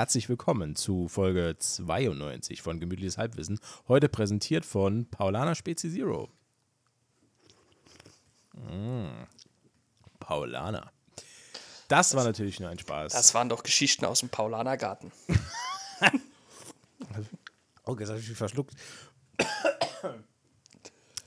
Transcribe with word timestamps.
herzlich 0.00 0.30
willkommen 0.30 0.76
zu 0.76 1.08
Folge 1.08 1.56
92 1.58 2.62
von 2.62 2.80
Gemütliches 2.80 3.18
Halbwissen. 3.18 3.60
Heute 3.86 4.08
präsentiert 4.08 4.64
von 4.64 5.04
Paulana 5.04 5.54
Spezi 5.54 5.90
Zero. 5.90 6.30
Mm. 8.54 9.26
Paulana. 10.18 10.90
Das 11.88 12.14
war 12.14 12.24
natürlich 12.24 12.60
nur 12.60 12.70
ein 12.70 12.78
Spaß. 12.78 13.12
Das 13.12 13.34
waren 13.34 13.50
doch 13.50 13.62
Geschichten 13.62 14.06
aus 14.06 14.20
dem 14.20 14.30
Paulanergarten. 14.30 15.12
oh, 17.84 17.94
jetzt 17.98 18.08
habe 18.08 18.20
ich 18.20 18.28
mich 18.30 18.38
verschluckt. 18.38 18.74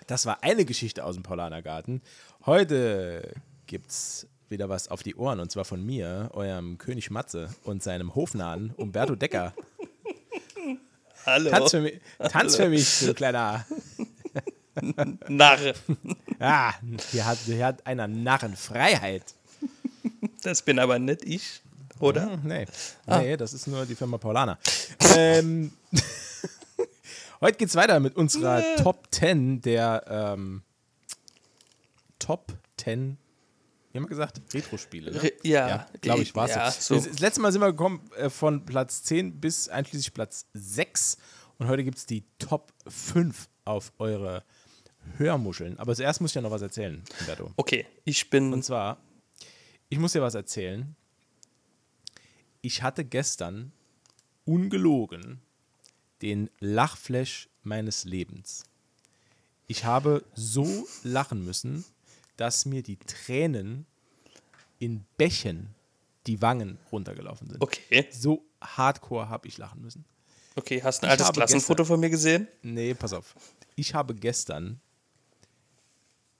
Das 0.08 0.26
war 0.26 0.42
eine 0.42 0.66
Geschichte 0.66 1.05
aus 1.05 1.14
dem 1.14 1.22
Paulanergarten. 1.22 2.02
Heute 2.48 3.36
gibt's 3.67 4.26
wieder 4.54 4.70
was 4.70 4.88
auf 4.88 5.04
die 5.04 5.16
Ohren 5.16 5.40
und 5.40 5.52
zwar 5.52 5.66
von 5.66 5.84
mir, 5.84 6.30
eurem 6.34 6.78
König 6.78 7.10
Matze 7.10 7.50
und 7.64 7.84
seinem 7.84 8.16
Hofnahen 8.16 8.72
Umberto 8.78 9.16
Decker. 9.16 9.54
Hallo. 11.26 11.50
Tanz 11.50 11.72
für 11.72 11.82
mich, 11.82 12.00
tanz 12.30 12.56
für 12.56 12.70
mich 12.70 13.00
du 13.00 13.14
kleiner. 13.14 13.66
Narre. 15.28 15.74
Ah, 16.40 16.74
hier 17.12 17.26
hat, 17.26 17.38
hier 17.46 17.66
hat 17.66 17.86
einer 17.86 18.08
Narrenfreiheit. 18.08 19.34
Das 20.44 20.62
bin 20.62 20.80
aber 20.80 21.00
nicht 21.00 21.23
ich, 21.26 21.62
oder? 22.00 22.32
Hm, 22.34 22.42
nee, 22.44 22.66
Ah. 23.06 23.20
nee, 23.20 23.38
das 23.38 23.54
ist 23.54 23.67
nur 23.67 23.86
die 23.86 23.95
Firma 23.95 24.17
Paulana. 24.17 24.58
ähm, 25.17 25.72
heute 27.42 27.58
geht's 27.58 27.76
weiter 27.76 28.00
mit 28.00 28.16
unserer 28.16 28.62
Top 28.78 29.08
10 29.12 29.62
der 29.62 30.04
ähm, 30.08 30.62
Top 32.20 32.54
10, 32.78 33.17
wie 33.94 33.97
haben 33.99 34.05
wir 34.05 34.09
gesagt? 34.09 34.41
Retro-Spiele. 34.53 35.11
Ne? 35.11 35.22
Re- 35.22 35.33
ja, 35.44 35.88
glaube 36.02 36.23
ich, 36.23 36.33
war 36.36 36.49
ja, 36.49 36.67
es. 36.67 36.88
so. 36.88 36.95
Das, 36.95 37.08
das 37.08 37.19
letzte 37.19 37.41
Mal 37.41 37.52
sind 37.52 37.61
wir 37.61 37.72
gekommen 37.72 38.02
äh, 38.17 38.30
von 38.31 38.66
Platz 38.66 39.03
10 39.03 39.39
bis 39.39 39.69
einschließlich 39.69 40.13
Platz 40.16 40.47
6. 40.53 41.17
Und 41.59 41.67
heute 41.67 41.83
gibt 41.83 41.99
es 41.99 42.08
die 42.08 42.23
Top 42.39 42.73
5 42.88 43.47
auf 43.66 43.94
eure 43.99 44.44
Hörmuscheln. 45.17 45.77
Aber 45.77 45.95
zuerst 45.95 46.21
muss 46.21 46.31
ich 46.31 46.36
ja 46.36 46.41
noch 46.41 46.49
was 46.49 46.64
erzählen, 46.64 47.03
Humberto. 47.19 47.52
Okay, 47.55 47.86
ich 48.03 48.31
bin. 48.31 48.52
Und 48.52 48.64
zwar, 48.64 48.97
ich 49.89 49.99
muss 49.99 50.14
dir 50.14 50.23
was 50.23 50.33
erzählen. 50.33 50.95
Ich 52.61 52.81
hatte 52.81 53.05
gestern 53.05 53.71
ungelogen 54.45 55.39
den 56.23 56.49
Lachflash 56.59 57.47
meines 57.61 58.05
Lebens. 58.05 58.64
Ich 59.67 59.86
habe 59.86 60.23
so 60.33 60.88
lachen 61.03 61.45
müssen, 61.45 61.86
dass 62.38 62.66
mir 62.66 62.84
die 62.84 62.98
Tränen 62.98 63.86
in 64.80 65.06
Bächen 65.17 65.73
die 66.28 66.42
Wangen 66.42 66.78
runtergelaufen 66.92 67.50
sind. 67.50 67.62
Okay, 67.62 68.08
So 68.12 68.44
hardcore 68.62 69.30
habe 69.30 69.48
ich 69.48 69.58
lachen 69.58 69.81
müssen. 69.81 70.06
okay, 70.56 70.81
hast 70.81 71.02
du 71.04 71.08
ein 71.08 71.14
Ich 71.16 71.20
altes 71.20 71.34
Klassenfoto 71.34 71.84
von 71.86 72.00
mir 72.00 72.09
gesehen? 72.09 72.48
Nee, 72.61 72.94
pass 72.94 73.14
auf. 73.14 73.36
Ich 73.76 73.94
habe 73.94 74.16
gestern 74.16 74.80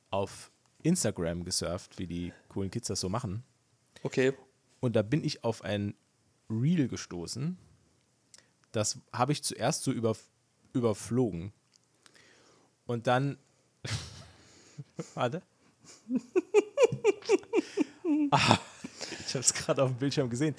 auf 0.10 0.52
Instagram 0.84 1.44
gesurft, 1.44 1.98
wie 2.00 2.08
die 2.08 2.34
coolen 2.50 2.70
Kids 2.72 2.88
das 2.88 3.00
so 3.00 3.10
machen. 3.10 3.44
Okay. 4.04 4.34
Und 4.80 4.96
da 4.96 5.02
bin 5.02 5.24
ich 5.24 5.44
auf 5.44 5.64
ein 5.64 5.96
Reel 6.50 6.88
gestoßen. 6.88 7.58
Das 8.72 9.00
habe 9.12 9.32
ich 9.32 9.44
zuerst 9.44 9.84
so 9.84 9.92
über, 9.92 10.16
überflogen. 10.74 11.54
Und 12.86 13.08
dann. 13.08 13.38
Warte. 15.14 15.42
Ah, 18.32 18.60
ich 19.28 19.34
habe 19.34 19.40
es 19.40 19.54
gerade 19.54 19.84
auf 19.84 19.92
dem 19.92 19.98
Bildschirm 19.98 20.30
gesehen. 20.30 20.56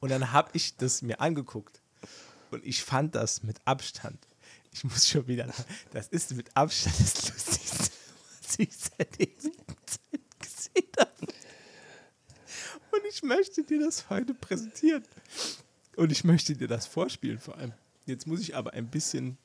Und 0.00 0.08
dann 0.08 0.32
habe 0.32 0.50
ich 0.54 0.76
das 0.76 1.02
mir 1.02 1.20
angeguckt. 1.20 1.80
Und 2.50 2.64
ich 2.64 2.82
fand 2.82 3.14
das 3.14 3.42
mit 3.42 3.56
Abstand. 3.64 4.18
Ich 4.72 4.84
muss 4.84 5.08
schon 5.08 5.26
wieder. 5.26 5.52
Das 5.92 6.08
ist 6.08 6.32
mit 6.34 6.56
Abstand 6.56 6.98
das 6.98 7.28
Lustigste, 7.28 7.90
was 8.40 8.58
ich 8.58 8.76
seit 8.76 9.16
Zeit 9.16 10.30
gesehen 10.38 10.86
habe. 10.98 11.10
Und 12.92 13.02
ich 13.08 13.22
möchte 13.22 13.62
dir 13.62 13.80
das 13.80 14.10
heute 14.10 14.34
präsentieren. 14.34 15.04
Und 15.96 16.12
ich 16.12 16.24
möchte 16.24 16.56
dir 16.56 16.68
das 16.68 16.86
vorspielen 16.86 17.38
vor 17.38 17.56
allem. 17.56 17.72
Jetzt 18.06 18.26
muss 18.26 18.40
ich 18.40 18.56
aber 18.56 18.72
ein 18.72 18.88
bisschen 18.88 19.38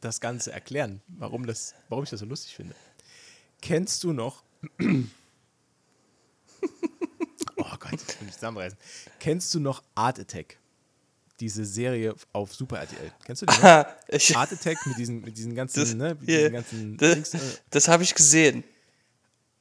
das 0.00 0.20
Ganze 0.20 0.52
erklären, 0.52 1.00
warum, 1.08 1.46
das, 1.46 1.74
warum 1.88 2.04
ich 2.04 2.10
das 2.10 2.20
so 2.20 2.26
lustig 2.26 2.54
finde. 2.56 2.74
Kennst 3.60 4.02
du 4.04 4.12
noch. 4.12 4.42
oh 7.56 7.76
Gott, 7.78 7.92
ich 7.94 8.20
will 8.20 8.26
mich 8.26 8.34
zusammenreißen. 8.34 8.78
Kennst 9.18 9.52
du 9.54 9.60
noch 9.60 9.82
Art 9.94 10.18
Attack? 10.18 10.58
Diese 11.40 11.64
Serie 11.64 12.14
auf 12.32 12.54
Super 12.54 12.78
RTL. 12.80 13.12
Kennst 13.24 13.42
du 13.42 13.46
die? 13.46 13.54
Noch? 13.54 13.62
Ha, 13.62 13.96
ich, 14.08 14.36
Art 14.36 14.52
Attack 14.52 14.78
mit 14.86 14.98
diesen, 14.98 15.22
mit 15.22 15.36
diesen 15.38 15.54
ganzen, 15.54 15.80
das, 15.80 15.94
ne, 15.94 16.16
hier, 16.24 16.38
diesen 16.38 16.52
ganzen 16.52 16.96
Dings, 16.98 17.30
das, 17.30 17.42
äh, 17.42 17.58
das 17.70 17.88
habe 17.88 18.02
ich 18.02 18.14
gesehen. 18.14 18.62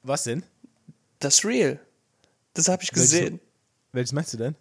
Was 0.03 0.23
denn? 0.23 0.43
Das 1.19 1.43
Real. 1.45 1.79
Das 2.53 2.67
habe 2.67 2.83
ich 2.83 2.91
Welches- 2.93 3.11
gesehen. 3.11 3.39
Welches 3.91 4.11
meinst 4.13 4.33
du 4.33 4.37
denn? 4.37 4.55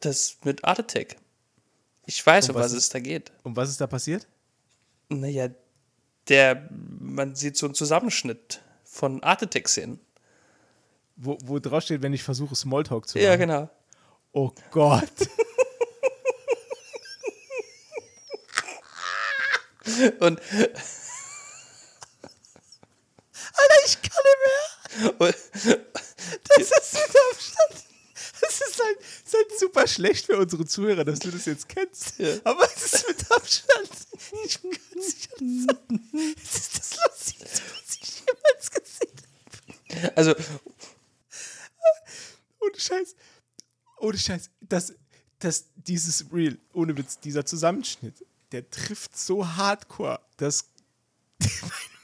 Das 0.00 0.36
mit 0.44 0.64
Art 0.64 0.78
Attack. 0.78 1.16
Ich 2.06 2.24
weiß, 2.24 2.48
Und 2.48 2.54
um 2.56 2.62
was 2.62 2.72
es 2.72 2.88
da 2.88 3.00
geht. 3.00 3.30
Und 3.42 3.56
was 3.56 3.68
ist 3.68 3.80
da 3.80 3.86
passiert? 3.86 4.26
Naja, 5.08 5.48
der, 6.28 6.68
man 6.70 7.34
sieht 7.34 7.56
so 7.56 7.66
einen 7.66 7.74
Zusammenschnitt 7.74 8.60
von 8.84 9.22
Art 9.22 9.42
Attack-Szenen. 9.42 10.00
Wo, 11.16 11.38
wo 11.42 11.58
drauf 11.58 11.82
steht, 11.82 12.02
wenn 12.02 12.12
ich 12.12 12.22
versuche, 12.22 12.54
Smalltalk 12.54 13.08
zu 13.08 13.18
machen. 13.18 13.24
Ja, 13.24 13.36
genau. 13.36 13.68
Oh 14.32 14.52
Gott. 14.70 15.10
Und, 20.20 20.38
Alter, 23.58 23.78
ich 23.86 24.00
kann 24.02 24.22
nicht 24.24 24.40
mehr. 24.44 25.14
und 25.18 25.34
Das 26.48 26.58
ist 26.58 26.94
mit 26.94 27.16
Abstand. 27.32 27.87
Das 28.58 28.68
ist 28.70 28.82
halt, 28.82 28.98
ist 28.98 29.34
halt 29.34 29.58
super 29.58 29.86
schlecht 29.86 30.26
für 30.26 30.38
unsere 30.38 30.64
Zuhörer, 30.66 31.04
dass 31.04 31.18
du 31.20 31.30
das 31.30 31.44
jetzt 31.46 31.68
kennst. 31.68 32.18
Ja. 32.18 32.34
Aber 32.44 32.68
es 32.74 32.92
ist 32.92 33.08
mit 33.08 33.30
Abstand. 33.30 33.90
Ich 34.44 34.62
kann 34.62 34.70
es 34.96 35.40
nicht 35.40 35.68
sagen. 35.68 36.36
Es 36.42 36.56
ist 36.56 36.78
das 36.78 36.96
Lustigste, 36.96 37.62
was 37.74 37.98
ich 38.00 38.22
jemals 38.26 38.70
gesehen 38.70 40.02
habe. 40.02 40.16
also, 40.16 40.34
Ohne 42.60 42.80
Scheiß. 42.80 43.14
Ohne 43.98 44.18
Scheiß. 44.18 44.50
Das, 44.60 44.94
das, 45.38 45.66
dieses 45.76 46.32
Reel, 46.32 46.58
ohne 46.72 46.96
Witz, 46.96 47.18
dieser 47.20 47.44
Zusammenschnitt, 47.46 48.24
der 48.52 48.68
trifft 48.70 49.16
so 49.16 49.46
hardcore, 49.46 50.20
dass 50.36 50.64
mein, 51.40 51.97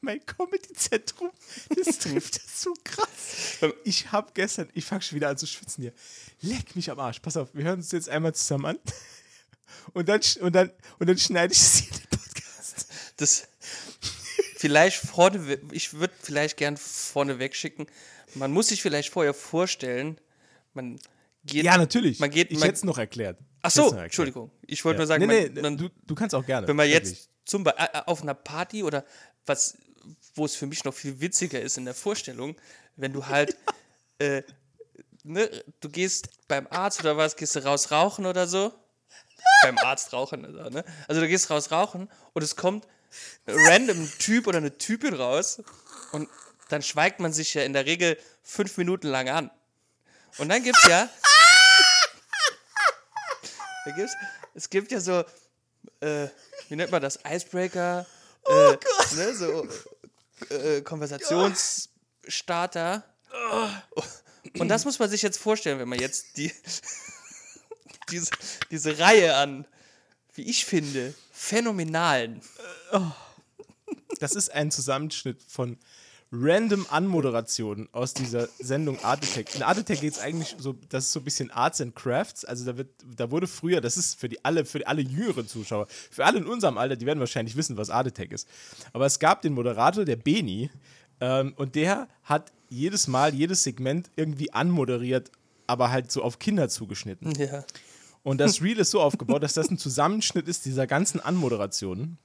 mein, 0.00 0.24
Comedy-Zentrum, 0.24 1.30
das 1.76 1.98
trifft 1.98 2.36
das 2.36 2.62
so 2.62 2.74
krass. 2.84 3.58
Ich 3.84 4.12
habe 4.12 4.30
gestern, 4.34 4.68
ich 4.74 4.84
fange 4.84 5.02
schon 5.02 5.16
wieder 5.16 5.28
an 5.28 5.36
zu 5.36 5.46
schwitzen 5.46 5.82
hier. 5.82 5.92
Leck 6.40 6.74
mich 6.76 6.90
am 6.90 6.98
Arsch. 6.98 7.20
Pass 7.20 7.36
auf, 7.36 7.48
wir 7.54 7.64
hören 7.64 7.80
uns 7.80 7.92
jetzt 7.92 8.08
einmal 8.08 8.34
zusammen 8.34 8.66
an. 8.66 8.78
Und 9.92 10.08
dann, 10.08 10.20
und 10.40 10.54
dann, 10.54 10.70
und 10.98 11.08
dann 11.08 11.18
schneide 11.18 11.52
ich 11.52 11.60
es 11.60 11.76
hier 11.78 11.92
in 11.92 11.98
den 11.98 12.18
Podcast. 12.18 12.86
das 13.16 13.48
vielleicht 14.56 14.96
vorne, 14.98 15.58
ich 15.72 15.94
würde 15.94 16.12
vielleicht 16.20 16.56
gern 16.56 16.76
vorne 16.76 17.38
wegschicken. 17.38 17.86
Man 18.34 18.52
muss 18.52 18.68
sich 18.68 18.82
vielleicht 18.82 19.10
vorher 19.10 19.34
vorstellen, 19.34 20.18
man 20.74 20.98
geht. 21.44 21.64
Ja, 21.64 21.78
natürlich. 21.78 22.18
Man 22.20 22.30
geht, 22.30 22.50
ich 22.50 22.58
man, 22.58 22.66
hätte 22.66 22.76
es 22.76 22.84
noch 22.84 22.98
erklärt. 22.98 23.38
ach 23.62 23.70
so, 23.70 23.84
erklärt. 23.84 24.04
Entschuldigung. 24.06 24.50
Ich 24.66 24.84
wollte 24.84 24.96
Ja. 24.96 25.00
nur 25.00 25.06
sagen, 25.06 25.26
nee, 25.26 25.44
man, 25.44 25.52
nee, 25.54 25.62
man, 25.62 25.76
du, 25.78 25.88
du 26.06 26.14
kannst 26.14 26.34
auch 26.34 26.44
gerne. 26.44 26.66
wenn 26.68 26.76
man 26.76 26.88
wirklich. 26.88 27.10
jetzt 27.12 27.30
zum 27.44 27.64
Beispiel 27.64 27.86
äh, 27.92 28.02
auf 28.06 28.22
einer 28.22 28.34
Party 28.34 28.82
oder 28.84 29.04
was, 29.46 29.76
wo 30.34 30.44
es 30.44 30.54
für 30.54 30.66
mich 30.66 30.84
noch 30.84 30.94
viel 30.94 31.20
witziger 31.20 31.60
ist 31.60 31.78
in 31.78 31.84
der 31.84 31.94
Vorstellung, 31.94 32.56
wenn 32.96 33.12
du 33.12 33.26
halt, 33.26 33.56
äh, 34.18 34.42
ne, 35.24 35.50
du 35.80 35.88
gehst 35.88 36.28
beim 36.48 36.66
Arzt 36.68 37.00
oder 37.00 37.16
was, 37.16 37.36
gehst 37.36 37.56
du 37.56 37.64
raus 37.64 37.90
rauchen 37.90 38.26
oder 38.26 38.46
so. 38.46 38.72
beim 39.62 39.78
Arzt 39.78 40.12
rauchen, 40.12 40.44
also, 40.44 40.70
ne? 40.70 40.84
Also 41.08 41.20
du 41.20 41.28
gehst 41.28 41.50
raus 41.50 41.70
rauchen 41.70 42.10
und 42.32 42.42
es 42.42 42.56
kommt 42.56 42.86
ein 43.46 43.54
random 43.66 44.10
Typ 44.18 44.46
oder 44.46 44.58
eine 44.58 44.76
Typin 44.76 45.14
raus 45.14 45.62
und 46.12 46.28
dann 46.68 46.82
schweigt 46.82 47.20
man 47.20 47.32
sich 47.32 47.54
ja 47.54 47.62
in 47.62 47.72
der 47.72 47.86
Regel 47.86 48.16
fünf 48.42 48.76
Minuten 48.76 49.08
lang 49.08 49.28
an. 49.28 49.50
Und 50.38 50.48
dann 50.48 50.62
gibt's 50.62 50.84
ja. 50.84 51.08
da 53.84 53.90
gibt's, 53.92 54.14
es 54.54 54.70
gibt 54.70 54.92
ja 54.92 55.00
so, 55.00 55.24
äh, 56.00 56.28
wie 56.68 56.76
nennt 56.76 56.92
man 56.92 57.02
das? 57.02 57.18
Icebreaker, 57.24 58.06
äh, 58.46 58.76
ne, 59.16 59.34
so 59.34 59.66
äh, 60.48 60.82
Konversationsstarter. 60.82 63.04
Und 64.58 64.68
das 64.68 64.84
muss 64.84 64.98
man 64.98 65.10
sich 65.10 65.22
jetzt 65.22 65.38
vorstellen, 65.38 65.78
wenn 65.78 65.88
man 65.88 65.98
jetzt 65.98 66.36
die, 66.36 66.52
diese, 68.10 68.30
diese 68.70 68.98
Reihe 68.98 69.36
an, 69.36 69.66
wie 70.34 70.42
ich 70.42 70.64
finde, 70.64 71.14
phänomenalen. 71.32 72.40
Das 74.18 74.34
ist 74.34 74.50
ein 74.50 74.70
Zusammenschnitt 74.70 75.42
von 75.46 75.78
random 76.32 76.86
Anmoderationen 76.90 77.88
aus 77.92 78.14
dieser 78.14 78.48
Sendung 78.58 79.02
Art 79.02 79.24
Attack. 79.24 79.54
In 79.56 79.62
Art 79.62 79.78
Attack 79.78 80.00
geht 80.00 80.12
es 80.12 80.20
eigentlich 80.20 80.54
so, 80.58 80.74
das 80.88 81.06
ist 81.06 81.12
so 81.12 81.20
ein 81.20 81.24
bisschen 81.24 81.50
Arts 81.50 81.80
and 81.80 81.94
Crafts. 81.96 82.44
Also 82.44 82.64
da 82.64 82.76
wird, 82.76 82.88
da 83.16 83.30
wurde 83.30 83.46
früher, 83.48 83.80
das 83.80 83.96
ist 83.96 84.18
für 84.18 84.28
die 84.28 84.44
alle, 84.44 84.64
für 84.64 84.86
alle 84.86 85.02
jüngeren 85.02 85.48
Zuschauer, 85.48 85.86
für 85.88 86.24
alle 86.24 86.38
in 86.38 86.46
unserem 86.46 86.78
Alter, 86.78 86.96
die 86.96 87.06
werden 87.06 87.18
wahrscheinlich 87.18 87.56
wissen, 87.56 87.76
was 87.76 87.90
Art 87.90 88.06
Attack 88.06 88.32
ist. 88.32 88.48
Aber 88.92 89.06
es 89.06 89.18
gab 89.18 89.42
den 89.42 89.54
Moderator, 89.54 90.04
der 90.04 90.16
Beni, 90.16 90.70
ähm, 91.20 91.52
und 91.56 91.74
der 91.74 92.08
hat 92.22 92.52
jedes 92.68 93.08
Mal, 93.08 93.34
jedes 93.34 93.62
Segment 93.62 94.10
irgendwie 94.16 94.52
anmoderiert, 94.52 95.30
aber 95.66 95.90
halt 95.90 96.10
so 96.10 96.22
auf 96.22 96.38
Kinder 96.38 96.68
zugeschnitten. 96.68 97.32
Ja. 97.32 97.64
Und 98.22 98.38
das 98.38 98.60
Reel 98.62 98.78
ist 98.78 98.90
so 98.90 99.00
aufgebaut, 99.00 99.42
dass 99.42 99.54
das 99.54 99.70
ein 99.70 99.78
Zusammenschnitt 99.78 100.46
ist 100.46 100.64
dieser 100.64 100.86
ganzen 100.86 101.20
Anmoderationen 101.20 102.18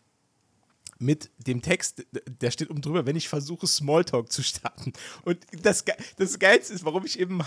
mit 0.98 1.30
dem 1.38 1.62
Text, 1.62 2.06
der 2.42 2.52
steht 2.52 2.70
oben 2.70 2.82
drüber, 2.82 3.06
wenn 3.06 3.16
ich 3.16 3.28
versuche, 3.28 3.68
Smalltalk 3.68 4.32
zu 4.32 4.44
starten. 4.44 4.94
Und 5.24 5.40
das, 5.62 5.84
Ge- 5.86 5.96
das 6.18 6.40
Geilste 6.40 6.74
ist, 6.74 6.86
warum 6.86 7.06
ich 7.06 7.20
eben 7.20 7.42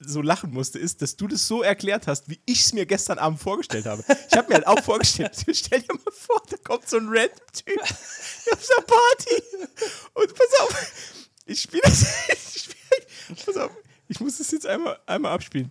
so 0.00 0.20
lachen 0.22 0.50
musste, 0.52 0.78
ist, 0.78 1.00
dass 1.02 1.16
du 1.16 1.28
das 1.28 1.46
so 1.46 1.62
erklärt 1.62 2.06
hast, 2.06 2.28
wie 2.28 2.40
ich 2.44 2.60
es 2.60 2.72
mir 2.72 2.86
gestern 2.86 3.18
Abend 3.18 3.40
vorgestellt 3.40 3.86
habe. 3.86 4.04
Ich 4.30 4.36
habe 4.36 4.48
mir 4.48 4.54
halt 4.56 4.66
auch 4.66 4.82
vorgestellt, 4.82 5.32
stell 5.52 5.80
dir 5.82 5.94
mal 5.94 6.12
vor, 6.12 6.42
da 6.50 6.56
kommt 6.58 6.88
so 6.88 6.96
ein 6.96 7.06
random 7.08 7.38
Typ 7.52 7.80
auf 7.82 8.68
der 8.76 8.82
Party. 8.84 9.42
Und 10.14 10.34
pass 10.34 10.60
auf, 10.60 10.92
ich 11.46 11.60
spiele 11.62 11.82
das. 11.84 12.06
Ich 12.54 12.62
spiel, 12.64 13.44
pass 13.46 13.56
auf, 13.56 13.70
ich 14.08 14.18
muss 14.20 14.38
das 14.38 14.50
jetzt 14.50 14.66
einmal, 14.66 14.98
einmal 15.06 15.32
abspielen. 15.32 15.70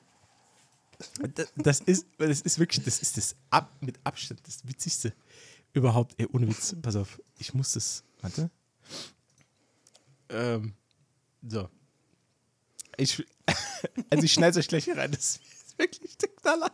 Das, 1.35 1.47
das, 1.55 1.79
ist, 1.81 2.05
das 2.17 2.41
ist 2.41 2.57
wirklich, 2.57 2.83
das 2.83 2.99
ist 2.99 3.17
das 3.17 3.35
ab, 3.49 3.71
mit 3.81 3.99
Abstand 4.03 4.39
das 4.47 4.67
Witzigste 4.67 5.13
überhaupt. 5.77 6.15
Ey, 6.17 6.27
ohne 6.31 6.47
Witz, 6.47 6.75
pass 6.81 6.95
auf, 6.95 7.21
ich 7.37 7.53
muss 7.53 7.73
das, 7.73 8.03
warte. 8.21 8.49
Ähm, 10.29 10.73
so. 11.47 11.69
Ich, 12.97 13.25
also 14.09 14.23
ich 14.23 14.33
schneide 14.33 14.59
euch 14.59 14.67
gleich 14.67 14.85
hier 14.85 14.97
rein, 14.97 15.11
das 15.11 15.37
ist 15.37 15.77
wirklich 15.77 16.17
der 16.17 16.29
Knaller. 16.29 16.71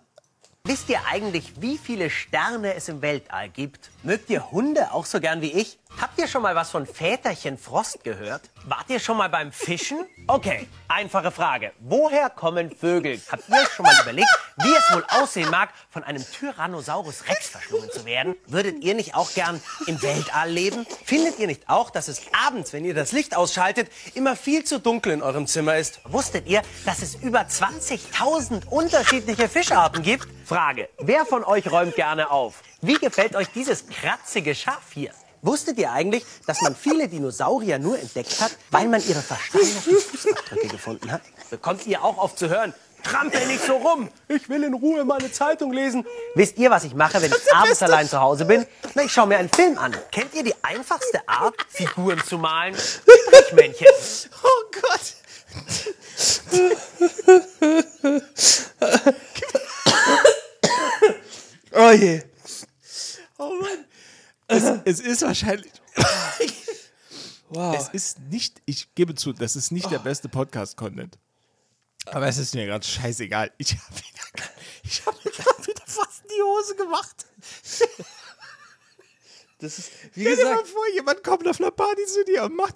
Wisst 0.65 0.88
ihr 0.88 1.05
eigentlich, 1.05 1.61
wie 1.61 1.77
viele 1.77 2.09
Sterne 2.09 2.73
es 2.73 2.88
im 2.88 3.01
Weltall 3.01 3.50
gibt? 3.50 3.91
Mögt 4.01 4.29
ihr 4.29 4.50
Hunde 4.51 4.94
auch 4.94 5.06
so 5.06 5.19
gern 5.19 5.41
wie 5.41 5.51
ich? 5.51 5.77
Habt 6.01 6.18
ihr 6.19 6.28
schon 6.28 6.42
mal 6.42 6.56
was 6.56 6.72
von 6.72 6.86
Väterchen 6.86 7.57
Frost 7.57 8.04
gehört? 8.04 8.50
Wart 8.66 8.90
ihr 8.90 9.00
schon 9.00 9.18
mal 9.18 9.30
beim 9.30 9.51
Fischen? 9.51 10.00
Okay, 10.28 10.68
einfache 10.88 11.31
Frage. 11.31 11.72
Woher 11.80 12.30
kommen 12.30 12.75
Vögel? 12.75 13.22
Habt 13.31 13.48
ihr 13.48 13.66
schon 13.75 13.86
mal 13.86 13.95
überlegt, 14.01 14.28
wie 14.57 14.74
es 14.74 14.95
wohl 14.95 15.06
aussehen 15.10 15.50
mag, 15.50 15.69
von 15.90 16.04
einem 16.04 16.24
Tyrannosaurus 16.24 17.28
Rex 17.28 17.50
verschlungen 17.50 17.90
zu 17.92 18.06
werden? 18.06 18.36
Würdet 18.48 18.84
ihr 18.84 18.95
nicht 18.95 19.16
auch 19.16 19.34
gern 19.34 19.62
im 19.86 20.01
Weltall 20.01 20.50
leben? 20.50 20.86
Findet 21.06 21.40
ihr 21.40 21.48
nicht 21.48 21.69
auch, 21.69 21.90
dass 21.90 22.07
es 22.07 22.22
abends, 22.48 22.74
wenn 22.74 22.86
ihr 22.86 22.94
das 22.94 23.12
Licht 23.12 23.36
ausschaltet, 23.36 23.90
immer 24.13 24.36
viel 24.36 24.63
zu 24.63 24.80
dunkel 24.80 25.13
in 25.13 25.22
eurem 25.22 25.48
Zimmer 25.48 25.78
ist? 25.78 26.01
Wusstet 26.06 26.48
ihr, 26.48 26.63
dass 26.86 27.01
es 27.01 27.16
über 27.16 27.42
20.000 27.42 28.68
unterschiedliche 28.68 29.48
Fischarten 29.48 30.04
gibt? 30.04 30.28
Frage, 30.45 30.90
wer 31.00 31.25
von 31.25 31.44
euch 31.44 31.72
räumt 31.72 31.95
gerne 31.95 32.31
auf? 32.31 32.62
Wie 32.81 32.95
gefällt 32.95 33.36
euch 33.36 33.48
dieses 33.50 33.88
kratzige 33.88 34.56
Schaf 34.56 34.92
hier? 34.94 35.12
Wusstet 35.44 35.78
ihr 35.78 35.92
eigentlich, 35.92 36.25
dass 36.48 36.62
man 36.62 36.74
viele 36.74 37.10
Dinosaurier 37.10 37.78
nur 37.78 38.00
entdeckt 38.00 38.40
hat, 38.40 38.57
weil 38.72 38.88
man 38.88 39.06
ihre 39.06 39.22
versteinerten 39.22 39.98
Fußabdrücke 39.98 40.69
gefunden 40.69 41.12
hat? 41.12 41.22
Bekommt 41.50 41.86
ihr 41.86 42.01
auch 42.01 42.18
oft 42.18 42.40
zu 42.40 42.48
hören, 42.48 42.74
trampel 43.04 43.45
nicht 43.48 43.62
so 43.62 43.75
rum, 43.75 44.07
ich 44.30 44.48
will 44.48 44.63
in 44.63 44.74
Ruhe 44.74 45.04
meine 45.04 45.30
Zeitung 45.34 45.74
lesen. 45.74 46.06
Wisst 46.36 46.57
ihr, 46.57 46.72
was 46.72 46.86
ich 46.86 46.94
mache, 46.95 47.22
wenn 47.22 47.30
ich 47.30 47.54
abends 47.54 47.84
allein 47.84 48.07
zu 48.07 48.22
Hause 48.22 48.45
bin? 48.45 48.66
Na, 48.95 49.04
ich 49.04 49.12
schaue 49.12 49.28
mir 49.28 49.38
einen 49.38 49.50
Film 49.50 49.78
an. 49.78 49.94
Kennt 50.13 50.34
ihr 50.34 50.44
die 50.44 50.56
einfachste 50.63 51.19
Art, 51.28 51.56
Figuren 51.68 52.24
zu 52.24 52.38
malen? 52.38 52.75
Strichmännchen. 52.75 53.88
Oh 54.45 54.63
Gott. 54.81 55.13
Oh 61.75 61.90
je. 61.92 62.22
Oh 63.40 63.50
Mann. 63.60 63.86
Es, 64.53 64.81
es 64.85 65.00
ist 65.00 65.21
wahrscheinlich. 65.21 65.71
Wow. 67.50 67.75
Es 67.77 67.89
ist 67.89 68.19
nicht, 68.31 68.63
ich 68.65 68.95
gebe 68.95 69.13
zu, 69.13 69.31
das 69.31 69.55
ist 69.55 69.71
nicht 69.71 69.91
der 69.91 70.00
beste 70.00 70.27
Podcast-Content. 70.27 71.19
Aber 72.07 72.25
es 72.25 72.39
ist 72.39 72.55
mir 72.55 72.65
gerade 72.65 72.83
scheißegal. 72.83 73.51
Ich 73.59 73.73
habe 73.73 73.83
hab 75.05 75.23
mir 75.23 75.31
gerade 75.31 75.67
wieder 75.67 75.83
fast 75.85 76.23
in 76.23 76.29
die 76.35 76.41
Hose 76.41 76.75
gemacht. 76.75 77.27
Das 79.59 79.77
ist, 79.77 79.91
wie 80.15 80.21
Stell 80.21 80.35
dir 80.35 80.45
mal 80.45 80.51
gesagt, 80.53 80.67
vor, 80.69 80.81
jemand 80.95 81.23
kommt 81.23 81.47
auf 81.47 81.59
einer 81.59 81.69
Party 81.69 82.03
zu 82.07 82.25
dir 82.25 82.44
und 82.45 82.56
macht. 82.56 82.73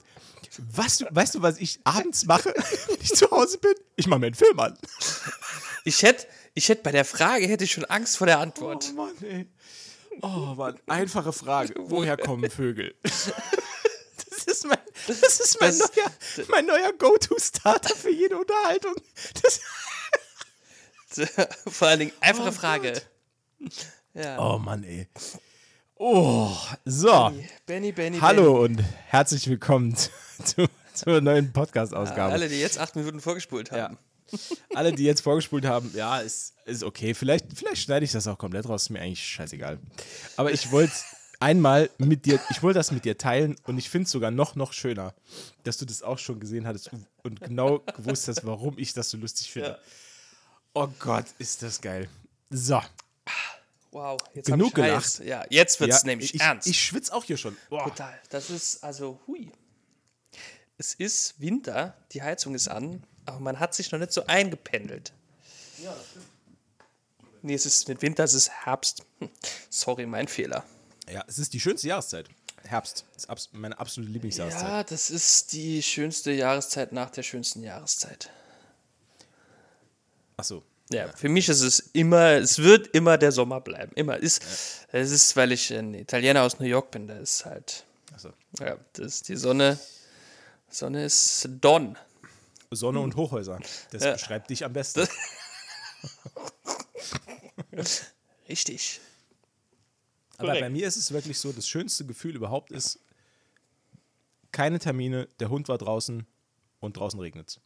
Was, 0.71 1.03
weißt 1.09 1.33
du, 1.33 1.41
was 1.41 1.57
ich 1.57 1.80
abends 1.83 2.25
mache, 2.25 2.53
wenn 2.88 2.97
ich 3.01 3.15
zu 3.15 3.31
Hause 3.31 3.57
bin? 3.57 3.73
Ich 3.95 4.06
mache 4.06 4.19
mir 4.19 4.27
einen 4.27 4.35
Film 4.35 4.59
an. 4.59 4.77
ich 5.85 6.03
hätte 6.03 6.27
ich 6.53 6.69
hätt 6.69 6.81
bei 6.81 6.91
der 6.91 7.06
Frage 7.06 7.47
hätte 7.47 7.63
ich 7.63 7.71
schon 7.71 7.85
Angst 7.85 8.18
vor 8.18 8.25
der 8.25 8.39
Antwort. 8.39 8.89
Oh 8.91 8.95
Mann, 8.95 9.13
ey. 9.21 9.47
Oh 10.22 10.54
Mann, 10.56 10.80
einfache 10.88 11.31
Frage. 11.34 11.74
Woher 11.78 12.18
kommen 12.18 12.50
Vögel? 12.50 12.96
Das 14.30 14.56
ist 14.56 14.66
mein, 14.68 14.78
das 15.08 15.40
ist 15.42 15.58
mein 15.60 15.78
Das- 15.78 15.92
neuer, 15.96 16.48
mein 16.50 16.66
neuer 16.66 16.94
Go-To-Starter 16.94 17.94
für 17.96 18.10
jede 18.12 18.38
Unterhaltung. 18.38 18.94
Das, 19.44 19.60
Vor 21.68 21.88
allen 21.90 22.00
Dingen 22.00 22.12
einfache 22.22 22.50
Oh 22.50 22.52
Frage. 22.52 23.02
Ja. 24.14 24.40
oh 24.40 24.58
Mann, 24.58 24.84
ey. 24.86 25.08
Oh, 25.96 26.50
so. 26.86 27.34
Benny, 27.66 27.92
Benny, 27.92 28.19
Hallo 28.19 28.64
und 28.64 28.81
herzlich 29.08 29.48
willkommen 29.50 29.96
zu, 29.96 30.68
zur 30.94 31.19
neuen 31.22 31.52
Podcast-Ausgabe. 31.52 32.31
Alle, 32.34 32.48
die 32.48 32.60
jetzt 32.62 32.78
acht 32.80 32.96
Minuten 32.96 33.19
vorgespult 33.19 33.72
haben. 33.72 33.98
Alle, 34.74 34.91
die 34.91 35.03
jetzt 35.03 35.21
vorgespult 35.21 35.65
haben, 35.65 35.91
ja, 35.95 36.19
ist, 36.19 36.53
ist 36.65 36.83
okay. 36.83 37.13
Vielleicht, 37.13 37.45
vielleicht 37.56 37.81
schneide 37.81 38.06
ich 38.06 38.12
das 38.12 38.27
auch 38.27 38.38
komplett 38.38 38.68
raus, 38.68 38.83
ist 38.83 38.89
mir 38.89 39.01
eigentlich 39.01 39.25
scheißegal. 39.25 39.79
Aber 40.35 40.51
ich 40.51 40.71
wollte 40.71 40.94
einmal 41.39 41.89
mit 41.97 42.25
dir, 42.25 42.39
ich 42.50 42.63
wollte 42.63 42.79
das 42.79 42.91
mit 42.91 43.06
dir 43.06 43.18
teilen 43.18 43.56
und 43.65 43.77
ich 43.77 43.89
finde 43.89 44.06
es 44.06 44.12
sogar 44.12 44.31
noch, 44.31 44.56
noch 44.56 44.74
schöner, 44.74 45.13
dass 45.63 45.78
du 45.78 45.85
das 45.85 46.02
auch 46.04 46.18
schon 46.19 46.40
gesehen 46.40 46.66
hattest 46.68 46.90
und- 47.23 47.42
genau 47.42 47.80
gewusst 47.95 48.28
hast, 48.28 48.45
warum 48.45 48.78
ich 48.78 48.94
das 48.94 49.09
so 49.09 49.18
lustig 49.18 49.52
finde. 49.52 49.80
Oh 50.73 50.87
Gott, 50.99 51.25
ist 51.40 51.63
das 51.63 51.81
geil. 51.81 52.09
So, 52.49 52.81
Wow, 53.92 54.19
jetzt 54.33 54.45
Genug 54.47 54.68
ich 54.69 54.73
gelacht. 54.75 55.04
Heiß. 55.06 55.21
Ja, 55.25 55.45
jetzt 55.49 55.80
wird 55.80 55.92
es 55.92 56.02
ja, 56.02 56.07
nämlich 56.07 56.35
ich, 56.35 56.42
ernst. 56.42 56.68
Ich 56.68 56.80
schwitze 56.80 57.13
auch 57.13 57.23
hier 57.23 57.37
schon. 57.37 57.57
Boah. 57.69 57.85
Total. 57.85 58.13
Das 58.30 58.49
ist 58.49 58.83
also, 58.83 59.19
hui. 59.25 59.52
Es 60.78 60.94
ist 60.94 61.40
Winter, 61.40 61.95
die 62.11 62.21
Heizung 62.21 62.54
ist 62.54 62.68
an, 62.68 63.02
aber 63.28 63.40
man 63.40 63.60
hat 63.60 63.74
sich 63.76 63.92
noch 63.92 64.00
nicht 64.00 64.12
so 64.14 64.26
eingependelt. 64.26 65.14
Ja, 65.84 65.94
das 65.94 66.07
stimmt. 66.10 66.26
Nee, 67.44 67.54
es 67.54 67.66
ist 67.66 67.88
mit 67.88 68.02
Winter, 68.02 68.24
es 68.24 68.34
ist 68.34 68.50
Herbst. 68.50 69.04
Hm, 69.19 69.30
Sorry, 69.69 70.06
mein 70.06 70.28
Fehler. 70.28 70.64
Ja, 71.10 71.24
es 71.28 71.38
ist 71.38 71.54
die 71.54 71.60
schönste 71.60 71.88
Jahreszeit. 71.88 72.28
Herbst. 72.64 73.06
Ist 73.16 73.30
abs 73.30 73.50
meine 73.54 73.78
absolute 73.80 74.12
Lieblingsjahreszeit. 74.12 74.62
Ja, 74.64 74.84
das 74.84 75.10
ist 75.10 75.54
die 75.54 75.81
schönste 75.84 76.31
Jahreszeit 76.31 76.92
nach 76.92 77.10
der 77.12 77.24
schönsten 77.24 77.64
Jahreszeit. 77.64 78.30
Ach 80.38 80.44
so. 80.44 80.64
Ja, 80.90 81.07
für 81.16 81.30
mich 81.30 81.50
ist 81.50 81.62
es 81.62 81.80
immer, 81.94 82.31
es 82.31 82.60
wird 82.60 82.88
immer 82.88 83.18
der 83.18 83.31
Sommer 83.31 83.60
bleiben. 83.62 83.92
Immer. 83.96 84.18
Ist, 84.18 84.42
Es 84.92 85.12
ist, 85.12 85.36
weil 85.36 85.52
ich 85.52 85.72
ein 85.74 85.94
Italiener 85.94 86.44
aus 86.44 86.60
New 86.60 86.66
York 86.66 86.92
bin, 86.92 87.07
da 87.07 87.18
ist 87.18 87.46
halt, 87.46 87.86
Ach 88.16 88.19
so. 88.19 88.34
ja, 88.60 88.78
das 88.94 89.06
ist 89.16 89.30
die 89.30 89.36
Sonne. 89.36 89.78
Sonne 90.69 91.06
ist 91.06 91.48
Don. 91.62 91.98
Sonne 92.71 93.00
und 93.00 93.16
Hochhäuser. 93.16 93.59
Das 93.92 94.04
Ja. 94.04 94.14
beschreibt 94.14 94.50
dich 94.50 94.66
am 94.66 94.74
besten. 94.74 95.07
Richtig. 98.50 99.00
Aber 100.38 100.47
Korrekt. 100.50 100.62
bei 100.62 100.69
mir 100.69 100.88
ist 100.88 100.97
es 100.97 101.12
wirklich 101.12 101.40
so, 101.40 101.52
das 101.52 101.68
schönste 101.68 102.06
Gefühl 102.06 102.36
überhaupt 102.36 102.71
ist, 102.71 103.00
keine 104.52 104.80
Termine, 104.80 105.28
der 105.40 105.50
Hund 105.50 105.68
war 105.68 105.78
draußen 105.78 106.26
und 106.80 106.97
draußen 106.97 107.19
regnet 107.19 107.59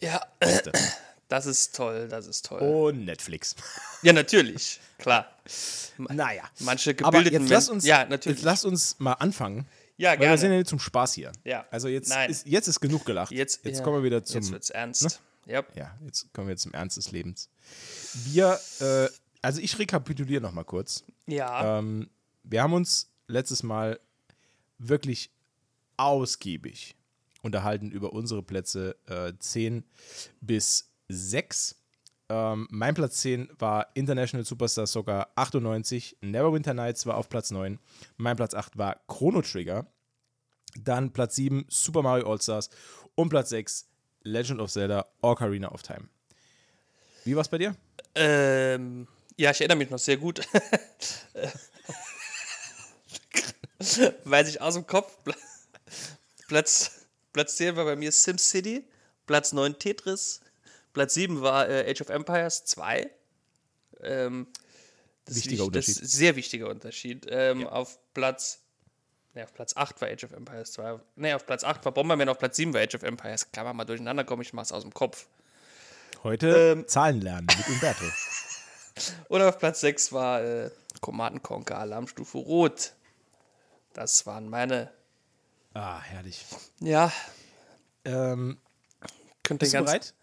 Ja, 0.00 0.20
es. 0.40 0.62
das 1.28 1.46
ist 1.46 1.74
toll, 1.76 2.08
das 2.08 2.26
ist 2.26 2.46
toll. 2.46 2.60
Und 2.60 3.04
Netflix. 3.04 3.54
Ja, 4.02 4.12
natürlich, 4.12 4.78
klar. 4.98 5.28
Naja. 5.98 6.44
Manche 6.60 6.90
Aber 7.02 7.18
gebildeten 7.18 7.42
jetzt 7.42 7.50
lass 7.50 7.68
uns, 7.68 7.84
ja, 7.84 8.04
natürlich. 8.04 8.38
Jetzt 8.38 8.44
lass 8.44 8.64
uns 8.64 8.96
mal 9.00 9.14
anfangen. 9.14 9.66
Ja, 9.98 10.10
Weil 10.10 10.18
wir 10.18 10.26
gerne. 10.26 10.38
sind 10.38 10.50
ja 10.52 10.58
nicht 10.58 10.68
zum 10.68 10.78
Spaß 10.78 11.12
hier. 11.14 11.32
Ja. 11.44 11.66
Also 11.70 11.88
jetzt 11.88 12.08
Nein. 12.08 12.30
ist, 12.30 12.46
jetzt 12.46 12.68
ist 12.68 12.80
genug 12.80 13.04
gelacht. 13.04 13.32
Jetzt, 13.32 13.64
jetzt 13.64 13.78
ja, 13.78 13.84
kommen 13.84 13.98
wir 13.98 14.04
wieder 14.04 14.24
zum. 14.24 14.40
Jetzt 14.40 14.52
wird's 14.52 14.70
ernst. 14.70 15.20
Ja. 15.46 15.64
Ja, 15.74 15.98
jetzt 16.04 16.32
kommen 16.32 16.48
wir 16.48 16.56
zum 16.56 16.72
Ernst 16.72 16.98
des 16.98 17.10
Lebens. 17.10 17.48
Wir, 18.26 18.60
äh, 18.80 19.08
also 19.42 19.60
ich 19.60 19.78
rekapituliere 19.78 20.40
noch 20.40 20.52
mal 20.52 20.64
kurz. 20.64 21.04
Ja. 21.26 21.78
Ähm, 21.78 22.08
wir 22.44 22.62
haben 22.62 22.74
uns 22.74 23.10
letztes 23.26 23.62
Mal 23.62 23.98
wirklich 24.78 25.30
ausgiebig 25.96 26.94
unterhalten 27.42 27.90
über 27.90 28.12
unsere 28.12 28.42
Plätze 28.42 28.96
äh, 29.06 29.32
10 29.38 29.84
bis 30.40 30.90
6. 31.08 31.76
Ähm, 32.30 32.68
mein 32.70 32.94
Platz 32.94 33.20
10 33.20 33.48
war 33.58 33.88
International 33.94 34.44
Superstar 34.44 34.86
Soccer 34.86 35.28
98. 35.34 36.18
Neverwinter 36.20 36.74
Nights 36.74 37.06
war 37.06 37.16
auf 37.16 37.28
Platz 37.28 37.50
9. 37.50 37.78
Mein 38.16 38.36
Platz 38.36 38.54
8 38.54 38.76
war 38.76 39.00
Chrono 39.06 39.42
Trigger. 39.42 39.86
Dann 40.76 41.12
Platz 41.12 41.36
7 41.36 41.64
Super 41.68 42.02
Mario 42.02 42.30
All-Stars 42.30 42.68
und 43.14 43.30
Platz 43.30 43.48
6 43.50 43.88
Legend 44.22 44.60
of 44.60 44.70
Zelda 44.70 45.06
Ocarina 45.22 45.72
of 45.72 45.82
Time. 45.82 46.08
Wie 47.24 47.34
war's 47.34 47.48
bei 47.48 47.58
dir? 47.58 47.74
Ähm, 48.14 49.08
ja, 49.36 49.50
ich 49.50 49.60
erinnere 49.60 49.78
mich 49.78 49.90
noch 49.90 49.98
sehr 49.98 50.16
gut. 50.16 50.40
Weiß 54.24 54.48
ich 54.48 54.60
aus 54.60 54.74
dem 54.74 54.86
Kopf. 54.86 55.16
Platz, 56.48 57.06
Platz 57.32 57.56
10 57.56 57.76
war 57.76 57.84
bei 57.84 57.96
mir 57.96 58.12
SimCity, 58.12 58.84
Platz 59.26 59.52
9 59.52 59.78
Tetris, 59.78 60.40
Platz 60.92 61.14
7 61.14 61.40
war 61.42 61.68
äh, 61.68 61.90
Age 61.90 62.00
of 62.02 62.08
Empires 62.08 62.64
2. 62.64 63.10
Ähm, 64.00 64.46
das 65.24 65.36
ist 65.36 65.44
Wichtiger 65.44 65.64
wich- 65.64 65.72
Das 65.72 65.86
Unterschied. 65.88 66.02
ist 66.02 66.12
sehr 66.12 66.36
wichtiger 66.36 66.68
Unterschied. 66.68 67.26
Ähm, 67.30 67.66
Auf 67.66 67.98
Platz 68.14 68.60
Ne, 69.34 69.44
auf 69.44 69.52
Platz 69.52 69.76
8 69.76 70.00
war 70.00 70.08
Age 70.08 70.24
of 70.24 70.32
Empires 70.32 70.72
2. 70.72 71.00
Ne, 71.16 71.36
auf 71.36 71.44
Platz 71.46 71.62
8 71.62 71.84
war 71.84 71.92
Bomberman, 71.92 72.28
auf 72.30 72.38
Platz 72.38 72.56
7 72.56 72.72
war 72.72 72.80
Age 72.80 72.94
of 72.94 73.02
Empires. 73.02 73.52
Kann 73.52 73.64
man 73.64 73.76
mal 73.76 73.84
durcheinander 73.84 74.24
kommen, 74.24 74.40
ich 74.42 74.52
mach's 74.54 74.72
aus 74.72 74.82
dem 74.82 74.92
Kopf. 74.94 75.26
Heute 76.24 76.48
Ähm. 76.78 76.88
Zahlen 76.88 77.20
lernen 77.20 77.46
mit 77.56 77.68
Umberto. 77.68 78.04
Oder 79.28 79.50
auf 79.50 79.58
Platz 79.58 79.80
6 79.80 80.12
war 80.12 80.42
äh, 80.42 80.70
Command 81.02 81.42
Conquer 81.42 81.78
Alarmstufe 81.78 82.38
Rot. 82.38 82.94
Das 83.92 84.26
waren 84.26 84.48
meine. 84.48 84.90
ah, 85.74 86.00
herrlich. 86.00 86.44
Ja, 86.80 87.12
Ähm, 88.04 88.58
könnte 89.42 89.64
bist 89.66 89.74
du 89.74 89.84
bereit? 89.84 90.14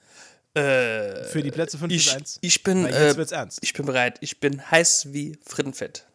Äh, 0.55 1.25
Für 1.25 1.43
die 1.43 1.51
Plätze 1.51 1.77
5 1.77 1.91
bis 1.91 2.07
ich, 2.07 2.15
1? 2.15 2.39
ich 2.41 2.63
bin. 2.63 2.85
Jetzt 2.85 2.95
äh, 2.95 3.17
wird's 3.17 3.31
ernst. 3.31 3.59
Ich 3.61 3.73
bin 3.73 3.85
bereit. 3.85 4.17
Ich 4.21 4.39
bin 4.39 4.71
heiß 4.71 5.13
wie 5.13 5.37
Frittenfett. 5.45 6.05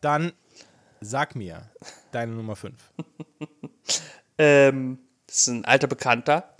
Dann 0.00 0.32
sag 1.00 1.34
mir 1.34 1.68
deine 2.12 2.32
Nummer 2.32 2.56
5. 2.56 2.74
Ähm, 4.38 5.00
das 5.26 5.38
ist 5.38 5.48
ein 5.48 5.64
alter 5.64 5.88
Bekannter, 5.88 6.54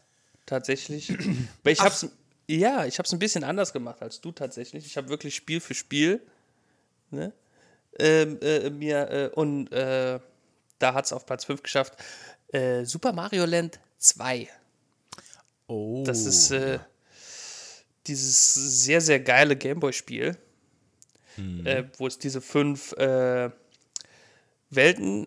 tatsächlich. 0.46 1.10
Aber 1.62 1.70
ich 1.70 1.80
hab's, 1.80 2.08
ja, 2.48 2.84
ich 2.84 2.98
hab's 2.98 3.12
ein 3.12 3.20
bisschen 3.20 3.44
anders 3.44 3.72
gemacht 3.72 4.02
als 4.02 4.20
du 4.20 4.32
tatsächlich. 4.32 4.84
Ich 4.84 4.96
habe 4.96 5.08
wirklich 5.08 5.36
Spiel 5.36 5.60
für 5.60 5.74
Spiel, 5.74 6.20
ne? 7.10 7.32
Ähm, 8.00 8.38
äh, 8.42 8.70
mir, 8.70 9.10
äh, 9.10 9.30
und 9.34 9.72
äh, 9.72 10.20
da 10.78 10.94
hat's 10.94 11.12
auf 11.12 11.24
Platz 11.24 11.44
5 11.44 11.62
geschafft. 11.62 11.94
Äh, 12.52 12.84
Super 12.84 13.12
Mario 13.12 13.44
Land 13.44 13.80
2. 13.98 14.48
Oh. 15.68 16.02
Das 16.04 16.26
ist 16.26 16.50
äh, 16.50 16.78
dieses 18.08 18.54
sehr, 18.54 19.00
sehr 19.00 19.20
geile 19.20 19.56
Gameboy-Spiel, 19.56 20.36
äh, 21.64 21.84
wo 21.98 22.06
es 22.06 22.18
diese 22.18 22.40
fünf 22.40 22.92
äh, 22.94 23.50
Welten, 24.70 25.26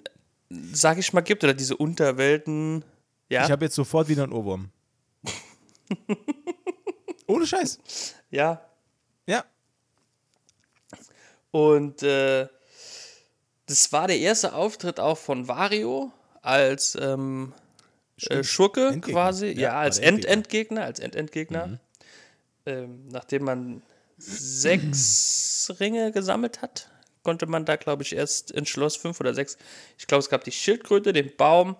sag 0.49 0.97
ich 0.97 1.13
mal, 1.13 1.21
gibt, 1.21 1.43
oder 1.43 1.53
diese 1.53 1.77
Unterwelten. 1.77 2.83
Ja, 3.29 3.45
Ich 3.45 3.51
habe 3.51 3.65
jetzt 3.65 3.75
sofort 3.75 4.09
wieder 4.09 4.23
einen 4.23 4.33
Ohrwurm. 4.33 4.69
Ohne 7.27 7.47
Scheiß. 7.47 7.79
ja. 8.29 8.61
Ja. 9.27 9.45
Und 11.51 12.01
äh, 12.03 12.47
das 13.67 13.91
war 13.93 14.07
der 14.07 14.19
erste 14.19 14.53
Auftritt 14.53 14.99
auch 14.99 15.17
von 15.17 15.47
Wario 15.47 16.11
als 16.41 16.97
ähm, 16.99 17.53
äh, 18.29 18.43
Schurke 18.43 18.87
Endgegner. 18.87 19.21
quasi, 19.21 19.47
Ja, 19.47 19.61
ja, 19.61 19.79
als. 19.79 19.99
End-Endgegner, 19.99 20.83
als 20.83 20.99
End-Endgegner. 20.99 21.79
Ähm, 22.65 23.07
nachdem 23.09 23.43
man 23.45 23.81
sechs 24.17 25.71
Ringe 25.79 26.11
gesammelt 26.11 26.61
hat, 26.61 26.89
konnte 27.23 27.45
man 27.47 27.65
da, 27.65 27.75
glaube 27.75 28.03
ich, 28.03 28.13
erst 28.15 28.51
in 28.51 28.65
Schloss 28.65 28.95
fünf 28.95 29.19
oder 29.19 29.33
sechs. 29.33 29.57
Ich 29.97 30.07
glaube, 30.07 30.19
es 30.19 30.29
gab 30.29 30.43
die 30.43 30.51
Schildkröte, 30.51 31.13
den 31.13 31.35
Baum, 31.35 31.75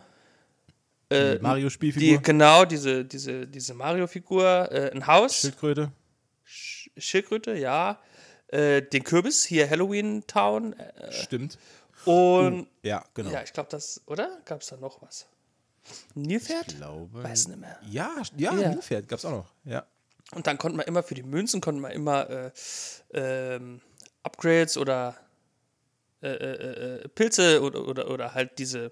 Die 1.12 1.16
die, 1.38 1.40
Mario-Spielfigur. 1.42 2.22
genau, 2.22 2.66
diese, 2.66 3.06
diese, 3.06 3.48
diese 3.48 3.74
Mario-Figur, 3.74 4.72
äh, 4.72 4.92
ein 4.94 5.06
Haus, 5.08 5.42
Schildkröte. 5.42 5.92
Schildkröte, 6.44 7.54
ja, 7.54 8.00
äh, 8.48 8.82
den 8.82 9.04
Kürbis, 9.04 9.44
hier 9.46 9.70
Halloween 9.70 10.26
Town 10.28 10.74
äh, 10.74 11.12
Stimmt. 11.12 11.58
und 12.06 12.68
Ja, 12.84 13.04
genau. 13.14 13.30
ja, 13.32 13.44
ich 13.44 13.54
glaube, 13.54 13.70
das, 13.70 14.02
oder? 14.08 14.40
Gab 14.46 14.62
es 14.62 14.68
da 14.68 14.78
noch 14.78 15.02
was? 15.02 15.28
Nilpferd? 16.16 16.68
Ich 16.72 16.78
glaube. 16.78 17.24
Weiß 17.24 17.48
nicht 17.48 17.60
mehr. 17.60 17.80
Ja, 17.90 18.12
ja, 18.38 18.54
Ja. 18.56 18.70
Nilpferd 18.70 19.08
gab's 19.08 19.26
auch 19.26 19.32
noch. 19.32 19.52
Ja. 19.66 19.86
Und 20.34 20.48
dann 20.48 20.58
konnte 20.58 20.78
man 20.78 20.86
immer 20.86 21.04
für 21.04 21.16
die 21.16 21.24
Münzen 21.24 21.60
konnte 21.62 21.82
man 21.82 21.92
immer 21.92 22.30
äh, 22.30 22.52
ähm, 23.14 23.82
Upgrades 24.24 24.78
oder 24.78 25.16
äh, 26.22 26.28
äh, 26.30 26.96
äh, 27.04 27.08
Pilze 27.10 27.62
oder, 27.62 27.88
oder, 27.88 28.10
oder 28.10 28.34
halt 28.34 28.58
diese 28.60 28.92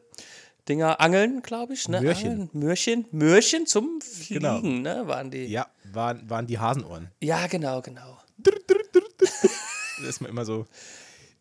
Dinger 0.68 1.00
angeln, 1.00 1.42
glaube 1.42 1.74
ich. 1.74 1.88
Ne? 1.88 2.02
Möhrchen. 2.02 2.32
Angeln, 2.32 2.50
Möhrchen. 2.54 3.06
Möhrchen 3.12 3.66
zum 3.68 4.02
Fliegen, 4.02 4.42
Genau. 4.42 4.60
ne? 4.62 5.08
Waren 5.08 5.32
die. 5.32 5.46
Ja, 5.46 5.68
Ja, 5.86 5.94
waren, 5.94 6.30
waren 6.30 6.46
die 6.48 6.60
Hasenohren. 6.60 7.10
genau, 7.20 7.82
genau. 7.82 8.20
Das 8.38 10.08
ist 10.08 10.22
man 10.22 10.30
immer 10.32 10.46
so. 10.46 10.66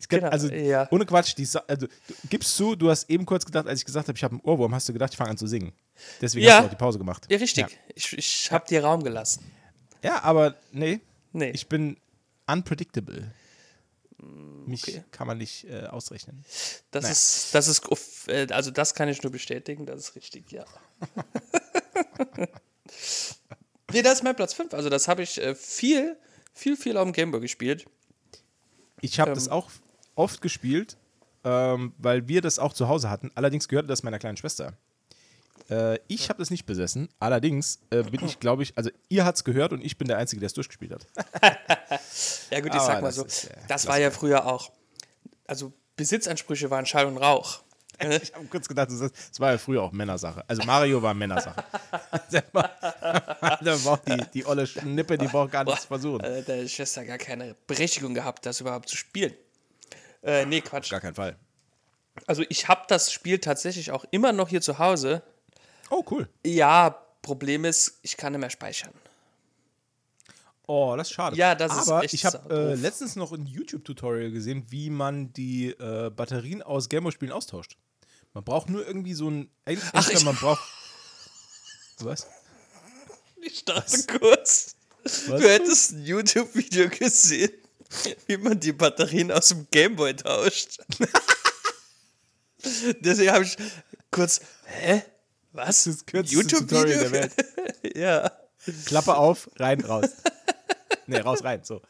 Kann, 0.09 0.21
Genau, 0.21 0.31
also, 0.31 0.49
ja. 0.49 0.87
ohne 0.93 1.05
Quatsch, 1.05 1.35
die, 1.37 1.47
also, 1.67 1.87
du 1.87 2.15
gibst 2.31 2.57
zu, 2.57 2.77
du 2.77 2.89
hast 2.89 3.11
eben 3.11 3.27
kurz 3.27 3.45
gedacht, 3.45 3.67
als 3.67 3.81
ich 3.81 3.85
gesagt 3.85 4.07
habe, 4.09 4.17
ich 4.17 4.23
habe 4.25 4.33
einen 4.37 4.41
Ohrwurm, 4.43 4.73
hast 4.75 4.89
du 4.89 4.93
gedacht, 4.93 5.13
ich 5.13 5.19
fange 5.19 5.31
an 5.31 5.37
zu 5.37 5.47
singen. 5.49 5.73
Deswegen 6.23 6.47
Ja. 6.47 6.53
hast 6.55 6.61
du 6.61 6.67
auch 6.67 6.71
die 6.71 6.77
Pause 6.77 6.99
gemacht. 6.99 7.27
Ja, 7.29 7.37
richtig. 7.37 7.67
Ich, 7.95 8.17
ich 8.17 8.53
habe 8.53 8.65
dir 8.69 8.83
Raum 8.85 9.03
gelassen. 9.03 9.45
Ja, 10.03 10.23
aber 10.23 10.55
nee, 10.73 11.01
Nee. 11.33 11.51
ich 11.51 11.69
bin 11.69 11.97
unpredictable. 12.47 13.31
Mich 14.21 14.83
okay. 14.83 15.05
kann 15.13 15.27
man 15.27 15.39
nicht 15.39 15.65
äh, 15.65 15.87
ausrechnen. 15.87 16.45
Das 16.91 17.03
Naja. 17.05 17.13
ist, 17.13 17.55
das 17.55 17.69
ist, 17.69 18.29
äh, 18.29 18.47
also 18.51 18.71
das 18.71 18.95
kann 18.95 19.09
ich 19.09 19.23
nur 19.23 19.31
bestätigen, 19.31 19.87
das 19.87 20.01
ist 20.01 20.17
richtig, 20.17 20.51
ja. 20.51 20.65
nee, 23.93 24.03
das 24.03 24.15
ist 24.15 24.23
mein 24.25 24.37
Platz 24.37 24.55
5. 24.55 24.75
Also 24.75 24.89
das 24.91 25.09
habe 25.09 25.23
ich 25.23 25.41
äh, 25.41 25.55
viel, 25.55 26.17
viel, 26.53 26.77
viel 26.77 26.97
auf 26.97 27.05
dem 27.05 27.13
Gameboy 27.13 27.41
gespielt. 27.41 27.87
Ich 29.01 29.21
habe 29.21 29.31
Ähm. 29.31 29.35
das 29.37 29.49
auch 29.49 29.71
oft 30.15 30.41
gespielt, 30.41 30.97
ähm, 31.45 31.93
weil 31.99 32.27
wir 32.29 32.41
das 32.43 32.59
auch 32.59 32.73
zu 32.73 32.89
Hause 32.89 33.11
hatten. 33.11 33.31
Allerdings 33.35 33.69
gehörte 33.69 33.89
das 33.89 34.03
meiner 34.03 34.19
kleinen 34.19 34.37
Schwester. 34.37 34.77
Äh, 35.71 35.99
ich 36.09 36.29
habe 36.29 36.39
das 36.39 36.51
nicht 36.51 36.67
besessen. 36.67 37.09
Allerdings 37.19 37.81
äh, 37.91 38.03
bin 38.03 38.25
ich, 38.25 38.41
glaube 38.41 38.63
ich, 38.63 38.77
also 38.77 38.91
ihr 39.09 39.25
hat 39.25 39.37
es 39.37 39.45
gehört 39.45 39.73
und 39.73 39.85
ich 39.85 39.99
bin 39.99 40.09
der 40.09 40.19
Einzige, 40.19 40.41
der 40.41 40.47
es 40.47 40.55
durchgespielt 40.55 40.93
hat. 40.93 41.07
Ja 42.51 42.61
gut, 42.61 42.71
ich 42.71 42.81
Aber 42.81 42.87
sag 42.87 43.03
mal 43.03 43.13
so, 43.13 43.25
ist, 43.25 43.45
äh, 43.45 43.57
das 43.69 43.87
war 43.87 43.99
ja 43.99 44.11
früher 44.11 44.47
auch, 44.47 44.73
also 45.47 45.73
Besitzansprüche 45.97 46.71
waren 46.71 46.87
Schall 46.87 47.07
und 47.07 47.19
Rauch. 47.19 47.61
Ich 48.01 48.33
habe 48.33 48.47
kurz 48.47 48.69
gedacht, 48.69 48.91
das 48.91 49.41
war 49.41 49.53
ja 49.53 49.59
früher 49.59 49.83
auch 49.83 49.91
Männersache. 49.91 50.45
Also 50.47 50.63
Mario 50.63 51.03
war 51.03 51.15
Männersache. 51.15 51.65
da 52.31 53.77
braucht 53.83 54.09
die, 54.09 54.23
die 54.35 54.47
olle 54.47 54.69
Schnippe, 54.69 55.19
die 55.19 55.27
braucht 55.27 55.51
gar 55.51 55.65
nichts 55.65 55.87
versuchen. 55.87 56.21
Äh, 56.21 56.43
der 56.45 56.69
Schwester 56.69 57.05
gar 57.05 57.19
keine 57.19 57.57
Berechtigung 57.67 58.15
gehabt, 58.15 58.47
das 58.47 58.61
überhaupt 58.61 58.89
zu 58.89 58.97
spielen. 58.97 59.35
Äh, 60.23 60.47
nee, 60.47 60.61
Quatsch. 60.61 60.91
Gar 60.91 61.01
keinen 61.01 61.17
Fall. 61.17 61.37
Also 62.27 62.45
ich 62.49 62.69
habe 62.69 62.83
das 62.87 63.13
Spiel 63.13 63.41
tatsächlich 63.41 63.91
auch 63.91 64.05
immer 64.13 64.33
noch 64.33 64.49
hier 64.49 64.61
zu 64.61 64.79
Hause. 64.79 65.23
Oh, 65.91 66.05
cool. 66.11 66.29
Ja, 66.45 66.91
Problem 67.23 67.65
ist, 67.65 67.99
ich 68.03 68.17
kann 68.17 68.33
nicht 68.33 68.41
mehr 68.41 68.51
speichern. 68.51 68.93
Oh, 70.67 70.95
das 70.97 71.09
ist 71.09 71.15
schade. 71.15 71.37
Ja, 71.37 71.55
das 71.55 71.73
ist 71.73 71.89
Aber 71.89 72.05
echt 72.05 72.13
ich 72.15 72.25
habe 72.27 72.55
äh, 72.55 72.75
letztens 72.75 73.17
noch 73.17 73.33
ein 73.33 73.47
YouTube-Tutorial 73.47 74.31
gesehen, 74.31 74.67
wie 74.69 74.91
man 74.91 75.33
die 75.33 75.71
äh, 75.71 76.11
Batterien 76.11 76.63
aus 76.63 76.89
Gameboy-Spielen 76.91 77.33
austauscht. 77.33 77.79
Man 78.35 78.45
braucht 78.45 78.69
nur 78.69 78.87
irgendwie 78.87 79.15
so 79.15 79.31
ein. 79.31 79.51
Ent- 79.65 79.81
Ach, 79.93 80.01
entweder 80.09 80.19
ich- 80.19 80.25
man 80.27 80.37
braucht. 80.37 80.61
Was? 82.01 82.27
Ich 83.41 83.65
dachte 83.65 84.05
kurz, 84.19 84.77
du 85.27 85.39
hättest 85.39 85.93
ein 85.93 86.05
YouTube-Video 86.05 86.89
gesehen, 86.91 87.51
wie 88.27 88.37
man 88.37 88.61
die 88.61 88.73
Batterien 88.73 89.33
aus 89.33 89.49
dem 89.49 89.67
Gameboy 89.71 90.15
tauscht. 90.17 90.79
Deswegen 93.01 93.33
habe 93.33 93.45
ich 93.45 93.57
kurz, 94.11 94.41
hä? 94.67 95.03
Was? 95.53 95.85
Das 95.85 96.07
kürzeste 96.07 96.59
Tutorial 96.59 96.99
der 96.99 97.13
Welt. 97.13 97.33
ja. 97.97 98.31
Klappe 98.85 99.17
auf, 99.17 99.51
rein, 99.57 99.81
raus. 99.81 100.11
nee, 101.07 101.19
raus, 101.19 101.43
rein. 101.45 101.63
So. 101.65 101.81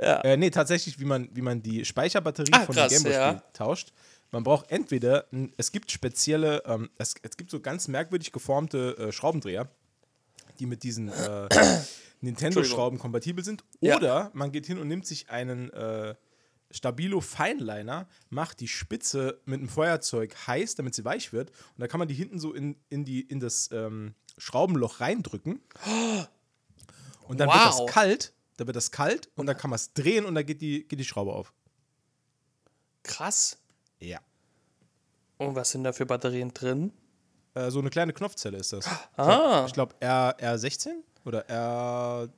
Ja. 0.00 0.20
Äh, 0.20 0.36
nee, 0.36 0.50
tatsächlich, 0.50 0.98
wie 0.98 1.04
man, 1.04 1.28
wie 1.32 1.42
man 1.42 1.62
die 1.62 1.84
Speicherbatterie 1.84 2.52
Ah, 2.52 2.60
von 2.60 2.74
krass, 2.74 2.92
dem 2.92 3.02
Gameboy 3.02 3.12
ja. 3.12 3.42
tauscht. 3.52 3.92
Man 4.30 4.44
braucht 4.44 4.70
entweder, 4.70 5.26
es 5.58 5.72
gibt 5.72 5.90
spezielle, 5.92 6.62
ähm, 6.64 6.90
es, 6.96 7.14
es 7.22 7.36
gibt 7.36 7.50
so 7.50 7.60
ganz 7.60 7.86
merkwürdig 7.88 8.32
geformte 8.32 8.96
äh, 8.98 9.12
Schraubendreher, 9.12 9.68
die 10.58 10.66
mit 10.66 10.82
diesen 10.82 11.08
äh, 11.10 11.48
Nintendo-Schrauben 12.22 12.98
kompatibel 12.98 13.44
sind. 13.44 13.62
Ja. 13.80 13.96
Oder 13.96 14.30
man 14.32 14.50
geht 14.50 14.66
hin 14.66 14.78
und 14.78 14.88
nimmt 14.88 15.06
sich 15.06 15.28
einen 15.28 15.70
äh, 15.70 16.14
Stabilo 16.72 17.20
Feinliner, 17.20 18.08
macht 18.30 18.60
die 18.60 18.68
Spitze 18.68 19.40
mit 19.44 19.60
einem 19.60 19.68
Feuerzeug 19.68 20.34
heiß, 20.46 20.74
damit 20.74 20.94
sie 20.94 21.04
weich 21.04 21.32
wird. 21.32 21.50
Und 21.50 21.80
da 21.80 21.86
kann 21.86 21.98
man 21.98 22.08
die 22.08 22.14
hinten 22.14 22.38
so 22.38 22.52
in, 22.52 22.76
in, 22.88 23.04
die, 23.04 23.20
in 23.20 23.40
das 23.40 23.70
ähm, 23.72 24.14
Schraubenloch 24.38 25.00
reindrücken. 25.00 25.60
Und 27.28 27.38
dann 27.38 27.48
wird 27.48 27.58
Wow. 27.58 27.86
das 27.86 27.94
kalt, 27.94 28.32
da 28.56 28.66
wird 28.66 28.76
das 28.76 28.90
kalt 28.90 29.30
und 29.36 29.46
dann 29.46 29.56
kann 29.56 29.70
man 29.70 29.76
es 29.76 29.92
drehen 29.94 30.26
und 30.26 30.34
dann 30.34 30.44
geht 30.44 30.60
die, 30.60 30.86
geht 30.86 30.98
die 30.98 31.04
Schraube 31.04 31.32
auf. 31.32 31.52
Krass. 33.04 33.58
Ja. 34.00 34.18
Und 35.38 35.54
was 35.54 35.70
sind 35.70 35.84
da 35.84 35.92
für 35.92 36.04
Batterien 36.04 36.52
drin? 36.52 36.92
Äh, 37.54 37.70
so 37.70 37.78
eine 37.78 37.90
kleine 37.90 38.12
Knopfzelle 38.12 38.58
ist 38.58 38.72
das. 38.72 38.86
Ah. 39.16 39.64
Ich 39.66 39.72
glaube 39.72 39.94
R, 40.00 40.36
R16 40.38 40.90
oder 41.24 41.48
R. 41.48 42.28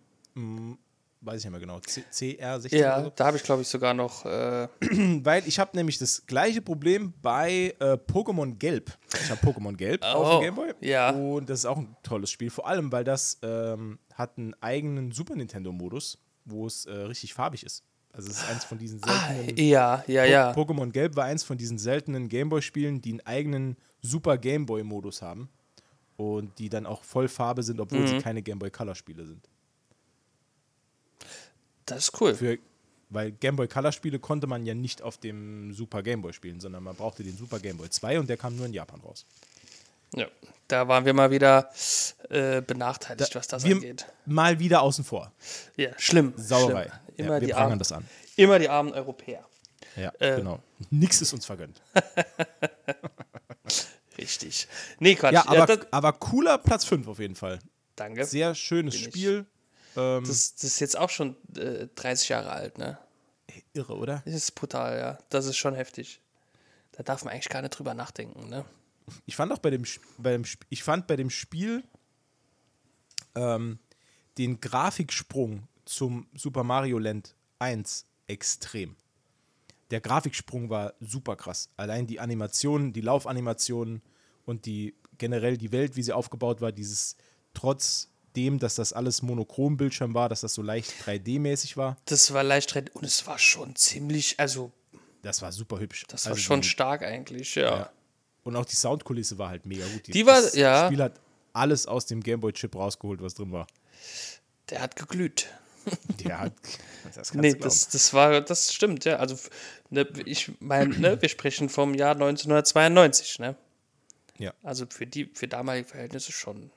Weiß 1.27 1.39
ich 1.39 1.45
nicht 1.45 1.53
mehr 1.53 1.61
genau. 1.61 1.81
C, 1.81 2.05
CR16 2.13 2.67
oder 2.67 2.77
Ja, 2.77 3.03
so. 3.05 3.13
da 3.17 3.27
habe 3.27 3.37
ich, 3.39 3.43
glaube 3.43 3.63
ich, 3.63 3.69
sogar 3.69 3.95
noch. 3.95 4.27
Äh, 4.27 4.69
Weil 5.25 5.47
ich 5.49 5.59
habe 5.59 5.75
nämlich 5.75 5.99
das 5.99 6.27
gleiche 6.27 6.61
Problem 6.61 7.15
bei 7.23 7.75
äh, 7.81 7.95
Pokémon 7.95 8.57
Gelb. 8.59 8.93
Ich 9.23 9.31
habe 9.31 9.41
Pokémon 9.41 9.75
Gelb 9.75 10.03
auf 10.05 10.27
Oh, 10.27 10.41
dem 10.41 10.55
Gameboy. 10.55 10.75
ja. 10.81 11.11
Und 11.11 11.49
das 11.49 11.61
ist 11.61 11.67
auch 11.67 11.79
ein 11.79 11.97
tolles 12.03 12.31
Spiel. 12.31 12.51
Vor 12.51 12.67
allem, 12.67 12.93
weil 12.93 13.05
das 13.05 13.39
ähm, 13.43 13.99
hat 14.13 14.37
einen 14.37 14.55
eigenen 14.61 15.13
Super 15.13 15.35
Nintendo-Modus, 15.35 16.19
wo 16.45 16.67
es 16.67 16.85
äh, 16.85 16.93
richtig 16.93 17.33
farbig 17.33 17.65
ist. 17.65 17.83
Also 18.13 18.31
es 18.31 18.37
ist 18.37 18.49
eins 18.51 18.65
von 18.65 18.79
diesen 18.79 19.01
ah, 19.05 19.29
seltenen. 19.35 19.57
ja, 19.67 20.05
ja, 20.07 20.23
Po- 20.25 20.29
ja. 20.31 20.53
Pokémon 20.53 20.91
Gelb 20.93 21.17
war 21.17 21.25
eins 21.25 21.43
von 21.43 21.57
diesen 21.57 21.79
seltenen 21.79 22.29
Gameboy-Spielen, 22.29 23.01
die 23.01 23.11
einen 23.13 23.21
eigenen 23.27 23.77
Super 24.03 24.37
Gameboy-Modus 24.39 25.23
haben. 25.23 25.49
Und 26.17 26.59
die 26.61 26.69
dann 26.69 26.87
auch 26.87 27.03
voll 27.03 27.27
Farbe 27.27 27.65
sind, 27.65 27.81
obwohl 27.81 28.01
Mhm. 28.01 28.07
sie 28.07 28.19
keine 28.19 28.41
Gameboy 28.41 28.71
Color-Spiele 28.71 29.27
sind. 29.27 29.49
Das 31.87 31.99
ist 32.09 32.21
cool. 32.21 32.35
Für, 32.35 32.59
weil 33.11 33.33
Gameboy 33.33 33.69
Color-Spiele 33.69 34.19
konnte 34.19 34.47
man 34.47 34.65
ja 34.67 34.75
nicht 34.75 35.03
auf 35.03 35.19
dem 35.19 35.73
Super 35.75 36.03
Gameboy 36.03 36.33
spielen, 36.33 36.61
sondern 36.61 36.83
man 36.83 36.97
brauchte 36.97 37.23
den 37.23 37.37
Super 37.37 37.61
Gameboy 37.61 37.89
2 37.91 38.19
und 38.19 38.29
der 38.29 38.37
kam 38.37 38.57
nur 38.57 38.67
in 38.67 38.73
Japan 38.73 39.01
raus. 39.01 39.27
Ja, 40.17 40.27
da 40.69 40.87
waren 40.89 41.05
wir 41.05 41.13
mal 41.13 41.31
wieder 41.31 41.69
äh, 42.31 42.63
benachteiligt, 42.63 43.35
was 43.35 43.49
das 43.49 43.65
angeht. 43.65 44.07
mal 44.27 44.59
wieder 44.61 44.81
außen 44.83 45.05
vor. 45.05 45.33
Ja, 45.77 45.91
schlimm. 45.99 46.33
Sauerei. 46.37 46.85
Schlimm. 46.85 47.01
Immer, 47.17 47.35
ja, 47.35 47.41
wir 47.41 47.47
die 47.47 47.53
prangern 47.53 47.69
armen, 47.71 47.79
das 47.81 47.93
an. 47.93 48.05
immer 48.37 48.59
die 48.59 48.69
armen 48.69 48.93
Europäer. 48.93 49.45
Ja, 49.97 50.13
Äh. 50.19 50.37
genau. 50.37 50.61
Nix 50.91 51.21
ist 51.21 51.33
uns 51.33 51.47
vergönnt. 51.47 51.81
Richtig. 54.19 54.69
Nee, 55.01 55.17
Quatsch. 55.17 55.33
Ja, 55.35 55.49
aber, 55.49 55.67
das, 55.67 55.93
aber 55.93 56.13
cooler 56.13 56.59
Platz 56.59 56.85
5 56.85 57.09
auf 57.09 57.19
jeden 57.19 57.35
Fall. 57.35 57.59
danke. 57.97 58.25
Sehr 58.25 58.55
schönes 58.55 58.95
Bin. 58.95 59.05
Spiel. 59.05 59.47
Ähm, 59.97 60.25
Das, 60.25 60.55
das 60.55 60.65
ist 60.65 60.81
jetzt 60.81 60.99
auch 60.99 61.11
schon 61.11 61.37
äh, 61.57 61.89
30 61.95 62.29
Jahre 62.29 62.51
alt, 62.51 62.79
ne? 62.79 62.99
irre, 63.73 63.97
oder? 63.97 64.23
Das 64.25 64.35
ist 64.35 64.55
brutal, 64.55 64.99
ja. 64.99 65.19
Das 65.29 65.47
ist 65.47 65.57
schon 65.57 65.75
heftig. 65.75 66.21
Da 66.93 67.03
darf 67.03 67.25
man 67.25 67.33
eigentlich 67.35 67.49
gar 67.49 67.63
nicht 67.63 67.71
drüber 67.71 67.95
nachdenken, 67.95 68.49
ne? 68.49 68.65
Ich 69.27 69.37
fand 69.37 69.53
auch 69.53 69.59
bei 69.59 69.71
dem, 69.71 69.85
bei 70.17 70.33
dem 70.33 70.45
ich 70.71 70.83
fand 70.83 71.07
bei 71.07 71.17
dem 71.17 71.29
Spiel 71.29 71.85
ähm, 73.35 73.79
den 74.39 74.61
Grafiksprung 74.61 75.69
zum 75.85 76.27
Super 76.35 76.65
Mario 76.65 76.99
Land 76.99 77.35
1 77.59 78.07
extrem. 78.29 78.97
Der 79.91 80.01
Grafiksprung 80.01 80.71
war 80.71 80.95
super 81.01 81.37
krass. 81.37 81.69
Allein 81.77 82.07
die 82.07 82.19
Animationen, 82.19 82.95
die 82.95 83.03
Laufanimationen 83.03 84.01
und 84.47 84.65
die 84.65 84.95
generell 85.19 85.59
die 85.59 85.71
Welt, 85.71 85.97
wie 85.97 86.03
sie 86.03 86.13
aufgebaut 86.13 86.63
war, 86.63 86.73
dieses 86.73 87.17
trotzdem, 88.35 88.59
dass 88.59 88.75
das 88.75 88.93
alles 88.93 89.23
Monochrom-Bildschirm 89.23 90.15
war, 90.15 90.29
dass 90.29 90.41
das 90.41 90.55
so 90.55 90.63
leicht 90.63 90.93
3D-mäßig 91.07 91.77
war, 91.77 91.97
Das 92.07 92.33
war 92.33 92.43
leicht 92.43 92.75
red- 92.75 92.95
und 92.95 93.05
es 93.05 93.27
war 93.27 93.39
schon 93.39 93.77
ziemlich, 93.77 94.39
also 94.41 94.73
das 95.23 95.41
war 95.41 95.53
super 95.53 95.79
hübsch. 95.79 96.05
das 96.09 96.27
war 96.27 96.33
Also 96.33 96.43
schon 96.43 96.61
die- 96.61 96.69
stark 96.69 97.03
eigentlich, 97.03 97.55
ja. 97.55 97.79
Ja. 97.79 97.91
Und 98.43 98.57
auch 98.57 98.65
die 98.67 98.77
Soundkulisse 98.77 99.39
war 99.39 99.49
halt 99.51 99.65
mega 99.67 99.87
gut. 99.87 100.09
Die 100.13 100.27
war- 100.27 100.43
das 100.43 100.55
ja. 100.55 100.87
Spiel 100.87 101.03
hat 101.03 101.15
alles 101.53 101.87
aus 101.87 102.07
dem 102.07 102.21
Gameboy-Chip 102.23 102.75
rausgeholt, 102.75 103.23
was 103.23 103.35
drin 103.35 103.53
war. 103.53 103.67
Der 104.71 104.81
hat 104.83 104.97
geglüht. 104.97 105.47
Der 106.25 106.41
hat. 106.41 106.53
Das 107.15 107.33
Nee, 107.35 107.55
das, 107.55 107.89
das 107.89 108.13
war, 108.15 108.41
das 108.41 108.73
stimmt, 108.73 109.05
ja. 109.05 109.17
Also, 109.17 109.37
ne, 109.91 110.07
ich 110.25 110.51
meine, 110.61 110.99
ne, 110.99 111.21
wir 111.23 111.29
sprechen 111.29 111.69
vom 111.69 111.95
Jahr 111.95 112.13
1992, 112.15 113.39
ne? 113.39 113.55
Ja. 114.39 114.53
Also 114.63 114.87
für 114.91 115.07
die, 115.07 115.27
für 115.33 115.47
damalige 115.47 115.87
Verhältnisse 115.87 116.33
schon 116.33 116.71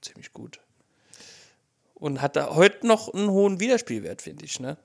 ziemlich 0.00 0.32
gut. 0.32 0.58
Und 1.94 2.20
hat 2.20 2.36
da 2.36 2.54
heute 2.54 2.86
noch 2.86 3.12
einen 3.14 3.30
hohen 3.30 3.60
Wiederspielwert, 3.60 4.20
finde 4.20 4.44
ich, 4.44 4.58
ne? 4.60 4.76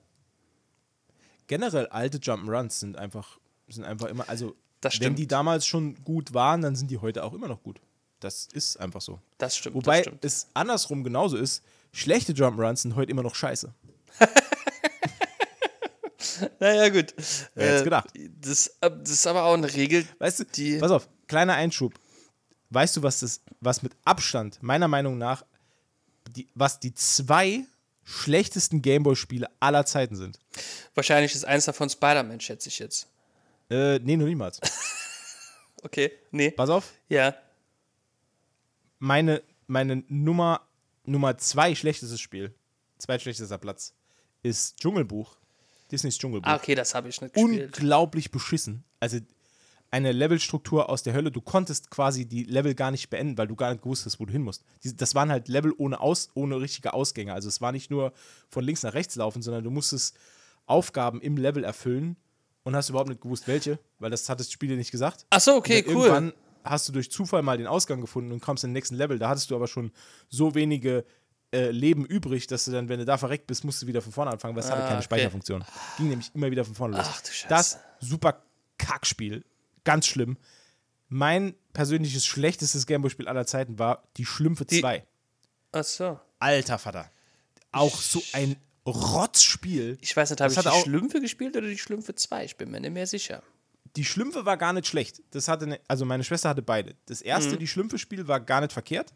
Generell 1.48 1.88
alte 1.88 2.20
Jump'n'Runs 2.20 2.80
sind 2.80 2.98
einfach, 2.98 3.40
sind 3.68 3.84
einfach 3.84 4.08
immer. 4.08 4.30
Also, 4.30 4.56
Das 4.82 5.00
wenn 5.00 5.16
die 5.16 5.28
damals 5.28 5.66
schon 5.66 5.96
gut 6.04 6.34
waren, 6.34 6.62
dann 6.62 6.76
sind 6.76 6.92
die 6.92 7.00
heute 7.00 7.24
auch 7.24 7.34
immer 7.34 7.48
noch 7.48 7.64
gut. 7.64 7.82
Das 8.20 8.48
ist 8.54 8.78
einfach 8.80 9.02
so. 9.02 9.20
Das 9.40 9.58
stimmt. 9.58 9.76
Wobei 9.76 9.98
das 9.98 10.06
stimmt. 10.08 10.26
es 10.26 10.48
andersrum 10.54 11.04
genauso 11.04 11.38
ist. 11.38 11.64
Schlechte 11.92 12.34
Jump'n'Runs 12.34 12.78
sind 12.84 12.96
heute 12.96 13.12
immer 13.12 13.24
noch 13.24 13.36
scheiße. 13.36 13.74
Naja, 16.60 16.90
gut. 16.90 17.14
Wer 17.56 17.72
hätt's 17.74 17.84
gedacht? 17.84 18.08
Das, 18.42 18.68
äh, 18.82 18.90
das 18.92 19.10
ist 19.10 19.28
aber 19.28 19.44
auch 19.44 19.54
eine 19.54 19.74
Regel. 19.74 20.06
Weißt 20.20 20.40
du, 20.40 20.44
Die- 20.46 20.78
pass 20.78 20.92
auf, 20.92 21.10
kleiner 21.28 21.54
Einschub. 21.54 21.94
Weißt 22.70 22.96
du, 22.98 23.04
was 23.04 23.20
das, 23.22 23.42
was 23.62 23.82
mit 23.84 23.94
Abstand, 24.06 24.62
meiner 24.62 24.88
Meinung 24.88 25.18
nach, 25.18 25.44
die, 26.32 26.48
was 26.56 26.80
die 26.80 26.94
zwei 26.94 27.66
schlechtesten 28.04 28.82
Gameboy-Spiele 28.82 29.48
aller 29.60 29.86
Zeiten 29.86 30.16
sind? 30.16 30.40
Wahrscheinlich 30.96 31.36
ist 31.36 31.46
eins 31.46 31.66
davon 31.66 31.90
Spider-Man, 31.90 32.40
schätze 32.40 32.70
ich 32.70 32.80
jetzt. 32.80 33.08
Äh, 33.70 34.00
nee, 34.00 34.18
noch 34.18 34.26
niemals. 34.26 34.60
Okay, 35.82 36.12
nee. 36.32 36.52
Pass 36.52 36.70
auf, 36.70 36.92
Ja. 37.08 37.34
meine, 39.00 39.42
meine 39.68 40.04
Nummer, 40.10 40.68
Nummer 41.06 41.38
zwei 41.38 41.74
schlechtestes 41.74 42.20
Spiel, 42.20 42.54
zweitschlechtester 42.98 43.58
Platz, 43.58 43.94
ist 44.44 44.78
Dschungelbuch. 44.78 45.38
Disneys 45.90 46.18
Dschungelbuch. 46.18 46.50
Ah, 46.50 46.56
okay, 46.58 46.76
das 46.76 46.94
habe 46.94 47.08
ich 47.10 47.22
nicht 47.22 47.34
gespielt. 47.34 47.78
Unglaublich 47.78 48.30
beschissen. 48.30 48.84
Also 49.00 49.20
eine 49.92 50.12
Levelstruktur 50.12 50.90
aus 50.90 51.02
der 51.04 51.14
Hölle. 51.14 51.32
Du 51.32 51.42
konntest 51.42 51.90
quasi 51.90 52.26
die 52.26 52.44
Level 52.44 52.76
gar 52.76 52.92
nicht 52.92 53.10
beenden, 53.10 53.38
weil 53.38 53.48
du 53.48 53.56
gar 53.56 53.72
nicht 53.72 53.82
gewusst 53.82 54.06
hast, 54.06 54.20
wo 54.20 54.26
du 54.26 54.32
hin 54.32 54.44
musst. 54.44 54.64
Das 54.84 55.16
waren 55.16 55.32
halt 55.32 55.48
Level 55.48 55.74
ohne, 55.78 56.00
Aus, 56.00 56.30
ohne 56.36 56.60
richtige 56.62 56.94
Ausgänge. 56.94 57.34
Also 57.34 57.48
es 57.48 57.60
war 57.62 57.72
nicht 57.72 57.90
nur 57.90 58.14
von 58.50 58.64
links 58.64 58.84
nach 58.84 58.94
rechts 58.94 59.16
laufen, 59.16 59.42
sondern 59.42 59.64
du 59.64 59.72
musstest 59.72 60.16
Aufgaben 60.68 61.22
im 61.22 61.38
Level 61.38 61.64
erfüllen 61.64 62.18
und 62.64 62.76
hast 62.76 62.90
überhaupt 62.90 63.10
nicht 63.10 63.22
gewusst, 63.22 63.48
welche, 63.48 63.80
weil 63.98 64.12
das 64.12 64.30
hat 64.30 64.40
das 64.40 64.52
Spiel 64.52 64.70
dir 64.70 64.78
nicht 64.78 64.92
gesagt. 64.92 65.26
Ach 65.32 65.40
so, 65.42 65.56
okay, 65.56 65.84
cool. 65.88 65.94
Irgendwann 66.06 66.34
hast 66.64 66.88
du 66.88 66.92
durch 66.94 67.10
Zufall 67.10 67.42
mal 67.42 67.58
den 67.58 67.66
Ausgang 67.68 68.02
gefunden 68.02 68.32
und 68.32 68.42
kommst 68.42 68.64
in 68.64 68.70
den 68.70 68.74
nächsten 68.74 68.96
Level. 68.96 69.18
Da 69.18 69.30
hattest 69.30 69.50
du 69.50 69.56
aber 69.56 69.68
schon 69.68 69.92
so 70.28 70.54
wenige 70.54 71.04
äh, 71.52 71.72
Leben 71.72 72.06
übrig, 72.06 72.46
dass 72.46 72.66
du 72.66 72.72
dann, 72.72 72.90
wenn 72.90 73.00
du 73.00 73.06
da 73.06 73.18
verreckt 73.18 73.48
bist, 73.48 73.64
musst 73.64 73.82
du 73.82 73.88
wieder 73.88 74.04
von 74.04 74.12
vorne 74.12 74.30
anfangen, 74.30 74.56
weil 74.56 74.62
es 74.64 74.70
hatte 74.70 74.84
Ah, 74.84 74.88
keine 74.88 74.98
okay. 74.98 75.06
Speicherfunktion. 75.06 75.64
Ging 75.98 76.10
nämlich 76.10 76.30
immer 76.36 76.52
wieder 76.52 76.64
von 76.64 76.76
vorne 76.76 76.98
los. 76.98 77.08
Ach, 77.10 77.22
du 77.22 77.32
Scheiße. 77.32 77.48
Das 77.50 77.80
super 78.00 78.44
Kackspiel. 78.78 79.44
Ganz 79.84 80.06
schlimm. 80.08 80.38
Mein 81.08 81.56
persönliches 81.74 82.26
schlechtestes 82.26 82.86
Gameboy-Spiel 82.86 83.28
aller 83.28 83.46
Zeiten 83.46 83.80
war 83.80 84.04
Die 84.18 84.26
Schlümpfe 84.26 84.66
Die- 84.66 84.82
2. 84.82 85.06
Ach 85.72 85.84
so. 85.84 86.20
Alter 86.40 86.78
Vater. 86.80 87.10
Auch 87.72 87.96
so 88.02 88.22
ein 88.34 88.56
Rotzspiel. 88.86 89.98
Ich 90.02 90.16
weiß 90.16 90.30
nicht, 90.32 90.42
habe 90.42 90.52
ich 90.54 90.60
die 90.60 90.68
auch- 90.68 90.84
Schlümpfe 90.84 91.22
gespielt 91.22 91.56
oder 91.56 91.68
die 91.68 91.78
Schlümpfe 91.78 92.16
2? 92.16 92.46
Ich 92.46 92.58
bin 92.58 92.72
mir 92.72 92.80
nicht 92.80 92.94
mehr 92.94 93.08
sicher. 93.08 93.44
Die 93.96 94.06
Schlümpfe 94.06 94.46
war 94.46 94.58
gar 94.58 94.74
nicht 94.74 94.88
schlecht. 94.88 95.22
Das 95.32 95.48
hatte 95.48 95.68
ne, 95.68 95.80
also 95.88 96.06
meine 96.06 96.24
Schwester 96.24 96.50
hatte 96.50 96.62
beide. 96.62 96.96
Das 97.08 97.22
erste, 97.22 97.56
Mhm. 97.56 97.60
die 97.60 97.68
Schlümpfe-Spiel, 97.68 98.28
war 98.28 98.40
gar 98.40 98.62
nicht 98.62 98.72
verkehrt, 98.74 99.14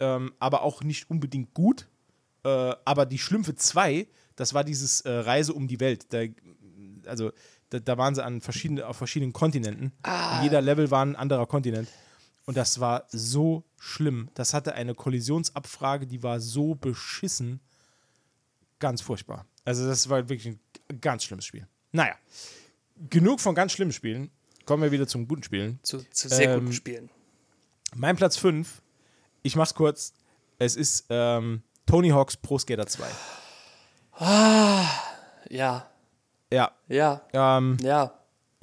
ähm, 0.00 0.32
aber 0.40 0.62
auch 0.62 0.82
nicht 0.82 1.08
unbedingt 1.10 1.54
gut. 1.54 1.88
Äh, 2.44 2.48
aber 2.84 3.06
die 3.06 3.18
Schlümpfe 3.18 3.54
2, 3.54 4.06
das 4.36 4.52
war 4.54 4.64
dieses 4.64 5.02
äh, 5.02 5.10
Reise 5.10 5.52
um 5.54 5.68
die 5.68 5.78
Welt. 5.80 6.06
Da, 6.12 6.22
also 7.06 7.32
da, 7.70 7.78
da 7.78 7.98
waren 7.98 8.14
sie 8.14 8.24
an 8.24 8.40
verschiedene, 8.40 8.86
auf 8.86 8.96
verschiedenen 8.96 9.32
Kontinenten. 9.32 9.92
Ah. 10.02 10.42
Jeder 10.42 10.60
Level 10.60 10.90
war 10.90 11.04
ein 11.04 11.16
anderer 11.16 11.46
Kontinent. 11.46 11.88
Und 12.46 12.56
das 12.56 12.80
war 12.80 13.04
so 13.08 13.64
schlimm. 13.78 14.28
Das 14.34 14.54
hatte 14.54 14.74
eine 14.74 14.94
Kollisionsabfrage, 14.94 16.06
die 16.06 16.22
war 16.22 16.40
so 16.40 16.74
beschissen. 16.74 17.60
Ganz 18.78 19.00
furchtbar. 19.00 19.46
Also, 19.64 19.86
das 19.86 20.08
war 20.08 20.28
wirklich 20.28 20.56
ein 20.88 21.00
ganz 21.00 21.24
schlimmes 21.24 21.44
Spiel. 21.44 21.66
Naja, 21.92 22.16
genug 23.08 23.40
von 23.40 23.54
ganz 23.54 23.72
schlimmen 23.72 23.92
Spielen. 23.92 24.30
Kommen 24.64 24.82
wir 24.82 24.90
wieder 24.90 25.06
zum 25.06 25.28
guten 25.28 25.42
Spielen. 25.42 25.78
Zu, 25.82 25.98
zu 26.10 26.28
sehr 26.28 26.54
Ähm, 26.54 26.60
guten 26.60 26.72
Spielen. 26.72 27.10
Mein 27.94 28.16
Platz 28.16 28.36
5, 28.36 28.82
ich 29.42 29.56
mach's 29.56 29.74
kurz. 29.74 30.12
Es 30.58 30.76
ist 30.76 31.06
ähm, 31.08 31.62
Tony 31.86 32.10
Hawk's 32.10 32.36
Pro 32.36 32.58
Skater 32.58 32.86
2. 32.86 33.04
Ja, 35.48 35.89
Ja, 36.52 36.72
ja, 36.88 37.22
ähm, 37.32 37.76
ja. 37.80 38.12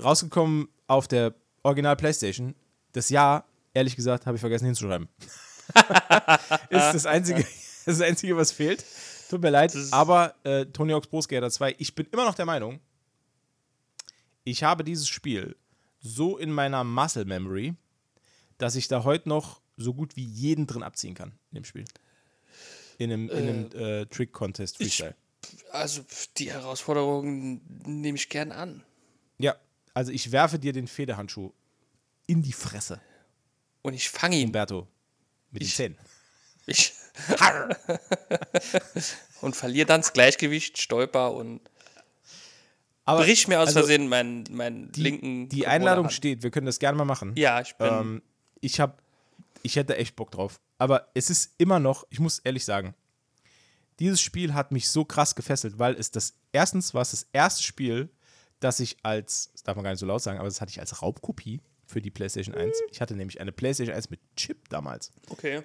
rausgekommen 0.02 0.68
auf 0.88 1.08
der 1.08 1.34
Original 1.64 1.96
PlayStation. 1.96 2.56
Das 2.92 3.10
Jahr, 3.10 3.46
ehrlich 3.74 3.96
gesagt, 3.96 4.26
habe 4.26 4.36
ich 4.36 4.42
vergessen 4.42 4.66
hinzuschreiben. 4.66 5.08
ist 6.70 6.94
das 6.94 7.06
einzige, 7.06 7.46
das 7.86 8.02
einzige, 8.02 8.36
was 8.36 8.52
fehlt. 8.52 8.84
Tut 9.30 9.42
mir 9.42 9.50
leid, 9.50 9.76
aber 9.92 10.36
äh, 10.44 10.66
Tony 10.68 10.94
Hawk's 10.94 11.08
Pro 11.08 11.22
Skater 11.22 11.50
2, 11.50 11.76
ich 11.78 11.96
bin 11.96 12.08
immer 12.12 12.26
noch 12.26 12.36
der 12.36 12.46
Meinung, 12.46 12.80
ich 14.46 14.64
habe 14.64 14.86
dieses 14.86 15.10
Spiel 15.10 15.58
so 16.00 16.38
in 16.38 16.52
meiner 16.52 16.86
Muscle 16.86 17.26
Memory, 17.26 17.76
dass 18.58 18.76
ich 18.76 18.88
da 18.88 19.04
heute 19.04 19.28
noch 19.28 19.62
so 19.76 19.94
gut 19.94 20.16
wie 20.16 20.24
jeden 20.24 20.66
drin 20.66 20.84
abziehen 20.84 21.14
kann 21.14 21.34
in 21.52 21.56
dem 21.56 21.66
Spiel. 21.66 21.86
In 22.98 23.12
einem, 23.12 23.30
in 23.30 23.38
einem 23.38 23.72
äh, 23.74 24.06
Trick 24.06 24.32
Contest 24.32 24.78
Freestyle. 24.78 25.16
Also 25.78 26.04
die 26.38 26.52
Herausforderung 26.52 27.62
nehme 27.86 28.18
ich 28.18 28.30
gern 28.30 28.52
an. 28.52 28.84
Ja, 29.38 29.56
also 29.94 30.12
ich 30.12 30.32
werfe 30.32 30.60
dir 30.60 30.74
den 30.74 30.88
Federhandschuh 30.88 31.52
in 32.28 32.42
die 32.42 32.54
Fresse. 32.54 33.00
und 33.84 33.94
ich 33.94 34.10
fange 34.10 34.38
ihn. 34.38 34.48
Umberto. 34.48 34.88
Mit 35.52 35.62
den 35.62 35.68
Ich- 35.68 35.76
Zähnen. 35.76 35.98
Ich 36.66 36.94
und 39.42 39.56
verliere 39.56 39.86
dann 39.86 40.02
das 40.02 40.14
Gleichgewicht, 40.14 40.78
stolper 40.80 41.34
und 41.34 41.62
Aber 43.06 43.24
brich 43.24 43.48
mir 43.48 43.60
aus 43.60 43.68
also, 43.70 43.80
Versehen 43.80 44.08
meinen, 44.10 44.44
meinen 44.52 44.92
die, 44.92 45.02
linken. 45.02 45.50
Die 45.50 45.66
Einladung 45.68 46.06
Controllerhand. 46.06 46.14
steht, 46.14 46.44
wir 46.44 46.52
können 46.52 46.66
das 46.66 46.80
gerne 46.80 46.98
mal 46.98 47.06
machen. 47.06 47.34
Ja, 47.38 47.62
ich 47.62 47.76
bin. 47.76 47.88
Ähm, 47.88 48.22
ich 48.60 48.80
habe, 48.80 48.98
ich 49.64 49.76
hätte 49.78 49.96
echt 49.98 50.16
Bock 50.16 50.32
drauf. 50.32 50.60
Aber 50.78 51.08
es 51.14 51.30
ist 51.30 51.54
immer 51.58 51.80
noch, 51.80 52.06
ich 52.10 52.20
muss 52.20 52.40
ehrlich 52.40 52.66
sagen, 52.66 52.94
dieses 54.00 54.22
Spiel 54.22 54.54
hat 54.54 54.72
mich 54.72 54.90
so 54.90 55.06
krass 55.06 55.36
gefesselt, 55.36 55.80
weil 55.80 55.96
es 55.96 56.12
das, 56.12 56.36
erstens 56.52 56.94
war 56.94 57.02
es 57.02 57.12
das 57.12 57.28
erste 57.34 57.64
Spiel, 57.64 58.10
das 58.60 58.80
ich 58.80 58.98
als, 59.04 59.52
das 59.54 59.64
darf 59.64 59.76
man 59.76 59.84
gar 59.84 59.92
nicht 59.92 60.00
so 60.00 60.06
laut 60.06 60.22
sagen, 60.22 60.40
aber 60.40 60.48
das 60.48 60.62
hatte 60.62 60.72
ich 60.72 60.80
als 60.80 61.02
Raubkopie 61.02 61.62
für 61.86 62.02
die 62.02 62.12
PlayStation 62.12 62.56
1. 62.56 62.78
Ich 62.92 63.02
hatte 63.02 63.16
nämlich 63.16 63.40
eine 63.40 63.52
PlayStation 63.52 63.96
1 63.96 64.10
mit 64.10 64.20
Chip 64.36 64.70
damals. 64.70 65.12
okay. 65.30 65.64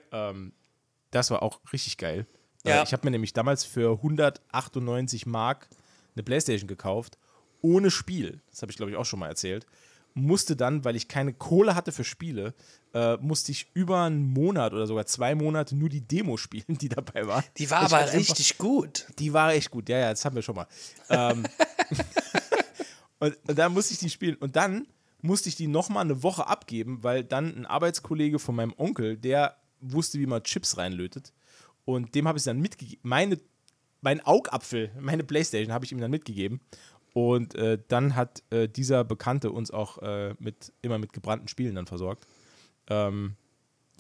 Das 1.11 1.31
war 1.31 1.43
auch 1.43 1.61
richtig 1.73 1.99
geil. 1.99 2.27
Ja. 2.65 2.81
Äh, 2.81 2.85
ich 2.85 2.93
habe 2.93 3.07
mir 3.07 3.11
nämlich 3.11 3.33
damals 3.33 3.65
für 3.65 3.93
198 3.93 5.27
Mark 5.27 5.69
eine 6.15 6.23
Playstation 6.23 6.69
gekauft, 6.69 7.19
ohne 7.61 7.91
Spiel. 7.91 8.41
Das 8.51 8.63
habe 8.63 8.73
ich, 8.73 8.77
glaube 8.77 8.91
ich, 8.91 8.97
auch 8.97 9.05
schon 9.05 9.21
mal 9.21 9.29
erzählt. 9.29 9.67
Musste 10.15 10.57
dann, 10.57 10.85
weil 10.85 10.95
ich 10.97 11.09
keine 11.09 11.33
Kohle 11.33 11.75
hatte 11.75 11.91
für 11.93 12.05
Spiele, 12.05 12.55
äh, 12.93 13.17
musste 13.17 13.51
ich 13.53 13.69
über 13.73 14.03
einen 14.03 14.31
Monat 14.33 14.75
oder 14.75 14.87
sogar 14.87 15.07
zwei 15.07 15.35
Monate 15.35 15.75
nur 15.75 15.89
die 15.89 16.03
Demo 16.03 16.37
spielen, 16.37 16.65
die 16.81 16.89
dabei 16.91 17.27
war. 17.27 17.43
Die 17.57 17.71
war 17.71 17.81
Ich 17.81 17.87
aber 17.87 17.97
halt 17.97 18.09
einfach- 18.15 18.19
richtig 18.19 18.59
gut. 18.59 19.07
Die 19.19 19.33
war 19.33 19.55
echt 19.55 19.71
gut. 19.71 19.89
Ja, 19.89 19.99
ja, 19.99 20.11
das 20.11 20.25
haben 20.25 20.35
wir 20.37 20.43
schon 20.43 20.57
mal. 20.57 20.67
Ähm, 21.09 21.45
und, 23.19 23.37
und 23.49 23.59
dann 23.59 23.73
musste 23.73 23.95
ich 23.95 24.01
die 24.01 24.11
spielen. 24.11 24.37
Und 24.37 24.57
dann 24.57 24.87
musste 25.23 25.49
ich 25.49 25.57
die 25.57 25.69
nochmal 25.69 26.05
eine 26.05 26.23
Woche 26.23 26.47
abgeben, 26.47 27.03
weil 27.03 27.25
dann 27.25 27.55
ein 27.57 27.67
Arbeitskollege 27.67 28.39
von 28.39 28.57
meinem 28.57 28.75
Onkel, 28.77 29.17
der 29.17 29.57
wusste, 29.81 30.19
wie 30.19 30.27
man 30.27 30.43
Chips 30.43 30.77
reinlötet. 30.77 31.33
Und 31.85 32.15
dem 32.15 32.29
habe 32.29 32.39
ich 32.39 32.45
dann 32.45 32.61
mitgegeben. 32.61 33.01
Meine, 33.03 33.39
mein 34.01 34.21
Augapfel, 34.25 34.91
meine 35.01 35.25
Playstation, 35.25 35.73
habe 35.73 35.85
ich 35.85 35.93
ihm 35.93 36.01
dann 36.01 36.11
mitgegeben. 36.11 36.61
Und 37.13 37.55
äh, 37.55 37.79
dann 37.89 38.17
hat 38.17 38.43
äh, 38.51 38.69
dieser 38.69 39.05
Bekannte 39.05 39.51
uns 39.51 39.71
auch 39.71 39.99
äh, 39.99 40.35
mit, 40.39 40.73
immer 40.81 40.99
mit 40.99 41.13
gebrannten 41.13 41.49
Spielen 41.49 41.75
dann 41.75 41.87
versorgt. 41.87 42.27
Ähm, 42.89 43.37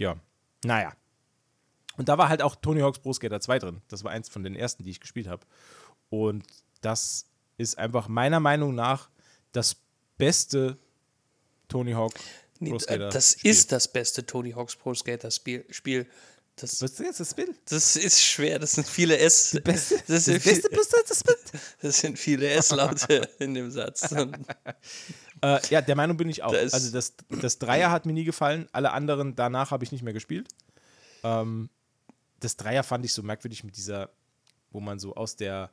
ja, 0.00 0.16
naja. 0.64 0.92
Und 1.98 2.08
da 2.08 2.16
war 2.16 2.28
halt 2.30 2.40
auch 2.40 2.56
Tony 2.56 2.80
Hawk's 2.80 2.98
Pro 3.00 3.12
Skater 3.12 3.40
2 3.40 3.58
drin. 3.58 3.82
Das 3.88 4.02
war 4.02 4.12
eins 4.12 4.28
von 4.30 4.42
den 4.42 4.54
ersten, 4.54 4.82
die 4.82 4.90
ich 4.90 5.00
gespielt 5.00 5.28
habe. 5.28 5.44
Und 6.08 6.44
das 6.80 7.26
ist 7.58 7.78
einfach 7.78 8.08
meiner 8.08 8.40
Meinung 8.40 8.74
nach 8.74 9.10
das 9.52 9.76
beste 10.16 10.78
Tony 11.68 11.92
Hawk 11.92 12.14
Nee, 12.60 12.70
Pro 12.70 12.78
Skater. 12.78 13.08
das 13.08 13.32
Spiel. 13.32 13.50
ist 13.50 13.72
das 13.72 13.88
beste 13.92 14.24
Tony 14.24 14.52
Hawk's 14.52 14.76
Pro 14.76 14.94
Skater 14.94 15.30
Spiel. 15.30 16.06
Das, 16.56 16.82
Was 16.82 16.92
ist 16.92 16.98
jetzt 17.00 17.20
das 17.20 17.30
Spiel? 17.30 17.54
das 17.68 17.96
ist 17.96 18.20
schwer, 18.22 18.58
das 18.58 18.72
sind 18.72 18.86
viele 18.86 19.16
S. 19.18 19.58
Beste, 19.64 19.94
das, 19.96 20.06
das 20.06 20.24
sind 20.26 20.44
beste, 20.44 20.68
viel, 20.68 20.78
das 21.08 21.18
Spiel. 21.18 21.60
das 21.82 21.98
sind 22.00 22.18
viele 22.18 22.48
S-Laute 22.50 23.28
in 23.38 23.54
dem 23.54 23.70
Satz. 23.70 24.12
Äh, 24.12 25.60
ja, 25.70 25.80
der 25.80 25.96
Meinung 25.96 26.16
bin 26.16 26.28
ich 26.28 26.42
auch. 26.42 26.52
Da 26.52 26.58
ist- 26.58 26.74
also 26.74 26.90
das, 26.92 27.14
das 27.40 27.58
Dreier 27.58 27.90
hat 27.90 28.06
mir 28.06 28.12
nie 28.12 28.24
gefallen. 28.24 28.68
Alle 28.72 28.92
anderen 28.92 29.34
danach 29.34 29.70
habe 29.70 29.82
ich 29.84 29.92
nicht 29.92 30.02
mehr 30.04 30.12
gespielt. 30.12 30.48
Ähm, 31.24 31.70
das 32.40 32.56
Dreier 32.56 32.82
fand 32.82 33.04
ich 33.04 33.12
so 33.12 33.22
merkwürdig 33.22 33.64
mit 33.64 33.76
dieser, 33.76 34.10
wo 34.70 34.80
man 34.80 34.98
so 34.98 35.14
aus 35.14 35.36
der 35.36 35.70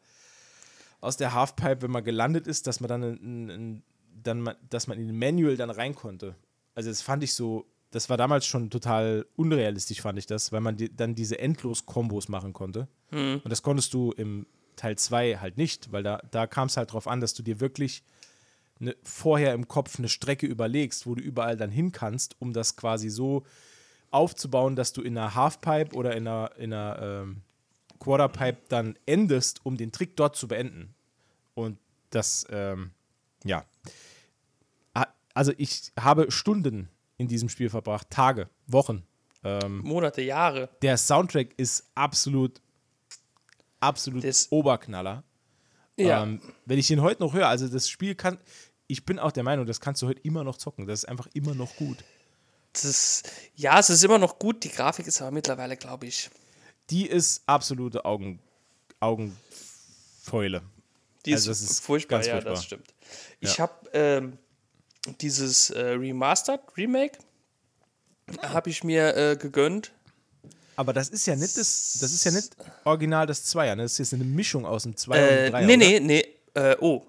aus 1.01 1.15
der 1.17 1.33
Halfpipe, 1.33 1.83
wenn 1.83 1.91
man 1.91 2.03
gelandet 2.03 2.45
ist, 2.45 2.67
dass 2.67 2.81
man 2.81 2.89
dann, 2.89 3.01
ein, 3.03 3.49
ein, 3.49 3.83
dann 4.21 4.53
dass 4.69 4.87
man 4.87 4.97
in 4.99 5.07
den 5.07 5.17
Manual 5.17 5.55
dann 5.55 5.69
rein 5.69 5.95
konnte. 5.95 6.35
Also 6.75 6.89
das 6.89 7.01
fand 7.01 7.23
ich 7.23 7.33
so, 7.33 7.65
das 7.91 8.10
war 8.10 8.17
damals 8.17 8.45
schon 8.45 8.69
total 8.69 9.25
unrealistisch, 9.36 10.02
fand 10.02 10.19
ich 10.19 10.28
das, 10.28 10.52
weil 10.52 10.62
man 10.62 10.78
die, 10.78 10.95
dann 10.95 11.15
diese 11.15 11.39
Endlos-Kombos 11.39 12.30
machen 12.30 12.54
konnte. 12.54 12.88
Und 13.43 13.49
das 13.49 13.63
konntest 13.63 13.93
du 13.93 14.12
im 14.12 14.45
Teil 14.75 14.97
2 14.97 15.38
halt 15.38 15.58
nicht, 15.58 15.91
weil 15.91 16.04
da, 16.04 16.21
da 16.32 16.47
kam 16.47 16.67
es 16.67 16.78
halt 16.78 16.93
drauf 16.93 17.08
an, 17.08 17.19
dass 17.19 17.34
du 17.34 17.43
dir 17.43 17.60
wirklich 17.60 18.04
ne, 18.80 18.95
vorher 19.04 19.54
im 19.54 19.67
Kopf 19.67 19.97
eine 19.97 20.08
Strecke 20.08 20.45
überlegst, 20.45 21.06
wo 21.06 21.15
du 21.15 21.21
überall 21.21 21.58
dann 21.58 21.71
hin 21.71 21.91
kannst, 21.91 22.36
um 22.39 22.54
das 22.54 22.75
quasi 22.75 23.10
so 23.10 23.43
aufzubauen, 24.12 24.75
dass 24.75 24.93
du 24.93 25.02
in 25.02 25.17
einer 25.17 25.36
Halfpipe 25.36 25.95
oder 25.95 26.15
in 26.15 26.28
einer, 26.28 26.52
in 26.58 26.73
einer 26.73 27.02
ähm, 27.02 27.41
Quarterpipe 27.99 28.62
dann 28.69 28.97
endest, 29.06 29.65
um 29.65 29.78
den 29.78 29.91
Trick 29.91 30.15
dort 30.15 30.36
zu 30.36 30.47
beenden. 30.47 30.93
Und 31.54 31.78
das, 32.10 32.45
ähm, 32.49 32.91
ja. 33.43 33.65
Also 35.34 35.54
ich 35.58 35.91
habe 35.97 36.32
Stunden 36.32 36.89
in 37.19 37.27
diesem 37.27 37.47
Spiel 37.49 37.69
verbracht, 37.69 38.10
Tage, 38.10 38.49
Wochen. 38.65 39.03
Ähm, 39.43 39.79
Monate, 39.84 40.21
Jahre. 40.23 40.69
der 40.82 40.97
Soundtrack 40.97 41.49
ist 41.58 41.86
absolut, 41.93 42.60
absolut 43.79 44.23
Das- 44.23 44.51
Oberknaller. 44.51 45.23
Ja. 45.97 46.23
Ähm, 46.23 46.41
wenn 46.65 46.79
ich 46.79 46.89
ihn 46.91 47.01
heute 47.01 47.21
noch 47.21 47.34
höre, 47.34 47.47
also 47.47 47.67
das 47.67 47.88
Spiel 47.89 48.15
kann, 48.15 48.38
ich 48.88 49.05
bin 49.05 49.19
auch 49.19 49.32
der 49.32 49.43
Meinung, 49.43 49.65
das 49.65 49.79
kannst 49.82 50.01
du 50.01 50.08
heute 50.08 50.21
immer 50.21 50.43
noch 50.43 50.58
zocken. 50.58 50.88
Das 50.88 50.99
ist 51.03 51.05
einfach 51.10 51.27
immer 51.34 51.53
noch 51.53 51.75
gut. 51.75 51.97
Das 52.73 52.86
ist, 52.86 53.32
ja, 53.55 53.77
es 53.79 53.89
ist 53.89 54.03
immer 54.03 54.17
noch 54.17 54.39
gut. 54.39 54.63
Die 54.63 54.69
Grafik 54.69 55.08
ist 55.08 55.21
aber 55.21 55.32
mittlerweile, 55.32 55.75
glaube 55.77 56.05
ich, 56.08 56.29
Die 56.89 57.05
ist 57.05 57.43
absolute 57.45 58.03
Augen, 58.05 58.39
Augenfäule. 58.99 60.62
die 61.25 61.34
Also 61.34 61.51
ist, 61.51 61.62
das 61.63 61.71
ist 61.71 61.79
furchtbar. 61.82 62.17
ganz 62.17 62.27
ja, 62.27 62.34
furchtbar. 62.34 62.53
das 62.53 62.63
stimmt. 62.63 62.93
Ich 63.39 63.60
habe 63.60 63.73
ähm, 63.93 64.38
dieses 65.17 65.69
äh, 65.71 65.79
Remastered 65.81 66.61
Remake 66.77 67.17
habe 68.41 68.69
ich 68.69 68.83
mir 68.83 69.15
äh, 69.15 69.35
gegönnt. 69.37 69.91
Aber 70.75 70.93
das 70.93 71.09
ist 71.09 71.25
ja 71.25 71.35
nicht 71.35 71.57
das, 71.57 71.97
das 71.99 72.13
ist 72.13 72.23
ja 72.23 72.31
nicht 72.31 72.55
original 72.85 73.25
das 73.27 73.43
Zweier, 73.43 73.75
ne? 73.75 73.83
Das 73.83 73.93
ist 73.93 73.97
jetzt 73.99 74.13
eine 74.13 74.23
Mischung 74.23 74.65
aus 74.65 74.83
dem 74.83 74.95
Zweier 74.95 75.23
und 75.27 75.33
Äh, 75.35 75.43
dem 75.45 75.51
Dreier. 75.51 75.65
nee, 75.67 75.77
nee, 75.77 75.99
nee. 75.99 76.25
Äh, 76.53 76.75
oh. 76.79 77.03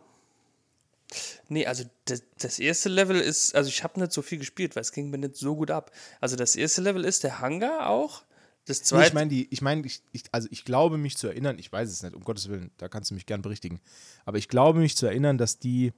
Nee, 1.48 1.66
also 1.66 1.84
das, 2.04 2.22
das 2.38 2.58
erste 2.58 2.88
Level 2.88 3.20
ist, 3.20 3.54
also 3.54 3.68
ich 3.68 3.82
habe 3.82 3.98
nicht 4.00 4.12
so 4.12 4.22
viel 4.22 4.38
gespielt, 4.38 4.76
weil 4.76 4.82
es 4.82 4.92
ging 4.92 5.10
mir 5.10 5.18
nicht 5.18 5.36
so 5.36 5.56
gut 5.56 5.70
ab. 5.70 5.90
Also 6.20 6.36
das 6.36 6.54
erste 6.56 6.80
Level 6.82 7.04
ist 7.04 7.24
der 7.24 7.40
Hangar 7.40 7.88
auch. 7.90 8.22
Das 8.66 8.78
Nee, 8.80 8.84
zweite. 8.84 9.08
ich 9.08 9.14
meine, 9.14 9.34
ich 9.34 9.62
meine, 9.62 9.86
ich, 9.86 10.02
ich, 10.12 10.22
also 10.30 10.46
ich 10.50 10.64
glaube 10.64 10.96
mich 10.98 11.16
zu 11.16 11.26
erinnern, 11.26 11.58
ich 11.58 11.72
weiß 11.72 11.90
es 11.90 12.02
nicht, 12.02 12.14
um 12.14 12.22
Gottes 12.22 12.48
Willen, 12.48 12.70
da 12.78 12.88
kannst 12.88 13.10
du 13.10 13.14
mich 13.14 13.26
gern 13.26 13.42
berichtigen. 13.42 13.80
Aber 14.24 14.38
ich 14.38 14.48
glaube 14.48 14.78
mich 14.78 14.96
zu 14.96 15.06
erinnern, 15.06 15.38
dass 15.38 15.58
die 15.58 15.92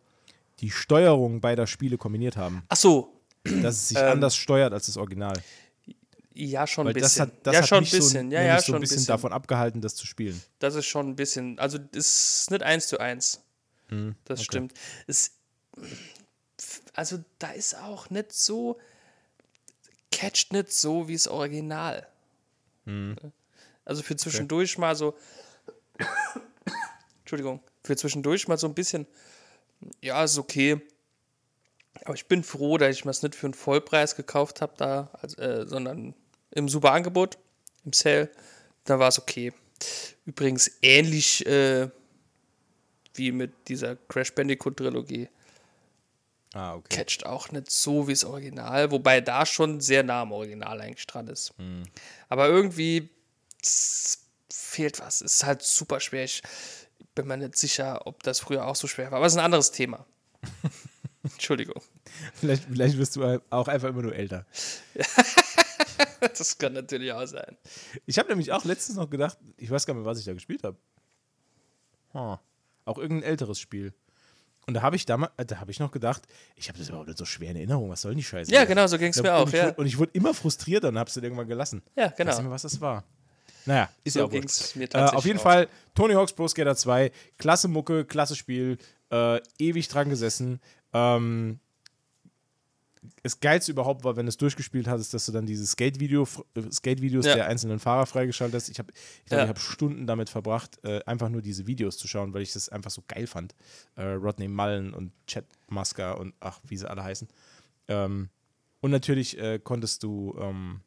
die 0.62 0.70
Steuerung 0.70 1.40
beider 1.40 1.66
Spiele 1.66 1.98
kombiniert 1.98 2.36
haben. 2.36 2.62
Ach 2.68 2.76
so, 2.76 3.20
Dass 3.44 3.74
es 3.76 3.88
sich 3.88 3.98
Ähm, 3.98 4.04
anders 4.12 4.36
steuert 4.36 4.72
als 4.72 4.86
das 4.86 4.96
Original. 4.96 5.34
ja, 6.34 6.66
schon 6.66 6.86
Weil 6.86 6.94
ein 6.94 7.00
das 7.00 7.12
bisschen. 7.14 7.26
hat, 7.26 7.32
das 7.46 7.54
ja, 7.54 7.60
hat 7.62 7.68
schon 7.68 7.78
ein 7.78 7.90
bisschen. 7.90 8.30
so, 8.30 8.36
ja, 8.36 8.42
ja, 8.42 8.58
so 8.58 8.66
schon 8.66 8.74
ein 8.76 8.80
bisschen, 8.80 9.06
davon 9.06 9.32
abgehalten, 9.32 9.80
das 9.80 9.94
zu 9.96 10.06
spielen. 10.06 10.40
Das 10.60 10.74
ist 10.76 10.86
schon 10.86 11.08
ein 11.10 11.16
bisschen, 11.16 11.58
also 11.58 11.78
das 11.78 12.06
ist 12.42 12.50
nicht 12.50 12.62
eins 12.62 12.86
zu 12.86 12.98
eins. 12.98 13.40
Hm, 13.88 14.14
das 14.24 14.42
stimmt. 14.44 14.72
Es, 15.06 15.32
also 16.94 17.18
da 17.38 17.50
ist 17.50 17.76
auch 17.76 18.08
nicht 18.10 18.32
so, 18.32 18.78
catcht 20.12 20.52
nicht 20.52 20.72
so 20.72 21.08
wie 21.08 21.14
das 21.14 21.26
Original. 21.26 22.06
Hm. 22.84 23.16
Also 23.84 24.02
für 24.02 24.14
zwischendurch 24.16 24.78
mal 24.78 24.94
so, 24.94 25.14
Entschuldigung, 27.20 27.60
für 27.82 27.96
zwischendurch 27.96 28.46
mal 28.48 28.58
so 28.58 28.68
ein 28.68 28.74
bisschen, 28.74 29.06
ja, 30.00 30.22
ist 30.24 30.38
okay. 30.38 30.80
Aber 32.04 32.14
ich 32.14 32.26
bin 32.26 32.42
froh, 32.42 32.78
dass 32.78 32.96
ich 32.96 33.04
mir 33.04 33.10
es 33.10 33.22
nicht 33.22 33.34
für 33.34 33.46
einen 33.46 33.54
Vollpreis 33.54 34.16
gekauft 34.16 34.60
habe, 34.60 34.74
da, 34.76 35.10
also, 35.20 35.40
äh, 35.40 35.66
sondern 35.66 36.14
im 36.50 36.68
super 36.68 36.92
Angebot, 36.92 37.38
im 37.84 37.92
Sale. 37.92 38.30
Da 38.84 38.98
war 38.98 39.08
es 39.08 39.18
okay. 39.18 39.52
Übrigens 40.24 40.70
ähnlich 40.82 41.46
äh, 41.46 41.88
wie 43.14 43.32
mit 43.32 43.52
dieser 43.68 43.96
Crash 43.96 44.34
Bandicoot 44.34 44.76
Trilogie. 44.76 45.28
Ah, 46.54 46.74
okay. 46.74 46.96
Catcht 46.96 47.24
auch 47.24 47.50
nicht 47.50 47.70
so 47.70 48.08
wie 48.08 48.12
das 48.12 48.24
Original, 48.24 48.90
wobei 48.90 49.20
da 49.20 49.46
schon 49.46 49.80
sehr 49.80 50.02
nah 50.02 50.22
am 50.22 50.32
Original 50.32 50.80
eigentlich 50.80 51.06
dran 51.06 51.28
ist. 51.28 51.54
Aber 52.28 52.48
irgendwie 52.48 53.08
fehlt 54.50 55.00
was. 55.00 55.22
Es 55.22 55.36
ist 55.36 55.44
halt 55.44 55.62
super 55.62 56.00
schwer. 56.00 56.24
Ich 56.24 56.42
bin 57.14 57.26
mir 57.26 57.36
nicht 57.36 57.56
sicher, 57.56 58.06
ob 58.06 58.22
das 58.22 58.40
früher 58.40 58.66
auch 58.66 58.76
so 58.76 58.86
schwer 58.86 59.10
war. 59.10 59.18
Aber 59.18 59.26
es 59.26 59.32
ist 59.32 59.38
ein 59.38 59.44
anderes 59.44 59.70
Thema. 59.70 60.06
Entschuldigung. 61.22 61.82
Vielleicht, 62.34 62.64
vielleicht 62.64 62.98
wirst 62.98 63.16
du 63.16 63.42
auch 63.50 63.68
einfach 63.68 63.88
immer 63.88 64.02
nur 64.02 64.14
älter. 64.14 64.46
Das 66.20 66.56
kann 66.56 66.72
natürlich 66.72 67.12
auch 67.12 67.26
sein. 67.26 67.56
Ich 68.06 68.16
habe 68.18 68.28
nämlich 68.28 68.52
auch 68.52 68.64
letztens 68.64 68.96
noch 68.96 69.10
gedacht, 69.10 69.38
ich 69.56 69.68
weiß 69.68 69.84
gar 69.86 69.94
nicht 69.94 70.02
mehr, 70.02 70.10
was 70.10 70.20
ich 70.20 70.24
da 70.24 70.32
gespielt 70.32 70.62
habe. 70.62 70.76
Huh. 72.14 72.36
Auch 72.84 72.98
irgendein 72.98 73.28
älteres 73.28 73.58
Spiel. 73.58 73.92
Und 74.66 74.74
da 74.74 74.82
habe 74.82 74.94
ich 74.94 75.04
damals, 75.04 75.32
da 75.36 75.58
habe 75.58 75.72
ich 75.72 75.80
noch 75.80 75.90
gedacht, 75.90 76.22
ich 76.54 76.68
habe 76.68 76.78
das 76.78 76.88
überhaupt 76.88 77.08
nicht 77.08 77.18
so 77.18 77.24
schwer 77.24 77.50
in 77.50 77.56
Erinnerung. 77.56 77.90
Was 77.90 78.02
soll 78.02 78.12
denn 78.12 78.18
die 78.18 78.24
Scheiße? 78.24 78.52
Ja, 78.52 78.64
genau, 78.64 78.86
so 78.86 78.98
ging 78.98 79.08
es 79.08 79.20
mir 79.20 79.34
auch. 79.34 79.48
ich 79.48 79.54
Ja, 79.54 79.70
und 79.70 79.86
ich 79.86 79.98
wurde 79.98 80.12
immer 80.14 80.32
frustrierter 80.32 80.88
und 80.88 80.98
habe 80.98 81.08
es 81.08 81.14
dann 81.14 81.24
irgendwann 81.24 81.48
gelassen. 81.48 81.82
ja 81.96 82.06
Ich 82.06 82.10
weiß 82.12 82.18
nicht 82.18 82.28
genau. 82.28 82.42
mehr, 82.42 82.50
was 82.52 82.62
das 82.62 82.80
war. 82.80 83.04
Naja, 83.66 83.90
ist 84.04 84.14
So 84.14 84.20
ja 84.20 84.26
auch 84.26 84.30
ging's 84.30 84.60
wurscht. 84.60 84.76
mir 84.76 84.84
äh, 84.84 84.88
tatsächlich 84.88 85.18
Auf 85.18 85.24
jeden 85.26 85.38
auch. 85.38 85.42
Fall 85.42 85.68
Tony 85.94 86.14
Hawk's 86.14 86.32
Pro 86.32 86.48
Skater 86.48 86.74
2, 86.76 87.10
klasse 87.38 87.68
Mucke, 87.68 88.04
klasse 88.04 88.36
Spiel, 88.36 88.78
äh, 89.10 89.40
ewig 89.58 89.88
dran 89.88 90.08
gesessen. 90.08 90.60
Ähm, 90.92 91.58
das 93.24 93.40
Geilste 93.40 93.72
überhaupt 93.72 94.04
war, 94.04 94.14
wenn 94.16 94.26
du 94.26 94.30
es 94.30 94.36
durchgespielt 94.36 94.86
hattest, 94.86 95.12
dass 95.12 95.26
du 95.26 95.32
dann 95.32 95.44
diese 95.44 95.66
Skate-Video, 95.66 96.24
Skate-Videos 96.70 97.26
Ja. 97.26 97.34
der 97.34 97.46
einzelnen 97.48 97.80
Fahrer 97.80 98.06
freigeschaltet 98.06 98.54
hast. 98.54 98.68
Ich 98.68 98.78
habe, 98.78 98.92
ich, 98.94 99.24
glaub, 99.26 99.38
Ja. 99.38 99.44
ich 99.44 99.48
habe 99.48 99.58
Stunden 99.58 100.06
damit 100.06 100.28
verbracht, 100.30 100.78
äh, 100.84 101.00
einfach 101.04 101.28
nur 101.28 101.42
diese 101.42 101.66
Videos 101.66 101.98
zu 101.98 102.06
schauen, 102.06 102.32
weil 102.32 102.42
ich 102.42 102.52
das 102.52 102.68
einfach 102.68 102.92
so 102.92 103.02
geil 103.08 103.26
fand. 103.26 103.54
Äh, 103.96 104.04
Rodney 104.04 104.46
Mullen 104.46 104.94
und 104.94 105.10
Chad 105.26 105.44
Musker 105.68 106.18
und 106.20 106.34
ach, 106.38 106.60
wie 106.68 106.76
sie 106.76 106.88
alle 106.88 107.02
heißen. 107.02 107.26
Ähm, 107.88 108.28
und 108.80 108.92
natürlich 108.92 109.36
äh, 109.36 109.58
konntest 109.58 110.04
du 110.04 110.36
ähm, 110.40 110.80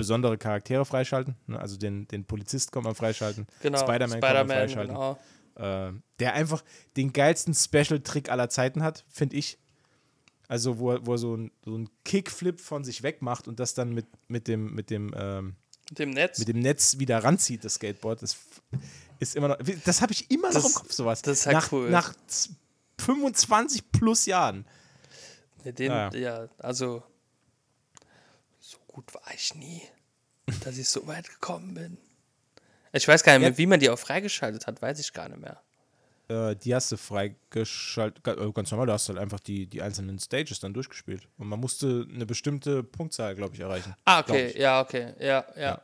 besondere 0.00 0.36
Charaktere 0.38 0.84
freischalten. 0.84 1.36
Ne? 1.46 1.58
Also 1.60 1.76
den, 1.76 2.06
den 2.08 2.24
Polizist 2.24 2.72
kann 2.72 2.82
man 2.82 2.94
freischalten. 2.94 3.46
Genau. 3.62 3.78
Spider-Man 3.78 4.20
kann 4.20 4.46
man 4.46 4.48
freischalten. 4.48 4.94
genau. 4.94 5.18
Äh, 5.56 5.92
der 6.20 6.34
einfach 6.34 6.64
den 6.96 7.12
geilsten 7.12 7.54
Special-Trick 7.54 8.30
aller 8.30 8.48
Zeiten 8.48 8.82
hat, 8.82 9.04
finde 9.08 9.36
ich. 9.36 9.58
Also, 10.48 10.78
wo 10.78 10.92
er, 10.92 11.06
wo 11.06 11.12
er 11.12 11.18
so 11.18 11.36
ein, 11.36 11.50
so 11.64 11.76
ein 11.76 11.88
Kickflip 12.04 12.60
von 12.60 12.82
sich 12.82 13.02
weg 13.02 13.22
macht 13.22 13.46
und 13.46 13.60
das 13.60 13.74
dann 13.74 13.92
mit, 13.92 14.06
mit 14.28 14.48
dem, 14.48 14.74
mit 14.74 14.90
dem, 14.90 15.12
ähm, 15.16 15.54
dem 15.92 16.10
Netz. 16.10 16.38
mit 16.38 16.48
dem 16.48 16.58
Netz 16.60 16.98
wieder 16.98 17.22
ranzieht, 17.22 17.64
das 17.64 17.74
Skateboard. 17.74 18.22
Das 18.22 18.36
ist 19.20 19.36
immer 19.36 19.48
noch. 19.48 19.58
Das 19.84 20.02
habe 20.02 20.12
ich 20.12 20.30
immer 20.30 20.48
noch 20.48 20.54
Das- 20.54 20.66
im 20.66 20.74
Kopf, 20.74 20.92
sowas. 20.92 21.22
das 21.22 21.40
ist 21.40 21.46
halt 21.46 21.54
nach, 21.56 21.72
cool. 21.72 21.90
Nach 21.90 22.14
z- 22.26 22.52
25 23.00 23.92
plus 23.92 24.26
Jahren. 24.26 24.64
Mit 25.64 25.78
dem, 25.78 25.92
Ja, 26.14 26.48
also 26.58 26.98
so 26.98 27.02
gut 29.00 29.14
war 29.14 29.22
ich 29.34 29.54
nie, 29.54 29.82
dass 30.64 30.78
ich 30.78 30.88
so 30.88 31.06
weit 31.06 31.28
gekommen 31.28 31.74
bin. 31.74 31.98
Ich 32.92 33.06
weiß 33.06 33.22
gar 33.22 33.32
nicht 33.34 33.40
mehr, 33.42 33.50
Ja. 33.50 33.58
wie 33.58 33.66
man 33.66 33.80
die 33.80 33.88
auch 33.90 33.98
freigeschaltet 33.98 34.66
hat, 34.66 34.82
weiß 34.82 34.98
ich 34.98 35.12
gar 35.12 35.28
nicht 35.28 35.40
mehr. 35.40 35.60
Äh, 36.28 36.56
die 36.56 36.74
hast 36.74 36.90
du 36.92 36.96
freigeschaltet. 36.96 38.26
äh, 38.26 38.52
Ganz 38.52 38.70
normal, 38.70 38.86
du 38.86 38.92
hast 38.92 39.08
halt 39.08 39.18
einfach 39.18 39.40
die, 39.40 39.66
die 39.66 39.80
einzelnen 39.82 40.18
Stages 40.18 40.60
dann 40.60 40.74
durchgespielt. 40.74 41.28
Und 41.38 41.48
man 41.48 41.60
musste 41.60 42.06
eine 42.12 42.26
bestimmte 42.26 42.82
Punktzahl, 42.82 43.34
glaube 43.34 43.54
ich, 43.54 43.60
erreichen. 43.60 43.94
Ah, 44.04 44.20
okay, 44.20 44.58
ja, 44.60 44.80
okay, 44.80 45.14
ja, 45.18 45.44
ja. 45.56 45.60
Ja. 45.62 45.82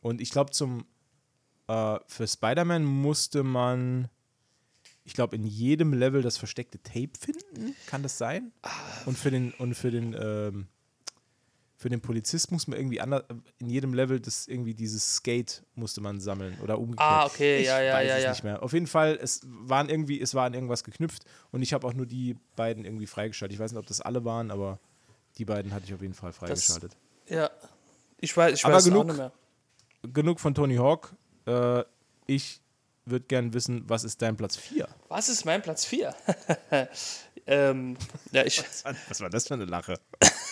Und 0.00 0.20
ich 0.20 0.30
glaube, 0.30 0.50
zum 0.52 0.86
äh, 1.68 1.98
für 2.06 2.26
Spider-Man 2.26 2.84
musste 2.84 3.42
man, 3.42 4.08
ich 5.04 5.14
glaube, 5.14 5.36
in 5.36 5.44
jedem 5.44 5.92
Level 5.92 6.22
das 6.22 6.38
versteckte 6.38 6.80
Tape 6.82 7.10
finden. 7.18 7.74
Kann 7.86 8.02
das 8.02 8.16
sein? 8.16 8.52
Ah. 8.62 8.70
Und 9.06 9.18
für 9.18 9.30
den, 9.30 9.52
und 9.54 9.74
für 9.74 9.90
den, 9.90 10.14
ähm, 10.14 10.68
für 11.78 11.88
den 11.88 12.00
Polizist 12.00 12.50
muss 12.50 12.66
man 12.66 12.76
irgendwie 12.76 13.00
anders, 13.00 13.22
in 13.58 13.70
jedem 13.70 13.94
Level 13.94 14.18
das 14.18 14.48
irgendwie 14.48 14.74
dieses 14.74 15.14
Skate 15.14 15.62
musste 15.76 16.00
man 16.00 16.18
sammeln 16.18 16.58
oder 16.60 16.76
umgekehrt. 16.76 17.08
Ah, 17.08 17.24
okay, 17.24 17.60
ich 17.60 17.66
ja, 17.66 17.80
ja, 17.80 17.94
weiß 17.94 18.08
ja, 18.08 18.16
es 18.16 18.24
ja. 18.24 18.30
nicht 18.30 18.42
mehr. 18.42 18.62
Auf 18.64 18.72
jeden 18.72 18.88
Fall, 18.88 19.16
es 19.22 19.42
waren 19.44 19.88
irgendwie, 19.88 20.20
es 20.20 20.34
war 20.34 20.46
an 20.46 20.54
irgendwas 20.54 20.82
geknüpft 20.82 21.22
und 21.52 21.62
ich 21.62 21.72
habe 21.72 21.86
auch 21.86 21.94
nur 21.94 22.04
die 22.04 22.36
beiden 22.56 22.84
irgendwie 22.84 23.06
freigeschaltet. 23.06 23.54
Ich 23.54 23.60
weiß 23.60 23.70
nicht, 23.70 23.78
ob 23.78 23.86
das 23.86 24.00
alle 24.00 24.24
waren, 24.24 24.50
aber 24.50 24.80
die 25.38 25.44
beiden 25.44 25.72
hatte 25.72 25.86
ich 25.86 25.94
auf 25.94 26.02
jeden 26.02 26.14
Fall 26.14 26.32
freigeschaltet. 26.32 26.96
Ja. 27.28 27.48
Ich 28.20 28.36
weiß, 28.36 28.54
ich 28.54 28.64
Aber 28.64 28.74
weiß 28.74 28.84
genug. 28.86 29.02
auch 29.02 29.06
nicht 29.06 29.16
mehr. 29.16 29.32
genug 30.12 30.40
von 30.40 30.56
Tony 30.56 30.74
Hawk. 30.74 31.14
Äh, 31.46 31.84
ich 32.26 32.60
würde 33.04 33.26
gern 33.26 33.54
wissen, 33.54 33.84
was 33.86 34.02
ist 34.02 34.20
dein 34.20 34.36
Platz 34.36 34.56
4? 34.56 34.88
Was 35.06 35.28
ist 35.28 35.44
mein 35.44 35.62
Platz 35.62 35.84
4? 35.84 36.12
ähm, 37.46 37.96
ja, 38.32 38.44
ich, 38.44 38.64
Was 39.08 39.20
war 39.20 39.30
das 39.30 39.46
für 39.46 39.54
eine 39.54 39.64
Lache? 39.64 39.94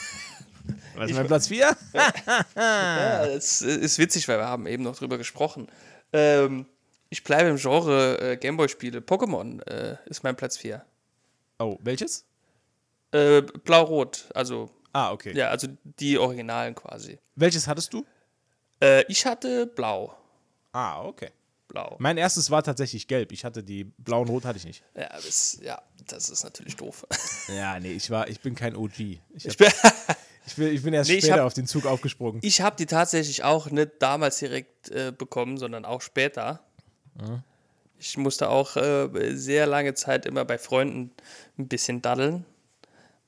was 0.96 1.11
ist 1.11 1.16
mein 1.16 1.26
Platz 1.26 1.48
4? 1.48 1.76
ja, 2.56 3.26
es 3.26 3.62
ist 3.62 3.98
witzig, 3.98 4.28
weil 4.28 4.38
wir 4.38 4.46
haben 4.46 4.66
eben 4.66 4.82
noch 4.82 4.96
drüber 4.96 5.18
gesprochen. 5.18 5.68
Ähm, 6.12 6.66
ich 7.09 7.22
bleibe 7.24 7.48
im 7.48 7.56
Genre 7.56 8.18
äh, 8.20 8.37
Gameboy-Spiele. 8.37 9.00
Pokémon 9.00 9.62
äh, 9.68 9.96
ist 10.06 10.22
mein 10.24 10.37
Platz 10.37 10.56
4. 10.59 10.85
Oh, 11.59 11.78
welches? 11.80 12.24
Äh, 13.12 13.42
Blau-Rot, 13.42 14.28
also 14.35 14.70
Ah, 14.92 15.12
okay. 15.12 15.37
ja, 15.37 15.48
also 15.50 15.68
die 15.82 16.18
Originalen 16.18 16.74
quasi. 16.74 17.18
Welches 17.35 17.68
hattest 17.68 17.92
du? 17.92 18.04
Äh, 18.82 19.04
ich 19.09 19.26
hatte 19.26 19.66
Blau. 19.66 20.16
Ah, 20.72 21.02
okay. 21.04 21.30
Blau. 21.68 21.96
Mein 21.98 22.16
erstes 22.16 22.50
war 22.50 22.62
tatsächlich 22.62 23.09
gelb. 23.09 23.32
Ich 23.32 23.44
hatte 23.44 23.62
die 23.62 23.85
blau 23.85 24.22
und 24.22 24.28
rot 24.28 24.44
hatte 24.44 24.59
ich 24.59 24.64
nicht. 24.64 24.85
Ja, 24.94 25.09
das, 25.09 25.59
ja, 25.62 25.82
das 26.06 26.28
ist 26.30 26.44
natürlich 26.44 26.76
doof. 26.76 27.04
Ja, 27.48 27.78
nee, 27.80 27.92
ich 27.92 28.11
war, 28.11 28.28
ich 28.28 28.40
bin 28.40 28.54
kein 28.54 28.76
OG. 28.76 28.98
Ich, 28.98 29.20
hab, 29.44 29.46
Ich 29.46 29.56
bin, 29.56 29.68
ich, 30.46 30.54
bin, 30.56 30.68
ich 30.72 30.82
bin 30.82 30.94
erst 30.94 31.11
Nee, 31.11 31.18
später 31.20 31.35
hab- 31.40 31.46
auf 31.46 31.54
den 31.54 31.66
Zug 31.66 31.87
aufgesprungen. 31.87 32.40
ich 32.42 32.61
habe 32.61 32.76
die 32.76 32.87
tatsächlich 32.87 33.44
auch 33.44 33.70
nicht 33.70 33.90
damals 34.00 34.38
direkt 34.38 34.88
äh, 34.90 35.12
bekommen, 35.16 35.59
sondern 35.59 35.85
auch 35.85 36.00
später. 36.02 36.61
Ich 37.98 38.16
musste 38.18 38.48
auch 38.50 38.76
äh, 38.76 39.35
sehr 39.37 39.66
lange 39.66 39.94
Zeit 39.94 40.26
immer 40.26 40.44
bei 40.44 40.59
Freunden 40.59 41.11
ein 41.59 41.66
bisschen 41.68 42.02
daddeln. 42.02 42.44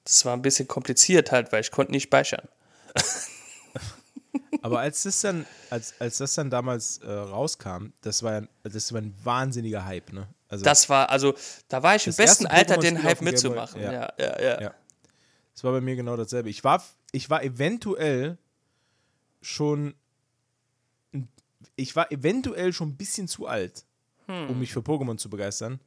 Das 0.04 0.24
war 0.24 0.34
ein 0.34 0.42
bisschen 0.42 0.68
kompliziert 0.68 1.32
halt, 1.32 1.52
weil 1.52 1.60
ich 1.62 1.70
konnte 1.70 1.92
nicht 1.92 2.04
speichern. 2.04 2.46
Aber 4.62 4.80
als 4.80 5.02
das 5.04 5.20
dann, 5.20 5.46
als, 5.70 5.94
als 6.00 6.18
das 6.18 6.34
dann 6.34 6.50
damals 6.50 6.98
äh, 6.98 7.10
rauskam, 7.10 7.92
das 8.02 8.22
war, 8.22 8.42
das 8.62 8.92
war 8.92 9.00
ein 9.00 9.14
wahnsinniger 9.22 9.84
Hype, 9.84 10.12
ne? 10.12 10.26
Also 10.48 10.64
Das 10.64 10.88
war, 10.88 11.10
also, 11.10 11.34
da 11.68 11.82
war 11.82 11.94
ich 11.96 12.06
im 12.06 12.10
Das 12.10 12.16
besten 12.16 12.46
Alter, 12.46 12.78
den 12.78 13.02
Hype 13.02 13.20
mitzumachen. 13.20 13.80
ja. 13.82 13.92
Ja, 13.92 14.12
ja, 14.18 14.40
ja. 14.42 14.60
Ja. 14.62 14.74
Es 15.54 15.62
war 15.64 15.72
bei 15.72 15.80
mir 15.80 15.94
genau 15.96 16.16
dasselbe. 16.16 16.48
Ich 16.50 16.64
war, 16.64 16.82
ich 17.12 17.30
war 17.30 17.42
eventuell 17.42 18.38
schon, 19.40 19.94
ich 21.76 21.94
war 21.96 22.10
eventuell 22.12 22.72
schon 22.72 22.90
ein 22.90 22.96
bisschen 22.96 23.28
zu 23.28 23.46
alt, 23.46 23.84
Hm. 24.26 24.50
um 24.50 24.58
mich 24.58 24.72
für 24.72 24.80
Pokémon 24.80 25.16
zu 25.16 25.30
begeistern. 25.30 25.80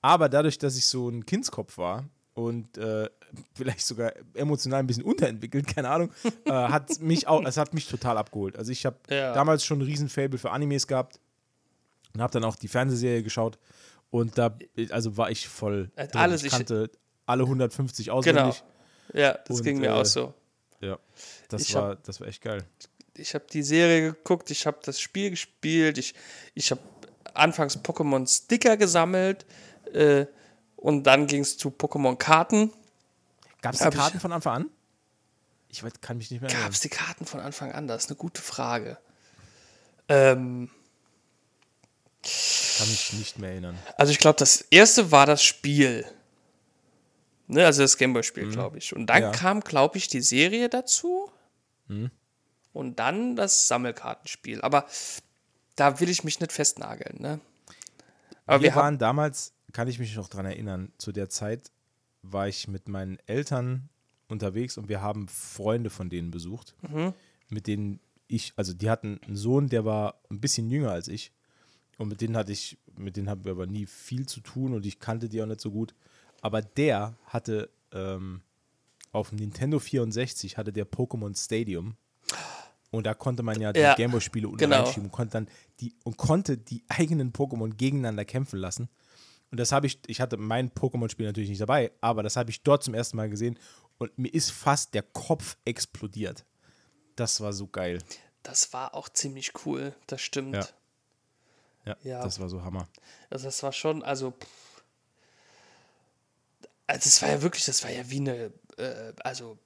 Aber 0.00 0.28
dadurch, 0.28 0.58
dass 0.58 0.76
ich 0.76 0.86
so 0.86 1.08
ein 1.08 1.24
Kindskopf 1.24 1.78
war 1.78 2.04
und 2.34 2.76
äh, 2.76 3.08
vielleicht 3.54 3.86
sogar 3.86 4.12
emotional 4.34 4.80
ein 4.80 4.86
bisschen 4.86 5.04
unterentwickelt, 5.04 5.66
keine 5.74 5.88
Ahnung, 5.88 6.10
äh, 6.44 6.50
hat 6.50 6.98
mich 7.00 7.26
auch, 7.28 7.44
es 7.44 7.56
hat 7.56 7.72
mich 7.72 7.86
total 7.88 8.18
abgeholt. 8.18 8.56
Also 8.56 8.72
ich 8.72 8.84
habe 8.84 8.96
Ja. 9.08 9.32
damals 9.32 9.64
schon 9.64 9.78
ein 9.78 9.82
Riesen-Fable 9.82 10.38
für 10.38 10.50
Animes 10.50 10.86
gehabt 10.86 11.20
und 12.14 12.20
habe 12.20 12.32
dann 12.32 12.44
auch 12.44 12.56
die 12.56 12.68
Fernsehserie 12.68 13.22
geschaut 13.22 13.58
und 14.10 14.36
da, 14.38 14.56
also 14.90 15.16
war 15.16 15.30
ich 15.30 15.48
voll. 15.48 15.90
Äh, 15.96 16.08
drin. 16.08 16.20
alles, 16.20 16.40
ich 16.42 16.46
ich- 16.48 16.52
kannte 16.52 16.90
alle 17.26 17.44
150 17.46 18.06
Genau. 18.06 18.18
auswendig. 18.18 18.62
Ja, 19.12 19.38
das 19.46 19.58
Und, 19.58 19.64
ging 19.64 19.78
mir 19.78 19.88
äh, 19.88 19.90
auch 19.90 20.04
so. 20.04 20.34
Ja, 20.80 20.98
das 21.48 21.62
Ich 21.62 21.74
war, 21.74 21.96
das 21.96 22.20
war 22.20 22.26
echt 22.28 22.42
geil. 22.42 22.64
ich 23.16 23.34
habe 23.34 23.44
die 23.52 23.62
Serie 23.62 24.12
geguckt, 24.12 24.50
ich 24.50 24.66
habe 24.66 24.78
das 24.82 25.00
Spiel 25.00 25.30
gespielt, 25.30 25.98
ich, 25.98 26.14
ich 26.54 26.70
habe 26.70 26.80
anfangs 27.32 27.78
Pokémon-Sticker 27.78 28.76
gesammelt 28.76 29.46
äh, 29.92 30.26
und 30.76 31.04
dann 31.04 31.26
ging 31.26 31.40
es 31.42 31.56
zu 31.56 31.70
Pokémon-Karten. 31.70 32.72
Gab 33.62 33.72
es 33.74 33.78
die 33.80 33.84
Hab 33.86 33.94
ich- 33.94 34.00
Karten 34.00 34.20
von 34.20 34.32
Anfang 34.32 34.54
an? 34.56 34.70
Ich 35.68 35.82
weiß, 35.82 35.92
kann 36.00 36.18
mich 36.18 36.30
nicht 36.30 36.40
mehr 36.40 36.48
Gab 36.50 36.56
erinnern. 36.58 36.72
es 36.72 36.80
die 36.80 36.88
Karten 36.88 37.24
von 37.26 37.40
Anfang 37.40 37.72
an? 37.72 37.88
Das 37.88 38.04
ist 38.04 38.10
eine 38.10 38.16
gute 38.16 38.40
Frage. 38.42 38.96
Ähm, 40.08 40.70
Kann 42.78 42.88
mich 42.88 43.12
nicht 43.14 43.38
mehr 43.38 43.50
erinnern. 43.50 43.78
also 43.96 44.12
ich 44.12 44.18
glaube, 44.18 44.38
das 44.38 44.60
erste 44.60 45.10
war 45.10 45.26
das 45.26 45.42
Spiel. 45.42 46.04
Ne, 47.46 47.64
also 47.66 47.82
das 47.82 47.98
Gameboy-Spiel, 47.98 48.50
glaube 48.50 48.78
ich. 48.78 48.94
Und 48.96 49.06
dann 49.06 49.18
Mhm. 49.18 49.22
Ja. 49.24 49.28
Mhm. 49.30 49.34
kam, 49.34 49.60
glaube 49.60 49.98
ich, 49.98 50.08
die 50.08 50.20
Serie 50.22 50.68
dazu. 50.68 51.30
Und 52.72 52.98
dann 52.98 53.36
das 53.36 53.68
Sammelkartenspiel. 53.68 54.60
Aber 54.62 54.86
da 55.76 56.00
will 56.00 56.08
ich 56.08 56.24
mich 56.24 56.40
nicht 56.40 56.52
festnageln. 56.52 57.20
Ne? 57.20 57.40
Aber 58.46 58.62
wir 58.62 58.70
wir 58.70 58.76
waren 58.76 58.98
damals, 58.98 59.52
kann 59.72 59.88
ich 59.88 59.98
mich 59.98 60.16
noch 60.16 60.28
dran 60.28 60.46
erinnern, 60.46 60.92
zu 60.98 61.12
der 61.12 61.28
Zeit 61.28 61.70
war 62.22 62.48
ich 62.48 62.68
mit 62.68 62.88
meinen 62.88 63.18
Eltern 63.26 63.88
unterwegs 64.28 64.78
und 64.78 64.88
wir 64.88 65.02
haben 65.02 65.28
Freunde 65.28 65.90
von 65.90 66.08
denen 66.08 66.30
besucht, 66.30 66.74
Mhm. 66.88 67.12
mit 67.50 67.66
denen 67.66 68.00
ich, 68.26 68.54
also 68.56 68.72
die 68.72 68.88
hatten 68.88 69.20
einen 69.26 69.36
Sohn, 69.36 69.68
der 69.68 69.84
war 69.84 70.18
ein 70.30 70.40
bisschen 70.40 70.70
jünger 70.70 70.90
als 70.92 71.08
ich 71.08 71.30
und 71.98 72.08
mit 72.08 72.22
denen 72.22 72.34
hatte 72.36 72.50
ich, 72.52 72.78
mit 72.96 73.16
denen 73.18 73.28
haben 73.28 73.44
wir 73.44 73.52
aber 73.52 73.66
nie 73.66 73.84
viel 73.84 74.26
zu 74.26 74.40
tun 74.40 74.72
und 74.72 74.86
ich 74.86 74.98
kannte 74.98 75.28
die 75.28 75.42
auch 75.42 75.46
nicht 75.46 75.60
so 75.60 75.70
gut. 75.70 75.94
Aber 76.44 76.60
der 76.60 77.14
hatte 77.24 77.70
ähm, 77.90 78.42
auf 79.12 79.30
dem 79.30 79.38
Nintendo 79.38 79.78
64 79.78 80.58
hatte 80.58 80.74
der 80.74 80.86
Pokémon 80.86 81.34
Stadium 81.42 81.96
und 82.90 83.06
da 83.06 83.14
konnte 83.14 83.42
man 83.42 83.58
ja 83.62 83.72
die 83.72 83.80
Ja, 83.80 83.94
Gameboy-Spiele 83.94 84.46
unten 84.46 84.58
genau. 84.58 84.82
reinschieben 84.82 85.04
und 85.04 85.10
konnte 85.12 85.32
dann 85.32 85.48
die 85.80 85.94
und 86.04 86.18
konnte 86.18 86.58
die 86.58 86.84
eigenen 86.88 87.32
Pokémon 87.32 87.74
gegeneinander 87.74 88.26
kämpfen 88.26 88.58
lassen. 88.58 88.90
Und 89.50 89.58
das 89.58 89.72
habe 89.72 89.86
ich, 89.86 90.00
ich 90.06 90.20
hatte 90.20 90.36
mein 90.36 90.70
Pokémon-Spiel 90.70 91.24
natürlich 91.24 91.48
nicht 91.48 91.62
dabei, 91.62 91.92
aber 92.02 92.22
das 92.22 92.36
habe 92.36 92.50
ich 92.50 92.62
dort 92.62 92.82
zum 92.84 92.92
ersten 92.92 93.16
Mal 93.16 93.30
gesehen 93.30 93.58
und 93.96 94.16
mir 94.18 94.28
ist 94.34 94.50
fast 94.50 94.92
der 94.92 95.02
Kopf 95.02 95.56
explodiert. 95.64 96.44
Das 97.16 97.40
war 97.40 97.54
so 97.54 97.68
geil. 97.68 98.00
Das 98.42 98.74
war 98.74 98.94
auch 98.94 99.08
ziemlich 99.08 99.52
cool, 99.64 99.94
das 100.08 100.20
stimmt. 100.20 100.56
Ja. 100.56 100.66
Ja, 101.86 101.96
Ja. 102.02 102.22
das 102.22 102.38
war 102.38 102.50
so 102.50 102.62
Hammer. 102.64 102.86
Also 103.30 103.46
das 103.46 103.62
war 103.62 103.72
schon, 103.72 104.02
also, 104.02 104.32
pff. 104.32 104.63
Also 106.86 107.00
das 107.04 107.22
war 107.22 107.30
ja 107.30 107.42
wirklich, 107.42 107.64
das 107.64 107.82
war 107.84 107.90
ja 107.90 108.08
wie 108.10 108.20
eine, 108.20 108.52
äh, 108.78 109.12
also, 109.22 109.58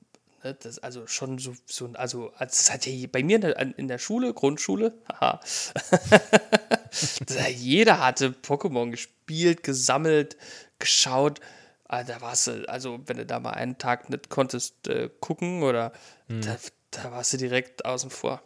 ne, 0.44 0.54
das, 0.54 0.78
also 0.78 1.06
schon 1.06 1.38
so, 1.38 1.54
so 1.66 1.86
ein- 1.86 1.96
also, 1.96 2.30
also 2.36 2.44
das 2.56 2.70
hat 2.72 2.86
ja 2.86 3.06
bei 3.10 3.22
mir 3.22 3.36
in 3.36 3.40
der, 3.42 3.78
in 3.78 3.88
der 3.88 3.98
Schule, 3.98 4.32
Grundschule, 4.34 4.94
haha, 5.12 5.40
hat, 7.26 7.48
jeder 7.48 8.00
hatte 8.00 8.30
Pokémon 8.30 8.90
gespielt, 8.90 9.62
gesammelt, 9.62 10.36
geschaut. 10.78 11.40
Ah, 11.84 12.04
da 12.04 12.20
warst 12.20 12.46
du, 12.48 12.68
also 12.68 13.00
wenn 13.06 13.16
du 13.16 13.24
da 13.26 13.40
mal 13.40 13.52
einen 13.52 13.78
Tag 13.78 14.10
nicht 14.10 14.28
konntest 14.28 14.88
äh, 14.88 15.08
gucken 15.20 15.62
oder 15.62 15.92
Hm. 16.28 16.42
da, 16.42 16.56
da 16.90 17.10
warst 17.12 17.32
du 17.32 17.36
direkt 17.38 17.84
außen 17.86 18.10
vor. 18.10 18.42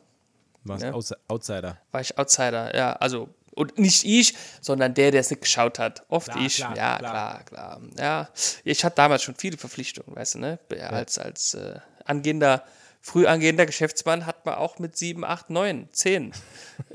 Warst 0.64 0.84
Ja. 0.84 0.92
Outs- 0.92 1.16
Outsider. 1.26 1.78
War 1.90 2.00
ich 2.00 2.16
Outsider, 2.18 2.76
ja, 2.76 2.92
also 2.92 3.28
und 3.54 3.78
nicht 3.78 4.04
ich, 4.04 4.34
sondern 4.60 4.94
der, 4.94 5.10
der 5.10 5.20
es 5.20 5.30
nicht 5.30 5.42
geschaut 5.42 5.78
hat. 5.78 6.04
Oft 6.08 6.30
Klar, 6.30 6.44
ich, 6.44 6.56
klar, 6.56 6.76
ja, 6.76 6.98
klar. 6.98 7.44
klar, 7.44 7.44
klar. 7.44 7.80
Ja, 7.98 8.28
ich 8.64 8.84
hatte 8.84 8.96
damals 8.96 9.22
schon 9.22 9.34
viele 9.34 9.56
Verpflichtungen, 9.58 10.16
weißt 10.16 10.34
du, 10.36 10.38
ne? 10.38 10.58
Als, 10.88 11.18
als 11.18 11.54
äh, 11.54 11.78
angehender, 12.04 12.64
früh 13.00 13.26
angehender 13.26 13.66
Geschäftsmann 13.66 14.26
hat 14.26 14.46
man 14.46 14.54
auch 14.54 14.78
mit 14.78 14.96
sieben, 14.96 15.24
acht, 15.24 15.50
neun, 15.50 15.88
zehn 15.92 16.32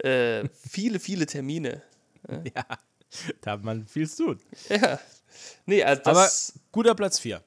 äh, 0.03 0.47
viele, 0.69 0.99
viele 0.99 1.25
Termine. 1.25 1.81
Ja, 2.55 2.65
da 3.41 3.51
hat 3.51 3.63
man 3.63 3.87
viel 3.87 4.09
zu 4.09 4.25
tun. 4.25 4.41
Ja. 4.69 4.99
Nee, 5.65 5.83
also 5.83 6.01
Aber 6.05 6.23
das, 6.23 6.53
guter 6.71 6.95
Platz 6.95 7.19
4. 7.19 7.41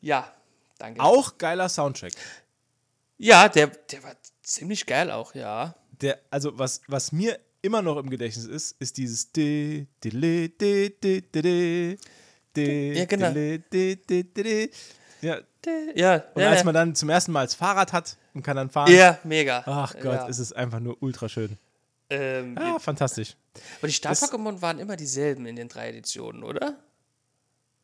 ja, 0.00 0.30
danke. 0.78 1.00
Auch 1.00 1.38
geiler 1.38 1.68
Soundtrack. 1.68 2.12
Ja, 3.18 3.48
der, 3.48 3.68
der 3.68 4.02
war 4.02 4.16
ziemlich 4.42 4.84
geil 4.86 5.10
auch, 5.10 5.34
ja. 5.34 5.74
Der, 6.00 6.18
also 6.30 6.58
was, 6.58 6.80
was 6.86 7.12
mir 7.12 7.38
immer 7.62 7.82
noch 7.82 7.96
im 7.98 8.08
Gedächtnis 8.10 8.46
ist, 8.46 8.76
ist 8.80 8.96
dieses 8.96 9.32
di, 9.32 9.86
di, 10.02 10.10
li, 10.10 10.48
di, 10.48 10.94
di, 11.02 11.22
di, 11.22 11.42
di, 11.42 11.98
di, 12.56 12.92
Ja, 12.98 13.04
genau. 13.04 13.32
di, 13.32 13.62
di, 13.72 13.96
di, 14.06 14.24
di, 14.32 14.42
di. 14.42 14.70
Ja, 15.20 15.38
Ja, 15.94 16.22
und 16.34 16.42
ja, 16.42 16.50
als 16.50 16.64
man 16.64 16.74
dann 16.74 16.94
zum 16.94 17.08
ersten 17.10 17.32
Mal 17.32 17.44
das 17.44 17.54
Fahrrad 17.54 17.92
hat 17.92 18.16
und 18.34 18.42
kann 18.42 18.56
dann 18.56 18.70
fahren, 18.70 18.92
ja 18.92 19.18
mega. 19.24 19.62
ach 19.66 19.92
Gott, 19.94 20.04
ja. 20.04 20.26
ist 20.26 20.38
es 20.38 20.52
einfach 20.52 20.78
nur 20.80 20.96
ultra 21.02 21.28
schön. 21.28 21.58
ähm, 22.10 22.56
Ah, 22.56 22.78
fantastisch. 22.78 23.36
Aber 23.78 23.88
die 23.88 23.92
Star-Pokémon 23.94 24.62
waren 24.62 24.78
immer 24.78 24.96
dieselben 24.96 25.44
in 25.46 25.56
den 25.56 25.68
drei 25.68 25.88
Editionen, 25.90 26.44
oder? 26.44 26.76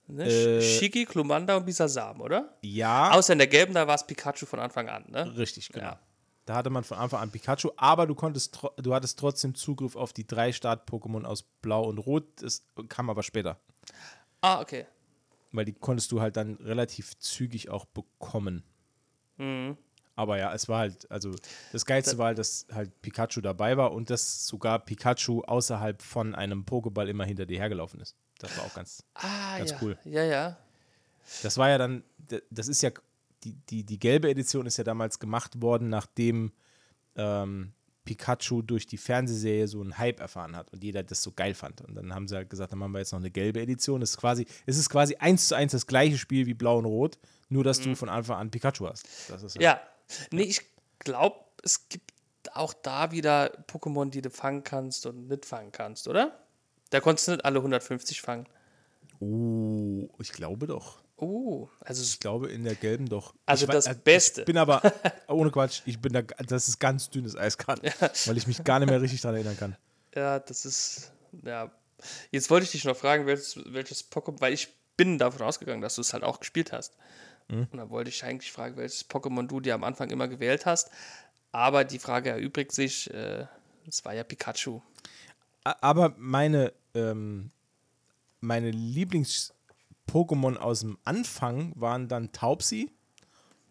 Ne? 0.06 0.24
Äh, 0.24 0.60
Shiki, 0.62 1.04
Klumanda 1.04 1.56
und 1.56 1.66
Bisasam, 1.66 2.20
oder? 2.20 2.56
Ja, 2.62 3.10
Außer 3.10 3.32
in 3.32 3.38
der 3.38 3.48
gelben, 3.48 3.74
da 3.74 3.86
war 3.86 3.96
es 3.96 4.06
Pikachu 4.06 4.46
von 4.46 4.60
Anfang 4.60 4.88
an, 4.88 5.04
ne? 5.08 5.36
richtig, 5.36 5.68
genau. 5.70 5.86
Ja. 5.86 5.98
Da 6.46 6.54
hatte 6.56 6.68
man 6.70 6.84
von 6.84 6.98
Anfang 6.98 7.20
an 7.20 7.30
Pikachu, 7.30 7.70
aber 7.76 8.06
du 8.06 8.14
konntest, 8.14 8.58
du 8.76 8.94
hattest 8.94 9.18
trotzdem 9.18 9.54
Zugriff 9.54 9.96
auf 9.96 10.12
die 10.12 10.26
drei 10.26 10.52
Start-Pokémon 10.52 11.24
aus 11.24 11.42
Blau 11.42 11.84
und 11.88 11.98
Rot. 11.98 12.24
Das 12.42 12.64
kam 12.88 13.08
aber 13.10 13.22
später. 13.22 13.58
Ah, 14.42 14.60
okay. 14.60 14.86
weil 15.52 15.64
die 15.64 15.72
konntest 15.72 16.12
du 16.12 16.20
halt 16.20 16.36
dann 16.36 16.56
relativ 16.56 17.16
zügig 17.18 17.70
auch 17.70 17.86
bekommen. 17.86 18.62
Mhm. 19.38 19.78
Aber 20.16 20.36
ja, 20.38 20.52
es 20.54 20.68
war 20.68 20.80
halt, 20.80 21.10
also 21.10 21.34
das 21.72 21.86
Geilste 21.86 22.18
war 22.18 22.26
halt, 22.26 22.38
dass 22.38 22.66
halt 22.72 23.00
Pikachu 23.02 23.40
dabei 23.40 23.76
war 23.76 23.92
und 23.92 24.10
dass 24.10 24.46
sogar 24.46 24.78
Pikachu 24.78 25.42
außerhalb 25.42 26.02
von 26.02 26.34
einem 26.34 26.64
Pokéball 26.64 27.06
immer 27.08 27.24
hinter 27.24 27.46
dir 27.46 27.58
hergelaufen 27.58 28.00
ist. 28.00 28.14
Das 28.38 28.56
war 28.56 28.64
auch 28.64 28.74
ganz, 28.74 29.02
Ah, 29.14 29.58
Ganz 29.58 29.70
ja. 29.70 29.78
cool. 29.80 29.98
Ja, 30.04 30.22
ja. 30.24 30.56
das 31.42 31.56
war 31.58 31.68
ja 31.70 31.78
dann, 31.78 32.04
das 32.50 32.68
ist 32.68 32.82
ja, 32.82 32.90
die, 33.44 33.54
die, 33.68 33.84
die 33.84 33.98
gelbe 33.98 34.28
Edition 34.30 34.66
ist 34.66 34.76
ja 34.76 34.84
damals 34.84 35.18
gemacht 35.18 35.60
worden, 35.60 35.88
nachdem 35.88 36.52
ähm, 37.16 37.72
Pikachu 38.04 38.62
durch 38.62 38.86
die 38.86 38.96
Fernsehserie 38.96 39.66
so 39.66 39.80
einen 39.80 39.98
Hype 39.98 40.20
erfahren 40.20 40.56
hat 40.56 40.72
und 40.72 40.84
jeder 40.84 41.02
das 41.02 41.22
so 41.22 41.32
geil 41.32 41.54
fand. 41.54 41.80
Und 41.80 41.94
dann 41.94 42.14
haben 42.14 42.28
sie 42.28 42.36
halt 42.36 42.50
gesagt, 42.50 42.72
dann 42.72 42.78
machen 42.78 42.92
wir 42.92 42.98
jetzt 42.98 43.12
noch 43.12 43.18
eine 43.18 43.30
gelbe 43.30 43.60
Edition. 43.60 44.00
Das 44.00 44.10
ist 44.10 44.16
quasi, 44.18 44.46
es 44.66 44.76
ist 44.76 44.90
quasi 44.90 45.16
eins 45.16 45.48
zu 45.48 45.54
eins 45.54 45.72
das 45.72 45.86
gleiche 45.86 46.18
Spiel 46.18 46.46
wie 46.46 46.54
Blau 46.54 46.78
und 46.78 46.84
Rot, 46.84 47.18
nur 47.48 47.64
dass 47.64 47.80
du 47.80 47.94
von 47.94 48.08
Anfang 48.08 48.38
an 48.38 48.50
Pikachu 48.50 48.88
hast. 48.88 49.06
Mhm. 49.30 49.60
Ja. 49.60 49.80
Nee, 50.32 50.42
ich 50.42 50.60
glaube, 50.98 51.36
es 51.62 51.88
gibt 51.88 52.12
auch 52.52 52.74
da 52.74 53.10
wieder 53.10 53.50
Pokémon, 53.66 54.10
die 54.10 54.20
du 54.20 54.30
fangen 54.30 54.64
kannst 54.64 55.06
und 55.06 55.28
nicht 55.28 55.46
fangen 55.46 55.72
kannst, 55.72 56.08
oder? 56.08 56.38
Da 56.90 57.00
konntest 57.00 57.28
du 57.28 57.32
nicht 57.32 57.44
alle 57.44 57.58
150 57.58 58.20
fangen. 58.20 58.46
Oh, 59.20 60.08
ich 60.18 60.32
glaube 60.32 60.66
doch. 60.66 61.03
Oh, 61.16 61.68
also 61.80 62.02
Ich 62.02 62.18
glaube 62.18 62.50
in 62.50 62.64
der 62.64 62.74
gelben 62.74 63.08
doch. 63.08 63.34
Also 63.46 63.64
ich, 63.64 63.68
wei- 63.68 63.72
das 63.74 63.86
äh, 63.86 63.94
Beste. 64.02 64.40
Ich 64.42 64.46
bin 64.46 64.58
aber, 64.58 64.82
ohne 65.28 65.50
Quatsch, 65.50 65.82
ich 65.86 66.00
bin 66.00 66.12
da, 66.12 66.22
das 66.22 66.68
ist 66.68 66.78
ganz 66.80 67.08
dünnes 67.10 67.36
Eiskart, 67.36 67.80
weil 68.26 68.36
ich 68.36 68.46
mich 68.46 68.64
gar 68.64 68.80
nicht 68.80 68.88
mehr 68.90 69.00
richtig 69.00 69.20
daran 69.20 69.36
erinnern 69.36 69.56
kann. 69.56 69.76
Ja, 70.14 70.38
das 70.40 70.64
ist. 70.64 71.12
Ja. 71.42 71.70
Jetzt 72.30 72.50
wollte 72.50 72.64
ich 72.64 72.72
dich 72.72 72.84
noch 72.84 72.96
fragen, 72.96 73.26
welches, 73.26 73.58
welches 73.72 74.10
Pokémon, 74.10 74.40
weil 74.40 74.52
ich 74.52 74.68
bin 74.96 75.18
davon 75.18 75.42
ausgegangen, 75.42 75.80
dass 75.80 75.94
du 75.94 76.00
es 76.00 76.12
halt 76.12 76.22
auch 76.24 76.40
gespielt 76.40 76.72
hast. 76.72 76.96
Mhm. 77.48 77.68
Und 77.70 77.76
dann 77.78 77.90
wollte 77.90 78.10
ich 78.10 78.24
eigentlich 78.24 78.52
fragen, 78.52 78.76
welches 78.76 79.08
Pokémon 79.08 79.46
du 79.46 79.60
dir 79.60 79.74
am 79.74 79.84
Anfang 79.84 80.10
immer 80.10 80.28
gewählt 80.28 80.66
hast. 80.66 80.90
Aber 81.52 81.84
die 81.84 81.98
Frage 82.00 82.30
erübrigt 82.30 82.72
sich, 82.72 83.12
äh, 83.14 83.46
es 83.86 84.04
war 84.04 84.14
ja 84.14 84.24
Pikachu. 84.24 84.80
Aber 85.62 86.14
meine, 86.18 86.72
ähm, 86.94 87.50
meine 88.40 88.70
Lieblings-Pokémon 90.14 90.56
aus 90.56 90.80
dem 90.80 90.98
Anfang 91.04 91.72
waren 91.76 92.08
dann 92.08 92.32
Taubsi 92.32 92.90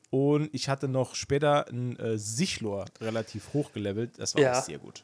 und 0.10 0.50
ich 0.54 0.70
hatte 0.70 0.88
noch 0.88 1.16
später 1.16 1.68
ein 1.70 1.98
äh, 2.00 2.18
Sichlor 2.18 2.86
relativ 3.02 3.54
hochgelevelt. 3.54 4.12
Das 4.18 4.36
war 4.36 4.42
Ja. 4.42 4.60
auch 4.60 4.64
sehr 4.64 4.80
gut. 4.80 5.04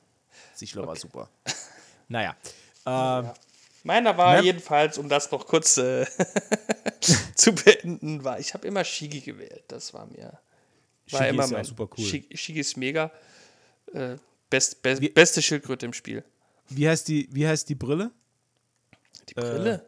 Sichlor 0.55 0.87
war 0.87 0.95
super. 0.95 1.29
Naja. 2.11 2.35
Ähm, 2.87 3.29
Meiner 3.83 4.17
war 4.17 4.37
Ne? 4.37 4.43
jedenfalls, 4.45 4.97
um 4.97 5.07
das 5.09 5.29
noch 5.31 5.45
kurz 5.45 5.77
äh, 5.77 6.07
zu 7.35 7.53
beenden, 7.53 8.23
war, 8.23 8.39
ich 8.39 8.55
habe 8.55 8.67
immer 8.67 8.83
Shigi 8.83 9.21
gewählt. 9.21 9.63
Das 9.67 9.93
war 9.93 10.07
mir. 10.07 10.39
War 11.11 11.19
Shigi 11.19 11.29
immer 11.29 11.43
ist 11.43 11.51
ja 11.51 11.57
mein. 11.57 11.65
super 11.65 11.87
cool. 11.95 12.03
Shigi, 12.03 12.35
Shigi 12.35 12.59
ist 12.61 12.77
mega. 12.77 13.11
Äh, 13.93 14.15
best, 14.49 14.81
best, 14.81 15.01
Wie- 15.03 15.09
beste 15.09 15.41
Schildkröte 15.43 15.85
im 15.85 15.93
Spiel. 15.93 16.23
wie, 16.69 16.89
heißt 16.89 17.07
die, 17.07 17.29
wie 17.31 17.47
heißt 17.47 17.69
die 17.69 17.75
Brille? 17.75 18.09
Die 19.29 19.35
Brille. 19.35 19.85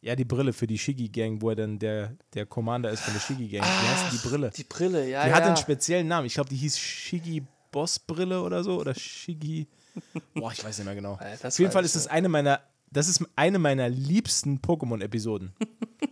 Ja, 0.00 0.14
die 0.14 0.24
Brille 0.24 0.52
für 0.52 0.66
die 0.66 0.78
Shigi-Gang, 0.78 1.42
wo 1.42 1.50
er 1.50 1.56
dann 1.56 1.78
der, 1.78 2.16
der 2.34 2.46
Commander 2.46 2.90
ist 2.90 3.00
von 3.00 3.14
der 3.14 3.20
Shigi-Gang. 3.20 3.64
wie 3.64 3.88
heißt 3.88 4.04
denn 4.04 4.20
die 4.20 4.28
Brille? 4.28 4.50
Die 4.56 4.64
Brille, 4.64 5.08
ja. 5.08 5.24
Die 5.24 5.30
ja. 5.30 5.34
hatte 5.34 5.46
einen 5.46 5.56
speziellen 5.56 6.06
Namen. 6.06 6.26
Ich 6.26 6.34
glaube, 6.34 6.48
die 6.48 6.56
hieß 6.56 6.78
Shigi 6.78 7.44
Boss 7.72 7.98
Brille 7.98 8.40
oder 8.42 8.62
so. 8.62 8.78
Oder 8.78 8.94
Shigi. 8.94 9.66
Boah, 10.34 10.52
ich 10.52 10.64
weiß 10.64 10.78
nicht 10.78 10.84
mehr 10.84 10.94
genau. 10.94 11.18
Das 11.42 11.54
Auf 11.54 11.58
jeden 11.58 11.72
Fall 11.72 11.84
ist 11.84 11.96
das 11.96 12.06
eine 12.06 12.28
meiner. 12.28 12.60
Das 12.90 13.08
ist 13.08 13.22
eine 13.36 13.58
meiner 13.58 13.88
liebsten 13.88 14.60
Pokémon-Episoden. 14.60 15.52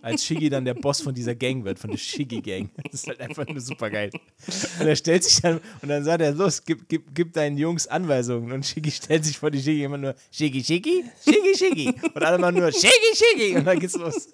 Als 0.03 0.25
Shigi 0.25 0.51
dann 0.51 0.65
der 0.65 0.75
Boss 0.75 1.01
von 1.01 1.15
dieser 1.15 1.35
Gang 1.35 1.65
wird, 1.65 1.79
von 1.79 1.91
der 1.91 1.97
Shigi-Gang. 1.99 2.71
Das 2.85 3.01
ist 3.03 3.09
halt 3.09 3.21
einfach 3.21 3.47
nur 3.47 3.61
super 3.61 3.91
geil. 3.91 4.11
Und 4.79 4.87
er 4.87 4.95
stellt 4.97 5.25
sich 5.25 5.41
dann, 5.41 5.61
und 5.83 5.89
dann 5.89 6.05
sagt 6.05 6.21
er, 6.23 6.33
los, 6.33 6.63
gib, 6.65 6.89
gib, 6.89 7.15
gib 7.15 7.33
deinen 7.33 7.57
Jungs 7.57 7.87
Anweisungen. 7.87 8.53
Und 8.53 8.65
Shigi 8.67 8.91
stellt 8.91 9.25
sich 9.25 9.39
vor 9.39 9.51
die 9.51 9.61
Shigi 9.61 9.85
immer 9.85 9.99
nur, 9.99 10.15
Shigi, 10.31 10.63
Shigi, 10.63 11.05
Shigi, 11.25 11.57
Shigi. 11.57 11.95
Und 12.15 12.23
alle 12.23 12.37
immer 12.37 12.53
nur, 12.53 12.71
Shigi, 12.71 13.15
Shigi. 13.15 13.57
Und 13.57 13.65
dann 13.65 13.81
geht's 13.81 13.97
los. 13.97 14.29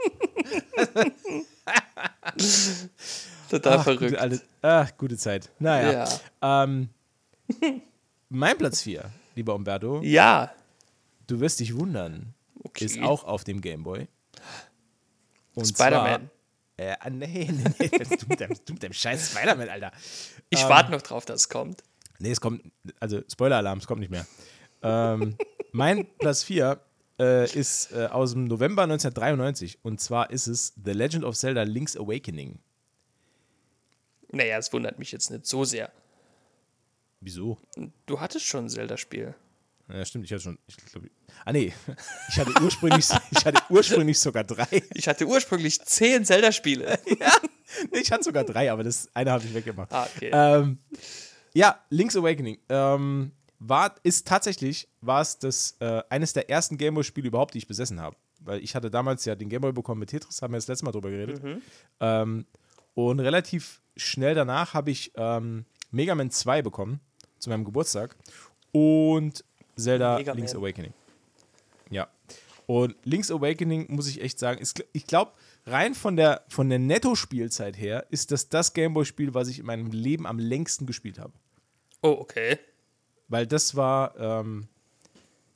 Total 3.50 3.78
Ach, 3.78 3.85
verrückt. 3.85 4.02
Gute, 4.02 4.20
alte, 4.20 4.40
ach, 4.62 4.96
gute 4.96 5.16
Zeit. 5.16 5.50
Naja. 5.59 6.09
Ja. 6.42 6.64
Ähm, 6.64 6.88
mein 8.28 8.57
Platz 8.59 8.83
4, 8.83 9.11
lieber 9.37 9.55
Umberto, 9.55 10.00
Ja. 10.02 10.52
Du 11.27 11.41
wirst 11.41 11.61
dich 11.61 11.77
wundern, 11.77 12.35
Okay. 12.65 12.85
ist 12.85 13.01
auch 13.03 13.25
auf 13.25 13.45
dem 13.45 13.61
Gameboy. 13.61 14.07
Und 15.55 15.67
Spider-Man. 15.67 16.31
Äh, 16.77 16.95
ah, 17.01 17.11
nee, 17.11 17.49
nee, 17.51 17.65
nee, 17.79 17.89
du 17.89 18.27
mit 18.29 18.41
deinem, 18.41 18.57
du 18.65 18.73
mit 18.73 18.83
deinem 18.83 18.93
scheiß 18.93 19.31
Spider-Man, 19.33 19.69
Alter. 19.69 19.93
Ich 20.49 20.63
Ähm, 20.63 20.69
warte 20.69 20.91
noch 20.91 21.03
drauf, 21.03 21.25
dass 21.25 21.43
es 21.43 21.49
kommt. 21.49 21.83
Nee, 22.19 22.31
es 22.31 22.41
kommt, 22.41 22.63
also 23.01 23.21
Spoiler-Alarm, 23.31 23.79
es 23.79 23.87
kommt 23.87 24.01
nicht 24.01 24.11
mehr. 24.11 24.27
ähm, 24.83 25.37
mein 25.73 26.07
Platz 26.19 26.45
4 26.45 26.81
äh, 27.19 27.53
ist 27.53 27.93
äh, 27.93 28.07
aus 28.07 28.33
dem 28.33 28.45
November 28.45 28.83
1993 28.85 29.81
und 29.85 30.01
zwar 30.01 30.31
ist 30.31 30.47
es 30.47 30.73
The 30.83 30.93
Legend 30.93 31.25
of 31.25 31.37
Zelda 31.37 31.62
Link's 31.64 31.97
Awakening. 31.97 32.59
Naja, 34.31 34.57
es 34.57 34.73
wundert 34.73 34.99
mich 34.99 35.12
jetzt 35.12 35.31
nicht 35.31 35.47
so 35.47 35.64
sehr. 35.64 35.93
Wieso? 37.20 37.59
Du 38.07 38.20
hattest 38.20 38.47
schon 38.47 38.64
ein 38.64 38.68
Zelda-Spiel. 38.70 39.35
Ja, 39.89 40.05
stimmt, 40.05 40.24
ich 40.24 40.33
hatte 40.33 40.43
schon. 40.43 40.59
Ich 40.66 40.76
glaub, 40.76 41.05
ah, 41.45 41.53
nee. 41.53 41.72
Ich 42.28 42.39
hatte 42.39 42.53
ursprünglich, 42.62 43.09
ich 43.30 43.45
hatte 43.45 43.62
ursprünglich 43.68 44.18
sogar 44.18 44.45
drei. 44.45 44.83
Ich 44.95 45.09
hatte 45.09 45.26
ursprünglich 45.26 45.80
zehn 45.83 46.24
Zelda-Spiele. 46.24 46.99
Nee, 47.91 48.01
ich 48.01 48.12
hatte 48.12 48.24
sogar 48.24 48.45
drei, 48.45 48.70
aber 48.70 48.85
das 48.85 49.09
eine 49.14 49.30
habe 49.30 49.43
ich 49.47 49.55
weggemacht. 49.55 49.91
Ah, 49.95 50.07
okay. 50.14 50.30
Ähm, 50.30 50.78
ja, 51.55 51.80
Link's 51.89 52.14
Awakening. 52.14 52.59
Ähm, 52.68 53.33
war, 53.59 53.95
ist 54.03 54.26
tatsächlich, 54.26 54.89
war 55.01 55.22
es 55.22 55.39
das, 55.39 55.76
äh, 55.80 56.03
eines 56.11 56.35
der 56.35 56.51
ersten 56.51 56.76
Gameboy-Spiele 56.76 57.28
überhaupt, 57.28 57.55
die 57.55 57.59
ich 57.59 57.66
besessen 57.66 57.99
habe. 57.99 58.16
Weil 58.41 58.62
ich 58.62 58.74
hatte 58.74 58.91
damals 58.91 59.24
ja 59.24 59.37
den 59.37 59.49
Gameboy 59.49 59.72
bekommen 59.72 60.01
mit 60.01 60.11
Tetris, 60.11 60.43
haben 60.43 60.53
wir 60.53 60.59
das 60.59 60.66
letzte 60.66 60.85
Mal 60.85 60.93
drüber 60.93 61.11
geredet. 61.11 61.41
Ähm, 62.01 62.47
und 62.95 63.20
relativ 63.20 63.80
schnell 63.97 64.35
danach 64.35 64.74
habe 64.74 64.91
ich 64.91 65.12
ähm, 65.14 65.64
Mega 65.91 66.14
Man 66.14 66.30
2 66.30 66.62
bekommen, 66.62 67.01
zu 67.39 67.51
meinem 67.51 67.64
Geburtstag. 67.64 68.16
Und 68.72 69.45
Zelda 69.77 70.18
Mega 70.18 70.33
Link's 70.33 70.55
Man. 70.55 70.62
Awakening. 70.62 70.93
Ja. 71.91 72.09
Und 72.66 72.95
Link's 73.05 73.31
Awakening, 73.31 73.87
muss 73.89 74.09
ich 74.09 74.20
echt 74.23 74.39
sagen, 74.39 74.61
ist, 74.61 74.85
ich 74.93 75.07
glaube, 75.07 75.33
rein 75.66 75.95
von 75.95 76.16
der, 76.16 76.43
von 76.49 76.68
der 76.68 76.79
Netto-Spielzeit 76.79 77.77
her 77.79 78.07
ist 78.11 78.31
das 78.31 78.49
das 78.49 78.73
Gameboy-Spiel, 78.73 79.35
was 79.35 79.49
ich 79.49 79.59
in 79.59 79.66
meinem 79.66 79.91
Leben 79.91 80.27
am 80.27 80.39
längsten 80.39 80.87
gespielt 80.87 81.18
habe. 81.18 81.33
Oh, 82.03 82.16
okay. 82.20 82.59
Weil 83.29 83.47
das 83.47 83.75
war, 83.77 84.18
ähm, 84.18 84.68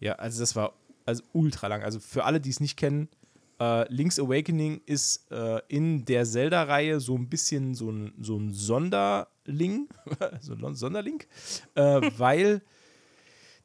ja, 0.01 0.15
also 0.15 0.41
das 0.41 0.57
war 0.57 0.75
also 1.05 1.23
ultra 1.33 1.69
lang. 1.69 1.83
Also 1.83 2.01
für 2.01 2.25
alle, 2.25 2.41
die 2.41 2.51
es 2.51 2.61
nicht 2.61 2.77
kennen, 2.77 3.09
Äh, 3.59 3.91
Link's 3.91 4.19
Awakening 4.19 4.83
ist 4.85 5.31
äh, 5.33 5.63
in 5.69 6.05
der 6.05 6.27
Zelda-Reihe 6.27 7.01
so 7.01 7.17
ein 7.17 7.31
bisschen 7.31 7.75
so 7.75 7.89
ein, 7.91 8.13
so 8.21 8.37
ein 8.37 8.53
Sonderling, 8.53 9.89
so 10.43 10.53
ein 10.53 10.75
Sonderlink, 10.75 11.27
äh, 11.75 12.03
weil 12.19 12.61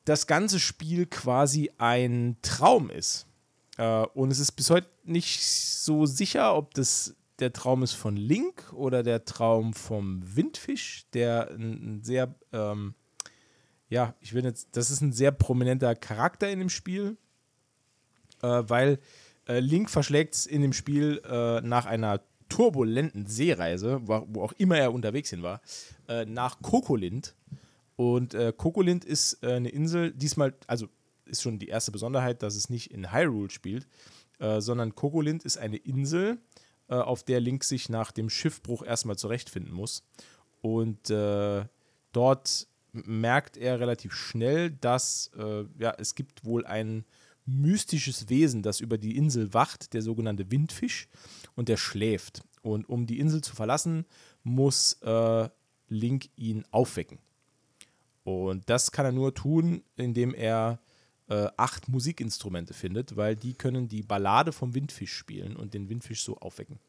das 0.05 0.27
ganze 0.27 0.59
Spiel 0.59 1.05
quasi 1.05 1.71
ein 1.77 2.37
Traum 2.41 2.89
ist. 2.89 3.27
Äh, 3.77 4.05
und 4.13 4.31
es 4.31 4.39
ist 4.39 4.53
bis 4.53 4.69
heute 4.69 4.89
nicht 5.03 5.45
so 5.45 6.05
sicher, 6.05 6.55
ob 6.55 6.73
das 6.73 7.15
der 7.39 7.53
Traum 7.53 7.83
ist 7.83 7.93
von 7.93 8.15
Link 8.15 8.71
oder 8.73 9.03
der 9.03 9.25
Traum 9.25 9.73
vom 9.73 10.21
Windfisch, 10.35 11.07
der 11.13 11.49
ein, 11.51 12.01
sehr, 12.03 12.33
ähm, 12.53 12.93
ja, 13.89 14.15
ich 14.19 14.33
will 14.33 14.43
jetzt, 14.43 14.69
das 14.73 14.91
ist 14.91 15.01
ein 15.01 15.11
sehr 15.11 15.31
prominenter 15.31 15.95
Charakter 15.95 16.49
in 16.49 16.59
dem 16.59 16.69
Spiel, 16.69 17.17
äh, 18.43 18.47
weil 18.47 18.99
äh, 19.47 19.59
Link 19.59 19.89
verschlägt 19.89 20.35
es 20.35 20.45
in 20.45 20.61
dem 20.61 20.73
Spiel 20.73 21.21
äh, 21.25 21.61
nach 21.61 21.85
einer 21.85 22.21
turbulenten 22.47 23.25
Seereise, 23.25 24.01
wo, 24.03 24.25
wo, 24.27 24.43
auch 24.43 24.53
immer 24.53 24.77
er 24.77 24.93
unterwegs 24.93 25.29
hin 25.31 25.41
war, 25.41 25.61
äh, 26.07 26.25
nach 26.25 26.61
Kokolind. 26.61 27.35
Und 28.01 28.33
äh, 28.33 28.53
Kokolind 28.55 29.05
ist 29.05 29.43
äh, 29.43 29.53
eine 29.53 29.69
Insel, 29.69 30.11
diesmal, 30.11 30.55
also 30.67 30.87
ist 31.25 31.43
schon 31.43 31.59
die 31.59 31.67
erste 31.67 31.91
Besonderheit, 31.91 32.41
dass 32.41 32.55
es 32.55 32.69
nicht 32.69 32.91
in 32.91 33.11
Hyrule 33.11 33.49
spielt, 33.49 33.87
sondern 34.57 34.95
Kokolind 34.95 35.43
ist 35.43 35.59
eine 35.59 35.77
Insel, 35.77 36.39
äh, 36.91 36.95
auf 36.95 37.23
der 37.23 37.39
Link 37.39 37.63
sich 37.63 37.87
nach 37.87 38.11
dem 38.11 38.29
Schiffbruch 38.29 38.83
erstmal 38.83 39.17
zurechtfinden 39.17 39.73
muss. 39.73 40.03
Und 40.59 41.09
äh, 41.09 41.63
dort 42.11 42.67
merkt 42.91 43.55
er 43.55 43.79
relativ 43.79 44.13
schnell, 44.13 44.71
dass 44.71 45.31
äh, 45.37 45.63
ja, 45.79 45.95
es 45.97 46.15
gibt 46.15 46.43
wohl 46.43 46.65
ein 46.65 47.05
mystisches 47.45 48.27
Wesen, 48.29 48.61
das 48.61 48.81
über 48.81 48.97
die 48.97 49.15
Insel 49.15 49.53
wacht, 49.53 49.93
der 49.93 50.01
sogenannte 50.01 50.51
Windfisch, 50.51 51.07
und 51.55 51.69
der 51.69 51.77
schläft. 51.77 52.43
Und 52.61 52.87
um 52.89 53.07
die 53.07 53.19
Insel 53.19 53.41
zu 53.41 53.55
verlassen, 53.55 54.05
muss 54.43 54.93
äh, 55.01 55.49
Link 55.87 56.29
ihn 56.35 56.65
aufwecken. 56.71 57.19
Und 58.23 58.69
das 58.69 58.91
kann 58.91 59.05
er 59.05 59.11
nur 59.11 59.33
tun, 59.33 59.83
indem 59.95 60.33
er 60.33 60.79
äh, 61.27 61.47
acht 61.57 61.87
Musikinstrumente 61.87 62.73
findet, 62.73 63.15
weil 63.15 63.35
die 63.35 63.53
können 63.53 63.87
die 63.87 64.03
Ballade 64.03 64.51
vom 64.51 64.75
Windfisch 64.75 65.13
spielen 65.13 65.55
und 65.55 65.73
den 65.73 65.89
Windfisch 65.89 66.23
so 66.23 66.37
aufwecken. 66.37 66.79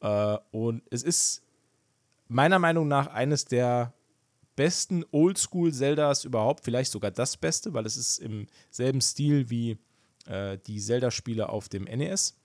Äh, 0.00 0.36
und 0.50 0.82
es 0.90 1.02
ist 1.02 1.42
meiner 2.28 2.58
Meinung 2.58 2.88
nach 2.88 3.06
eines 3.06 3.44
der 3.44 3.94
besten 4.56 5.04
Oldschool-Zeldas 5.12 6.24
überhaupt, 6.24 6.64
vielleicht 6.64 6.90
sogar 6.90 7.12
das 7.12 7.36
Beste, 7.36 7.72
weil 7.74 7.86
es 7.86 7.96
ist 7.96 8.18
im 8.18 8.48
selben 8.70 9.00
Stil 9.00 9.48
wie 9.50 9.78
äh, 10.26 10.58
die 10.66 10.80
Zelda-Spiele 10.80 11.48
auf 11.48 11.68
dem 11.68 11.84
NES. 11.84 12.36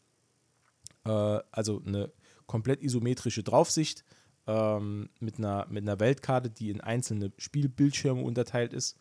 Äh, 1.05 1.09
also 1.09 1.82
eine 1.86 2.11
komplett 2.45 2.84
isometrische 2.84 3.41
Draufsicht 3.41 4.05
ähm, 4.48 5.10
mit, 5.20 5.38
einer, 5.38 5.66
mit 5.70 5.84
einer 5.84 6.00
Weltkarte, 6.00 6.50
die 6.50 6.70
in 6.70 6.82
einzelne 6.82 7.32
Spielbildschirme 7.38 8.22
unterteilt 8.22 8.74
ist. 8.74 8.98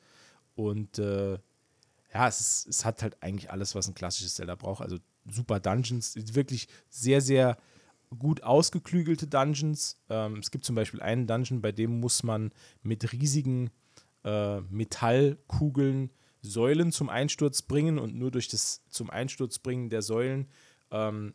Und 0.55 0.99
äh, 0.99 1.39
ja, 2.13 2.29
es, 2.29 2.41
ist, 2.41 2.67
es 2.69 2.85
hat 2.85 3.03
halt 3.03 3.23
eigentlich 3.23 3.51
alles, 3.51 3.75
was 3.75 3.89
ein 3.89 3.95
klassisches 3.95 4.35
Zelda 4.35 4.55
braucht. 4.55 4.83
Also 4.83 4.99
super 5.27 5.61
Dungeons, 5.61 6.15
wirklich 6.35 6.69
sehr, 6.89 7.21
sehr 7.21 7.57
gut 8.19 8.43
ausgeklügelte 8.43 9.27
Dungeons. 9.27 9.99
Ähm, 10.11 10.37
es 10.37 10.51
gibt 10.51 10.65
zum 10.65 10.75
Beispiel 10.75 11.01
einen 11.01 11.27
Dungeon, 11.27 11.63
bei 11.63 11.73
dem 11.73 12.01
muss 12.01 12.23
man 12.23 12.53
mit 12.83 13.13
riesigen 13.13 13.71
äh, 14.25 14.61
Metallkugeln 14.61 16.11
Säulen 16.43 16.91
zum 16.91 17.09
Einsturz 17.09 17.63
bringen 17.63 17.99
und 17.99 18.17
nur 18.17 18.33
durch 18.33 18.49
das 18.49 18.83
zum 18.89 19.11
Einsturz 19.11 19.61
bringen 19.61 19.91
der 19.91 20.03
Säulen 20.03 20.49
ähm, 20.91 21.35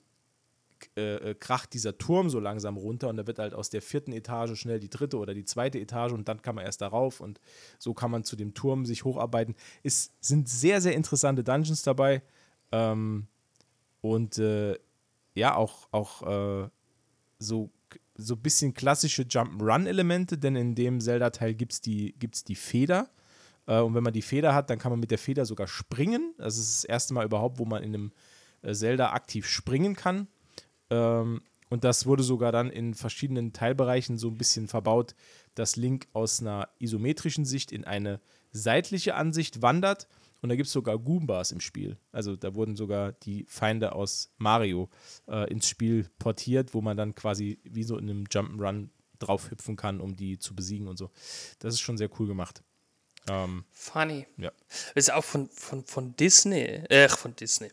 äh, 0.95 1.31
äh, 1.31 1.35
kracht 1.35 1.73
dieser 1.73 1.97
Turm 1.97 2.29
so 2.29 2.39
langsam 2.39 2.77
runter 2.77 3.09
und 3.09 3.17
da 3.17 3.27
wird 3.27 3.39
halt 3.39 3.53
aus 3.53 3.69
der 3.69 3.81
vierten 3.81 4.11
Etage 4.11 4.59
schnell 4.59 4.79
die 4.79 4.89
dritte 4.89 5.17
oder 5.17 5.33
die 5.33 5.45
zweite 5.45 5.79
Etage 5.79 6.13
und 6.13 6.27
dann 6.27 6.41
kann 6.41 6.55
man 6.55 6.65
erst 6.65 6.81
darauf 6.81 7.21
und 7.21 7.39
so 7.79 7.93
kann 7.93 8.11
man 8.11 8.23
zu 8.23 8.35
dem 8.35 8.53
Turm 8.53 8.85
sich 8.85 9.03
hocharbeiten. 9.03 9.55
Es 9.83 10.11
sind 10.19 10.49
sehr, 10.49 10.81
sehr 10.81 10.93
interessante 10.93 11.43
Dungeons 11.43 11.83
dabei 11.83 12.21
ähm, 12.71 13.27
und 14.01 14.37
äh, 14.37 14.77
ja, 15.35 15.55
auch, 15.55 15.87
auch 15.91 16.63
äh, 16.63 16.69
so 17.39 17.69
so 18.17 18.33
ein 18.33 18.41
bisschen 18.41 18.73
klassische 18.73 19.23
Jump-Run-Elemente, 19.29 20.37
denn 20.37 20.55
in 20.55 20.75
dem 20.75 20.99
Zelda-Teil 20.99 21.53
gibt 21.53 21.73
es 21.73 21.81
die, 21.81 22.15
gibt's 22.17 22.43
die 22.43 22.55
Feder. 22.55 23.09
Äh, 23.67 23.79
und 23.79 23.93
wenn 23.93 24.03
man 24.03 24.13
die 24.13 24.21
Feder 24.21 24.55
hat, 24.55 24.69
dann 24.69 24.79
kann 24.79 24.91
man 24.91 24.99
mit 24.99 25.11
der 25.11 25.19
Feder 25.19 25.45
sogar 25.45 25.67
springen. 25.67 26.33
Das 26.37 26.57
ist 26.57 26.83
das 26.83 26.83
erste 26.83 27.13
Mal 27.13 27.25
überhaupt, 27.25 27.59
wo 27.59 27.65
man 27.65 27.83
in 27.83 27.93
einem 27.93 28.11
äh, 28.63 28.73
Zelda 28.73 29.11
aktiv 29.11 29.45
springen 29.47 29.95
kann. 29.95 30.27
Ähm, 30.89 31.41
und 31.69 31.83
das 31.83 32.05
wurde 32.05 32.23
sogar 32.23 32.51
dann 32.51 32.69
in 32.69 32.93
verschiedenen 32.93 33.53
Teilbereichen 33.53 34.17
so 34.17 34.29
ein 34.29 34.37
bisschen 34.37 34.67
verbaut, 34.67 35.15
dass 35.55 35.75
Link 35.75 36.07
aus 36.13 36.41
einer 36.41 36.69
isometrischen 36.79 37.45
Sicht 37.45 37.71
in 37.71 37.83
eine 37.83 38.21
seitliche 38.51 39.15
Ansicht 39.15 39.61
wandert. 39.61 40.07
Und 40.41 40.49
da 40.49 40.55
gibt 40.55 40.67
es 40.67 40.73
sogar 40.73 40.97
Goombas 40.97 41.51
im 41.51 41.59
Spiel. 41.59 41.97
Also 42.11 42.35
da 42.35 42.53
wurden 42.53 42.75
sogar 42.75 43.11
die 43.11 43.45
Feinde 43.49 43.93
aus 43.93 44.31
Mario 44.37 44.89
äh, 45.27 45.49
ins 45.51 45.67
Spiel 45.67 46.09
portiert, 46.19 46.73
wo 46.73 46.81
man 46.81 46.95
dann 46.95 47.15
quasi 47.15 47.59
wie 47.63 47.83
so 47.83 47.97
in 47.97 48.09
einem 48.09 48.23
Jump'n'Run 48.25 48.89
draufhüpfen 49.19 49.75
kann, 49.75 49.99
um 49.99 50.15
die 50.15 50.37
zu 50.37 50.55
besiegen 50.55 50.87
und 50.87 50.97
so. 50.97 51.09
Das 51.59 51.73
ist 51.73 51.81
schon 51.81 51.97
sehr 51.97 52.09
cool 52.19 52.27
gemacht. 52.27 52.63
Ähm, 53.27 53.65
Funny. 53.71 54.27
Ja. 54.37 54.51
Das 54.93 55.07
ist 55.07 55.13
auch 55.13 55.23
von, 55.23 55.49
von, 55.49 55.83
von 55.85 56.15
Disney. 56.15 56.61
Äh, 56.61 57.09
von 57.09 57.35
Disney. 57.35 57.69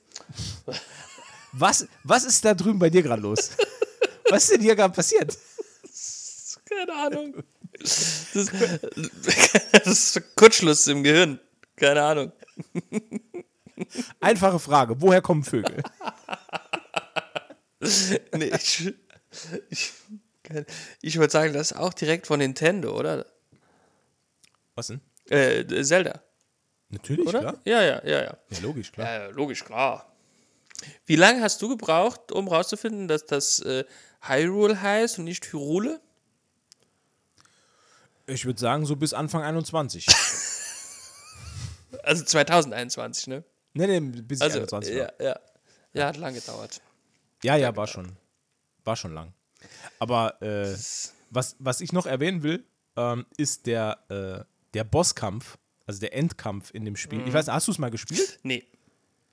Was, 1.56 1.86
was 2.02 2.24
ist 2.24 2.44
da 2.44 2.54
drüben 2.54 2.78
bei 2.78 2.90
dir 2.90 3.02
gerade 3.02 3.22
los? 3.22 3.50
was 4.30 4.44
ist 4.44 4.52
denn 4.52 4.60
hier 4.60 4.74
gerade 4.74 4.92
passiert? 4.92 5.38
Keine 6.64 6.92
Ahnung. 6.92 7.42
Das, 7.78 8.32
das 9.72 9.86
ist 9.86 10.36
Kurzschluss 10.36 10.86
im 10.86 11.02
Gehirn. 11.02 11.38
Keine 11.76 12.02
Ahnung. 12.02 12.32
Einfache 14.20 14.58
Frage: 14.58 15.00
Woher 15.00 15.20
kommen 15.20 15.44
Vögel? 15.44 15.82
nee, 18.32 18.50
ich, 18.54 18.94
ich, 19.68 19.92
ich 21.02 21.18
würde 21.18 21.30
sagen, 21.30 21.52
das 21.52 21.72
ist 21.72 21.76
auch 21.76 21.92
direkt 21.92 22.26
von 22.26 22.38
Nintendo, 22.38 22.98
oder? 22.98 23.26
Was 24.74 24.88
denn? 24.88 25.00
Äh, 25.28 25.82
Zelda. 25.82 26.22
Natürlich, 26.88 27.26
oder? 27.26 27.40
klar. 27.40 27.60
Ja, 27.64 27.82
ja, 27.82 28.02
ja, 28.04 28.22
ja. 28.22 28.36
Ja, 28.50 28.58
logisch, 28.62 28.92
klar. 28.92 29.06
Ja, 29.06 29.26
logisch, 29.28 29.64
klar. 29.64 30.13
Wie 31.06 31.16
lange 31.16 31.42
hast 31.42 31.60
du 31.62 31.68
gebraucht, 31.68 32.32
um 32.32 32.48
rauszufinden, 32.48 33.08
dass 33.08 33.26
das 33.26 33.60
äh, 33.60 33.84
Hyrule 34.20 34.80
heißt 34.80 35.18
und 35.18 35.24
nicht 35.24 35.52
Hyrule? 35.52 36.00
Ich 38.26 38.44
würde 38.44 38.58
sagen, 38.58 38.86
so 38.86 38.96
bis 38.96 39.12
Anfang 39.12 39.42
21. 39.42 40.06
also 42.02 42.24
2021, 42.24 43.26
ne? 43.26 43.44
Nee, 43.74 44.00
nee, 44.00 44.22
bis 44.22 44.40
also, 44.40 44.58
21 44.58 44.94
ja, 44.94 45.12
ja. 45.20 45.38
Ja, 45.92 46.06
hat 46.06 46.16
lange 46.16 46.40
gedauert. 46.40 46.80
Ja, 47.42 47.56
ja, 47.56 47.76
war 47.76 47.86
schon. 47.86 48.16
War 48.84 48.96
schon 48.96 49.14
lang. 49.14 49.32
Aber 49.98 50.40
äh, 50.42 50.74
was, 51.30 51.56
was 51.58 51.80
ich 51.80 51.92
noch 51.92 52.06
erwähnen 52.06 52.42
will, 52.42 52.64
ähm, 52.96 53.26
ist 53.36 53.66
der, 53.66 53.98
äh, 54.08 54.44
der 54.74 54.84
Bosskampf, 54.84 55.58
also 55.86 56.00
der 56.00 56.14
Endkampf 56.14 56.72
in 56.72 56.84
dem 56.84 56.96
Spiel. 56.96 57.20
Mhm. 57.20 57.28
Ich 57.28 57.34
weiß, 57.34 57.48
hast 57.48 57.68
du 57.68 57.72
es 57.72 57.78
mal 57.78 57.90
gespielt? 57.90 58.38
Nee. 58.42 58.64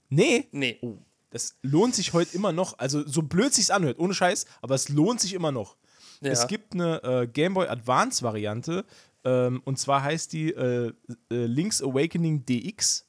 Nee? 0.10 0.48
Nee. 0.52 0.78
Oh, 0.82 0.98
das 1.32 1.58
lohnt 1.62 1.96
sich 1.96 2.14
heute 2.14 2.36
immer 2.36 2.52
noch. 2.52 2.78
Also, 2.78 3.06
so 3.08 3.24
blöd 3.24 3.54
sich's 3.54 3.72
anhört, 3.72 4.00
ohne 4.00 4.14
Scheiß, 4.14 4.46
aber 4.62 4.76
es 4.76 4.90
lohnt 4.90 5.20
sich 5.20 5.34
immer 5.34 5.52
noch. 5.52 5.76
Ja. 6.22 6.32
Es 6.32 6.48
gibt 6.48 6.74
eine 6.74 7.04
äh, 7.04 7.28
Game 7.28 7.56
Boy 7.56 7.68
Advance 7.68 8.22
Variante 8.22 8.86
ähm, 9.24 9.62
und 9.66 9.78
zwar 9.78 10.04
heißt 10.04 10.34
die 10.34 10.52
äh, 10.52 10.94
äh, 11.32 11.46
Link's 11.46 11.82
Awakening 11.82 12.46
DX 12.46 13.08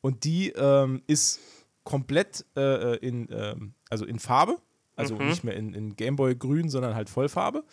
und 0.00 0.24
die 0.24 0.50
ähm, 0.50 1.02
ist 1.06 1.40
komplett 1.84 2.44
äh, 2.56 2.94
äh, 2.94 2.96
in, 2.96 3.28
ähm, 3.30 3.74
also 3.90 4.04
in 4.04 4.18
Farbe, 4.18 4.58
also 4.96 5.16
mhm. 5.16 5.28
nicht 5.28 5.44
mehr 5.44 5.54
in, 5.54 5.74
in 5.74 5.96
Gameboy 5.96 6.34
grün, 6.36 6.68
sondern 6.68 6.94
halt 6.94 7.10
Vollfarbe 7.10 7.64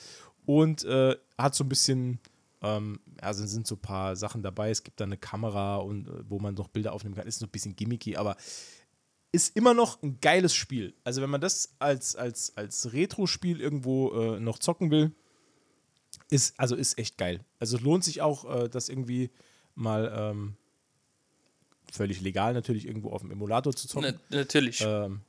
und 0.45 0.83
äh, 0.85 1.15
hat 1.37 1.55
so 1.55 1.63
ein 1.63 1.69
bisschen 1.69 2.19
ähm, 2.61 2.99
also 3.21 3.45
sind 3.45 3.67
so 3.67 3.75
ein 3.75 3.81
paar 3.81 4.15
Sachen 4.15 4.41
dabei. 4.41 4.69
Es 4.69 4.83
gibt 4.83 4.99
da 4.99 5.05
eine 5.05 5.17
Kamera 5.17 5.77
und 5.77 6.09
wo 6.27 6.39
man 6.39 6.55
noch 6.55 6.67
Bilder 6.67 6.93
aufnehmen 6.93 7.15
kann. 7.15 7.27
Ist 7.27 7.39
so 7.39 7.45
ein 7.45 7.51
bisschen 7.51 7.75
gimmicky, 7.75 8.17
aber 8.17 8.35
ist 9.31 9.55
immer 9.55 9.73
noch 9.73 10.01
ein 10.01 10.19
geiles 10.21 10.53
Spiel. 10.55 10.93
Also 11.03 11.21
wenn 11.21 11.29
man 11.29 11.41
das 11.41 11.75
als, 11.79 12.15
als, 12.15 12.55
als 12.57 12.93
Retro-Spiel 12.93 13.61
irgendwo 13.61 14.11
äh, 14.13 14.39
noch 14.39 14.59
zocken 14.59 14.89
will, 14.91 15.11
ist, 16.29 16.59
also 16.59 16.75
ist 16.75 16.97
echt 16.97 17.17
geil. 17.17 17.43
Also 17.59 17.77
es 17.77 17.83
lohnt 17.83 18.03
sich 18.03 18.21
auch, 18.21 18.63
äh, 18.63 18.69
das 18.69 18.89
irgendwie 18.89 19.29
mal 19.75 20.11
ähm, 20.15 20.55
völlig 21.91 22.21
legal 22.21 22.53
natürlich 22.53 22.85
irgendwo 22.85 23.11
auf 23.11 23.21
dem 23.21 23.31
Emulator 23.31 23.75
zu 23.75 23.87
zocken. 23.87 24.19
Na, 24.29 24.37
natürlich. 24.37 24.81
Ähm, 24.81 25.21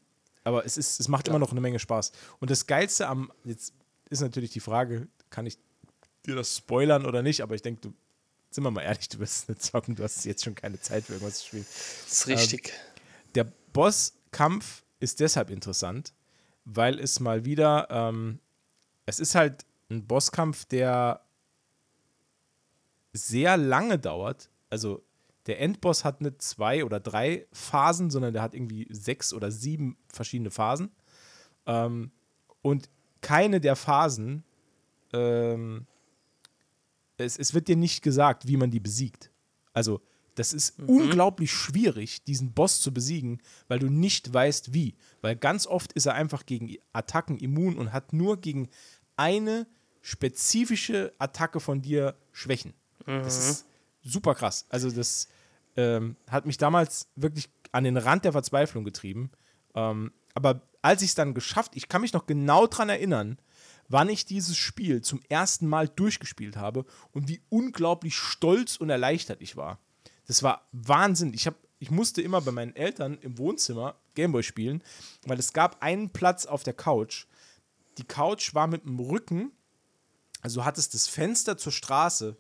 aber 0.45 0.65
es, 0.65 0.77
ist, 0.77 1.01
es 1.01 1.09
macht 1.09 1.25
Klar. 1.25 1.37
immer 1.37 1.45
noch 1.45 1.53
eine 1.53 1.61
Menge 1.61 1.79
Spaß. 1.79 2.13
Und 2.39 2.51
das 2.51 2.67
Geilste 2.67 3.07
am, 3.07 3.31
jetzt 3.45 3.75
ist 4.09 4.21
natürlich 4.21 4.51
die 4.51 4.61
Frage, 4.61 5.09
kann 5.29 5.47
ich 5.47 5.59
dir 6.27 6.35
das 6.35 6.57
spoilern 6.57 7.07
oder 7.07 7.23
nicht, 7.23 7.43
aber 7.43 7.55
ich 7.55 7.63
denke, 7.63 7.81
du, 7.83 7.95
sind 8.51 8.65
wir 8.65 8.71
mal 8.71 8.83
ehrlich, 8.83 9.09
du 9.09 9.19
wirst 9.19 9.49
nicht 9.49 9.63
zocken, 9.63 9.95
du 9.95 10.03
hast 10.03 10.25
jetzt 10.25 10.45
schon 10.45 10.55
keine 10.55 10.81
Zeit 10.81 11.05
für 11.05 11.13
irgendwas 11.13 11.41
zu 11.41 11.47
spielen. 11.47 11.67
Das 11.69 12.13
ist 12.13 12.27
richtig. 12.27 12.69
Ähm, 12.69 12.90
der 13.35 13.53
Bosskampf 13.73 14.85
ist 14.99 15.21
deshalb 15.21 15.51
interessant, 15.51 16.15
weil 16.65 16.99
es 16.99 17.21
mal 17.21 17.45
wieder, 17.45 17.89
ähm, 17.91 18.41
es 19.07 19.21
ist 19.21 19.35
halt 19.35 19.65
ein 19.91 20.07
Bosskampf, 20.07 20.65
der 20.67 21.23
sehr 23.13 23.57
lange 23.57 23.99
dauert. 23.99 24.51
Also 24.69 25.03
der 25.47 25.61
Endboss 25.61 26.05
hat 26.05 26.21
nicht 26.21 26.43
zwei 26.43 26.85
oder 26.85 27.01
drei 27.01 27.47
Phasen, 27.53 28.11
sondern 28.11 28.33
der 28.33 28.43
hat 28.43 28.55
irgendwie 28.55 28.87
sechs 28.91 29.33
oder 29.33 29.51
sieben 29.51 29.97
verschiedene 30.13 30.51
Phasen. 30.51 30.91
Ähm, 31.67 32.13
und 32.63 32.89
keine 33.21 33.61
der 33.61 33.77
Phasen, 33.77 34.45
ähm, 35.13 35.87
es, 37.17 37.39
es 37.39 37.55
wird 37.55 37.69
dir 37.69 37.77
nicht 37.77 38.03
gesagt, 38.03 38.47
wie 38.47 38.57
man 38.57 38.71
die 38.71 38.81
besiegt. 38.81 39.31
Also 39.73 40.01
das 40.41 40.55
ist 40.55 40.79
mhm. 40.79 40.89
unglaublich 40.89 41.53
schwierig, 41.53 42.25
diesen 42.25 42.55
Boss 42.55 42.81
zu 42.81 42.95
besiegen, 42.95 43.43
weil 43.69 43.79
du 43.79 43.91
nicht 43.91 44.33
weißt, 44.33 44.73
wie. 44.73 44.97
Weil 45.21 45.37
ganz 45.37 45.67
oft 45.67 45.93
ist 45.93 46.07
er 46.07 46.15
einfach 46.15 46.47
gegen 46.47 46.77
Attacken 46.95 47.37
immun 47.37 47.77
und 47.77 47.93
hat 47.93 48.15
nur 48.15 48.41
gegen 48.41 48.71
eine 49.17 49.67
spezifische 50.01 51.13
Attacke 51.19 51.61
von 51.61 51.83
dir 51.83 52.17
Schwächen. 52.33 52.73
Mhm. 53.05 53.23
Das 53.23 53.37
ist 53.37 53.67
super 54.03 54.35
krass. 54.35 54.65
Also, 54.71 54.91
das 54.91 55.29
ähm, 55.77 56.17
hat 56.31 56.47
mich 56.47 56.57
damals 56.57 57.09
wirklich 57.17 57.51
an 57.73 57.85
den 57.85 57.99
Rand 57.99 58.25
der 58.25 58.33
Verzweiflung 58.33 58.85
getrieben. 58.85 59.31
Ähm, 59.75 60.11
aber 60.33 60.63
als 60.81 61.03
ich 61.03 61.11
es 61.11 61.15
dann 61.15 61.35
geschafft, 61.35 61.73
ich 61.75 61.89
kann 61.89 62.01
mich 62.01 62.15
noch 62.15 62.25
genau 62.25 62.67
daran 62.67 62.89
erinnern, 62.89 63.39
wann 63.91 64.09
ich 64.09 64.25
dieses 64.25 64.57
Spiel 64.57 65.03
zum 65.03 65.21
ersten 65.29 65.67
Mal 65.67 65.87
durchgespielt 65.87 66.57
habe 66.57 66.87
und 67.13 67.29
wie 67.29 67.43
unglaublich 67.51 68.17
stolz 68.17 68.77
und 68.77 68.89
erleichtert 68.89 69.43
ich 69.43 69.55
war. 69.55 69.79
Das 70.31 70.45
war 70.45 70.65
Wahnsinn. 70.71 71.35
Ich, 71.35 71.49
hab, 71.49 71.57
ich 71.81 71.91
musste 71.91 72.23
immer 72.23 72.41
bei 72.41 72.53
meinen 72.53 72.77
Eltern 72.77 73.19
im 73.21 73.37
Wohnzimmer 73.37 73.97
Gameboy 74.15 74.45
spielen, 74.45 74.81
weil 75.27 75.41
es 75.41 75.53
gab 75.53 75.83
einen 75.83 76.11
Platz 76.11 76.47
auf 76.47 76.63
der 76.63 76.73
Couch. 76.73 77.27
Die 77.99 78.05
Couch 78.05 78.55
war 78.55 78.69
mit 78.69 78.85
dem 78.85 79.01
Rücken, 79.01 79.51
also 80.41 80.61
du 80.61 80.65
hattest 80.65 80.95
das 80.95 81.09
Fenster 81.09 81.59
zur 81.59 81.73
Straße 81.73 82.37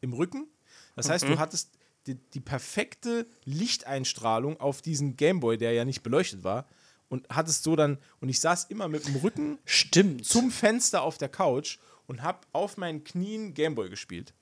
im 0.00 0.12
Rücken. 0.12 0.46
Das 0.94 1.08
heißt, 1.08 1.24
mhm. 1.24 1.32
du 1.32 1.38
hattest 1.40 1.72
die, 2.06 2.14
die, 2.14 2.38
perfekte 2.38 3.26
Lichteinstrahlung 3.42 4.60
auf 4.60 4.80
diesen 4.80 5.16
Gameboy, 5.16 5.58
der 5.58 5.72
ja 5.72 5.84
nicht 5.84 6.04
beleuchtet 6.04 6.44
war. 6.44 6.68
Und 7.08 7.28
hattest 7.30 7.64
so 7.64 7.74
dann, 7.74 7.98
und 8.20 8.28
ich 8.28 8.38
saß 8.38 8.66
immer 8.66 8.86
mit 8.86 9.08
dem 9.08 9.16
Rücken 9.16 9.58
Stimmt. 9.64 10.24
zum 10.24 10.52
Fenster 10.52 11.02
auf 11.02 11.18
der 11.18 11.30
Couch 11.30 11.78
und 12.06 12.22
hab 12.22 12.46
auf 12.52 12.76
meinen 12.76 13.02
Knien 13.02 13.54
Gameboy 13.54 13.90
gespielt. 13.90 14.34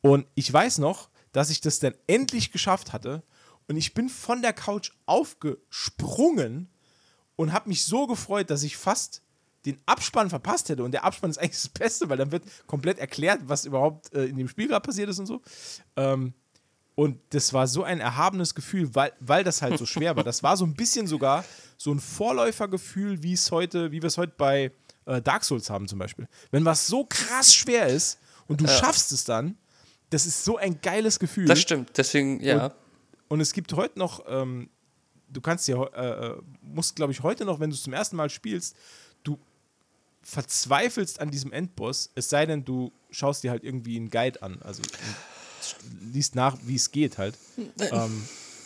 Und 0.00 0.28
ich 0.36 0.52
weiß 0.52 0.78
noch, 0.78 1.08
dass 1.34 1.50
ich 1.50 1.60
das 1.60 1.80
dann 1.80 1.94
endlich 2.06 2.52
geschafft 2.52 2.94
hatte. 2.94 3.22
Und 3.66 3.76
ich 3.76 3.92
bin 3.92 4.08
von 4.08 4.40
der 4.40 4.52
Couch 4.52 4.92
aufgesprungen 5.04 6.70
und 7.36 7.52
habe 7.52 7.68
mich 7.68 7.84
so 7.84 8.06
gefreut, 8.06 8.50
dass 8.50 8.62
ich 8.62 8.76
fast 8.76 9.20
den 9.66 9.78
Abspann 9.84 10.30
verpasst 10.30 10.68
hätte. 10.68 10.84
Und 10.84 10.92
der 10.92 11.04
Abspann 11.04 11.30
ist 11.30 11.38
eigentlich 11.40 11.60
das 11.60 11.68
Beste, 11.68 12.08
weil 12.08 12.16
dann 12.16 12.30
wird 12.30 12.44
komplett 12.66 12.98
erklärt, 12.98 13.40
was 13.44 13.66
überhaupt 13.66 14.14
äh, 14.14 14.26
in 14.26 14.36
dem 14.36 14.48
Spiel 14.48 14.68
gerade 14.68 14.86
passiert 14.86 15.10
ist 15.10 15.18
und 15.18 15.26
so. 15.26 15.42
Ähm, 15.96 16.34
und 16.94 17.18
das 17.30 17.52
war 17.52 17.66
so 17.66 17.82
ein 17.82 17.98
erhabenes 17.98 18.54
Gefühl, 18.54 18.94
weil, 18.94 19.12
weil 19.18 19.42
das 19.42 19.60
halt 19.60 19.76
so 19.76 19.86
schwer 19.86 20.14
war. 20.14 20.22
Das 20.22 20.44
war 20.44 20.56
so 20.56 20.64
ein 20.64 20.74
bisschen 20.74 21.08
sogar 21.08 21.44
so 21.76 21.90
ein 21.90 21.98
Vorläufergefühl, 21.98 23.24
wie 23.24 23.32
es 23.32 23.50
heute, 23.50 23.90
wie 23.90 24.00
wir 24.00 24.06
es 24.06 24.18
heute 24.18 24.34
bei 24.36 24.70
äh, 25.06 25.20
Dark 25.20 25.42
Souls 25.42 25.68
haben 25.68 25.88
zum 25.88 25.98
Beispiel. 25.98 26.28
Wenn 26.52 26.64
was 26.64 26.86
so 26.86 27.04
krass 27.04 27.52
schwer 27.52 27.88
ist 27.88 28.20
und 28.46 28.60
du 28.60 28.66
ja. 28.66 28.70
schaffst 28.70 29.10
es 29.10 29.24
dann, 29.24 29.58
das 30.14 30.26
ist 30.26 30.44
so 30.44 30.56
ein 30.56 30.80
geiles 30.80 31.18
Gefühl. 31.18 31.46
Das 31.46 31.60
stimmt, 31.60 31.90
deswegen, 31.96 32.40
ja. 32.40 32.66
Und, 32.66 32.74
und 33.30 33.40
es 33.40 33.52
gibt 33.52 33.72
heute 33.72 33.98
noch, 33.98 34.24
ähm, 34.28 34.70
du 35.28 35.40
kannst 35.40 35.66
ja, 35.66 35.82
äh, 35.82 36.28
äh 36.28 36.42
musst, 36.62 36.94
glaube 36.94 37.12
ich, 37.12 37.24
heute 37.24 37.44
noch, 37.44 37.58
wenn 37.58 37.68
du 37.68 37.74
es 37.74 37.82
zum 37.82 37.92
ersten 37.92 38.14
Mal 38.14 38.30
spielst, 38.30 38.76
du 39.24 39.40
verzweifelst 40.22 41.20
an 41.20 41.32
diesem 41.32 41.52
Endboss, 41.52 42.10
es 42.14 42.30
sei 42.30 42.46
denn, 42.46 42.64
du 42.64 42.92
schaust 43.10 43.42
dir 43.42 43.50
halt 43.50 43.64
irgendwie 43.64 43.96
einen 43.96 44.08
Guide 44.08 44.40
an, 44.40 44.62
also 44.62 44.84
liest 46.00 46.36
nach, 46.36 46.56
wie 46.62 46.76
es 46.76 46.92
geht 46.92 47.18
halt. 47.18 47.36
ähm, 47.80 48.22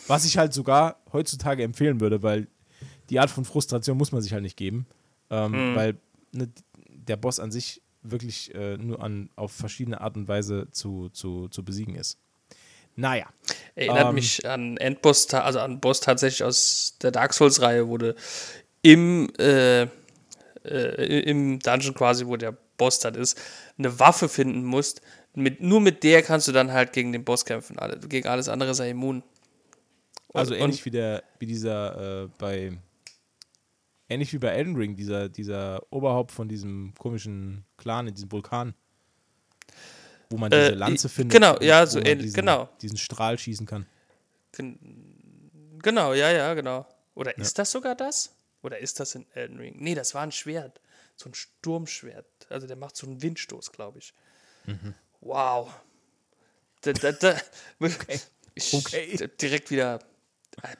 was 0.07 0.26
ich 0.26 0.36
halt 0.36 0.53
sogar 0.53 1.01
heutzutage 1.14 1.62
empfehlen 1.62 2.01
würde, 2.01 2.22
weil 2.22 2.46
die 3.09 3.20
Art 3.20 3.30
von 3.30 3.46
Frustration 3.46 3.96
muss 3.96 4.12
man 4.12 4.20
sich 4.20 4.34
halt 4.34 4.42
nicht 4.42 4.59
geben, 4.59 4.86
ähm, 5.30 5.72
mhm. 5.72 5.76
weil 5.76 5.99
ne, 6.32 6.51
der 6.90 7.16
Boss 7.16 7.40
an 7.40 7.51
sich 7.51 7.80
wirklich 8.11 8.54
äh, 8.54 8.76
nur 8.76 9.02
an, 9.02 9.30
auf 9.36 9.52
verschiedene 9.52 10.00
Art 10.00 10.16
und 10.16 10.28
Weise 10.28 10.68
zu, 10.70 11.09
zu, 11.11 11.48
zu 11.48 11.64
besiegen 11.64 11.94
ist. 11.94 12.18
Naja. 12.96 13.26
Erinnert 13.76 14.09
ähm, 14.09 14.14
mich 14.14 14.44
an 14.44 14.76
Endboss, 14.76 15.32
also 15.32 15.61
an 15.61 15.78
Boss 15.78 16.00
tatsächlich 16.00 16.42
aus 16.42 16.96
der 17.00 17.12
Dark 17.12 17.32
Souls-Reihe, 17.32 17.86
wurde 17.86 18.16
im, 18.82 19.30
äh, 19.38 19.82
äh, 20.64 21.20
im 21.30 21.61
Dungeon 21.61 21.94
quasi, 21.94 22.26
wo 22.26 22.36
der 22.36 22.56
Boss 22.76 22.98
dann 22.98 23.14
ist, 23.14 23.40
eine 23.78 23.98
Waffe 24.00 24.28
finden 24.28 24.64
musst. 24.64 25.00
Mit, 25.34 25.61
nur 25.61 25.80
mit 25.80 26.02
der 26.02 26.22
kannst 26.22 26.48
du 26.48 26.52
dann 26.52 26.72
halt 26.72 26.92
gegen 26.92 27.12
den 27.12 27.24
Boss 27.24 27.44
kämpfen. 27.44 27.78
Alle, 27.78 27.98
gegen 27.98 28.26
alles 28.26 28.48
andere 28.48 28.74
sei 28.74 28.90
immun. 28.90 29.22
Und, 30.28 30.40
also 30.40 30.54
ähnlich 30.54 30.84
wie 30.84 30.90
der, 30.90 31.22
wie 31.38 31.46
dieser 31.46 32.24
äh, 32.24 32.28
bei 32.38 32.72
Ähnlich 34.09 34.32
wie 34.32 34.38
bei 34.38 34.48
Elden 34.48 34.76
Ring, 34.76 34.96
dieser, 34.96 35.28
dieser 35.28 35.82
Oberhaupt 35.90 36.32
von 36.32 36.48
diesem 36.48 36.94
komischen 36.98 37.64
Clan 37.76 38.09
in 38.09 38.14
diesem 38.14 38.32
Vulkan. 38.32 38.74
Wo 40.30 40.38
man 40.38 40.50
diese 40.50 40.72
äh, 40.72 40.74
Lanze 40.74 41.09
findet. 41.09 41.32
Genau, 41.32 41.59
ja, 41.61 41.86
so 41.86 41.98
ähnlich, 41.98 42.26
diesen, 42.26 42.36
genau. 42.36 42.68
Diesen 42.80 42.98
Strahl 42.98 43.38
schießen 43.38 43.66
kann. 43.66 43.86
Genau, 44.52 46.14
ja, 46.14 46.30
ja, 46.30 46.54
genau. 46.54 46.86
Oder 47.14 47.36
ja. 47.36 47.42
ist 47.42 47.59
das 47.59 47.70
sogar 47.70 47.94
das? 47.94 48.34
Oder 48.62 48.78
ist 48.78 48.98
das 49.00 49.14
in 49.14 49.26
Elden 49.34 49.59
Ring? 49.59 49.76
Nee, 49.78 49.94
das 49.94 50.14
war 50.14 50.22
ein 50.22 50.32
Schwert. 50.32 50.80
So 51.16 51.28
ein 51.28 51.34
Sturmschwert. 51.34 52.26
Also 52.48 52.66
der 52.66 52.76
macht 52.76 52.96
so 52.96 53.06
einen 53.06 53.22
Windstoß, 53.22 53.72
glaube 53.72 53.98
ich. 53.98 54.14
Mhm. 54.66 54.94
Wow. 55.20 55.72
Da, 56.82 56.92
da, 56.92 57.12
da, 57.12 57.36
okay. 57.80 58.20
Ich, 58.54 58.74
okay. 58.74 59.28
Direkt 59.40 59.70
wieder 59.70 60.00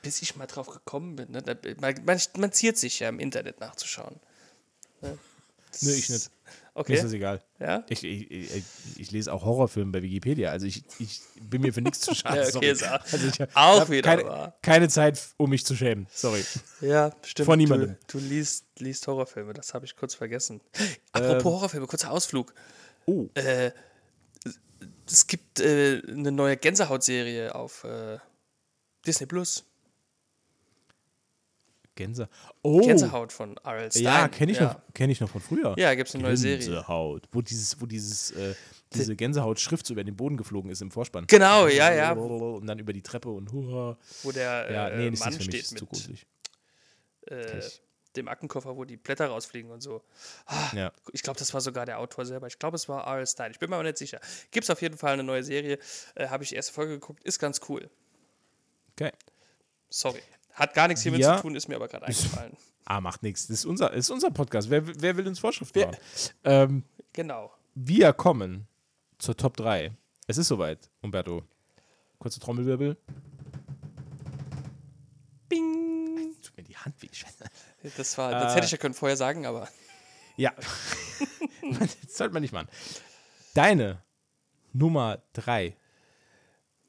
bis 0.01 0.21
ich 0.21 0.35
mal 0.35 0.47
drauf 0.47 0.67
gekommen 0.67 1.15
bin. 1.15 1.31
Ne? 1.31 1.43
Man, 1.79 1.95
man, 2.05 2.19
man 2.37 2.51
ziert 2.51 2.77
sich 2.77 2.99
ja 2.99 3.09
im 3.09 3.19
Internet 3.19 3.59
nachzuschauen. 3.59 4.19
Ne? 5.01 5.17
Nö, 5.81 5.91
ich 5.91 6.09
nicht. 6.09 6.31
Okay. 6.73 6.93
Mir 6.93 6.97
ist 6.97 7.03
das 7.03 7.13
egal. 7.13 7.41
Ja? 7.59 7.83
Ich, 7.89 8.03
ich, 8.03 8.31
ich, 8.31 8.63
ich, 8.97 9.11
lese 9.11 9.33
auch 9.33 9.43
Horrorfilme 9.43 9.91
bei 9.91 10.01
Wikipedia. 10.01 10.49
Also 10.49 10.65
ich, 10.65 10.83
bin 11.41 11.61
mir 11.61 11.73
für 11.73 11.81
nichts 11.81 11.99
zu 11.99 12.15
schade. 12.15 12.41
ja, 12.41 12.55
okay. 12.55 12.69
Also 13.11 13.27
ich 13.27 13.55
auch 13.55 13.89
wieder 13.89 14.15
keine, 14.15 14.23
wahr. 14.23 14.57
keine 14.61 14.87
Zeit, 14.87 15.19
um 15.37 15.49
mich 15.49 15.65
zu 15.65 15.75
schämen. 15.75 16.07
Sorry. 16.11 16.43
Ja, 16.81 17.11
stimmt. 17.23 17.45
Von 17.45 17.57
niemandem. 17.57 17.97
Du, 18.07 18.17
du 18.17 18.25
liest, 18.25 18.65
liest 18.77 19.05
Horrorfilme, 19.07 19.53
das 19.53 19.73
habe 19.73 19.85
ich 19.85 19.95
kurz 19.95 20.15
vergessen. 20.15 20.61
Apropos 21.11 21.35
ähm, 21.35 21.43
Horrorfilme, 21.43 21.87
kurzer 21.87 22.11
Ausflug. 22.11 22.53
Oh. 23.05 23.27
Äh, 23.33 23.71
es 25.05 25.27
gibt 25.27 25.59
äh, 25.59 26.01
eine 26.07 26.31
neue 26.31 26.55
Gänsehautserie 26.55 27.53
auf 27.53 27.83
äh, 27.83 28.19
Disney 29.05 29.25
Plus. 29.25 29.65
Gänse 31.99 32.29
oh. 32.61 32.79
Gänsehaut 32.79 33.33
von 33.33 33.57
R.L. 33.57 33.91
Stein. 33.91 34.03
Ja, 34.03 34.27
kenne 34.29 34.53
ich, 34.53 34.59
ja. 34.59 34.65
Noch, 34.65 34.93
kenn 34.93 35.09
ich 35.09 35.19
noch 35.19 35.29
von 35.29 35.41
früher. 35.41 35.75
Ja, 35.77 35.93
gibt 35.95 36.07
es 36.07 36.15
eine 36.15 36.23
neue 36.23 36.37
Serie. 36.37 36.59
Gänsehaut. 36.59 37.27
Wo 37.31 37.41
dieses, 37.41 37.79
wo 37.81 37.85
dieses, 37.85 38.31
äh, 38.31 38.55
diese 38.93 39.17
Gänsehaut-Schrift 39.17 39.85
so 39.85 39.93
über 39.93 40.05
den 40.05 40.15
Boden 40.15 40.37
geflogen 40.37 40.71
ist 40.71 40.81
im 40.81 40.91
Vorspann. 40.91 41.27
Genau, 41.27 41.67
ja, 41.67 41.93
ja. 41.93 42.13
Und 42.13 42.65
dann 42.65 42.79
über 42.79 42.93
die 42.93 43.01
Treppe 43.01 43.29
und 43.29 43.51
hurra. 43.51 43.97
Wo 44.23 44.31
der 44.31 44.71
ja, 44.71 44.89
nee, 44.95 45.11
Mann 45.11 45.33
steht 45.33 45.71
mich, 45.71 45.71
mit 45.71 46.25
äh, 47.31 47.61
dem 48.15 48.29
Aktenkoffer, 48.29 48.77
wo 48.77 48.85
die 48.85 48.95
Blätter 48.95 49.27
rausfliegen 49.27 49.69
und 49.69 49.81
so. 49.81 50.01
Ah, 50.45 50.71
ja. 50.73 50.93
Ich 51.11 51.21
glaube, 51.21 51.37
das 51.37 51.53
war 51.53 51.59
sogar 51.59 51.85
der 51.85 51.99
Autor 51.99 52.25
selber. 52.25 52.47
Ich 52.47 52.59
glaube, 52.59 52.75
es 52.75 52.87
war 52.87 53.05
R.L. 53.05 53.27
Stein. 53.27 53.51
Ich 53.51 53.59
bin 53.59 53.69
mir 53.69 53.75
aber 53.75 53.83
nicht 53.83 53.97
sicher. 53.97 54.21
Gibt 54.51 54.63
es 54.63 54.69
auf 54.69 54.81
jeden 54.81 54.97
Fall 54.97 55.13
eine 55.13 55.23
neue 55.23 55.43
Serie. 55.43 55.77
Äh, 56.15 56.29
Habe 56.29 56.43
ich 56.43 56.49
die 56.49 56.55
erste 56.55 56.71
Folge 56.71 56.93
geguckt. 56.93 57.23
Ist 57.25 57.39
ganz 57.39 57.59
cool. 57.67 57.89
Okay. 58.93 59.11
Sorry. 59.89 60.21
Hat 60.59 60.73
gar 60.73 60.89
nichts 60.89 61.03
hiermit 61.03 61.21
ja. 61.21 61.37
zu 61.37 61.43
tun, 61.43 61.55
ist 61.55 61.69
mir 61.69 61.75
aber 61.75 61.87
gerade 61.87 62.05
eingefallen. 62.05 62.55
Ah, 62.85 63.01
macht 63.01 63.21
nichts. 63.21 63.45
Das 63.45 63.59
ist 63.59 63.65
unser, 63.65 63.93
ist 63.93 64.09
unser 64.09 64.31
Podcast. 64.31 64.71
Wer, 64.71 64.81
wer 64.99 65.15
will 65.15 65.27
uns 65.27 65.37
Vorschriften 65.37 65.79
machen? 65.79 65.97
Ähm, 66.43 66.83
genau. 67.13 67.53
Wir 67.75 68.13
kommen 68.13 68.67
zur 69.19 69.37
Top 69.37 69.55
3. 69.57 69.91
Es 70.25 70.39
ist 70.39 70.47
soweit, 70.47 70.89
Umberto. 71.03 71.43
Kurze 72.17 72.39
Trommelwirbel. 72.39 72.97
Bing. 75.49 76.35
Tut 76.41 76.57
mir 76.57 76.63
die 76.63 76.75
Hand 76.75 76.99
weh. 77.03 77.09
Das, 77.95 78.17
war, 78.17 78.31
das 78.31 78.53
äh, 78.53 78.55
hätte 78.55 78.65
ich 78.65 78.71
ja 78.71 78.77
können 78.79 78.95
vorher 78.95 79.17
sagen, 79.17 79.45
aber. 79.45 79.67
Ja. 80.35 80.51
das 81.79 82.17
sollte 82.17 82.33
man 82.33 82.41
nicht 82.41 82.53
machen. 82.53 82.69
Deine 83.53 84.01
Nummer 84.73 85.21
3 85.33 85.77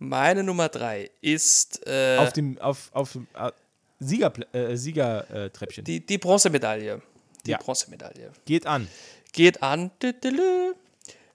meine 0.01 0.43
Nummer 0.43 0.69
drei 0.69 1.11
ist. 1.21 1.87
Äh, 1.87 2.17
auf 2.19 2.33
dem 2.33 2.59
auf, 2.59 2.91
auf 2.93 3.15
äh, 3.15 3.53
Sieger, 4.01 4.33
äh, 4.53 4.77
Siegertreppchen. 4.77 5.85
Die, 5.85 6.05
die 6.05 6.19
Bronzemedaille. 6.19 7.01
Die 7.47 7.51
ja. 7.53 7.59
Bronzemedaille. 7.59 8.33
Geht 8.45 8.67
an. 8.67 8.89
Geht 9.33 9.63
an. 9.63 9.93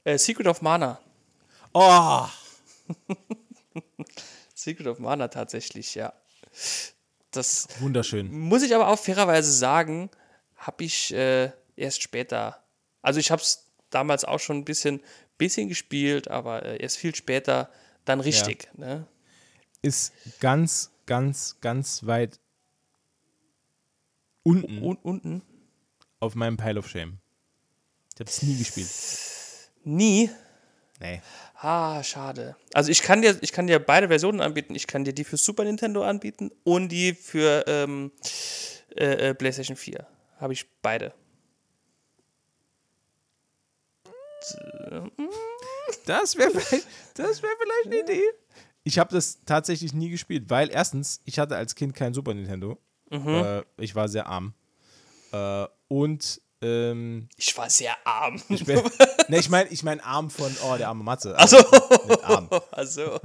Äh, 0.03 0.17
Secret 0.17 0.47
of 0.47 0.61
Mana. 0.61 0.99
Oh! 1.73 2.25
Secret 4.55 4.87
of 4.87 4.99
Mana 4.99 5.27
tatsächlich, 5.27 5.95
ja. 5.95 6.13
das 7.31 7.67
Wunderschön. 7.79 8.31
muss 8.31 8.63
ich 8.63 8.73
aber 8.73 8.87
auch 8.87 8.99
fairerweise 8.99 9.51
sagen, 9.51 10.09
habe 10.55 10.83
ich 10.83 11.13
äh, 11.13 11.51
erst 11.75 12.01
später. 12.01 12.63
Also 13.01 13.19
ich 13.19 13.29
habe 13.29 13.41
es 13.41 13.67
damals 13.89 14.25
auch 14.25 14.39
schon 14.39 14.57
ein 14.57 14.65
bisschen, 14.65 15.01
bisschen 15.37 15.69
gespielt, 15.69 16.29
aber 16.29 16.63
äh, 16.63 16.81
erst 16.81 16.97
viel 16.97 17.13
später 17.13 17.69
dann 18.05 18.19
richtig. 18.19 18.69
Ne? 18.77 19.07
Ist 19.81 20.13
ganz, 20.39 20.91
ganz, 21.05 21.57
ganz 21.61 22.05
weit 22.05 22.39
unten 24.43 24.81
Und 24.81 25.03
unten 25.03 25.41
auf 26.19 26.35
meinem 26.35 26.57
Pile 26.57 26.79
of 26.79 26.87
Shame. 26.87 27.19
Ich 28.13 28.19
habe 28.19 28.29
es 28.29 28.41
nie 28.41 28.57
gespielt. 28.57 28.87
nie. 29.83 30.29
Nee. 30.99 31.21
Ah, 31.55 32.01
schade. 32.03 32.55
Also 32.73 32.89
ich 32.89 33.01
kann 33.01 33.21
dir, 33.21 33.37
ich 33.41 33.51
kann 33.51 33.67
dir 33.67 33.79
beide 33.79 34.07
Versionen 34.07 34.39
anbieten. 34.39 34.75
Ich 34.75 34.87
kann 34.87 35.03
dir 35.03 35.13
die 35.13 35.25
für 35.25 35.35
Super 35.35 35.65
Nintendo 35.65 36.03
anbieten 36.03 36.51
und 36.63 36.89
die 36.89 37.13
für 37.13 37.65
ähm, 37.67 38.11
äh, 38.95 39.29
äh, 39.29 39.33
PlayStation 39.33 39.75
4. 39.75 40.07
Habe 40.39 40.53
ich 40.53 40.65
beide. 40.81 41.13
Das 46.05 46.35
wäre 46.37 46.51
vielleicht, 46.51 46.87
das 47.15 47.41
wär 47.41 47.49
vielleicht 47.59 47.85
eine 47.87 47.99
Idee. 48.13 48.23
Ich 48.83 48.99
habe 48.99 49.13
das 49.13 49.39
tatsächlich 49.45 49.93
nie 49.93 50.09
gespielt, 50.09 50.49
weil 50.49 50.69
erstens, 50.69 51.21
ich 51.25 51.39
hatte 51.39 51.55
als 51.55 51.73
Kind 51.75 51.95
kein 51.95 52.13
Super 52.13 52.33
Nintendo. 52.33 52.77
Äh, 53.09 53.63
ich 53.77 53.95
war 53.95 54.07
sehr 54.07 54.27
arm. 54.27 54.53
Äh, 55.31 55.65
und 55.87 56.41
ähm, 56.61 57.27
Ich 57.35 57.57
war 57.57 57.69
sehr 57.69 57.95
arm. 58.05 58.41
ich 58.49 58.65
bin, 58.65 58.81
ne, 59.27 59.39
ich 59.39 59.49
meine 59.49 59.69
ich 59.69 59.83
mein 59.83 59.99
arm 60.01 60.29
von, 60.29 60.55
oh, 60.65 60.75
der 60.77 60.89
arme 60.89 61.03
Matze. 61.03 61.35
Nicht 61.39 62.23
arm. 62.23 62.49
Also, 62.71 63.19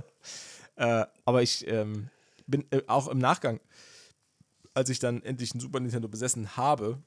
Äh, 0.76 1.04
aber 1.26 1.42
ich 1.42 1.66
ähm, 1.68 2.08
bin 2.46 2.64
äh, 2.70 2.80
auch 2.86 3.08
im 3.08 3.18
Nachgang, 3.18 3.60
als 4.72 4.88
ich 4.88 4.98
dann 4.98 5.22
endlich 5.22 5.54
ein 5.54 5.60
Super 5.60 5.80
Nintendo 5.80 6.08
besessen 6.08 6.56
habe, 6.56 6.98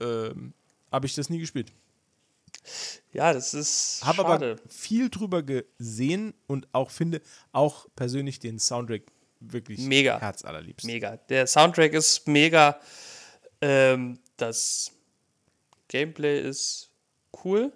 ähm, 0.00 0.52
habe 0.90 1.06
ich 1.06 1.14
das 1.14 1.30
nie 1.30 1.38
gespielt. 1.38 1.72
Ja, 3.12 3.32
das 3.32 3.54
ist 3.54 4.00
Habe 4.04 4.22
schade. 4.22 4.52
aber 4.52 4.68
viel 4.70 5.08
drüber 5.10 5.42
gesehen 5.42 6.34
und 6.46 6.68
auch 6.72 6.90
finde 6.90 7.20
auch 7.52 7.86
persönlich 7.96 8.38
den 8.38 8.58
Soundtrack 8.58 9.02
wirklich 9.40 9.80
Mega. 9.80 10.18
herzallerliebst. 10.20 10.86
Mega. 10.86 11.16
Der 11.16 11.46
Soundtrack 11.46 11.92
ist 11.92 12.26
mega. 12.26 12.80
Ähm, 13.60 14.18
das 14.36 14.92
Gameplay 15.88 16.40
ist 16.40 16.90
cool. 17.44 17.72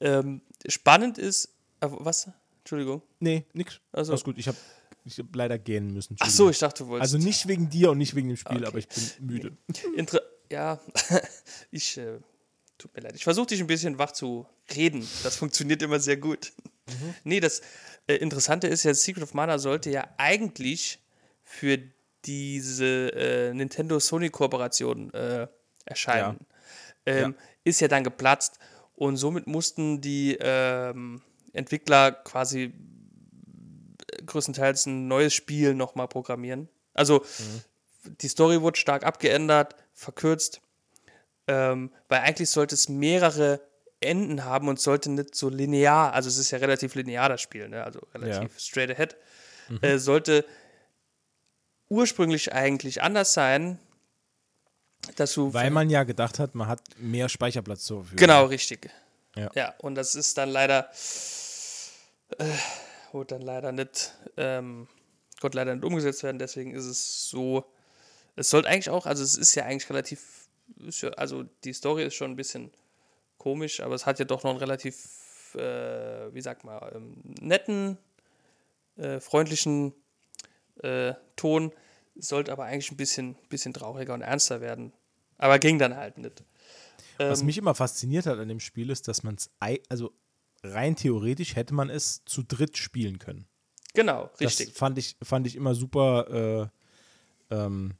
Ähm, 0.00 0.40
spannend 0.68 1.18
ist. 1.18 1.46
Äh, 1.80 1.88
was? 1.90 2.28
Entschuldigung. 2.60 3.02
Nee, 3.20 3.44
nix. 3.52 3.80
Also- 3.92 4.12
Alles 4.12 4.24
gut. 4.24 4.38
Ich 4.38 4.48
habe 4.48 4.56
ich 5.04 5.18
hab 5.18 5.34
leider 5.34 5.58
gehen 5.58 5.92
müssen. 5.92 6.16
Ach 6.20 6.30
so, 6.30 6.48
ich 6.48 6.58
dachte, 6.60 6.84
du 6.84 6.90
wolltest. 6.90 7.14
Also 7.14 7.24
nicht 7.26 7.48
wegen 7.48 7.68
dir 7.68 7.90
und 7.90 7.98
nicht 7.98 8.14
wegen 8.14 8.28
dem 8.28 8.36
Spiel, 8.36 8.58
Okay. 8.58 8.66
aber 8.66 8.78
ich 8.78 8.88
bin 8.88 9.04
müde. 9.20 9.56
Inter 9.96 10.20
ja, 10.50 10.80
ich. 11.70 11.98
Äh, 11.98 12.18
tut 12.82 12.94
mir 12.94 13.02
leid. 13.02 13.14
Ich 13.14 13.24
versuche 13.24 13.46
dich 13.46 13.60
ein 13.60 13.66
bisschen 13.66 13.98
wach 13.98 14.12
zu 14.12 14.46
reden. 14.74 15.08
Das 15.22 15.36
funktioniert 15.36 15.82
immer 15.82 16.00
sehr 16.00 16.16
gut. 16.16 16.52
Nee, 17.22 17.40
das 17.40 17.62
äh, 18.08 18.16
Interessante 18.16 18.66
ist 18.66 18.82
ja, 18.82 18.92
Secret 18.92 19.22
of 19.22 19.34
Mana 19.34 19.58
sollte 19.58 19.90
ja 19.90 20.08
eigentlich 20.16 21.00
für 21.44 21.78
diese 22.24 23.12
äh, 23.14 23.54
Nintendo-Sony-Kooperation 23.54 25.14
äh, 25.14 25.46
erscheinen. 25.84 26.40
Ähm, 27.06 27.34
Ist 27.64 27.80
ja 27.80 27.88
dann 27.88 28.04
geplatzt 28.04 28.58
und 28.94 29.16
somit 29.16 29.46
mussten 29.46 30.00
die 30.00 30.36
ähm, 30.40 31.22
Entwickler 31.52 32.12
quasi 32.12 32.62
äh, 32.62 34.22
größtenteils 34.24 34.86
ein 34.86 35.08
neues 35.08 35.34
Spiel 35.34 35.74
nochmal 35.74 36.08
programmieren. 36.08 36.68
Also 36.94 37.24
die 38.04 38.28
Story 38.28 38.60
wurde 38.60 38.78
stark 38.78 39.04
abgeändert, 39.04 39.76
verkürzt, 39.92 40.60
ähm, 41.52 41.90
weil 42.08 42.20
eigentlich 42.20 42.48
sollte 42.48 42.74
es 42.74 42.88
mehrere 42.88 43.60
Enden 44.00 44.44
haben 44.44 44.68
und 44.68 44.80
sollte 44.80 45.10
nicht 45.10 45.34
so 45.34 45.50
linear, 45.50 46.12
also 46.14 46.28
es 46.28 46.38
ist 46.38 46.50
ja 46.50 46.58
relativ 46.58 46.94
linear 46.94 47.28
das 47.28 47.42
Spiel, 47.42 47.68
ne? 47.68 47.84
also 47.84 48.00
relativ 48.14 48.58
straight 48.58 48.90
ahead, 48.90 49.16
äh, 49.82 49.98
sollte 49.98 50.44
ursprünglich 51.88 52.52
eigentlich 52.52 53.02
anders 53.02 53.34
sein, 53.34 53.78
dass 55.16 55.34
du 55.34 55.52
Weil 55.52 55.70
man 55.70 55.90
ja 55.90 56.04
gedacht 56.04 56.38
hat, 56.38 56.54
man 56.54 56.68
hat 56.68 56.80
mehr 56.96 57.28
Speicherplatz 57.28 57.84
zur 57.84 57.98
Verfügung. 57.98 58.18
Genau, 58.18 58.46
richtig. 58.46 58.90
Ja. 59.36 59.50
Ja, 59.54 59.74
und 59.78 59.94
das 59.94 60.14
ist 60.14 60.38
dann 60.38 60.48
leider, 60.48 60.90
äh, 62.38 62.44
wurde 63.12 63.34
dann 63.34 63.42
leider 63.42 63.72
nicht, 63.72 64.14
ähm, 64.36 64.88
konnte 65.40 65.58
leider 65.58 65.74
nicht 65.74 65.84
umgesetzt 65.84 66.22
werden, 66.22 66.38
deswegen 66.38 66.72
ist 66.74 66.86
es 66.86 67.28
so, 67.28 67.64
es 68.36 68.48
sollte 68.48 68.68
eigentlich 68.68 68.90
auch, 68.90 69.06
also 69.06 69.22
es 69.22 69.36
ist 69.36 69.54
ja 69.54 69.64
eigentlich 69.64 69.88
relativ, 69.90 70.41
ja, 70.78 71.10
also 71.10 71.44
die 71.64 71.72
Story 71.72 72.04
ist 72.04 72.14
schon 72.14 72.32
ein 72.32 72.36
bisschen 72.36 72.72
komisch, 73.38 73.80
aber 73.80 73.94
es 73.94 74.06
hat 74.06 74.18
ja 74.18 74.24
doch 74.24 74.44
noch 74.44 74.50
einen 74.50 74.58
relativ, 74.60 75.54
äh, 75.54 76.32
wie 76.34 76.40
sagt 76.40 76.64
man, 76.64 76.80
ähm, 76.94 77.16
netten, 77.40 77.98
äh, 78.96 79.20
freundlichen 79.20 79.94
äh, 80.82 81.14
Ton, 81.36 81.72
sollte 82.14 82.52
aber 82.52 82.64
eigentlich 82.64 82.90
ein 82.90 82.96
bisschen, 82.96 83.36
bisschen 83.48 83.72
trauriger 83.72 84.14
und 84.14 84.22
ernster 84.22 84.60
werden. 84.60 84.92
Aber 85.38 85.58
ging 85.58 85.78
dann 85.78 85.96
halt 85.96 86.18
nicht. 86.18 86.44
Was 87.18 87.40
Ähm, 87.40 87.46
mich 87.46 87.58
immer 87.58 87.74
fasziniert 87.74 88.26
hat 88.26 88.38
an 88.38 88.48
dem 88.48 88.60
Spiel 88.60 88.90
ist, 88.90 89.08
dass 89.08 89.22
man 89.22 89.34
es, 89.36 89.50
also 89.88 90.12
rein 90.62 90.96
theoretisch 90.96 91.56
hätte 91.56 91.74
man 91.74 91.90
es 91.90 92.24
zu 92.24 92.42
dritt 92.42 92.76
spielen 92.76 93.18
können. 93.18 93.46
Genau, 93.94 94.30
Das 94.38 94.58
richtig. 94.58 94.74
fand 94.74 94.98
ich, 94.98 95.16
fand 95.22 95.46
ich 95.46 95.56
immer 95.56 95.74
super 95.74 96.70
äh, 97.50 97.54
ähm, 97.54 97.94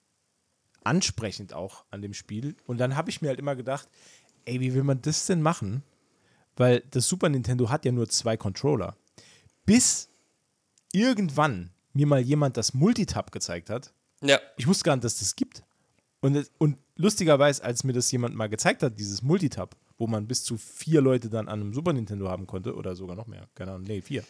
ansprechend 0.85 1.53
auch 1.53 1.85
an 1.91 2.03
dem 2.03 2.15
Spiel. 2.15 2.57
Und 2.67 2.79
dann 2.79 2.97
habe 2.97 3.11
ich 3.11 3.23
mir 3.23 3.29
halt 3.29 3.39
immer 3.39 3.57
gedacht, 3.57 3.89
ey, 4.45 4.61
wie 4.61 4.75
will 4.75 4.85
man 4.85 5.03
das 5.03 5.27
denn 5.27 5.43
machen? 5.43 5.83
Weil 6.57 6.83
das 6.91 7.09
Super 7.09 7.29
Nintendo 7.29 7.71
hat 7.71 7.85
ja 7.85 7.93
nur 7.93 8.09
zwei 8.09 8.37
Controller. 8.37 8.97
Bis 9.65 10.09
irgendwann 10.93 11.71
mir 11.93 12.07
mal 12.07 12.21
jemand 12.21 12.57
das 12.57 12.75
Multitab 12.75 13.33
gezeigt 13.33 13.71
hat. 13.71 13.93
Ja, 14.23 14.39
Ich 14.57 14.67
wusste 14.67 14.85
gar 14.85 14.97
nicht, 14.97 15.05
dass 15.05 15.19
das 15.19 15.35
gibt. 15.37 15.63
Und, 16.21 16.51
und 16.59 16.79
lustigerweise, 16.97 17.65
als 17.65 17.85
mir 17.85 17.93
das 17.93 18.11
jemand 18.13 18.35
mal 18.35 18.49
gezeigt 18.49 18.83
hat, 18.83 18.99
dieses 18.99 19.23
Multitab, 19.23 19.77
wo 19.99 20.07
man 20.07 20.27
bis 20.27 20.45
zu 20.45 20.57
vier 20.57 21.01
Leute 21.01 21.29
dann 21.29 21.49
an 21.49 21.61
einem 21.61 21.75
Super 21.75 21.93
Nintendo 21.93 22.29
haben 22.29 22.47
konnte, 22.47 22.75
oder 22.75 22.95
sogar 22.95 23.17
noch 23.17 23.27
mehr, 23.27 23.49
keine 23.55 23.73
Ahnung, 23.73 23.87
nee, 23.87 24.01
vier. 24.01 24.25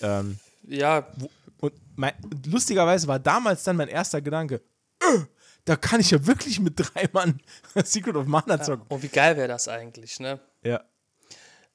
Ähm, 0.00 0.38
ja, 0.66 1.08
wo, 1.16 1.30
und, 1.60 1.74
mein, 1.96 2.12
lustigerweise 2.46 3.08
war 3.08 3.18
damals 3.18 3.64
dann 3.64 3.76
mein 3.76 3.88
erster 3.88 4.22
Gedanke, 4.22 4.62
äh, 5.00 5.18
da 5.64 5.76
kann 5.76 6.00
ich 6.00 6.10
ja 6.10 6.26
wirklich 6.26 6.60
mit 6.60 6.74
drei 6.76 7.08
Mann 7.12 7.40
Secret 7.84 8.16
of 8.16 8.26
Mana 8.26 8.60
zocken. 8.60 8.86
und 8.88 9.02
wie 9.02 9.08
geil 9.08 9.36
wäre 9.36 9.48
das 9.48 9.68
eigentlich, 9.68 10.20
ne? 10.20 10.40
Ja. 10.62 10.84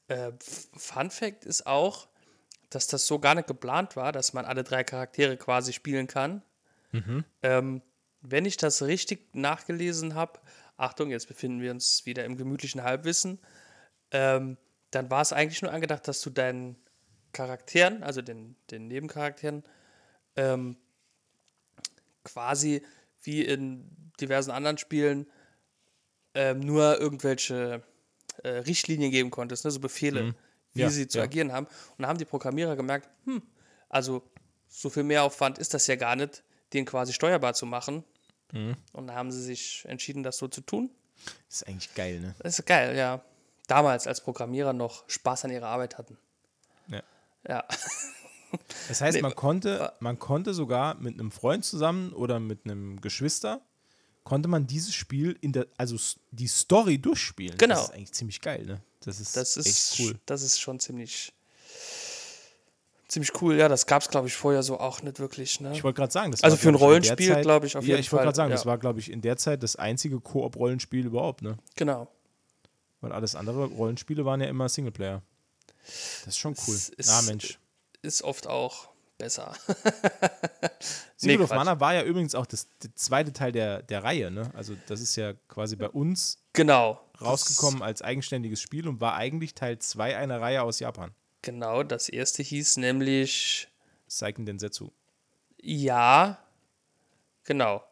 Äh, 0.08 0.32
Fun 0.76 1.12
Fact 1.12 1.46
ist 1.46 1.66
auch, 1.66 2.08
dass 2.70 2.88
das 2.88 3.08
so 3.08 3.20
gar 3.20 3.36
nicht 3.36 3.48
geplant 3.48 3.96
war, 3.96 4.12
dass 4.12 4.34
man 4.34 4.46
alle 4.46 4.64
drei 4.64 4.84
Charaktere 4.84 5.38
quasi 5.38 5.74
spielen 5.74 6.08
kann. 6.08 6.44
Ähm, 7.44 7.82
wenn 8.22 8.46
ich 8.46 8.58
das 8.58 8.82
richtig 8.82 9.36
nachgelesen 9.36 10.16
habe, 10.16 10.40
Achtung, 10.78 11.12
jetzt 11.12 11.28
befinden 11.28 11.62
wir 11.62 11.72
uns 11.72 12.06
wieder 12.06 12.26
im 12.26 12.38
gemütlichen 12.38 12.84
Halbwissen, 12.84 13.40
ähm, 14.12 14.58
dann 14.92 15.12
war 15.12 15.22
es 15.22 15.34
eigentlich 15.34 15.62
nur 15.62 15.72
angedacht, 15.72 16.08
dass 16.08 16.22
du 16.22 16.30
deinen 16.30 16.78
Charakteren, 17.32 18.02
also 18.02 18.22
den, 18.22 18.56
den 18.72 18.88
Nebencharakteren, 18.88 19.64
ähm, 20.36 20.78
quasi 22.24 22.84
wie 23.22 23.44
in 23.44 24.12
diversen 24.20 24.52
anderen 24.52 24.78
Spielen 24.78 25.28
ähm, 26.34 26.60
nur 26.60 27.00
irgendwelche 27.00 27.84
äh, 28.44 28.50
Richtlinien 28.50 29.12
geben 29.12 29.32
konntest, 29.32 29.66
ne, 29.66 29.72
so 29.72 29.80
Befehle, 29.80 30.36
wie 30.74 30.82
Ja, 30.82 30.90
sie 30.90 31.08
zu 31.08 31.18
ja. 31.18 31.24
agieren 31.24 31.52
haben. 31.52 31.66
Und 31.98 32.04
da 32.04 32.08
haben 32.08 32.18
die 32.18 32.26
Programmierer 32.26 32.76
gemerkt, 32.76 33.10
hm, 33.26 33.42
also 33.90 34.24
so 34.68 34.90
viel 34.90 35.04
Mehraufwand 35.04 35.58
ist 35.58 35.74
das 35.74 35.88
ja 35.88 35.96
gar 35.96 36.16
nicht, 36.16 36.44
den 36.74 36.86
quasi 36.86 37.14
steuerbar 37.14 37.54
zu 37.54 37.66
machen. 37.66 38.04
Mhm. 38.52 38.76
Und 38.94 39.08
da 39.08 39.16
haben 39.16 39.32
sie 39.32 39.42
sich 39.44 39.84
entschieden, 39.88 40.24
das 40.24 40.38
so 40.38 40.48
zu 40.48 40.62
tun. 40.62 40.90
Das 41.48 41.62
ist 41.62 41.68
eigentlich 41.68 41.94
geil, 41.96 42.20
ne? 42.20 42.36
Das 42.40 42.60
ist 42.60 42.66
geil, 42.66 42.96
ja. 42.96 43.24
Damals, 43.68 44.08
als 44.08 44.22
Programmierer 44.22 44.74
noch 44.74 45.08
Spaß 45.10 45.46
an 45.46 45.52
ihrer 45.52 45.68
Arbeit 45.68 45.98
hatten. 45.98 46.18
Ja. 46.88 47.04
Ja. 47.48 47.68
Das 48.88 49.02
heißt, 49.02 49.16
Nee, 49.16 49.22
man 49.22 49.36
konnte, 49.36 49.94
man 50.00 50.18
konnte 50.20 50.54
sogar 50.54 50.96
mit 50.96 51.14
einem 51.20 51.32
Freund 51.32 51.64
zusammen 51.66 52.14
oder 52.14 52.40
mit 52.40 52.66
einem 52.66 53.00
Geschwister, 53.02 53.62
konnte 54.24 54.48
man 54.48 54.68
dieses 54.68 54.94
Spiel 54.94 55.38
in 55.42 55.54
der, 55.54 55.68
also 55.78 55.98
die 56.32 56.48
Story 56.48 56.98
durchspielen. 57.00 57.58
Genau. 57.58 57.76
Das 57.76 57.84
ist 57.86 57.94
eigentlich 57.94 58.12
ziemlich 58.14 58.42
geil, 58.42 58.66
ne? 58.66 58.82
Das 59.02 59.20
ist, 59.20 59.36
Das 59.38 59.56
ist 59.58 59.66
echt 59.68 60.00
cool. 60.00 60.20
Das 60.26 60.42
ist 60.42 60.60
schon 60.60 60.80
ziemlich, 60.80 61.34
ziemlich 63.08 63.32
cool. 63.42 63.56
Ja, 63.56 63.68
das 63.68 63.86
gab 63.86 64.02
es, 64.02 64.10
glaube 64.10 64.28
ich, 64.28 64.36
vorher 64.36 64.62
so 64.64 64.80
auch 64.80 65.02
nicht 65.02 65.20
wirklich. 65.20 65.60
Ne? 65.62 65.72
Ich 65.74 65.84
wollte 65.84 65.98
gerade 65.98 66.12
sagen, 66.12 66.32
das 66.32 66.44
Also 66.44 66.58
war, 66.58 66.62
für 66.62 66.70
ein 66.70 66.76
Rollenspiel, 66.76 67.30
Zeit- 67.34 67.44
glaub 67.44 67.64
ich, 67.64 67.78
auf 67.78 67.84
ja, 67.84 67.90
jeden 67.90 68.00
ich 68.02 68.12
wollte 68.12 68.20
Fall, 68.20 68.26
gerade 68.26 68.36
sagen, 68.36 68.50
ja. 68.52 68.56
das 68.56 68.66
war, 68.66 68.78
glaube 68.78 69.00
ich, 69.00 69.12
in 69.12 69.22
der 69.22 69.38
Zeit 69.38 69.64
das 69.64 69.76
einzige 69.76 70.20
Koop-Rollenspiel 70.20 71.06
überhaupt, 71.06 71.42
ne? 71.42 71.58
Genau. 71.76 72.08
Weil 73.02 73.12
alles 73.14 73.36
andere 73.36 73.66
Rollenspiele 73.66 74.26
waren 74.26 74.42
ja 74.42 74.48
immer 74.48 74.68
Singleplayer. 74.70 75.22
Das 76.26 76.28
ist 76.28 76.38
schon 76.38 76.56
cool. 76.68 76.78
Es 76.98 77.10
ah, 77.10 77.22
Mensch. 77.24 77.58
Ist 78.02 78.24
oft 78.24 78.48
auch 78.48 78.90
besser. 79.18 79.54
Secret 81.18 81.42
of 81.42 81.50
Quatsch. 81.50 81.58
Mana 81.58 81.80
war 81.80 81.94
ja 81.94 82.04
übrigens 82.04 82.34
auch 82.36 82.46
das, 82.46 82.68
der 82.82 82.96
zweite 82.96 83.34
Teil 83.34 83.52
der, 83.52 83.82
der 83.84 84.04
Reihe, 84.04 84.32
ne? 84.32 84.50
Also 84.56 84.76
das 84.88 85.02
ist 85.02 85.16
ja 85.16 85.34
quasi 85.50 85.76
bei 85.76 85.90
uns 85.90 86.42
Genau. 86.54 87.02
rausgekommen 87.20 87.82
als 87.84 88.02
eigenständiges 88.02 88.62
Spiel 88.62 88.88
und 88.88 89.02
war 89.02 89.16
eigentlich 89.16 89.54
Teil 89.54 89.80
2 89.80 90.18
einer 90.18 90.40
Reihe 90.40 90.62
aus 90.62 90.80
Japan. 90.80 91.14
Genau, 91.42 91.84
das 91.84 92.10
erste 92.10 92.42
hieß 92.44 92.78
nämlich 92.78 93.68
Seiken 94.08 94.46
Densetsu. 94.46 94.92
Ja, 95.62 96.40
genau. 97.44 97.84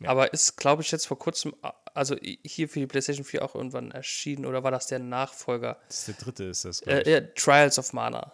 Ja. 0.00 0.10
Aber 0.10 0.32
ist, 0.32 0.56
glaube 0.56 0.82
ich, 0.82 0.90
jetzt 0.90 1.06
vor 1.06 1.18
kurzem, 1.18 1.54
also 1.94 2.16
hier 2.20 2.68
für 2.68 2.80
die 2.80 2.86
PlayStation 2.86 3.24
4 3.24 3.42
auch 3.44 3.54
irgendwann 3.54 3.90
erschienen 3.90 4.44
oder 4.46 4.62
war 4.64 4.70
das 4.70 4.86
der 4.88 4.98
Nachfolger? 4.98 5.78
Das 5.88 6.00
ist 6.00 6.08
der 6.08 6.14
dritte, 6.14 6.44
ist 6.44 6.64
das. 6.64 6.80
Äh, 6.82 7.00
äh, 7.00 7.34
Trials 7.34 7.78
of 7.78 7.92
Mana. 7.92 8.32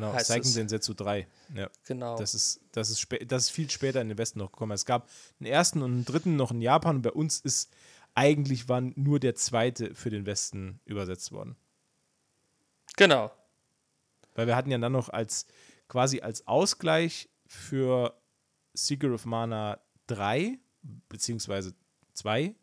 Genau, 0.00 0.12
heißt 0.12 0.28
Seiken. 0.28 0.52
Densetsu 0.54 0.94
3. 0.94 1.26
Ja. 1.54 1.70
Genau. 1.86 2.18
Das 2.18 2.34
ist, 2.34 2.60
das, 2.72 2.90
ist 2.90 3.06
das 3.26 3.44
ist 3.44 3.50
viel 3.50 3.70
später 3.70 4.00
in 4.00 4.08
den 4.08 4.18
Westen 4.18 4.38
noch 4.38 4.52
gekommen. 4.52 4.72
Es 4.72 4.84
gab 4.84 5.08
einen 5.40 5.50
ersten 5.50 5.82
und 5.82 5.92
einen 5.92 6.04
dritten 6.04 6.36
noch 6.36 6.50
in 6.50 6.60
Japan 6.60 6.96
und 6.96 7.02
bei 7.02 7.12
uns 7.12 7.40
ist 7.40 7.72
eigentlich 8.14 8.68
war 8.68 8.80
nur 8.80 9.20
der 9.20 9.34
zweite 9.34 9.94
für 9.94 10.10
den 10.10 10.26
Westen 10.26 10.80
übersetzt 10.84 11.32
worden. 11.32 11.56
Genau. 12.96 13.30
Weil 14.34 14.46
wir 14.46 14.56
hatten 14.56 14.70
ja 14.70 14.78
dann 14.78 14.92
noch 14.92 15.08
als 15.08 15.46
quasi 15.88 16.20
als 16.20 16.46
Ausgleich 16.46 17.28
für 17.46 18.18
Secret 18.74 19.12
of 19.12 19.24
Mana 19.24 19.80
3, 20.08 20.58
beziehungsweise 21.08 21.74
2, 22.14 22.54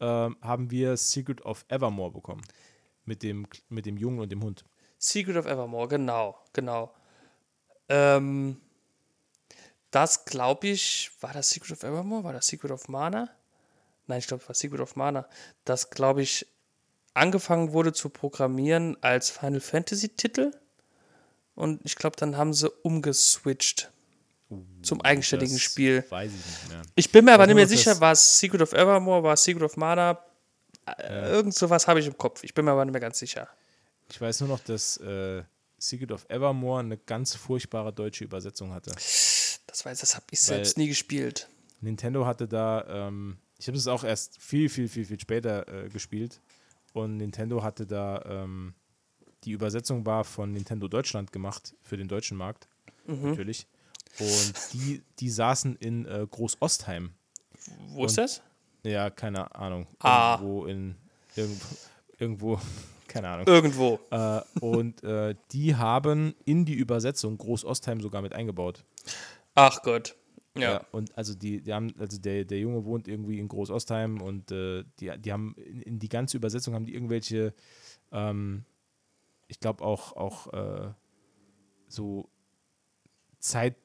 ähm, 0.00 0.36
haben 0.40 0.70
wir 0.70 0.96
Secret 0.96 1.42
of 1.42 1.64
Evermore 1.68 2.12
bekommen. 2.12 2.42
Mit 3.04 3.22
dem, 3.22 3.46
mit 3.68 3.86
dem 3.86 3.96
Jungen 3.96 4.20
und 4.20 4.30
dem 4.30 4.42
Hund. 4.42 4.64
Secret 4.98 5.36
of 5.36 5.46
Evermore, 5.46 5.88
genau, 5.88 6.38
genau. 6.52 6.92
Ähm, 7.88 8.60
das 9.90 10.24
glaube 10.24 10.68
ich, 10.68 11.10
war 11.20 11.32
das 11.32 11.50
Secret 11.50 11.72
of 11.72 11.82
Evermore? 11.82 12.24
War 12.24 12.32
das 12.32 12.46
Secret 12.46 12.70
of 12.70 12.88
Mana? 12.88 13.30
Nein, 14.06 14.18
ich 14.18 14.26
glaube, 14.26 14.42
es 14.42 14.48
war 14.48 14.54
Secret 14.54 14.80
of 14.80 14.96
Mana. 14.96 15.26
Das, 15.64 15.90
glaube 15.90 16.22
ich, 16.22 16.46
angefangen 17.14 17.72
wurde 17.72 17.92
zu 17.92 18.08
programmieren 18.08 18.96
als 19.02 19.30
Final 19.30 19.60
Fantasy 19.60 20.08
Titel. 20.08 20.52
Und 21.54 21.80
ich 21.84 21.96
glaube, 21.96 22.16
dann 22.16 22.36
haben 22.36 22.52
sie 22.52 22.70
umgeswitcht 22.70 23.90
zum 24.82 25.02
eigenständigen 25.02 25.58
Spiel. 25.58 26.04
Weiß 26.08 26.30
ich 26.30 26.46
nicht 26.46 26.68
mehr. 26.68 26.82
Ich 26.94 27.12
bin 27.12 27.24
mir 27.24 27.32
aber 27.32 27.42
weiß 27.42 27.48
nicht 27.48 27.56
mehr 27.56 27.68
sicher, 27.68 28.00
war 28.00 28.12
es 28.12 28.38
Secret 28.38 28.62
of 28.62 28.72
Evermore, 28.72 29.22
war 29.22 29.34
es 29.34 29.44
Secret 29.44 29.62
of 29.62 29.76
Mana? 29.76 30.18
Äh, 30.86 31.30
Irgend 31.30 31.54
sowas 31.54 31.86
habe 31.86 32.00
ich 32.00 32.06
im 32.06 32.16
Kopf. 32.16 32.44
Ich 32.44 32.54
bin 32.54 32.64
mir 32.64 32.72
aber 32.72 32.84
nicht 32.84 32.92
mehr 32.92 33.00
ganz 33.00 33.18
sicher. 33.18 33.48
Ich 34.10 34.20
weiß 34.20 34.40
nur 34.40 34.48
noch, 34.48 34.60
dass 34.60 34.96
äh, 34.98 35.42
Secret 35.78 36.12
of 36.12 36.24
Evermore 36.28 36.80
eine 36.80 36.96
ganz 36.98 37.34
furchtbare 37.34 37.92
deutsche 37.92 38.24
Übersetzung 38.24 38.72
hatte. 38.72 38.90
Das 38.90 39.84
weiß, 39.84 40.00
das 40.00 40.14
habe 40.16 40.26
ich 40.30 40.40
selbst 40.40 40.78
nie 40.78 40.88
gespielt. 40.88 41.48
Nintendo 41.80 42.26
hatte 42.26 42.48
da, 42.48 42.84
ähm, 43.08 43.38
ich 43.58 43.68
habe 43.68 43.76
es 43.78 43.86
auch 43.86 44.02
erst 44.04 44.40
viel, 44.40 44.68
viel, 44.68 44.88
viel, 44.88 45.04
viel 45.04 45.20
später 45.20 45.68
äh, 45.68 45.88
gespielt. 45.88 46.40
Und 46.94 47.18
Nintendo 47.18 47.62
hatte 47.62 47.86
da, 47.86 48.22
ähm, 48.26 48.74
die 49.44 49.52
Übersetzung 49.52 50.04
war 50.06 50.24
von 50.24 50.52
Nintendo 50.52 50.88
Deutschland 50.88 51.30
gemacht 51.32 51.74
für 51.82 51.96
den 51.96 52.08
deutschen 52.08 52.36
Markt, 52.36 52.66
Mhm. 53.06 53.30
natürlich. 53.30 53.66
Und 54.18 54.54
die, 54.72 55.02
die 55.20 55.30
saßen 55.30 55.76
in 55.76 56.06
äh, 56.06 56.26
Groß-Ostheim. 56.28 57.12
Wo 57.90 58.04
ist 58.06 58.18
das? 58.18 58.42
Ja, 58.82 59.10
keine 59.10 59.54
Ahnung. 59.54 59.86
Ah. 60.00 60.34
Irgendwo 60.40 60.66
in, 60.66 60.96
irgendwo, 61.36 61.66
irgendwo 62.18 62.60
keine 63.08 63.28
Ahnung. 63.28 63.46
Irgendwo. 63.46 63.98
äh, 64.10 64.40
und 64.60 65.02
äh, 65.02 65.34
die 65.50 65.74
haben 65.76 66.34
in 66.44 66.64
die 66.64 66.74
Übersetzung 66.74 67.38
Groß-Ostheim 67.38 68.00
sogar 68.00 68.22
mit 68.22 68.32
eingebaut. 68.32 68.84
Ach 69.54 69.82
Gott. 69.82 70.14
Ja. 70.56 70.72
Ja, 70.72 70.86
und 70.92 71.16
also 71.16 71.34
die, 71.34 71.62
die 71.62 71.72
haben, 71.72 71.94
also 71.98 72.18
der, 72.18 72.44
der 72.44 72.58
Junge 72.58 72.84
wohnt 72.84 73.06
irgendwie 73.06 73.38
in 73.38 73.48
Groß-Ostheim 73.48 74.20
und 74.20 74.50
äh, 74.50 74.84
die, 74.98 75.12
die 75.18 75.32
haben 75.32 75.54
in, 75.56 75.82
in 75.82 75.98
die 75.98 76.08
ganze 76.08 76.36
Übersetzung 76.36 76.74
haben 76.74 76.86
die 76.86 76.94
irgendwelche, 76.94 77.54
ähm, 78.12 78.64
ich 79.46 79.60
glaube 79.60 79.84
auch, 79.84 80.16
auch 80.16 80.52
äh, 80.52 80.90
so 81.86 82.28
Zeit, 83.38 83.76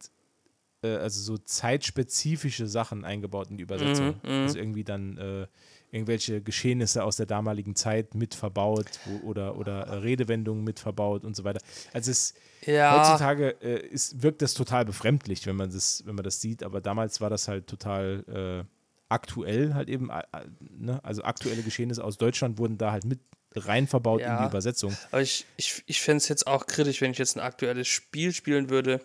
äh, 0.84 0.96
also 0.96 1.22
so 1.22 1.38
zeitspezifische 1.38 2.68
Sachen 2.68 3.06
eingebaut 3.06 3.52
in 3.52 3.58
die 3.58 3.64
Übersetzung. 3.64 4.16
Also 4.24 4.58
irgendwie 4.58 4.84
dann 4.84 5.18
äh, 5.18 5.48
irgendwelche 5.94 6.42
Geschehnisse 6.42 7.04
aus 7.04 7.18
der 7.18 7.26
damaligen 7.26 7.76
Zeit 7.76 8.16
mit 8.16 8.34
verbaut 8.36 8.86
oder, 9.24 9.58
oder 9.58 9.84
äh, 9.88 9.96
Redewendungen 9.98 10.64
mit 10.64 10.80
verbaut 10.80 11.24
und 11.24 11.36
so 11.36 11.44
weiter. 11.44 11.60
Also 11.94 12.12
es 12.12 12.34
Ja. 12.66 12.92
heutzutage 12.98 13.50
äh, 13.62 13.86
ist, 13.88 14.22
wirkt 14.24 14.42
das 14.42 14.54
total 14.54 14.86
befremdlich, 14.86 15.46
wenn 15.46 15.56
man 15.56 15.72
das, 15.72 16.04
wenn 16.06 16.16
man 16.16 16.24
das 16.24 16.42
sieht, 16.42 16.64
aber 16.64 16.82
damals 16.82 17.22
war 17.22 17.30
das 17.30 17.48
halt 17.48 17.68
total 17.68 18.66
äh, 18.66 18.68
aktuell 19.10 19.74
halt 19.76 19.90
eben, 19.90 20.10
äh, 20.10 20.24
ne? 20.60 21.00
also 21.04 21.24
aktuelle 21.24 21.62
Geschehnisse 21.62 22.04
aus 22.04 22.18
Deutschland 22.18 22.58
wurden 22.58 22.78
da 22.78 22.92
halt 22.92 23.06
mit 23.06 23.20
rein 23.56 23.86
verbaut 23.88 24.22
in 24.22 24.28
Ja. 24.28 24.42
die 24.42 24.48
Übersetzung. 24.50 24.96
Aber 25.12 25.22
ich, 25.22 25.46
ich, 25.58 25.84
ich 25.86 26.02
fände 26.02 26.18
es 26.18 26.28
jetzt 26.28 26.48
auch 26.48 26.66
kritisch, 26.66 27.02
wenn 27.02 27.12
ich 27.12 27.20
jetzt 27.20 27.38
ein 27.38 27.42
aktuelles 27.42 27.88
Spiel 27.88 28.34
spielen 28.34 28.72
würde 28.72 29.00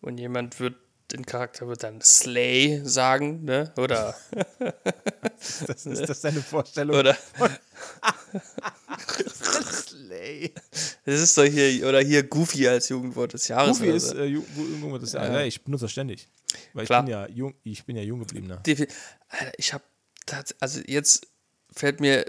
und 0.00 0.18
jemand 0.18 0.60
wird, 0.60 0.76
den 1.12 1.26
Charakter 1.26 1.66
wird 1.68 1.82
dann 1.82 2.00
Slay 2.00 2.80
sagen, 2.84 3.44
ne? 3.44 3.72
Oder, 3.76 4.16
Das 5.66 5.86
ist 5.86 6.08
das 6.08 6.20
deine 6.20 6.40
Vorstellung? 6.42 6.96
oder, 6.96 7.16
Slay. 9.30 10.52
das 11.04 11.20
ist 11.20 11.36
doch 11.38 11.44
hier, 11.44 11.86
oder 11.88 12.00
hier 12.00 12.22
Goofy 12.22 12.68
als 12.68 12.88
Jugendwort 12.88 13.32
des 13.32 13.48
Jahres. 13.48 13.78
Goofy 13.78 13.90
ist 13.90 14.12
äh, 14.12 14.24
ju- 14.24 14.44
wo- 14.54 14.62
irgendwo 14.62 14.98
das, 14.98 15.12
ja. 15.12 15.24
ja, 15.32 15.42
ich 15.42 15.62
benutze 15.62 15.84
das 15.86 15.92
ständig. 15.92 16.28
Weil 16.72 16.86
Klar. 16.86 17.00
ich 17.00 17.04
bin 17.06 17.12
ja 17.12 17.28
jung, 17.28 17.54
ich 17.64 17.84
bin 17.84 17.96
ja 17.96 18.02
jung 18.02 18.20
gebliebener. 18.20 18.60
Defi- 18.66 18.88
Alter, 19.28 19.52
ich 19.56 19.72
habe, 19.72 19.84
also 20.60 20.80
jetzt 20.86 21.26
fällt 21.72 22.00
mir 22.00 22.26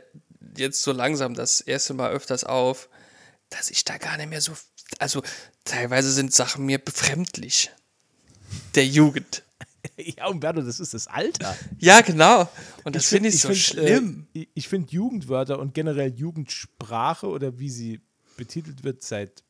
jetzt 0.58 0.82
so 0.84 0.92
langsam 0.92 1.34
das 1.34 1.62
erste 1.62 1.94
Mal 1.94 2.12
öfters 2.12 2.44
auf, 2.44 2.90
dass 3.50 3.70
ich 3.70 3.84
da 3.84 3.98
gar 3.98 4.18
nicht 4.18 4.30
mehr 4.30 4.42
so, 4.42 4.54
also 5.00 5.22
teilweise 5.66 6.12
sind 6.12 6.34
Sachen 6.34 6.66
mir 6.66 6.78
befremdlich. 6.80 7.72
Der 8.76 8.86
Jugend. 8.86 9.44
Ja, 9.98 10.28
Umberto, 10.28 10.62
das 10.62 10.80
ist 10.80 10.94
das 10.94 11.08
Alter. 11.08 11.56
Ja, 11.80 12.02
genau. 12.02 12.50
Und 12.84 12.96
das 12.96 13.06
find- 13.08 13.18
finde 13.24 13.30
ich 13.30 13.42
so 13.42 13.48
find, 13.50 13.60
schlimm. 13.60 14.28
Äh, 14.34 14.46
ich 14.54 14.68
finde 14.68 14.92
Jugendwörter 14.92 15.60
und 15.60 15.74
generell 15.74 16.14
Jugendsprache 16.16 17.28
oder 17.28 17.58
wie 17.60 17.70
sie 17.70 18.00
betitelt 18.38 18.84
wird 18.84 19.04
seit 19.04 19.44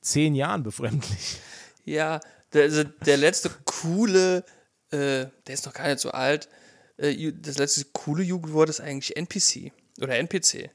zehn 0.00 0.34
Jahren 0.34 0.62
befremdlich. 0.62 1.38
Ja, 1.84 2.20
der, 2.52 2.62
also 2.64 2.84
der 2.84 3.16
letzte 3.16 3.50
coole, 3.64 4.44
äh, 4.90 5.26
der 5.46 5.54
ist 5.54 5.64
noch 5.66 5.74
gar 5.74 5.88
nicht 5.88 6.00
so 6.00 6.10
alt, 6.10 6.48
äh, 6.96 7.32
das 7.32 7.58
letzte 7.58 7.84
coole 7.92 8.22
Jugendwort 8.22 8.68
ist 8.68 8.80
eigentlich 8.80 9.16
NPC 9.16 9.72
oder 10.00 10.16
NPC. 10.18 10.70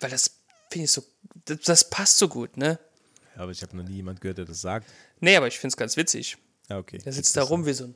Weil 0.00 0.10
das 0.10 0.30
finde 0.70 0.84
ich 0.84 0.92
so, 0.92 1.02
das, 1.44 1.60
das 1.60 1.90
passt 1.90 2.18
so 2.18 2.28
gut, 2.28 2.56
ne? 2.56 2.78
Ja, 3.38 3.44
aber 3.44 3.52
ich 3.52 3.62
habe 3.62 3.76
noch 3.76 3.84
nie 3.84 3.94
jemand 3.96 4.20
gehört, 4.20 4.38
der 4.38 4.44
das 4.44 4.60
sagt. 4.60 4.88
Nee, 5.20 5.36
aber 5.36 5.46
ich 5.46 5.58
finde 5.58 5.72
es 5.72 5.76
ganz 5.76 5.96
witzig. 5.96 6.36
Ja, 6.68 6.78
okay. 6.78 6.98
Der 6.98 7.12
sitzt 7.12 7.36
da 7.36 7.42
rum 7.44 7.64
wie 7.66 7.72
so 7.72 7.84
ein, 7.84 7.94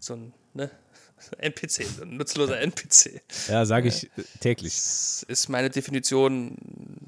so 0.00 0.14
ein, 0.14 0.32
ne? 0.54 0.70
NPC, 1.38 1.84
so 1.84 2.02
ein 2.02 2.16
nutzloser 2.16 2.60
NPC. 2.60 3.20
Ja, 3.48 3.66
sage 3.66 3.88
ich 3.88 4.04
äh, 4.04 4.22
täglich. 4.40 4.74
Das 4.76 5.24
ist 5.28 5.48
meine 5.48 5.68
Definition 5.68 6.56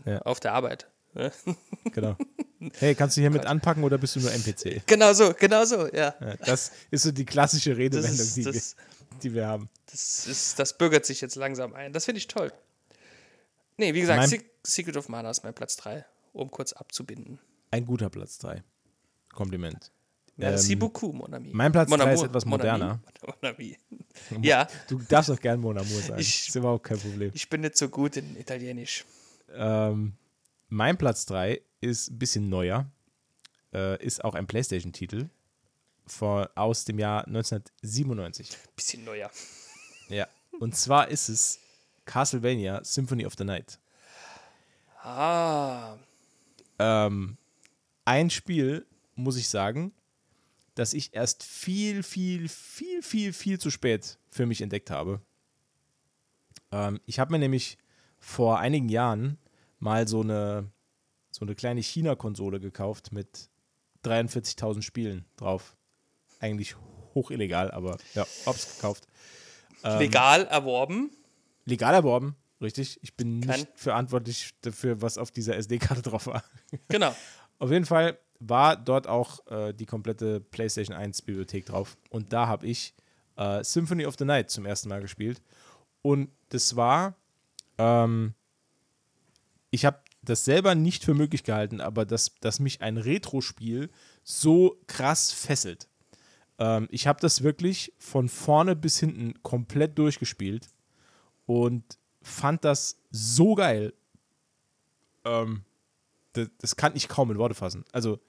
Ja. 0.05 0.18
auf 0.23 0.41
der 0.41 0.53
Arbeit. 0.53 0.89
Ne? 1.14 1.33
Genau. 1.93 2.16
Hey, 2.79 2.95
kannst 2.95 3.16
du 3.16 3.21
hier 3.23 3.31
mit 3.31 3.47
anpacken 3.47 3.83
oder 3.85 3.97
bist 3.99 4.16
du 4.16 4.21
nur 4.21 4.33
NPC? 4.33 4.83
Genau 4.87 5.12
so, 5.14 5.33
genau 5.33 5.64
so, 5.64 5.87
ja. 5.87 6.14
Ja, 6.21 6.37
das 6.45 6.73
ist 6.91 7.03
so 7.05 7.11
die 7.12 7.25
klassische 7.25 7.77
Redewendung, 7.77 8.12
ist- 8.12 8.37
die, 8.37 8.43
das- 8.43 8.77
wir, 8.77 9.18
die 9.23 9.35
wir 9.35 9.47
haben. 9.47 9.68
Das, 9.91 10.27
ist, 10.27 10.59
das 10.59 10.77
bürgert 10.77 11.07
sich 11.07 11.21
jetzt 11.21 11.37
langsam 11.37 11.73
ein. 11.75 11.93
Das 11.93 12.05
finde 12.05 12.18
ich 12.18 12.27
toll. 12.29 12.53
Nee, 13.77 13.95
wie 13.95 14.01
gesagt, 14.01 14.18
Mein- 14.21 14.29
Se 14.29 14.39
Secret 14.62 14.97
of 14.97 15.09
Mana 15.09 15.31
ist 15.31 15.43
mein 15.43 15.55
Platz 15.55 15.77
3, 15.77 16.05
um 16.33 16.51
kurz 16.51 16.73
abzubinden. 16.75 17.39
Ein 17.71 17.85
guter 17.87 18.11
Platz 18.11 18.39
3. 18.39 18.62
Kompliment. 19.33 19.93
Merci 20.37 20.73
Ähm, 20.73 20.79
beaucoup, 20.79 21.12
mon 21.12 21.33
ami. 21.35 21.51
mein 21.53 21.71
Platz 21.71 21.89
Mon 21.91 21.99
drei 21.99 22.12
ist 22.14 22.21
amour, 22.21 22.29
etwas 22.31 22.45
mon 22.47 22.55
ami, 22.61 22.62
moderner. 22.68 23.01
Mon 23.27 23.51
ami. 23.51 23.79
Ja, 24.43 24.66
Du 24.89 24.99
darfst 24.99 25.31
auch 25.31 25.39
gern 25.41 25.61
Mon 25.61 25.77
Amour 25.77 26.01
sagen. 26.01 26.21
Ich- 26.21 26.49
ist 26.49 26.57
überhaupt 26.57 26.85
kein 26.85 26.99
Problem. 26.99 27.31
ich 27.35 27.49
bin 27.49 27.61
nicht 27.61 27.77
so 27.77 27.89
gut 27.89 28.16
in 28.16 28.37
Italienisch. 28.37 29.05
Ähm, 29.53 30.14
mein 30.68 30.97
Platz 30.97 31.27
3 31.27 31.61
ist 31.81 32.11
ein 32.11 32.18
bisschen 32.18 32.49
neuer. 32.49 32.91
Äh, 33.73 34.03
ist 34.05 34.25
auch 34.25 34.35
ein 34.35 34.47
PlayStation-Titel 34.47 35.29
aus 36.57 36.85
dem 36.87 36.99
Jahr 36.99 37.27
1997. 37.29 38.57
Bisschen 38.75 39.05
neuer. 39.05 39.31
Ja. 40.09 40.27
Und 40.59 40.75
zwar 40.75 41.07
ist 41.09 41.29
es 41.29 41.61
Castlevania 42.05 42.83
Symphony 42.83 43.27
of 43.27 43.35
the 43.39 43.45
Night. 43.45 43.79
Ah, 45.03 45.97
Ähm, 46.79 47.37
ein 48.11 48.29
Spiel, 48.29 48.87
muss 49.15 49.37
ich 49.37 49.49
sagen, 49.49 49.93
das 50.75 50.95
ich 50.95 51.15
erst 51.15 51.45
viel, 51.45 52.03
viel, 52.03 52.49
viel, 52.49 53.03
viel, 53.03 53.33
viel 53.33 53.61
zu 53.61 53.71
spät 53.71 54.19
für 54.31 54.47
mich 54.47 54.63
entdeckt 54.63 54.91
habe. 54.91 55.21
Ähm, 56.73 57.01
ich 57.07 57.21
habe 57.21 57.31
mir 57.33 57.39
nämlich 57.39 57.79
vor 58.19 58.59
einigen 58.59 58.89
Jahren 58.89 59.39
mal 59.79 60.09
so 60.09 60.23
eine, 60.23 60.71
so 61.31 61.45
eine 61.45 61.55
kleine 61.55 61.81
China-Konsole 61.83 62.59
gekauft 62.59 63.13
mit 63.13 63.49
43.000 64.05 64.83
Spielen 64.83 65.25
drauf. 65.37 65.77
Eigentlich 66.41 66.75
hoch 67.15 67.31
illegal, 67.31 67.71
aber 67.71 67.97
ja, 68.15 68.27
hab's 68.45 68.75
gekauft. 68.77 69.07
Ähm, 69.85 69.99
Legal 70.01 70.47
erworben. 70.47 71.11
Legal 71.65 71.95
erworben, 71.95 72.35
richtig. 72.61 72.99
Ich 73.03 73.15
bin 73.17 73.41
Kein- 73.43 73.61
nicht 73.61 73.69
verantwortlich 73.77 74.55
dafür, 74.63 75.01
was 75.01 75.17
auf 75.19 75.31
dieser 75.31 75.57
SD-Karte 75.57 76.03
drauf 76.03 76.27
war. 76.27 76.43
Genau. 76.89 77.15
Auf 77.61 77.71
jeden 77.71 77.85
Fall 77.85 78.19
war 78.41 78.75
dort 78.75 79.07
auch 79.07 79.47
äh, 79.47 79.73
die 79.73 79.87
komplette 79.87 80.41
PlayStation 80.41 80.97
1 80.97 81.23
Bibliothek 81.23 81.67
drauf. 81.67 81.97
Und 82.09 82.33
da 82.33 82.49
habe 82.49 82.67
ich 82.67 82.95
äh, 83.37 83.63
Symphony 83.63 84.07
of 84.07 84.17
the 84.19 84.25
Night 84.25 84.51
zum 84.51 84.67
ersten 84.67 84.89
Mal 84.89 85.03
gespielt. 85.03 85.41
Und 86.03 86.31
das 86.49 86.75
war, 86.75 87.15
ähm, 87.79 88.35
ich 89.71 89.85
habe 89.85 90.01
das 90.23 90.45
selber 90.45 90.75
nicht 90.75 91.05
für 91.05 91.15
möglich 91.15 91.45
gehalten, 91.45 91.81
aber 91.81 92.07
dass, 92.07 92.35
dass 92.41 92.61
mich 92.61 92.81
ein 92.81 92.97
Retro-Spiel 92.97 93.91
so 94.25 94.81
krass 94.87 95.33
fesselt. 95.33 95.89
Ähm, 96.59 96.89
ich 96.91 97.07
habe 97.07 97.21
das 97.21 97.43
wirklich 97.43 97.93
von 97.99 98.31
vorne 98.31 98.75
bis 98.75 98.99
hinten 98.99 99.43
komplett 99.43 99.99
durchgespielt 99.99 100.69
und 101.45 101.99
fand 102.23 102.65
das 102.65 102.99
so 103.11 103.55
geil. 103.55 103.93
Ähm, 105.25 105.65
das, 106.33 106.49
das 106.59 106.76
kann 106.76 106.97
ich 106.97 107.09
kaum 107.09 107.31
in 107.31 107.39
Worte 107.39 107.55
fassen. 107.55 107.85
Also, 107.93 108.20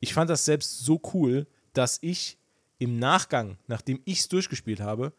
ich 0.00 0.14
fand 0.14 0.30
das 0.30 0.44
selbst 0.44 0.80
so 0.80 1.00
cool, 1.14 1.46
dass 1.72 1.98
ich 2.00 2.38
im 2.78 2.98
Nachgang, 2.98 3.58
nachdem 3.66 4.00
ich 4.04 4.20
es 4.20 4.28
durchgespielt 4.28 4.80
habe, 4.80 5.12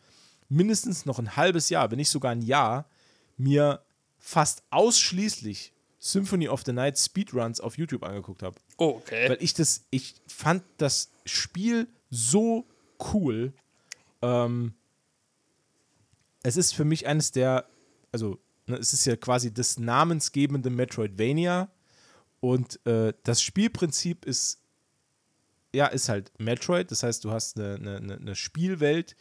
mindestens 0.49 1.05
noch 1.05 1.19
ein 1.19 1.35
halbes 1.37 1.69
Jahr, 1.69 1.91
wenn 1.91 1.97
nicht 1.97 2.09
sogar 2.09 2.31
ein 2.31 2.41
Jahr, 2.41 2.89
mir 3.37 3.83
fast 4.17 4.63
ausschließlich 4.69 5.73
Symphony 5.99 6.49
of 6.49 6.63
the 6.65 6.73
Night 6.73 6.97
Speedruns 6.97 7.61
auf 7.61 7.77
YouTube 7.77 8.03
angeguckt 8.03 8.41
habe. 8.41 8.55
Oh, 8.77 8.99
okay. 9.01 9.29
Weil 9.29 9.37
ich 9.39 9.53
das, 9.53 9.85
ich 9.91 10.15
fand 10.27 10.63
das 10.77 11.11
Spiel 11.25 11.87
so 12.09 12.65
cool. 13.13 13.53
Ähm, 14.23 14.73
es 16.41 16.57
ist 16.57 16.73
für 16.73 16.85
mich 16.85 17.05
eines 17.05 17.31
der, 17.31 17.67
also 18.11 18.39
ne, 18.65 18.77
es 18.77 18.93
ist 18.93 19.05
ja 19.05 19.15
quasi 19.15 19.53
das 19.53 19.77
namensgebende 19.77 20.71
Metroidvania 20.71 21.69
und 22.41 22.85
äh, 22.85 23.13
das 23.23 23.41
Spielprinzip 23.41 24.25
ist 24.25 24.61
ja, 25.73 25.87
ist 25.87 26.09
halt 26.09 26.31
Metroid. 26.37 26.91
Das 26.91 27.03
heißt, 27.03 27.23
du 27.23 27.31
hast 27.31 27.57
eine, 27.57 27.75
eine, 27.75 28.15
eine 28.15 28.35
Spielwelt, 28.35 29.15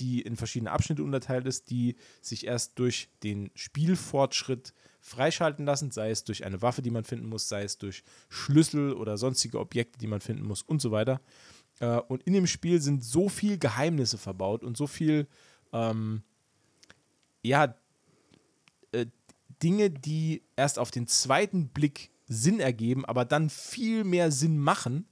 die 0.00 0.20
in 0.20 0.36
verschiedene 0.36 0.70
Abschnitte 0.70 1.02
unterteilt 1.02 1.46
ist, 1.46 1.70
die 1.70 1.96
sich 2.20 2.46
erst 2.46 2.78
durch 2.78 3.08
den 3.22 3.50
Spielfortschritt 3.54 4.74
freischalten 5.00 5.66
lassen, 5.66 5.90
sei 5.90 6.10
es 6.10 6.24
durch 6.24 6.44
eine 6.44 6.62
Waffe, 6.62 6.82
die 6.82 6.90
man 6.90 7.04
finden 7.04 7.28
muss, 7.28 7.48
sei 7.48 7.62
es 7.62 7.78
durch 7.78 8.02
Schlüssel 8.28 8.92
oder 8.92 9.16
sonstige 9.16 9.60
Objekte, 9.60 9.98
die 9.98 10.06
man 10.06 10.20
finden 10.20 10.44
muss 10.44 10.62
und 10.62 10.80
so 10.80 10.90
weiter. 10.90 11.20
Äh, 11.80 11.98
und 12.08 12.22
in 12.24 12.32
dem 12.32 12.46
Spiel 12.46 12.80
sind 12.80 13.04
so 13.04 13.28
viel 13.28 13.58
Geheimnisse 13.58 14.18
verbaut 14.18 14.64
und 14.64 14.76
so 14.76 14.86
viel, 14.86 15.28
ähm, 15.72 16.22
ja, 17.42 17.74
äh, 18.92 19.06
Dinge, 19.62 19.90
die 19.90 20.42
erst 20.56 20.78
auf 20.78 20.90
den 20.90 21.06
zweiten 21.06 21.68
Blick 21.68 22.10
Sinn 22.26 22.60
ergeben, 22.60 23.04
aber 23.04 23.24
dann 23.24 23.50
viel 23.50 24.04
mehr 24.04 24.30
Sinn 24.30 24.58
machen. 24.58 25.08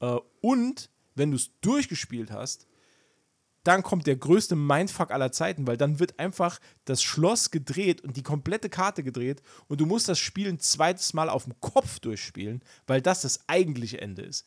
Äh, 0.00 0.16
und 0.40 0.90
wenn 1.14 1.30
du 1.30 1.36
es 1.36 1.50
durchgespielt 1.60 2.30
hast, 2.30 2.66
dann 3.64 3.82
kommt 3.82 4.06
der 4.06 4.16
größte 4.16 4.56
Mindfuck 4.56 5.10
aller 5.10 5.32
Zeiten, 5.32 5.66
weil 5.66 5.78
dann 5.78 5.98
wird 5.98 6.18
einfach 6.18 6.60
das 6.84 7.02
Schloss 7.02 7.50
gedreht 7.50 8.02
und 8.02 8.16
die 8.16 8.22
komplette 8.22 8.68
Karte 8.68 9.02
gedreht 9.02 9.42
und 9.68 9.80
du 9.80 9.86
musst 9.86 10.08
das 10.08 10.18
Spiel 10.18 10.48
ein 10.48 10.60
zweites 10.60 11.14
Mal 11.14 11.30
auf 11.30 11.44
dem 11.44 11.58
Kopf 11.60 11.98
durchspielen, 11.98 12.62
weil 12.86 13.00
das 13.00 13.22
das 13.22 13.48
eigentliche 13.48 14.00
Ende 14.00 14.22
ist. 14.22 14.46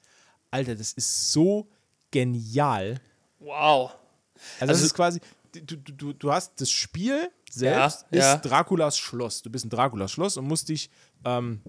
Alter, 0.51 0.75
das 0.75 0.93
ist 0.93 1.31
so 1.31 1.67
genial. 2.11 3.01
Wow. 3.39 3.95
Also, 4.59 4.73
es 4.73 4.81
ist 4.83 4.93
quasi, 4.93 5.19
du, 5.51 5.77
du, 5.77 5.93
du, 5.93 6.13
du 6.13 6.31
hast 6.31 6.61
das 6.61 6.69
Spiel 6.69 7.31
selbst 7.49 8.05
Ja, 8.11 8.17
ist 8.19 8.25
ja. 8.25 8.37
Draculas 8.37 8.97
Schloss. 8.97 9.41
Du 9.41 9.49
bist 9.49 9.63
in 9.63 9.71
Draculas 9.71 10.11
Schloss 10.11 10.37
und 10.37 10.47
musst 10.47 10.69
dich, 10.69 10.91
ähm, 11.25 11.61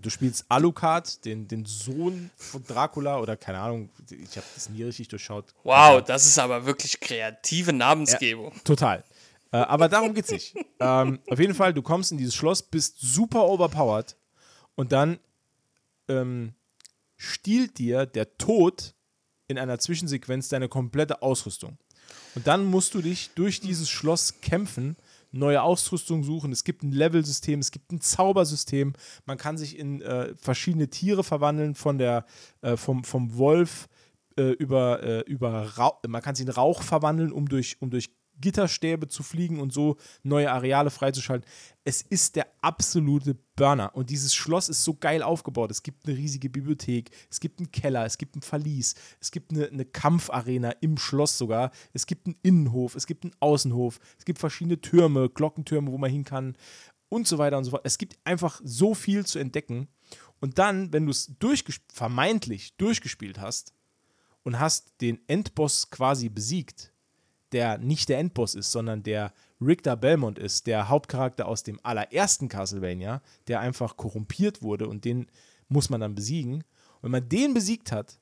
du 0.00 0.10
spielst 0.10 0.46
Alucard, 0.48 1.24
den, 1.24 1.48
den 1.48 1.64
Sohn 1.64 2.30
von 2.36 2.64
Dracula 2.64 3.18
oder 3.18 3.36
keine 3.36 3.58
Ahnung, 3.58 3.90
ich 4.10 4.36
habe 4.36 4.46
das 4.54 4.68
nie 4.68 4.82
richtig 4.82 5.08
durchschaut. 5.08 5.46
Wow, 5.64 6.02
das 6.02 6.26
ist 6.26 6.38
aber 6.38 6.66
wirklich 6.66 7.00
kreative 7.00 7.72
Namensgebung. 7.72 8.52
Total. 8.64 9.04
Äh, 9.50 9.58
aber 9.58 9.88
darum 9.88 10.14
geht's 10.14 10.30
nicht. 10.30 10.54
ähm, 10.80 11.20
auf 11.28 11.38
jeden 11.38 11.54
Fall, 11.54 11.74
du 11.74 11.82
kommst 11.82 12.12
in 12.12 12.18
dieses 12.18 12.34
Schloss, 12.34 12.62
bist 12.62 13.00
super 13.00 13.44
overpowered 13.44 14.16
und 14.74 14.92
dann 14.92 15.18
ähm, 16.08 16.54
stiehlt 17.16 17.78
dir 17.78 18.06
der 18.06 18.36
Tod 18.38 18.94
in 19.48 19.58
einer 19.58 19.78
Zwischensequenz 19.78 20.48
deine 20.48 20.68
komplette 20.68 21.22
Ausrüstung. 21.22 21.78
Und 22.34 22.46
dann 22.46 22.64
musst 22.64 22.94
du 22.94 23.02
dich 23.02 23.30
durch 23.34 23.60
dieses 23.60 23.88
Schloss 23.90 24.40
kämpfen, 24.40 24.96
neue 25.30 25.62
Ausrüstung 25.62 26.24
suchen. 26.24 26.52
Es 26.52 26.64
gibt 26.64 26.82
ein 26.82 26.92
Level-System, 26.92 27.60
es 27.60 27.70
gibt 27.70 27.92
ein 27.92 28.00
Zaubersystem. 28.00 28.94
Man 29.26 29.38
kann 29.38 29.58
sich 29.58 29.78
in 29.78 30.00
äh, 30.02 30.34
verschiedene 30.36 30.88
Tiere 30.88 31.24
verwandeln, 31.24 31.74
von 31.74 31.98
der, 31.98 32.24
äh, 32.62 32.76
vom, 32.76 33.04
vom 33.04 33.36
Wolf 33.36 33.88
äh, 34.36 34.52
über, 34.52 35.02
äh, 35.02 35.20
über 35.20 35.76
Rauch, 35.76 36.00
man 36.06 36.22
kann 36.22 36.34
sich 36.34 36.46
in 36.46 36.52
Rauch 36.52 36.82
verwandeln, 36.82 37.32
um 37.32 37.48
durch, 37.48 37.76
um 37.80 37.90
durch 37.90 38.10
Gitterstäbe 38.40 39.08
zu 39.08 39.22
fliegen 39.22 39.60
und 39.60 39.72
so 39.72 39.96
neue 40.22 40.50
Areale 40.50 40.90
freizuschalten. 40.90 41.48
Es 41.84 42.02
ist 42.02 42.36
der 42.36 42.46
absolute 42.60 43.36
Burner. 43.56 43.94
Und 43.94 44.10
dieses 44.10 44.34
Schloss 44.34 44.68
ist 44.68 44.84
so 44.84 44.94
geil 44.94 45.22
aufgebaut. 45.22 45.70
Es 45.70 45.82
gibt 45.82 46.06
eine 46.06 46.16
riesige 46.16 46.50
Bibliothek, 46.50 47.10
es 47.30 47.40
gibt 47.40 47.58
einen 47.58 47.72
Keller, 47.72 48.04
es 48.04 48.18
gibt 48.18 48.36
ein 48.36 48.42
Verlies, 48.42 48.94
es 49.20 49.30
gibt 49.30 49.52
eine, 49.52 49.68
eine 49.68 49.84
Kampfarena 49.84 50.70
im 50.80 50.96
Schloss 50.98 51.38
sogar, 51.38 51.70
es 51.92 52.06
gibt 52.06 52.26
einen 52.26 52.36
Innenhof, 52.42 52.94
es 52.94 53.06
gibt 53.06 53.24
einen 53.24 53.34
Außenhof, 53.40 53.98
es 54.18 54.24
gibt 54.24 54.38
verschiedene 54.38 54.80
Türme, 54.80 55.28
Glockentürme, 55.28 55.90
wo 55.90 55.98
man 55.98 56.10
hin 56.10 56.24
kann 56.24 56.56
und 57.08 57.26
so 57.26 57.38
weiter 57.38 57.58
und 57.58 57.64
so 57.64 57.70
fort. 57.70 57.82
Es 57.84 57.98
gibt 57.98 58.18
einfach 58.24 58.60
so 58.62 58.94
viel 58.94 59.24
zu 59.26 59.38
entdecken. 59.38 59.88
Und 60.40 60.58
dann, 60.58 60.92
wenn 60.92 61.06
du 61.06 61.10
es 61.10 61.36
durchges- 61.40 61.80
vermeintlich 61.92 62.76
durchgespielt 62.76 63.40
hast 63.40 63.72
und 64.44 64.60
hast 64.60 65.00
den 65.00 65.20
Endboss 65.26 65.90
quasi 65.90 66.28
besiegt, 66.28 66.92
der 67.52 67.78
nicht 67.78 68.08
der 68.08 68.18
Endboss 68.18 68.54
ist, 68.54 68.72
sondern 68.72 69.02
der 69.02 69.32
Richter 69.60 69.96
Belmont 69.96 70.38
ist, 70.38 70.66
der 70.66 70.88
Hauptcharakter 70.88 71.46
aus 71.46 71.62
dem 71.62 71.80
allerersten 71.82 72.48
Castlevania, 72.48 73.22
der 73.48 73.60
einfach 73.60 73.96
korrumpiert 73.96 74.62
wurde 74.62 74.88
und 74.88 75.04
den 75.04 75.26
muss 75.68 75.90
man 75.90 76.00
dann 76.00 76.14
besiegen. 76.14 76.54
Und 76.54 77.02
wenn 77.02 77.10
man 77.10 77.28
den 77.28 77.54
besiegt 77.54 77.92
hat, 77.92 78.20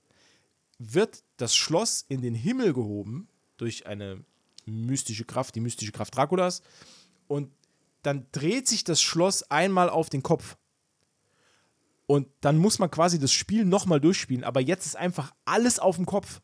wird 0.78 1.24
das 1.36 1.54
Schloss 1.56 2.04
in 2.08 2.22
den 2.22 2.34
Himmel 2.34 2.72
gehoben 2.72 3.28
durch 3.56 3.86
eine 3.86 4.24
mystische 4.66 5.24
Kraft, 5.24 5.54
die 5.54 5.60
mystische 5.60 5.92
Kraft 5.92 6.16
Draculas. 6.16 6.62
Und 7.28 7.50
dann 8.02 8.26
dreht 8.32 8.68
sich 8.68 8.84
das 8.84 9.00
Schloss 9.00 9.42
einmal 9.50 9.88
auf 9.90 10.10
den 10.10 10.22
Kopf. 10.22 10.56
Und 12.06 12.28
dann 12.40 12.58
muss 12.58 12.78
man 12.78 12.90
quasi 12.90 13.18
das 13.18 13.32
Spiel 13.32 13.64
nochmal 13.64 14.00
durchspielen, 14.00 14.44
aber 14.44 14.60
jetzt 14.60 14.86
ist 14.86 14.96
einfach 14.96 15.32
alles 15.44 15.78
auf 15.78 15.96
dem 15.96 16.06
Kopf. 16.06 16.40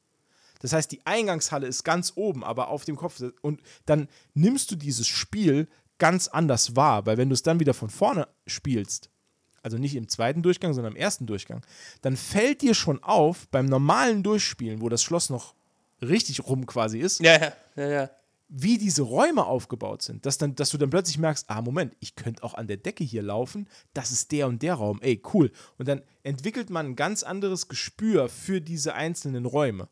Das 0.62 0.72
heißt, 0.72 0.90
die 0.90 1.04
Eingangshalle 1.04 1.66
ist 1.66 1.84
ganz 1.84 2.12
oben, 2.14 2.42
aber 2.44 2.68
auf 2.68 2.84
dem 2.84 2.96
Kopf. 2.96 3.22
Und 3.42 3.60
dann 3.84 4.08
nimmst 4.32 4.70
du 4.70 4.76
dieses 4.76 5.06
Spiel 5.06 5.68
ganz 5.98 6.28
anders 6.28 6.74
wahr, 6.76 7.04
weil 7.04 7.18
wenn 7.18 7.28
du 7.28 7.34
es 7.34 7.42
dann 7.42 7.60
wieder 7.60 7.74
von 7.74 7.90
vorne 7.90 8.28
spielst, 8.46 9.10
also 9.62 9.76
nicht 9.76 9.94
im 9.94 10.08
zweiten 10.08 10.42
Durchgang, 10.42 10.72
sondern 10.72 10.94
im 10.94 10.98
ersten 10.98 11.26
Durchgang, 11.26 11.62
dann 12.00 12.16
fällt 12.16 12.62
dir 12.62 12.74
schon 12.74 13.02
auf, 13.02 13.48
beim 13.48 13.66
normalen 13.66 14.22
Durchspielen, 14.22 14.80
wo 14.80 14.88
das 14.88 15.02
Schloss 15.02 15.30
noch 15.30 15.54
richtig 16.00 16.44
rum 16.46 16.66
quasi 16.66 16.98
ist, 16.98 17.20
Ja, 17.20 17.38
ja, 17.40 17.52
ja, 17.76 17.88
ja. 17.88 18.10
wie 18.48 18.78
diese 18.78 19.02
Räume 19.02 19.46
aufgebaut 19.46 20.02
sind, 20.02 20.26
dass, 20.26 20.38
dann, 20.38 20.56
dass 20.56 20.70
du 20.70 20.78
dann 20.78 20.90
plötzlich 20.90 21.18
merkst, 21.18 21.48
ah, 21.48 21.62
Moment, 21.62 21.94
ich 22.00 22.16
könnte 22.16 22.42
auch 22.42 22.54
an 22.54 22.66
der 22.66 22.76
Decke 22.76 23.04
hier 23.04 23.22
laufen, 23.22 23.68
das 23.94 24.10
ist 24.10 24.32
der 24.32 24.48
und 24.48 24.62
der 24.62 24.74
Raum, 24.74 25.00
ey, 25.02 25.22
cool. 25.32 25.52
Und 25.78 25.86
dann 25.86 26.02
entwickelt 26.24 26.70
man 26.70 26.86
ein 26.86 26.96
ganz 26.96 27.22
anderes 27.22 27.68
Gespür 27.68 28.28
für 28.28 28.60
diese 28.60 28.94
einzelnen 28.94 29.46
Räume. 29.46 29.88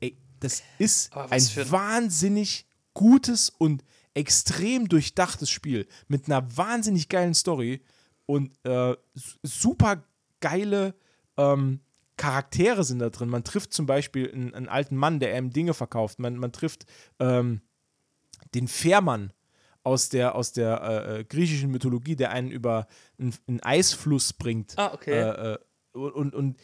Ey, 0.00 0.16
das 0.40 0.62
ist 0.78 1.14
ein 1.14 1.30
wahnsinnig 1.70 2.66
gutes 2.94 3.50
und 3.50 3.84
extrem 4.14 4.88
durchdachtes 4.88 5.50
Spiel 5.50 5.86
mit 6.08 6.26
einer 6.26 6.56
wahnsinnig 6.56 7.08
geilen 7.08 7.34
Story 7.34 7.80
und 8.26 8.50
äh, 8.64 8.96
su- 9.14 9.38
super 9.42 10.02
geile 10.40 10.94
ähm, 11.36 11.80
Charaktere 12.16 12.84
sind 12.84 12.98
da 12.98 13.08
drin. 13.10 13.28
Man 13.28 13.44
trifft 13.44 13.72
zum 13.72 13.86
Beispiel 13.86 14.30
einen, 14.30 14.54
einen 14.54 14.68
alten 14.68 14.96
Mann, 14.96 15.20
der 15.20 15.34
einem 15.34 15.52
Dinge 15.52 15.74
verkauft. 15.74 16.18
Man, 16.18 16.36
man 16.36 16.52
trifft 16.52 16.84
ähm, 17.18 17.60
den 18.54 18.68
Fährmann 18.68 19.32
aus 19.84 20.10
der, 20.10 20.34
aus 20.34 20.52
der 20.52 20.82
äh, 20.82 21.20
äh, 21.20 21.24
griechischen 21.24 21.70
Mythologie, 21.70 22.16
der 22.16 22.32
einen 22.32 22.50
über 22.50 22.88
einen, 23.18 23.34
einen 23.46 23.60
Eisfluss 23.62 24.32
bringt. 24.34 24.76
Ah, 24.76 24.92
okay. 24.92 25.12
Äh, 25.12 25.52
äh, 25.54 25.58
und, 25.92 26.12
und, 26.12 26.34
und 26.34 26.56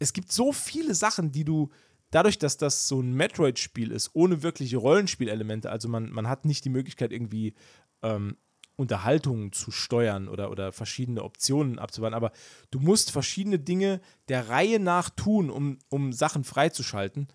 es 0.00 0.12
gibt 0.12 0.32
so 0.32 0.52
viele 0.52 0.94
Sachen, 0.94 1.30
die 1.30 1.44
du, 1.44 1.70
dadurch, 2.10 2.38
dass 2.38 2.56
das 2.56 2.88
so 2.88 3.00
ein 3.00 3.12
Metroid-Spiel 3.12 3.90
ist, 3.90 4.10
ohne 4.14 4.42
wirkliche 4.42 4.76
Rollenspielelemente, 4.76 5.70
also 5.70 5.88
man, 5.88 6.10
man 6.10 6.28
hat 6.28 6.44
nicht 6.44 6.64
die 6.64 6.70
Möglichkeit, 6.70 7.12
irgendwie 7.12 7.54
ähm, 8.02 8.36
Unterhaltung 8.76 9.52
zu 9.52 9.70
steuern 9.72 10.28
oder, 10.28 10.50
oder 10.50 10.70
verschiedene 10.70 11.24
Optionen 11.24 11.78
abzuwarten, 11.78 12.14
aber 12.14 12.30
du 12.70 12.78
musst 12.78 13.10
verschiedene 13.10 13.58
Dinge 13.58 14.00
der 14.28 14.48
Reihe 14.48 14.78
nach 14.78 15.10
tun, 15.10 15.50
um, 15.50 15.78
um 15.88 16.12
Sachen 16.12 16.44
freizuschalten. 16.44 17.28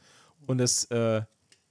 Und 0.45 0.57
das 0.57 0.85
äh, 0.85 1.21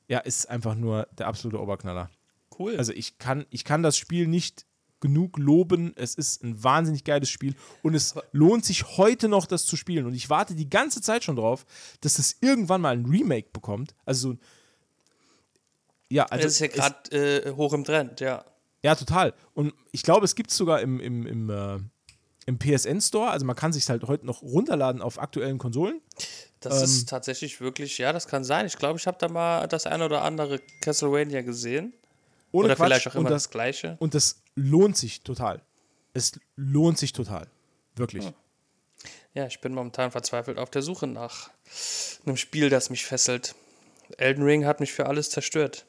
ja, 0.08 0.18
ist 0.18 0.50
einfach 0.50 0.74
nur 0.74 1.08
der 1.18 1.26
absolute 1.26 1.60
Oberknaller. 1.60 2.10
Cool. 2.58 2.76
Also 2.76 2.92
ich 2.92 3.18
kann, 3.18 3.46
ich 3.48 3.64
kann 3.64 3.82
das 3.82 3.96
Spiel 3.96 4.26
nicht 4.26 4.66
genug 5.02 5.36
loben. 5.36 5.92
Es 5.96 6.14
ist 6.14 6.42
ein 6.42 6.64
wahnsinnig 6.64 7.04
geiles 7.04 7.28
Spiel 7.28 7.54
und 7.82 7.94
es 7.94 8.14
lohnt 8.32 8.64
sich 8.64 8.96
heute 8.96 9.28
noch, 9.28 9.44
das 9.44 9.66
zu 9.66 9.76
spielen. 9.76 10.06
Und 10.06 10.14
ich 10.14 10.30
warte 10.30 10.54
die 10.54 10.70
ganze 10.70 11.02
Zeit 11.02 11.24
schon 11.24 11.36
drauf, 11.36 11.66
dass 12.00 12.18
es 12.18 12.38
irgendwann 12.40 12.80
mal 12.80 12.94
ein 12.96 13.04
Remake 13.04 13.50
bekommt. 13.52 13.94
Also 14.06 14.28
so 14.28 14.34
ein 14.34 14.40
ja, 16.12 16.24
also 16.26 16.44
das 16.44 16.52
ist 16.52 16.60
ja 16.60 16.66
gerade 16.66 17.46
äh, 17.46 17.52
hoch 17.52 17.72
im 17.72 17.84
Trend, 17.84 18.20
ja. 18.20 18.44
ja, 18.82 18.94
total. 18.94 19.32
Und 19.54 19.72
ich 19.92 20.02
glaube, 20.02 20.26
es 20.26 20.34
gibt 20.34 20.50
es 20.50 20.58
sogar 20.58 20.82
im, 20.82 21.00
im, 21.00 21.26
im, 21.26 21.48
äh, 21.48 21.78
im 22.44 22.58
PSN-Store. 22.58 23.30
Also 23.30 23.46
man 23.46 23.56
kann 23.56 23.72
sich 23.72 23.88
halt 23.88 24.02
heute 24.04 24.26
noch 24.26 24.42
runterladen 24.42 25.00
auf 25.00 25.18
aktuellen 25.18 25.56
Konsolen. 25.56 26.02
Das 26.60 26.78
Ähm. 26.78 26.84
ist 26.84 27.08
tatsächlich 27.08 27.62
wirklich, 27.62 27.96
ja, 27.96 28.12
das 28.12 28.28
kann 28.28 28.44
sein. 28.44 28.66
Ich 28.66 28.76
glaube, 28.76 28.98
ich 28.98 29.06
habe 29.06 29.16
da 29.18 29.28
mal 29.28 29.66
das 29.68 29.86
eine 29.86 30.04
oder 30.04 30.22
andere 30.22 30.60
Castlevania 30.82 31.40
gesehen. 31.40 31.94
Ohne 32.52 32.66
oder 32.66 32.76
Quatsch. 32.76 32.86
vielleicht 32.86 33.08
auch 33.08 33.14
und 33.14 33.20
immer 33.22 33.30
das, 33.30 33.44
das 33.44 33.50
gleiche. 33.50 33.96
Und 33.98 34.14
das 34.14 34.42
lohnt 34.54 34.96
sich 34.96 35.22
total. 35.22 35.60
Es 36.14 36.38
lohnt 36.56 36.98
sich 36.98 37.12
total. 37.12 37.48
Wirklich. 37.96 38.30
Ja, 39.34 39.46
ich 39.46 39.60
bin 39.60 39.74
momentan 39.74 40.10
verzweifelt 40.10 40.58
auf 40.58 40.70
der 40.70 40.82
Suche 40.82 41.06
nach 41.06 41.50
einem 42.26 42.36
Spiel, 42.36 42.68
das 42.68 42.90
mich 42.90 43.04
fesselt. 43.04 43.54
Elden 44.18 44.44
Ring 44.44 44.66
hat 44.66 44.80
mich 44.80 44.92
für 44.92 45.06
alles 45.06 45.30
zerstört. 45.30 45.86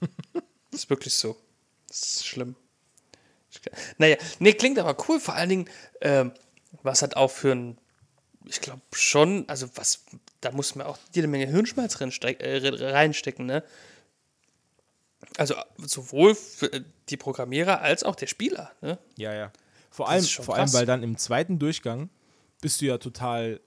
das 0.00 0.10
ist 0.82 0.90
wirklich 0.90 1.14
so. 1.14 1.36
Das 1.88 2.00
ist 2.02 2.26
schlimm. 2.26 2.54
Naja, 3.98 4.16
nee, 4.38 4.54
klingt 4.54 4.78
aber 4.78 4.96
cool. 5.08 5.20
Vor 5.20 5.34
allen 5.34 5.48
Dingen, 5.48 5.70
ähm, 6.00 6.32
was 6.82 7.02
hat 7.02 7.16
auch 7.16 7.30
für 7.30 7.52
ein, 7.52 7.78
ich 8.46 8.60
glaube 8.60 8.80
schon, 8.92 9.48
also 9.48 9.68
was, 9.74 10.04
da 10.40 10.52
muss 10.52 10.74
man 10.74 10.86
auch 10.86 10.98
jede 11.12 11.26
Menge 11.26 11.46
Hirnschmalz 11.46 12.00
äh, 12.00 12.68
reinstecken, 12.86 13.46
ne? 13.46 13.64
Also 15.36 15.54
sowohl 15.78 16.34
für 16.34 16.72
äh, 16.72 16.82
die 17.08 17.16
Programmierer 17.16 17.80
als 17.80 18.02
auch 18.04 18.14
der 18.14 18.26
Spieler, 18.26 18.72
ne? 18.80 18.98
Ja, 19.16 19.32
ja. 19.34 19.52
Vor 19.90 20.06
Das 20.06 20.12
allem, 20.14 20.24
ist 20.24 20.34
vor 20.34 20.56
allem, 20.56 20.72
weil 20.72 20.86
dann 20.86 21.02
im 21.02 21.16
zweiten 21.18 21.58
Durchgang 21.58 22.08
bist 22.60 22.80
du 22.80 22.86
ja 22.86 22.98
total 22.98 23.60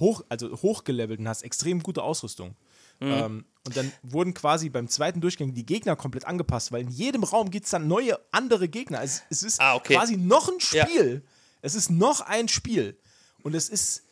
hoch, 0.00 0.22
also 0.28 0.50
hochgelevelt 0.62 1.20
und 1.20 1.28
hast 1.28 1.42
extrem 1.42 1.82
gute 1.82 2.02
Ausrüstung. 2.02 2.56
Mhm. 3.00 3.10
Ähm, 3.12 3.44
und 3.64 3.76
dann 3.76 3.92
wurden 4.02 4.34
quasi 4.34 4.68
beim 4.70 4.88
zweiten 4.88 5.20
Durchgang 5.20 5.54
die 5.54 5.64
Gegner 5.66 5.94
komplett 5.96 6.24
angepasst, 6.24 6.72
weil 6.72 6.82
in 6.82 6.88
jedem 6.90 7.22
Raum 7.24 7.50
gibt 7.50 7.64
es 7.66 7.70
dann 7.70 7.86
neue, 7.86 8.18
andere 8.32 8.68
Gegner. 8.68 9.02
Es, 9.02 9.22
es 9.30 9.42
ist 9.42 9.60
Ah, 9.60 9.74
okay. 9.76 9.94
quasi 9.94 10.16
noch 10.16 10.48
ein 10.48 10.56
Ja. 10.72 10.86
Spiel. 10.86 11.22
Es 11.62 11.74
ist 11.74 11.90
noch 11.90 12.20
ein 12.22 12.48
Spiel. 12.48 12.96
Und 13.44 13.54
es 13.54 13.68
ist, 13.68 14.02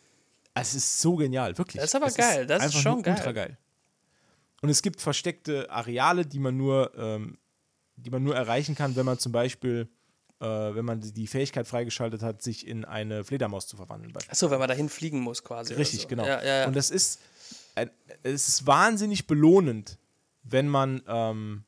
es 0.53 0.73
ist 0.73 0.99
so 0.99 1.15
genial, 1.17 1.57
wirklich. 1.57 1.81
Das 1.81 1.89
ist 1.91 1.95
aber 1.95 2.07
es 2.07 2.15
geil, 2.15 2.45
das 2.47 2.65
ist 2.65 2.77
schon 2.77 3.01
geil. 3.03 3.15
Ultra 3.17 3.31
geil. 3.33 3.57
Und 4.61 4.69
es 4.69 4.81
gibt 4.81 5.01
versteckte 5.01 5.69
Areale, 5.71 6.25
die 6.25 6.39
man 6.39 6.55
nur, 6.55 6.91
ähm, 6.95 7.37
die 7.95 8.09
man 8.09 8.23
nur 8.23 8.35
erreichen 8.35 8.75
kann, 8.75 8.95
wenn 8.95 9.05
man 9.05 9.17
zum 9.17 9.31
Beispiel, 9.31 9.89
äh, 10.39 10.45
wenn 10.45 10.85
man 10.85 11.01
die 11.01 11.27
Fähigkeit 11.27 11.67
freigeschaltet 11.67 12.21
hat, 12.21 12.41
sich 12.43 12.67
in 12.67 12.85
eine 12.85 13.23
Fledermaus 13.23 13.67
zu 13.67 13.75
verwandeln. 13.75 14.13
Achso, 14.29 14.51
wenn 14.51 14.59
man 14.59 14.67
dahin 14.67 14.89
fliegen 14.89 15.19
muss 15.19 15.43
quasi. 15.43 15.73
Richtig, 15.73 16.01
so. 16.01 16.07
genau. 16.07 16.25
Ja, 16.25 16.43
ja, 16.43 16.59
ja. 16.59 16.67
Und 16.67 16.75
das 16.75 16.91
ist, 16.91 17.19
ein, 17.75 17.89
es 18.21 18.47
ist 18.47 18.67
wahnsinnig 18.67 19.25
belohnend, 19.25 19.97
wenn 20.43 20.67
man, 20.67 21.01
ähm, 21.07 21.63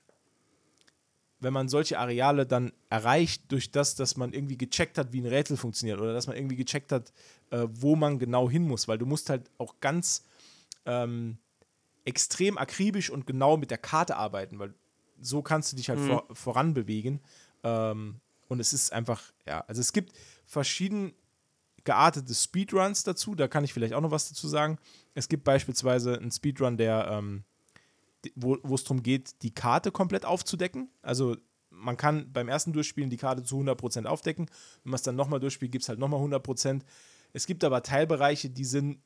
wenn 1.39 1.53
man 1.53 1.69
solche 1.69 1.97
Areale 1.97 2.45
dann 2.45 2.71
erreicht, 2.89 3.51
durch 3.51 3.71
das, 3.71 3.95
dass 3.95 4.17
man 4.17 4.33
irgendwie 4.33 4.57
gecheckt 4.57 4.99
hat, 4.99 5.13
wie 5.13 5.21
ein 5.21 5.27
Rätsel 5.27 5.57
funktioniert 5.57 5.99
oder 5.99 6.13
dass 6.13 6.27
man 6.27 6.37
irgendwie 6.37 6.55
gecheckt 6.55 6.91
hat, 6.91 7.11
äh, 7.49 7.65
wo 7.69 7.95
man 7.95 8.19
genau 8.19 8.49
hin 8.49 8.67
muss, 8.67 8.87
weil 8.87 8.99
du 8.99 9.05
musst 9.07 9.29
halt 9.29 9.49
auch 9.57 9.79
ganz 9.79 10.25
ähm, 10.85 11.37
extrem 12.05 12.57
akribisch 12.57 13.09
und 13.09 13.25
genau 13.25 13.57
mit 13.57 13.71
der 13.71 13.77
Karte 13.77 14.17
arbeiten, 14.17 14.59
weil 14.59 14.73
so 15.19 15.41
kannst 15.41 15.71
du 15.71 15.77
dich 15.77 15.89
halt 15.89 15.99
vor, 15.99 16.27
voran 16.33 16.73
bewegen. 16.73 17.21
Ähm, 17.63 18.19
und 18.47 18.59
es 18.59 18.73
ist 18.73 18.91
einfach, 18.91 19.21
ja, 19.47 19.61
also 19.67 19.81
es 19.81 19.93
gibt 19.93 20.13
verschieden 20.45 21.13
geartete 21.83 22.33
Speedruns 22.33 23.03
dazu, 23.03 23.35
da 23.35 23.47
kann 23.47 23.63
ich 23.63 23.73
vielleicht 23.73 23.93
auch 23.93 24.01
noch 24.01 24.11
was 24.11 24.29
dazu 24.29 24.47
sagen. 24.47 24.77
Es 25.15 25.27
gibt 25.27 25.43
beispielsweise 25.43 26.17
einen 26.17 26.31
Speedrun, 26.31 26.77
der, 26.77 27.07
ähm, 27.09 27.43
wo 28.35 28.55
es 28.73 28.83
darum 28.83 29.03
geht, 29.03 29.41
die 29.41 29.53
Karte 29.53 29.91
komplett 29.91 30.25
aufzudecken. 30.25 30.89
Also 31.01 31.35
man 31.69 31.97
kann 31.97 32.31
beim 32.31 32.47
ersten 32.47 32.71
Durchspielen 32.71 33.09
die 33.09 33.17
Karte 33.17 33.43
zu 33.43 33.57
100% 33.59 34.05
aufdecken. 34.05 34.45
Wenn 34.83 34.91
man 34.91 34.95
es 34.95 35.03
dann 35.03 35.15
nochmal 35.15 35.39
durchspielt, 35.39 35.71
gibt 35.71 35.83
es 35.83 35.89
halt 35.89 35.99
nochmal 35.99 36.21
100%. 36.21 36.81
Es 37.33 37.47
gibt 37.47 37.63
aber 37.63 37.83
Teilbereiche, 37.83 38.49
die 38.49 38.65
sind 38.65 38.99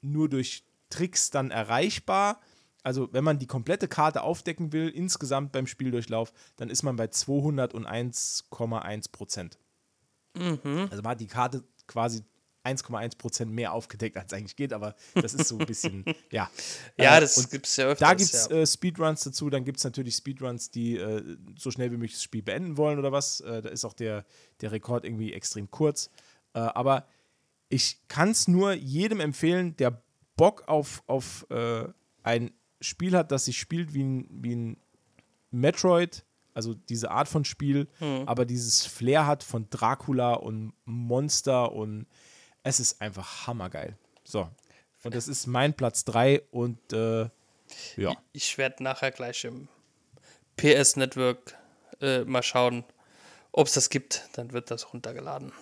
nur 0.00 0.28
durch 0.28 0.64
Tricks 0.94 1.30
dann 1.30 1.50
erreichbar. 1.50 2.40
Also 2.82 3.12
wenn 3.12 3.24
man 3.24 3.38
die 3.38 3.46
komplette 3.46 3.88
Karte 3.88 4.22
aufdecken 4.22 4.72
will, 4.72 4.88
insgesamt 4.88 5.52
beim 5.52 5.66
Spieldurchlauf, 5.66 6.32
dann 6.56 6.68
ist 6.70 6.82
man 6.82 6.96
bei 6.96 7.06
201,1%. 7.06 9.52
Also 10.90 11.02
man 11.02 11.10
hat 11.12 11.20
die 11.20 11.26
Karte 11.26 11.64
quasi 11.86 12.24
1,1% 12.64 13.46
mehr 13.46 13.72
aufgedeckt, 13.72 14.16
als 14.16 14.32
eigentlich 14.32 14.56
geht, 14.56 14.72
aber 14.72 14.94
das 15.14 15.34
ist 15.34 15.48
so 15.48 15.58
ein 15.58 15.66
bisschen, 15.66 16.04
ja. 16.30 16.50
ja, 16.98 17.16
Äh, 17.16 17.20
das 17.20 17.36
und 17.36 17.50
gibt 17.50 17.66
es 17.66 17.76
ja 17.76 17.86
öfters. 17.86 18.08
da 18.08 18.14
gibt 18.14 18.32
es 18.32 18.48
ja. 18.48 18.56
äh, 18.56 18.66
Speedruns 18.66 19.24
dazu, 19.24 19.50
dann 19.50 19.64
gibt 19.64 19.78
es 19.78 19.84
natürlich 19.84 20.16
Speedruns, 20.16 20.70
die 20.70 20.96
äh, 20.96 21.36
so 21.58 21.70
schnell 21.70 21.90
wie 21.90 21.96
möglich 21.96 22.12
das 22.14 22.22
Spiel 22.22 22.42
beenden 22.42 22.76
wollen 22.78 22.98
oder 22.98 23.12
was. 23.12 23.40
Äh, 23.40 23.60
da 23.62 23.68
ist 23.68 23.84
auch 23.84 23.92
der, 23.92 24.24
der 24.62 24.72
Rekord 24.72 25.04
irgendwie 25.04 25.34
extrem 25.34 25.70
kurz. 25.70 26.08
Äh, 26.54 26.60
aber 26.60 27.06
ich 27.68 28.00
kann 28.08 28.30
es 28.30 28.48
nur 28.48 28.72
jedem 28.72 29.20
empfehlen, 29.20 29.76
der 29.76 30.02
Bock 30.36 30.68
auf, 30.68 31.02
auf 31.06 31.46
äh, 31.50 31.84
ein 32.22 32.50
Spiel 32.80 33.16
hat, 33.16 33.30
das 33.32 33.46
sich 33.46 33.58
spielt 33.58 33.94
wie 33.94 34.02
ein, 34.02 34.26
wie 34.30 34.54
ein 34.54 34.76
Metroid, 35.50 36.24
also 36.52 36.74
diese 36.74 37.10
Art 37.10 37.28
von 37.28 37.44
Spiel, 37.44 37.88
aber 38.26 38.44
dieses 38.44 38.86
Flair 38.86 39.26
hat 39.26 39.42
von 39.42 39.68
Dracula 39.70 40.34
und 40.34 40.72
Monster 40.84 41.72
und 41.72 42.06
es 42.62 42.80
ist 42.80 43.00
einfach 43.00 43.46
hammergeil. 43.46 43.96
So. 44.24 44.48
Und 45.02 45.14
das 45.14 45.28
ist 45.28 45.46
mein 45.46 45.74
Platz 45.74 46.04
3 46.04 46.42
und 46.50 46.92
äh, 46.92 47.28
ja. 47.96 48.16
Ich 48.32 48.56
werde 48.58 48.82
nachher 48.82 49.10
gleich 49.10 49.44
im 49.44 49.68
PS 50.56 50.96
Network 50.96 51.56
äh, 52.00 52.24
mal 52.24 52.42
schauen, 52.42 52.84
ob 53.52 53.66
es 53.66 53.74
das 53.74 53.90
gibt. 53.90 54.28
Dann 54.32 54.52
wird 54.52 54.70
das 54.70 54.92
runtergeladen. 54.92 55.52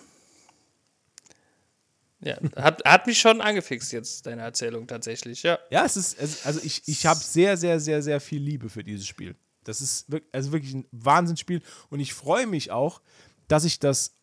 Ja, 2.23 2.37
hat, 2.55 2.83
hat 2.85 3.07
mich 3.07 3.19
schon 3.19 3.41
angefixt 3.41 3.91
jetzt, 3.91 4.25
deine 4.25 4.41
Erzählung 4.43 4.87
tatsächlich, 4.87 5.43
ja. 5.43 5.59
Ja, 5.69 5.83
es 5.85 5.97
ist, 5.97 6.45
also 6.45 6.59
ich, 6.63 6.81
ich 6.87 7.05
habe 7.05 7.19
sehr, 7.19 7.57
sehr, 7.57 7.79
sehr, 7.79 8.01
sehr 8.01 8.19
viel 8.21 8.41
Liebe 8.41 8.69
für 8.69 8.83
dieses 8.83 9.05
Spiel. 9.05 9.35
Das 9.63 9.81
ist 9.81 10.09
wirklich, 10.11 10.33
also 10.33 10.51
wirklich 10.51 10.73
ein 10.73 10.85
Wahnsinnsspiel 10.91 11.61
und 11.89 11.99
ich 11.99 12.13
freue 12.13 12.47
mich 12.47 12.71
auch, 12.71 13.01
dass 13.47 13.63
ich 13.65 13.79
das 13.79 14.15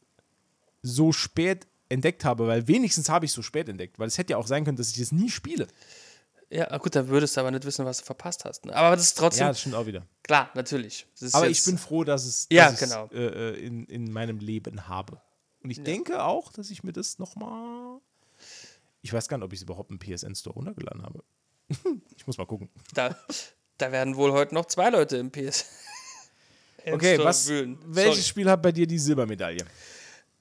so 0.83 1.13
spät 1.13 1.67
entdeckt 1.89 2.25
habe, 2.25 2.47
weil 2.47 2.69
wenigstens 2.69 3.09
habe 3.09 3.25
ich 3.25 3.31
es 3.33 3.35
so 3.35 3.43
spät 3.43 3.69
entdeckt, 3.69 3.99
weil 3.99 4.09
es 4.09 4.17
hätte 4.19 4.33
ja 4.33 4.37
auch 4.39 4.47
sein 4.47 4.65
können, 4.65 4.77
dass 4.77 4.91
ich 4.91 4.99
das 4.99 5.13
nie 5.13 5.29
spiele. 5.31 5.67
Ja, 6.53 6.77
gut, 6.79 6.97
dann 6.97 7.09
würdest 7.09 7.37
du 7.37 7.41
aber 7.41 7.51
nicht 7.53 7.65
wissen, 7.65 7.85
was 7.85 7.99
du 7.99 8.05
verpasst 8.05 8.45
hast. 8.45 8.67
Ne? 8.67 8.75
Aber 8.75 8.97
das 8.97 9.07
ist 9.07 9.19
trotzdem, 9.19 9.43
Ja, 9.43 9.49
das 9.49 9.61
stimmt 9.61 9.77
auch 9.77 9.87
wieder. 9.87 10.05
klar, 10.25 10.51
natürlich. 10.55 11.07
Aber 11.33 11.49
ich 11.49 11.65
bin 11.65 11.79
froh, 11.79 12.03
dass 12.03 12.25
es 12.25 12.49
dass 12.49 12.57
Ja, 12.57 12.71
genau. 12.73 13.09
äh, 13.13 13.51
äh, 13.51 13.61
in, 13.65 13.85
in 13.87 14.11
meinem 14.13 14.41
Leben 14.41 14.89
habe. 14.89 15.21
Und 15.63 15.71
ich 15.71 15.83
denke 15.83 16.23
auch, 16.23 16.53
dass 16.53 16.71
ich 16.71 16.83
mir 16.83 16.93
das 16.93 17.19
nochmal. 17.19 18.01
Ich 19.03 19.13
weiß 19.13 19.29
gar 19.29 19.39
nicht, 19.39 19.45
ob 19.45 19.53
ich 19.53 19.59
es 19.59 19.63
überhaupt 19.63 19.91
im 19.91 19.99
PSN-Store 19.99 20.55
runtergeladen 20.55 21.03
habe. 21.03 21.23
ich 22.17 22.27
muss 22.27 22.39
mal 22.39 22.47
gucken. 22.47 22.69
Da, 22.95 23.17
da 23.79 23.93
werden 23.93 24.17
wohl 24.17 24.33
heute 24.33 24.55
noch 24.55 24.67
zwei 24.67 24.91
Leute 24.91 25.17
im 25.17 25.31
PS. 25.31 25.67
Okay, 26.87 27.19
was, 27.19 27.47
wühlen. 27.49 27.79
welches 27.85 28.15
Sorry. 28.15 28.29
Spiel 28.29 28.51
hat 28.51 28.63
bei 28.63 28.73
dir 28.73 28.87
die 28.87 28.99
Silbermedaille? 28.99 29.65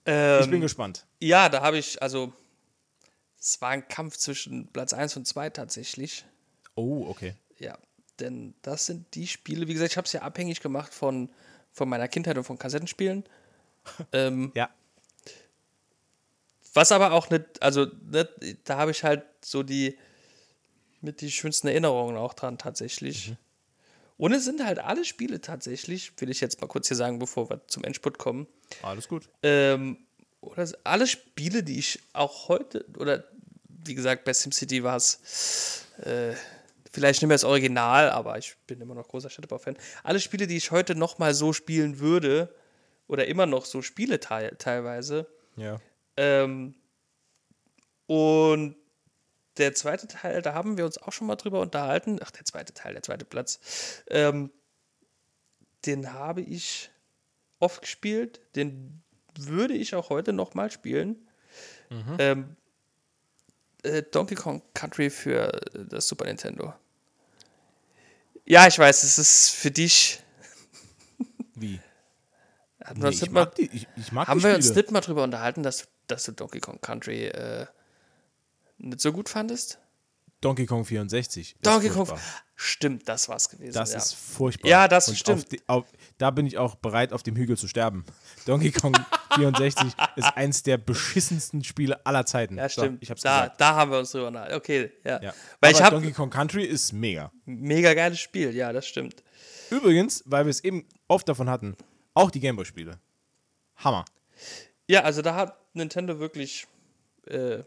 Ähm, 0.06 0.44
Ich 0.44 0.50
bin 0.50 0.62
gespannt. 0.62 1.06
Ja, 1.20 1.50
da 1.50 1.62
habe 1.62 1.78
ich, 1.78 2.02
also, 2.02 2.32
es 3.38 3.62
war 3.62 3.72
ein 3.72 3.88
Kampf 3.88 4.18
zwischen 4.18 4.68
Platz 4.68 4.94
1 4.94 5.18
und 5.18 5.28
2 5.28 5.50
tatsächlich. 5.50 6.26
Oh, 6.76 7.06
okay. 7.10 7.36
Ja, 7.58 7.78
denn 8.20 8.54
das 8.62 8.86
sind 8.86 9.14
die 9.16 9.28
Spiele, 9.28 9.68
wie 9.68 9.74
gesagt, 9.74 9.92
ich 9.92 9.98
habe 9.98 10.06
es 10.06 10.14
ja 10.14 10.22
abhängig 10.22 10.62
gemacht 10.62 10.94
von, 10.94 11.30
von 11.72 11.90
meiner 11.90 12.08
Kindheit 12.08 12.38
und 12.38 12.46
von 12.46 12.58
Kassettenspielen. 12.58 13.26
ähm, 14.14 14.52
Ja. 14.56 14.70
Was 16.74 16.92
aber 16.92 17.12
auch 17.12 17.30
nicht, 17.30 17.62
also 17.62 17.88
nicht, 18.12 18.30
da 18.66 18.78
habe 18.78 18.92
ich 18.92 19.04
halt 19.04 19.24
so 19.42 19.64
die 19.64 19.98
mit 21.02 21.22
die 21.22 21.32
schönsten 21.32 21.68
Erinnerungen 21.68 22.18
auch 22.18 22.34
dran 22.34 22.58
tatsächlich. 22.58 23.34
Und 24.18 24.34
es 24.34 24.44
sind 24.44 24.66
halt 24.66 24.80
alle 24.80 25.06
Spiele 25.06 25.40
tatsächlich, 25.40 26.12
will 26.20 26.30
ich 26.30 26.42
jetzt 26.42 26.60
mal 26.60 26.68
kurz 26.68 26.90
hier 26.90 26.98
sagen, 26.98 27.20
bevor 27.20 27.50
wir 27.50 27.62
zum 27.68 27.86
Endspurt 27.86 28.18
kommen, 28.18 28.48
Alles 28.82 29.08
gut. 29.08 29.30
ähm, 29.44 29.98
oder 30.42 30.68
alle 30.84 31.08
Spiele, 31.08 31.64
die 31.64 31.80
ich 31.80 32.00
auch 32.12 32.50
heute, 32.50 32.86
oder 32.98 33.24
wie 33.68 33.96
gesagt, 33.96 34.26
bei 34.26 34.34
SimCity 34.34 34.84
war 34.84 34.98
es 34.98 35.86
äh, 36.04 36.34
Vielleicht 36.92 37.22
nicht 37.22 37.28
mehr 37.28 37.36
das 37.36 37.44
Original, 37.44 38.10
aber 38.10 38.38
ich 38.40 38.56
bin 38.66 38.82
immer 38.82 38.96
noch 38.96 39.08
großer 39.08 39.30
Städtebau-Fan. 39.30 39.78
Alle 40.04 40.20
Spiele, 40.20 40.48
die 40.48 40.58
ich 40.58 40.72
heute 40.72 40.96
nochmal 40.96 41.36
so 41.36 41.54
spielen 41.54 42.00
würde, 42.00 42.54
oder 43.08 43.28
immer 43.28 43.46
noch 43.46 43.66
so 43.66 43.82
spiele 43.82 44.20
teil 44.20 44.56
teilweise. 44.58 45.28
Ja. 45.56 45.80
Ähm, 46.20 46.76
und 48.08 48.76
der 49.58 49.74
zweite 49.74 50.08
Teil, 50.08 50.42
da 50.42 50.54
haben 50.54 50.78
wir 50.78 50.86
uns 50.86 50.98
auch 50.98 51.14
schon 51.14 51.28
mal 51.28 51.38
drüber 51.38 51.62
unterhalten. 51.62 52.20
Ach, 52.22 52.32
der 52.32 52.44
zweite 52.44 52.74
Teil, 52.74 52.94
der 52.94 53.04
zweite 53.04 53.24
Platz. 53.24 53.60
Ähm, 54.08 54.52
den 55.86 56.12
habe 56.12 56.42
ich 56.42 56.92
oft 57.60 57.82
gespielt. 57.82 58.42
Den 58.56 59.02
würde 59.38 59.76
ich 59.76 59.96
auch 59.96 60.10
heute 60.10 60.34
noch 60.34 60.56
mal 60.56 60.70
spielen. 60.70 61.16
Ähm, 62.20 62.58
äh, 63.84 64.04
Donkey 64.04 64.36
Kong 64.36 64.62
Country 64.74 65.10
für 65.10 65.54
äh, 65.54 65.86
das 65.86 66.08
Super 66.08 66.26
Nintendo. 66.26 66.74
Ja, 68.46 68.68
ich 68.68 68.78
weiß, 68.78 69.04
es 69.04 69.18
ist 69.18 69.52
für 69.52 69.72
dich. 69.72 70.22
Wie? 71.56 71.80
Hatten 72.84 73.00
Nee, 73.00 73.10
ich, 73.10 73.32
mag 73.32 73.56
die, 73.56 73.70
ich, 73.72 73.88
ich 73.96 74.12
mag 74.12 74.28
haben 74.28 74.44
wir 74.44 74.56
uns 74.56 74.74
nicht 74.74 74.92
mal 74.92 75.02
drüber 75.02 75.24
unterhalten, 75.24 75.64
dass, 75.64 75.88
dass 76.12 76.24
du 76.26 76.32
Donkey 76.34 76.60
Kong 76.60 76.80
Country 76.82 77.26
äh, 77.28 77.66
nicht 78.78 79.02
so 79.02 79.12
gut 79.12 79.30
fandest? 79.30 79.80
Donkey 80.42 80.66
Kong 80.66 80.86
64. 80.86 81.56
ist 81.56 81.66
Donkey 81.66 81.90
Kong. 81.90 82.08
Stimmt, 82.56 83.08
das 83.08 83.28
war's 83.28 83.50
gewesen. 83.50 83.74
Das 83.74 83.92
ja. 83.92 83.98
ist 83.98 84.14
furchtbar. 84.14 84.70
Ja, 84.70 84.88
das 84.88 85.10
Und 85.10 85.18
stimmt. 85.18 85.40
Auf 85.40 85.46
die, 85.46 85.62
auf, 85.68 85.86
da 86.18 86.32
bin 86.32 86.46
ich 86.46 86.58
auch 86.58 86.76
bereit, 86.76 87.12
auf 87.14 87.24
dem 87.24 87.36
Hügel 87.36 87.58
zu 87.58 87.68
sterben. 87.68 88.06
Donkey 88.46 88.72
Kong 88.72 88.94
64 89.36 89.94
ist 90.16 90.38
eins 90.38 90.64
der 90.64 90.78
beschissensten 90.78 91.64
Spiele 91.64 92.06
aller 92.06 92.26
Zeiten. 92.26 92.58
Ja, 92.58 92.70
So, 92.70 92.82
stimmt. 92.82 93.04
ich 93.04 93.10
hab's 93.12 93.22
da, 93.22 93.42
gesagt. 93.42 93.62
da 93.62 93.76
haben 93.76 93.92
wir 93.92 94.00
uns 94.00 94.12
drüber 94.12 94.28
unterhalten. 94.28 94.56
Okay, 94.56 94.92
ja. 95.04 95.22
Ja. 95.22 95.34
Weil 95.60 95.70
Aber 95.70 95.72
ich 95.72 95.82
habe 95.84 95.96
Donkey 95.98 96.12
Kong 96.14 96.30
Country 96.30 96.64
ist 96.64 96.94
mega. 96.94 97.32
mega 97.46 97.94
geiles 97.94 98.20
Spiel, 98.20 98.56
ja, 98.56 98.72
das 98.72 98.88
stimmt. 98.88 99.24
Übrigens, 99.70 100.24
weil 100.26 100.46
wir 100.46 100.52
es 100.52 100.64
eben 100.64 100.86
oft 101.08 101.28
davon 101.28 101.50
hatten, 101.50 101.76
auch 102.14 102.32
die 102.32 102.40
Gameboy-Spiele. 102.40 103.00
Hammer. 103.78 104.06
Ja, 104.88 105.04
also 105.04 105.22
da 105.22 105.36
hat 105.36 105.58
Nintendo 105.80 106.20
wirklich 106.20 106.68
äh, 107.28 107.64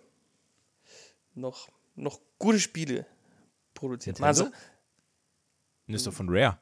noch, 1.34 1.68
noch 1.94 2.20
gute 2.38 2.60
Spiele 2.60 3.06
produziert. 3.74 4.20
Nintendo? 4.20 4.50
Und 5.86 5.94
ist 5.94 6.06
doch 6.06 6.12
von 6.12 6.28
Rare. 6.28 6.58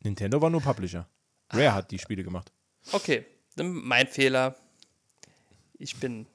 Nintendo 0.00 0.40
war 0.40 0.50
nur 0.50 0.62
Publisher. 0.62 1.08
Rare 1.50 1.74
hat 1.74 1.90
die 1.90 1.98
Spiele 1.98 2.24
gemacht. 2.24 2.52
Okay, 2.92 3.26
dann 3.56 3.70
mein 3.70 4.06
Fehler. 4.06 4.56
Ich 5.78 5.96
bin 5.96 6.26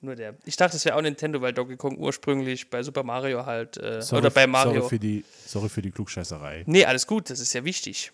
nur 0.00 0.14
der. 0.14 0.36
Ich 0.44 0.56
dachte, 0.56 0.76
es 0.76 0.84
wäre 0.84 0.96
auch 0.96 1.02
Nintendo, 1.02 1.40
weil 1.40 1.52
Donkey 1.52 1.76
Kong 1.76 1.98
ursprünglich 1.98 2.70
bei 2.70 2.82
Super 2.82 3.02
Mario 3.02 3.46
halt 3.46 3.76
äh, 3.78 4.00
Sorry, 4.02 4.20
oder 4.20 4.30
bei 4.30 4.46
Mario. 4.46 4.74
Sorry 4.74 4.88
für 4.88 4.98
die, 4.98 5.24
sorry 5.46 5.68
für 5.68 5.82
die 5.82 5.90
Klugscheißerei. 5.90 6.64
Nee, 6.66 6.84
alles 6.84 7.06
gut, 7.06 7.30
das 7.30 7.40
ist 7.40 7.52
ja 7.52 7.64
wichtig. 7.64 8.12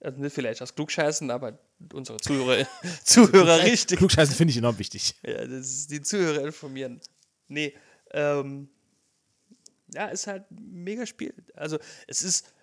Also 0.01 0.19
nicht 0.19 0.33
vielleicht 0.33 0.61
das 0.61 0.75
Klugscheißen, 0.75 1.31
aber 1.31 1.57
unsere 1.93 2.17
Zuhörer, 2.19 2.67
Zuhörer 3.03 3.63
richtig. 3.63 3.97
Klugscheißen 3.97 4.35
finde 4.35 4.51
ich 4.51 4.57
enorm 4.57 4.77
wichtig. 4.77 5.15
Ja, 5.25 5.45
das 5.45 5.67
ist 5.67 5.91
die 5.91 6.01
Zuhörer 6.01 6.45
informieren. 6.45 6.99
Nee, 7.47 7.75
ähm, 8.11 8.69
ja, 9.93 10.07
ist 10.07 10.27
halt 10.27 10.49
ein 10.51 10.83
mega 10.83 11.05
Spiel. 11.05 11.33
Also 11.55 11.79
es 12.07 12.21
ist, 12.21 12.53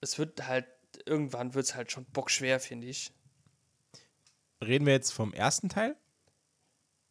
es 0.00 0.18
wird 0.18 0.46
halt, 0.46 0.66
irgendwann 1.06 1.54
wird 1.54 1.66
es 1.66 1.74
halt 1.74 1.92
schon 1.92 2.04
bockschwer, 2.06 2.58
finde 2.60 2.86
ich. 2.88 3.12
Reden 4.62 4.86
wir 4.86 4.92
jetzt 4.92 5.12
vom 5.12 5.32
ersten 5.32 5.68
Teil? 5.68 5.96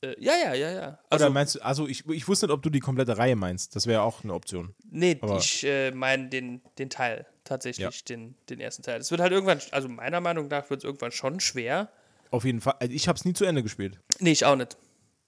Äh, 0.01 0.15
ja, 0.21 0.33
ja, 0.35 0.53
ja, 0.53 0.71
ja. 0.71 0.87
Oder 0.89 0.99
Also, 1.09 1.29
meinst 1.31 1.55
du, 1.55 1.59
also 1.61 1.87
ich, 1.87 2.07
ich 2.09 2.27
wusste 2.27 2.45
nicht, 2.47 2.53
ob 2.53 2.61
du 2.61 2.69
die 2.69 2.79
komplette 2.81 3.17
Reihe 3.17 3.35
meinst. 3.35 3.75
Das 3.75 3.87
wäre 3.87 4.01
auch 4.01 4.23
eine 4.23 4.33
Option. 4.33 4.75
nee, 4.89 5.17
aber- 5.21 5.37
ich 5.37 5.63
äh, 5.63 5.91
meine 5.91 6.27
den, 6.29 6.61
den 6.77 6.89
Teil, 6.89 7.25
tatsächlich, 7.47 7.85
Ja. 7.99 8.05
den, 8.15 8.35
den 8.49 8.59
ersten 8.59 8.83
Teil. 8.83 8.99
Es 8.99 9.09
wird 9.11 9.21
halt 9.21 9.31
irgendwann, 9.31 9.59
also 9.71 9.87
meiner 9.89 10.21
Meinung 10.21 10.47
nach 10.47 10.69
wird 10.69 10.81
es 10.81 10.83
irgendwann 10.83 11.11
schon 11.11 11.39
schwer. 11.39 11.89
Auf 12.31 12.45
jeden 12.45 12.61
Fall. 12.61 12.75
Also 12.79 12.93
ich 12.93 13.07
habe 13.07 13.17
es 13.17 13.25
nie 13.25 13.33
zu 13.33 13.45
Ende 13.45 13.63
gespielt. 13.63 13.99
Nee, 14.19 14.31
ich 14.31 14.45
auch 14.45 14.55
nicht. 14.55 14.77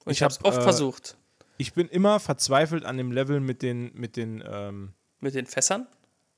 Und 0.06 0.12
ich, 0.12 0.18
Ich 0.18 0.22
habe 0.24 0.32
es 0.34 0.44
oft 0.44 0.58
äh, 0.58 0.62
versucht. 0.62 1.18
Ich 1.58 1.74
bin 1.74 1.88
immer 1.90 2.20
verzweifelt 2.20 2.86
an 2.86 2.98
dem 2.98 3.12
Level 3.12 3.40
mit 3.40 3.62
den, 3.62 3.92
mit 3.94 4.16
den, 4.18 4.44
ähm, 4.48 4.94
Mit 5.20 5.36
den 5.36 5.46
Fässern? 5.46 5.88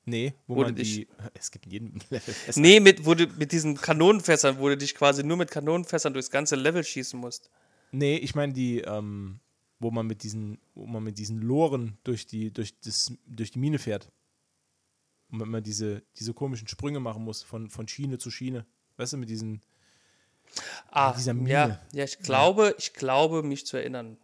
nee, 0.06 0.34
wo, 0.48 0.56
Wo 0.56 0.62
man 0.62 0.76
du 0.76 0.82
dich- 0.82 0.96
die, 0.96 1.08
es 1.36 1.52
gibt 1.52 1.66
in 1.68 1.72
jedem 1.72 1.94
Level 2.10 2.34
Fässer. 2.34 2.60
Nee, 2.60 2.80
mit, 2.80 3.06
wo 3.06 3.14
du, 3.14 3.28
mit 3.38 3.52
diesen 3.52 3.76
Kanonenfässern, 3.76 4.58
wo 4.60 4.68
du 4.70 4.78
dich 4.78 4.96
quasi 4.96 5.24
nur 5.24 5.38
mit 5.38 5.52
Kanonenfässern 5.52 6.14
durchs 6.14 6.32
ganze 6.32 6.56
Level 6.56 6.84
schießen 6.84 7.20
musst. 7.20 7.50
Nee, 7.92 8.16
ich 8.18 8.36
meine 8.36 8.54
die, 8.54 8.80
ähm, 8.82 9.40
wo 9.80 9.90
man 9.92 10.06
mit 10.08 10.24
diesen, 10.24 10.60
wo 10.76 10.86
man 10.86 11.04
mit 11.04 11.18
diesen 11.18 11.42
Loren 11.42 11.98
durch 12.04 12.26
die, 12.28 12.52
durch 12.52 12.80
das, 12.82 13.14
durch 13.26 13.52
die 13.52 13.60
Mine 13.60 13.80
fährt. 13.80 14.10
Und 15.32 15.38
man 15.40 15.48
immer 15.48 15.62
diese, 15.62 16.04
diese 16.18 16.34
komischen 16.34 16.68
Sprünge 16.68 17.00
machen 17.00 17.24
muss 17.24 17.42
von, 17.44 17.70
von 17.70 17.88
Schiene 17.88 18.18
zu 18.18 18.30
Schiene. 18.32 18.66
Weißt 18.98 19.14
du, 19.14 19.18
mit 19.18 19.30
diesen, 19.30 19.62
Ah, 20.90 21.14
dieser 21.14 21.34
Mine. 21.34 21.50
ja, 21.50 21.80
ja, 21.94 22.04
ich 22.04 22.20
glaube, 22.20 22.76
ich 22.78 22.94
glaube, 22.94 23.42
mich 23.44 23.66
zu 23.66 23.78
erinnern. 23.78 24.18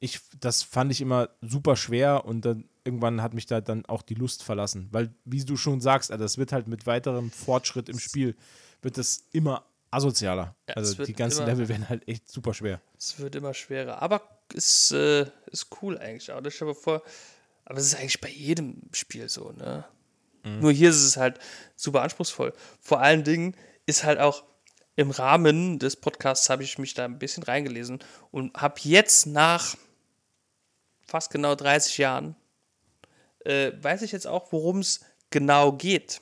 ich, 0.00 0.20
das 0.40 0.62
fand 0.62 0.90
ich 0.92 1.00
immer 1.00 1.30
super 1.40 1.76
schwer 1.76 2.24
und 2.26 2.44
dann 2.44 2.68
irgendwann 2.84 3.22
hat 3.22 3.32
mich 3.32 3.46
da 3.46 3.60
dann 3.62 3.86
auch 3.86 4.02
die 4.02 4.14
Lust 4.14 4.42
verlassen. 4.42 4.88
Weil, 4.90 5.14
wie 5.24 5.42
du 5.44 5.56
schon 5.56 5.80
sagst, 5.80 6.10
das 6.10 6.36
wird 6.36 6.52
halt 6.52 6.66
mit 6.66 6.86
weiterem 6.86 7.30
Fortschritt 7.30 7.88
im 7.88 7.98
Spiel, 7.98 8.36
wird 8.82 8.98
das 8.98 9.24
immer 9.32 9.64
asozialer. 9.90 10.56
Ja, 10.68 10.74
also 10.74 11.02
die 11.04 11.12
ganzen 11.14 11.42
immer- 11.44 11.52
Level 11.52 11.68
werden 11.68 11.88
halt 11.88 12.06
echt 12.08 12.28
super 12.28 12.52
schwer. 12.52 12.80
Es 12.98 13.18
wird 13.18 13.36
immer 13.36 13.54
schwerer. 13.54 14.02
Aber 14.02 14.20
ist, 14.52 14.90
äh, 14.90 15.26
ist 15.46 15.68
cool 15.80 15.96
eigentlich 15.96 16.30
auch. 16.32 16.44
Ich 16.44 16.60
mir 16.60 16.74
vor, 16.74 17.02
aber 17.64 17.78
es 17.78 17.86
ist 17.86 17.94
eigentlich 17.94 18.20
bei 18.20 18.28
jedem 18.28 18.82
Spiel 18.92 19.28
so, 19.28 19.52
ne? 19.52 19.84
Nur 20.44 20.72
hier 20.72 20.90
ist 20.90 21.02
es 21.02 21.16
halt 21.16 21.38
super 21.74 22.02
anspruchsvoll. 22.02 22.52
Vor 22.80 23.00
allen 23.00 23.24
Dingen 23.24 23.56
ist 23.86 24.04
halt 24.04 24.18
auch 24.18 24.44
im 24.96 25.10
Rahmen 25.10 25.78
des 25.78 25.96
Podcasts 25.96 26.48
habe 26.50 26.62
ich 26.62 26.78
mich 26.78 26.94
da 26.94 27.04
ein 27.04 27.18
bisschen 27.18 27.42
reingelesen 27.42 27.98
und 28.30 28.54
habe 28.54 28.76
jetzt 28.82 29.26
nach 29.26 29.76
fast 31.02 31.30
genau 31.30 31.54
30 31.54 31.98
Jahren 31.98 32.36
äh, 33.44 33.72
weiß 33.80 34.02
ich 34.02 34.12
jetzt 34.12 34.26
auch, 34.26 34.52
worum 34.52 34.80
es 34.80 35.04
genau 35.30 35.72
geht. 35.72 36.20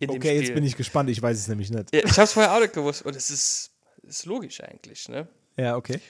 Okay, 0.00 0.40
jetzt 0.40 0.54
bin 0.54 0.64
ich 0.64 0.76
gespannt, 0.76 1.10
ich 1.10 1.22
weiß 1.22 1.38
es 1.38 1.48
nämlich 1.48 1.70
nicht. 1.70 1.94
Ja, 1.94 2.00
ich 2.04 2.12
habe 2.12 2.22
es 2.22 2.32
vorher 2.32 2.54
auch 2.54 2.60
nicht 2.60 2.72
gewusst 2.72 3.02
und 3.02 3.14
es 3.14 3.30
ist, 3.30 3.70
ist 4.02 4.26
logisch 4.26 4.60
eigentlich, 4.60 5.08
ne? 5.08 5.28
Ja, 5.56 5.76
okay. 5.76 6.00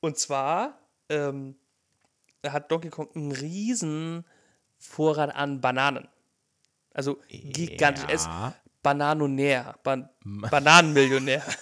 Und 0.00 0.18
zwar 0.18 0.80
ähm, 1.08 1.54
hat 2.44 2.72
Donkey 2.72 2.88
Kong 2.88 3.08
einen 3.14 3.32
riesen 3.32 4.24
Vorrat 4.80 5.32
an 5.34 5.60
Bananen. 5.60 6.08
Also 6.92 7.20
gigantisch. 7.28 8.04
Er 8.08 8.14
ist 8.14 8.26
Ja. 8.26 8.54
Bananonär. 8.82 9.78
Ban 9.84 10.08
Bananenmillionär. 10.24 11.44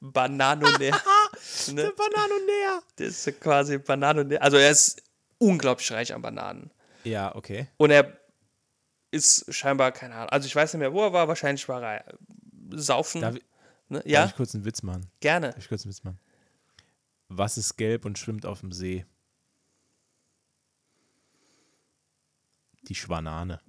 Bananonär. 0.00 0.92
ne? 1.72 1.92
Bananonär. 1.96 2.82
Der 2.98 3.06
ist 3.08 3.40
quasi 3.40 3.78
Bananonär. 3.78 4.42
Also 4.42 4.56
er 4.56 4.70
ist 4.70 5.02
unglaublich 5.38 5.90
reich 5.92 6.12
an 6.14 6.22
Bananen. 6.22 6.70
Ja, 7.04 7.34
okay. 7.34 7.68
Und 7.76 7.90
er 7.90 8.16
ist 9.10 9.52
scheinbar, 9.52 9.92
keine 9.92 10.14
Ahnung, 10.14 10.28
also 10.30 10.46
ich 10.46 10.54
weiß 10.54 10.72
nicht 10.72 10.78
mehr, 10.80 10.92
wo 10.92 11.02
er 11.02 11.12
war, 11.12 11.26
wahrscheinlich 11.28 11.68
war 11.68 11.82
er 11.82 12.06
äh, 12.08 12.14
saufen. 12.72 13.20
Darf, 13.22 13.34
ich- 13.36 13.44
ne? 13.88 13.98
darf 13.98 14.06
Ja, 14.06 14.24
ich 14.26 14.36
kurz 14.36 14.54
einen 14.54 14.64
Witz 14.64 14.82
machen? 14.82 15.10
gerne. 15.20 15.48
Darf 15.48 15.58
ich 15.58 15.68
kurz 15.68 15.84
einen 15.84 15.90
Witz 15.92 16.04
machen? 16.04 16.18
Was 17.28 17.58
ist 17.58 17.76
gelb 17.76 18.04
und 18.04 18.18
schwimmt 18.18 18.46
auf 18.46 18.60
dem 18.60 18.72
See? 18.72 19.04
Die 22.82 22.94
Schwanane. 22.94 23.60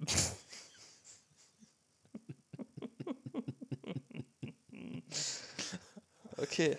Okay. 6.36 6.78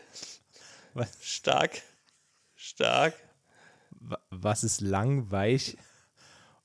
Was? 0.93 1.17
Stark. 1.21 1.81
Stark. 2.55 3.13
Wa- 3.91 4.19
Was 4.29 4.63
ist 4.63 4.81
lang, 4.81 5.31
weich 5.31 5.77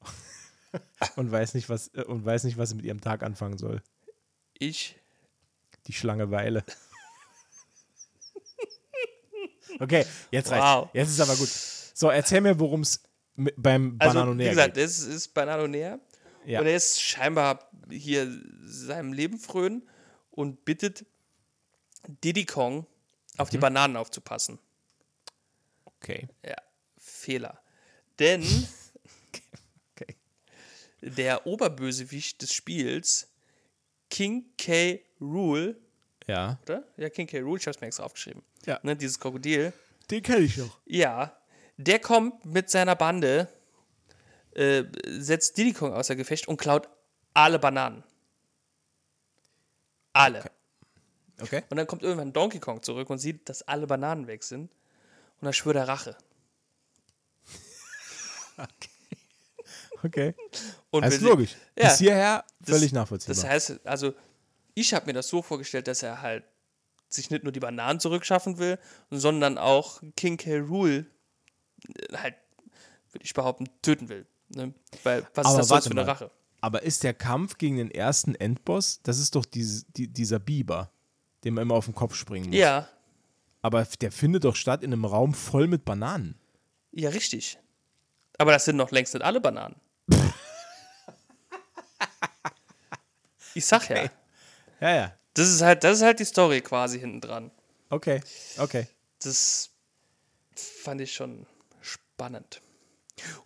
und 1.16 1.30
weiß 1.30 1.54
nicht, 1.54 1.68
was 1.68 1.88
äh, 1.94 2.02
und 2.02 2.24
weiß 2.24 2.44
nicht, 2.44 2.58
was 2.58 2.70
sie 2.70 2.74
mit 2.74 2.84
ihrem 2.84 3.00
Tag 3.00 3.22
anfangen 3.22 3.58
soll? 3.58 3.82
Ich. 4.54 4.96
Die 5.86 5.92
Schlangeweile. 5.92 6.64
Okay, 9.80 10.04
jetzt 10.32 10.50
reicht's. 10.50 10.64
Wow. 10.66 10.88
Jetzt 10.92 11.10
ist 11.10 11.20
aber 11.20 11.36
gut. 11.36 11.48
So, 11.48 12.10
erzähl 12.10 12.40
mir, 12.40 12.58
worum 12.58 12.80
es 12.80 13.00
beim 13.56 13.96
Also, 13.98 14.14
Bananonär 14.14 14.46
wie 14.46 14.50
gesagt, 14.50 14.74
geht. 14.74 14.84
das 14.84 14.98
ist 15.00 15.28
Bananonär. 15.34 16.00
Ja. 16.44 16.60
Und 16.60 16.66
er 16.66 16.76
ist 16.76 17.00
scheinbar 17.02 17.70
hier 17.90 18.26
seinem 18.62 19.12
Leben 19.12 19.38
frönen 19.38 19.88
und 20.30 20.64
bittet 20.64 21.04
Diddy 22.24 22.44
Kong 22.46 22.86
auf 23.36 23.48
Mhm. 23.48 23.52
die 23.52 23.58
Bananen 23.58 23.96
aufzupassen. 23.96 24.58
Okay. 25.84 26.28
Ja, 26.44 26.56
Fehler. 26.96 27.60
Denn 28.18 28.42
okay. 29.94 30.16
der 31.02 31.46
Oberbösewicht 31.46 32.40
des 32.42 32.52
Spiels, 32.52 33.28
King 34.10 34.46
K. 34.56 35.00
Rule, 35.20 35.76
Ja. 36.26 36.58
oder? 36.62 36.84
Ja, 36.96 37.10
King 37.10 37.26
K. 37.26 37.40
Rool, 37.40 37.58
ich 37.58 37.66
hab's 37.66 37.80
mir 37.80 37.88
extra 37.88 38.04
aufgeschrieben. 38.04 38.42
Ja. 38.64 38.78
Ne, 38.82 38.96
dieses 38.96 39.18
Krokodil. 39.18 39.72
Den 40.10 40.22
kenne 40.22 40.40
ich 40.44 40.56
noch. 40.56 40.78
Ja, 40.86 41.36
der 41.78 41.98
kommt 41.98 42.44
mit 42.44 42.68
seiner 42.70 42.94
Bande, 42.96 43.48
äh, 44.54 44.84
setzt 45.06 45.56
Diddy 45.56 45.72
Kong 45.72 45.94
außer 45.94 46.14
Gefecht 46.16 46.46
und 46.48 46.58
klaut 46.58 46.88
alle 47.34 47.58
Bananen. 47.58 48.04
Alle. 50.12 50.44
Okay. 51.40 51.62
Und 51.70 51.76
dann 51.76 51.86
kommt 51.86 52.02
irgendwann 52.02 52.32
Donkey 52.32 52.58
Kong 52.58 52.82
zurück 52.82 53.08
und 53.10 53.18
sieht, 53.18 53.48
dass 53.48 53.62
alle 53.62 53.86
Bananen 53.86 54.26
weg 54.26 54.42
sind. 54.42 54.70
Und 55.40 55.44
dann 55.44 55.52
schwört 55.52 55.76
er 55.76 55.88
Rache. 55.88 56.16
Okay. 60.04 60.32
Und 60.90 61.04
Das 61.04 61.14
ist 61.14 61.22
logisch. 61.22 61.56
Ja. 61.76 61.88
Bis 61.88 61.98
hierher 61.98 62.44
Das- 62.60 62.76
völlig 62.76 62.92
nachvollziehbar. 62.92 63.34
Das 63.34 63.44
heißt, 63.44 63.80
also, 63.84 64.14
ich 64.74 64.94
habe 64.94 65.06
mir 65.06 65.12
das 65.12 65.26
so 65.26 65.42
vorgestellt, 65.42 65.88
dass 65.88 66.04
er 66.04 66.22
halt 66.22 66.44
sich 67.08 67.30
nicht 67.30 67.42
nur 67.42 67.52
die 67.52 67.58
Bananen 67.58 67.98
zurückschaffen 67.98 68.58
will, 68.58 68.78
sondern 69.10 69.58
auch 69.58 70.00
King 70.16 70.36
K. 70.36 70.50
Äh, 70.58 71.04
halt, 72.14 72.34
würde 73.12 73.24
ich 73.24 73.34
behaupten, 73.34 73.68
töten 73.82 74.08
will. 74.08 74.26
Ne? 74.48 74.72
Weil, 75.02 75.26
was 75.34 75.46
Aber 75.46 75.60
ist 75.60 75.70
das 75.70 75.84
für 75.84 75.90
eine 75.92 76.02
mal. 76.02 76.10
Rache? 76.10 76.30
Aber 76.60 76.82
ist 76.82 77.04
der 77.04 77.14
Kampf 77.14 77.58
gegen 77.58 77.76
den 77.76 77.90
ersten 77.90 78.34
Endboss, 78.34 79.00
das 79.02 79.18
ist 79.18 79.34
doch 79.36 79.44
dieses, 79.44 79.86
die, 79.92 80.08
dieser 80.08 80.38
Biber, 80.40 80.90
dem 81.44 81.54
man 81.54 81.62
immer 81.62 81.74
auf 81.74 81.84
den 81.84 81.94
Kopf 81.94 82.14
springen 82.14 82.46
muss. 82.48 82.56
Ja, 82.56 82.88
Aber 83.62 83.84
der 84.00 84.10
findet 84.10 84.44
doch 84.44 84.56
statt 84.56 84.82
in 84.82 84.92
einem 84.92 85.04
Raum 85.04 85.34
voll 85.34 85.68
mit 85.68 85.84
Bananen. 85.84 86.38
ja, 86.92 87.10
richtig. 87.10 87.58
Aber 88.38 88.52
das 88.52 88.64
sind 88.64 88.76
noch 88.76 88.90
längst 88.92 89.14
nicht 89.14 89.22
alle 89.24 89.40
Bananen. 89.40 89.74
ich 93.54 93.64
sag 93.66 93.88
ja, 93.88 94.08
Ja, 94.80 94.94
ja. 94.94 95.12
das 95.34 95.48
ist 95.48 95.60
halt, 95.62 95.82
das 95.84 95.98
ist 95.98 96.02
halt 96.04 96.20
die 96.20 96.24
Story 96.24 96.60
quasi 96.60 96.98
hinten 97.00 97.20
dran. 97.20 97.50
Okay, 97.90 98.20
okay. 98.58 98.86
Das 99.22 99.70
fand 100.54 101.00
ich 101.00 101.12
schon 101.14 101.46
spannend. 102.18 102.60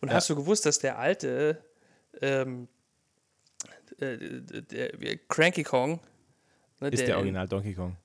Und 0.00 0.12
hast 0.12 0.30
du 0.30 0.36
gewusst, 0.36 0.64
dass 0.64 0.78
der 0.78 0.98
alte 0.98 1.62
ähm, 2.22 2.68
äh, 3.98 4.16
der, 4.16 4.96
der 4.96 5.16
Cranky 5.28 5.62
Kong 5.62 6.00
ne, 6.80 6.88
Ist 6.88 7.06
der 7.06 7.18
Original 7.18 7.46
Donkey 7.48 7.74
Kong. 7.74 7.96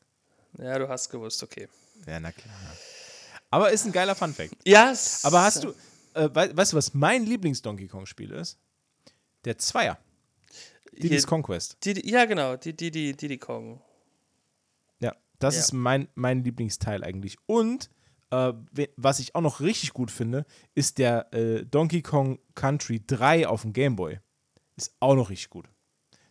Ja, 0.58 0.78
du 0.78 0.88
hast 0.90 1.10
gewusst, 1.10 1.42
okay. 1.44 1.68
Ja, 2.06 2.20
na 2.20 2.32
klar. 2.34 2.54
Aber 3.50 3.72
ist 3.72 3.86
ein 3.86 3.92
geiler 3.94 4.14
Funfact. 4.16 4.56
Ja, 4.66 4.92
es- 4.92 5.24
Aber 5.24 5.42
hast 5.42 5.64
du, 5.64 5.70
äh, 6.14 6.30
wei- 6.34 6.56
weißt 6.56 6.74
du, 6.74 6.78
was 6.78 6.94
mein 6.94 7.26
Lieblings-Donkey 7.26 7.88
Kong-Spiel 7.88 8.32
ist? 8.32 8.58
Der 9.46 9.58
Zweier. 9.58 9.98
Diddy's 10.92 11.22
Hier- 11.22 11.28
Conquest. 11.28 11.78
die, 11.86 12.10
ja, 12.10 12.26
genau, 12.26 12.58
die, 12.58 12.76
die, 12.76 12.92
die, 12.92 13.16
Diddy 13.16 13.38
Kong. 13.38 13.82
Ja, 15.00 15.16
das 15.40 15.56
Ja. 15.56 15.60
ist 15.62 15.72
mein, 15.74 16.08
mein 16.16 16.44
Lieblingsteil 16.44 17.04
eigentlich. 17.06 17.38
Und 17.46 17.90
äh, 18.32 18.54
was 18.98 19.20
ich 19.20 19.36
auch 19.36 19.42
noch 19.42 19.60
richtig 19.62 19.94
gut 19.94 20.12
finde, 20.12 20.46
ist 20.76 20.98
der 20.98 21.34
äh, 21.34 21.66
Donkey 21.66 22.02
Kong 22.02 22.40
Country 22.56 23.02
3 23.06 23.48
auf 23.48 23.62
dem 23.62 23.74
Game 23.74 23.96
Boy. 23.96 24.20
Ist 24.76 24.96
auch 25.00 25.16
noch 25.16 25.30
richtig 25.30 25.50
gut. 25.50 25.70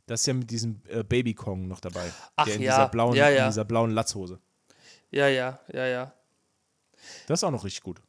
Das 0.07 0.21
ist 0.21 0.27
ja 0.27 0.35
mit 0.35 0.51
diesem 0.51 0.83
äh, 0.89 1.03
Baby 1.03 1.35
Kong 1.35 1.67
noch 1.67 1.81
dabei. 1.81 2.13
Ach 2.37 2.45
der 2.45 2.55
in 2.57 2.63
ja, 2.63 2.77
dieser 2.77 2.89
blauen, 2.89 3.17
ja, 3.17 3.29
ja. 3.29 3.45
in 3.45 3.51
dieser 3.51 3.65
blauen 3.65 3.91
Latzhose. 3.91 4.39
Ja, 5.11 5.29
ja, 5.29 5.59
ja, 5.73 5.87
ja. 5.87 6.15
Das 7.27 7.41
ist 7.41 7.45
auch 7.45 7.51
noch 7.51 7.65
richtig 7.65 7.83
gut. 7.83 8.01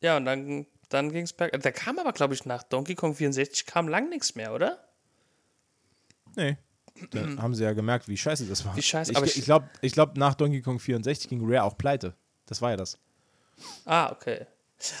Ja, 0.00 0.16
und 0.16 0.26
dann, 0.26 0.66
dann 0.90 1.10
ging 1.10 1.24
es 1.24 1.32
berg. 1.32 1.60
Da 1.60 1.70
kam 1.72 1.98
aber, 1.98 2.12
glaube 2.12 2.34
ich, 2.34 2.44
nach 2.44 2.62
Donkey 2.62 2.94
Kong 2.94 3.14
64 3.14 3.66
kam 3.66 3.88
lang 3.88 4.08
nichts 4.10 4.34
mehr, 4.34 4.52
oder? 4.52 4.78
Nee. 6.36 6.56
Da 7.10 7.26
haben 7.38 7.54
sie 7.54 7.64
ja 7.64 7.72
gemerkt, 7.72 8.06
wie 8.06 8.16
scheiße 8.16 8.46
das 8.46 8.64
war. 8.64 8.72
Mhm. 8.72 8.76
Wie 8.76 8.82
scheiße, 8.82 9.10
Ich, 9.12 9.16
aber 9.16 9.26
ich 9.26 9.38
ich- 9.38 9.44
glaube, 9.44 9.68
ich 9.80 9.92
glaub, 9.92 10.16
nach 10.16 10.34
Donkey 10.34 10.62
Kong 10.62 10.78
64 10.78 11.28
ging 11.28 11.40
Rare 11.42 11.64
auch 11.64 11.76
pleite. 11.76 12.14
Das 12.46 12.62
war 12.62 12.70
ja 12.70 12.76
das. 12.76 12.98
Ah, 13.84 14.10
okay. 14.12 14.46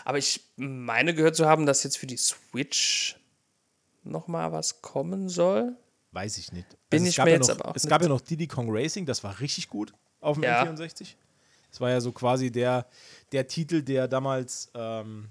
Aber 0.04 0.18
ich 0.18 0.40
meine 0.56 1.14
gehört 1.14 1.36
zu 1.36 1.46
haben, 1.46 1.66
dass 1.66 1.82
jetzt 1.82 1.98
für 1.98 2.06
die 2.06 2.16
Switch 2.16 3.16
noch 4.02 4.28
mal 4.28 4.52
was 4.52 4.80
kommen 4.82 5.28
soll. 5.28 5.76
Weiß 6.12 6.38
ich 6.38 6.52
nicht. 6.52 6.68
Bin 6.90 7.00
Also 7.00 7.04
es 7.04 7.10
ich 7.10 7.16
gab 7.16 7.24
mir 7.26 7.32
ja 7.32 7.36
jetzt 7.38 7.48
noch, 7.48 7.56
aber 7.60 7.68
auch 7.70 7.76
Es 7.76 7.82
nicht- 7.84 7.90
gab 7.90 8.02
ja 8.02 8.08
noch 8.08 8.20
Diddy 8.20 8.46
Kong 8.46 8.68
Racing, 8.70 9.04
das 9.06 9.24
war 9.24 9.40
richtig 9.40 9.68
gut 9.68 9.92
auf 10.20 10.36
dem 10.36 10.44
Ja. 10.44 10.62
N64. 10.62 11.14
Das 11.70 11.80
war 11.80 11.90
ja 11.90 12.00
so 12.00 12.12
quasi 12.12 12.52
der, 12.52 12.86
der 13.32 13.48
Titel, 13.48 13.82
der 13.82 14.06
damals 14.06 14.70
ähm, 14.74 15.28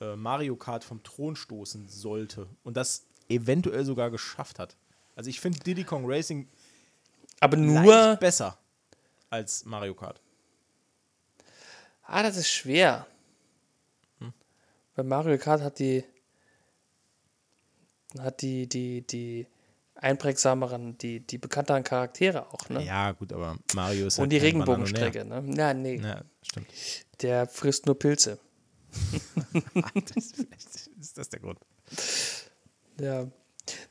äh, 0.00 0.16
Mario 0.16 0.56
Kart 0.56 0.82
vom 0.82 1.02
Thron 1.02 1.36
stoßen 1.36 1.88
sollte 1.88 2.48
und 2.62 2.76
das 2.78 3.04
eventuell 3.28 3.84
sogar 3.84 4.10
geschafft 4.10 4.58
hat. 4.58 4.76
Also 5.14 5.28
ich 5.28 5.40
finde 5.40 5.58
Diddy 5.60 5.84
Kong 5.84 6.04
Racing 6.06 6.48
Aber 7.40 7.58
nur. 7.58 8.16
besser 8.16 8.56
als 9.28 9.66
Mario 9.66 9.94
Kart. 9.94 10.21
Ah, 12.02 12.22
das 12.22 12.36
ist 12.36 12.50
schwer. 12.50 13.06
Hm. 14.18 14.32
Bei 14.94 15.02
Mario 15.02 15.38
Kart 15.38 15.62
hat 15.62 15.78
die. 15.78 16.04
hat 18.18 18.42
die, 18.42 18.68
die, 18.68 19.02
die 19.06 19.46
einprägsameren, 19.94 20.98
die, 20.98 21.20
die 21.20 21.38
bekannteren 21.38 21.84
Charaktere 21.84 22.52
auch, 22.52 22.68
ne? 22.68 22.84
Ja, 22.84 23.12
gut, 23.12 23.32
aber 23.32 23.56
Mario 23.74 24.08
ist 24.08 24.18
Und 24.18 24.22
halt 24.22 24.32
die 24.32 24.38
Regenbogenstrecke, 24.38 25.24
ne? 25.24 25.44
Ja, 25.56 25.72
nee. 25.72 25.96
Ja, 25.96 26.22
stimmt. 26.42 26.66
Der 27.22 27.46
frisst 27.46 27.86
nur 27.86 27.96
Pilze. 27.98 28.38
das, 30.14 30.32
vielleicht 30.32 30.90
ist 31.00 31.16
das 31.16 31.28
der 31.28 31.40
Grund. 31.40 31.58
Ja. 33.00 33.26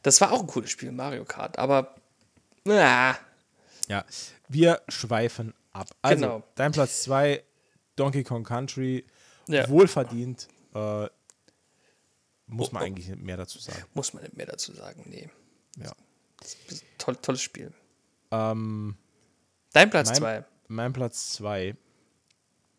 Das 0.04 0.20
war 0.20 0.34
auch 0.34 0.42
ein 0.42 0.48
cooles 0.48 0.70
Spiel, 0.70 0.92
Mario 0.92 1.24
Kart, 1.24 1.58
aber. 1.58 1.96
Ja. 2.66 3.18
Ja, 3.88 4.06
wir 4.50 4.82
schweifen 4.90 5.54
ab. 5.72 5.88
Also, 6.02 6.16
Genau. 6.26 6.44
dein 6.56 6.72
Platz 6.74 7.04
2, 7.04 7.42
Donkey 7.96 8.24
Kong 8.24 8.44
Country, 8.44 9.06
Ja. 9.48 9.68
wohlverdient. 9.70 10.48
Äh, 10.74 11.08
muss 12.48 12.70
Oh, 12.70 12.74
man 12.74 12.84
oh. 12.84 12.86
eigentlich 12.86 13.08
nicht 13.08 13.22
mehr 13.22 13.38
dazu 13.38 13.60
sagen. 13.60 13.84
Muss 13.94 14.14
man 14.14 14.24
nicht 14.24 14.36
mehr 14.36 14.46
dazu 14.46 14.74
sagen, 14.74 15.04
nee. 15.08 15.30
Ja. 15.78 15.92
Toll, 16.98 17.16
tolles 17.18 17.42
Spiel. 17.42 17.72
Ähm, 18.32 18.98
Dein 19.74 19.90
Platz 19.90 20.10
mein, 20.10 20.18
2. 20.18 20.46
mein 20.68 20.94
Platz 20.94 21.34
2 21.34 21.76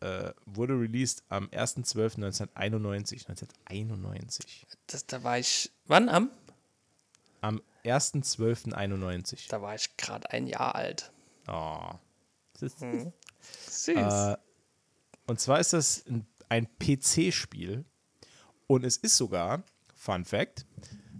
äh, 0.01 0.32
wurde 0.47 0.74
released 0.74 1.22
am 1.28 1.47
1.12.1991. 1.48 3.28
1991. 3.28 4.66
Das, 4.89 5.06
da 5.06 5.22
war 5.22 5.39
ich. 5.39 5.70
Wann 5.86 6.09
am? 6.09 6.30
Am 7.40 7.62
1.12.91. 7.84 9.48
Da 9.48 9.62
war 9.62 9.74
ich 9.74 9.97
gerade 9.97 10.30
ein 10.30 10.47
Jahr 10.47 10.74
alt. 10.74 11.12
Oh. 11.48 11.90
Ist, 12.60 12.78
Süß. 12.78 13.89
Äh, 13.97 14.36
und 15.27 15.40
zwar 15.40 15.61
ist 15.61 15.73
das 15.73 16.05
ein, 16.07 16.27
ein 16.49 16.69
PC-Spiel 16.78 17.85
und 18.66 18.85
es 18.85 18.97
ist 18.97 19.16
sogar, 19.16 19.62
Fun 19.94 20.24
Fact, 20.24 20.66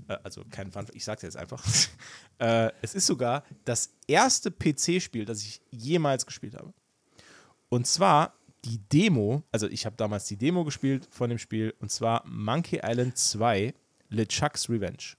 äh, 0.09 0.17
also 0.23 0.45
kein 0.51 0.71
Fun 0.71 0.87
Fact, 0.87 0.97
ich 0.97 1.05
sag's 1.05 1.23
jetzt 1.23 1.37
einfach, 1.37 1.65
äh, 2.39 2.71
es 2.83 2.95
ist 2.95 3.07
sogar 3.07 3.45
das 3.65 3.91
erste 4.07 4.51
PC-Spiel, 4.51 5.25
das 5.25 5.43
ich 5.43 5.61
jemals 5.71 6.27
gespielt 6.27 6.55
habe. 6.55 6.73
Und 7.69 7.87
zwar 7.87 8.35
die 8.65 8.79
Demo, 8.79 9.43
also 9.51 9.69
ich 9.69 9.87
habe 9.87 9.97
damals 9.97 10.27
die 10.27 10.37
Demo 10.37 10.65
gespielt 10.65 11.09
von 11.11 11.31
dem 11.31 11.39
Spiel 11.39 11.75
und 11.81 11.91
zwar 11.91 12.25
Monkey 12.27 12.81
Island 12.83 13.17
2 13.17 13.75
LeChuck's 14.11 14.69
Revenge. 14.69 15.17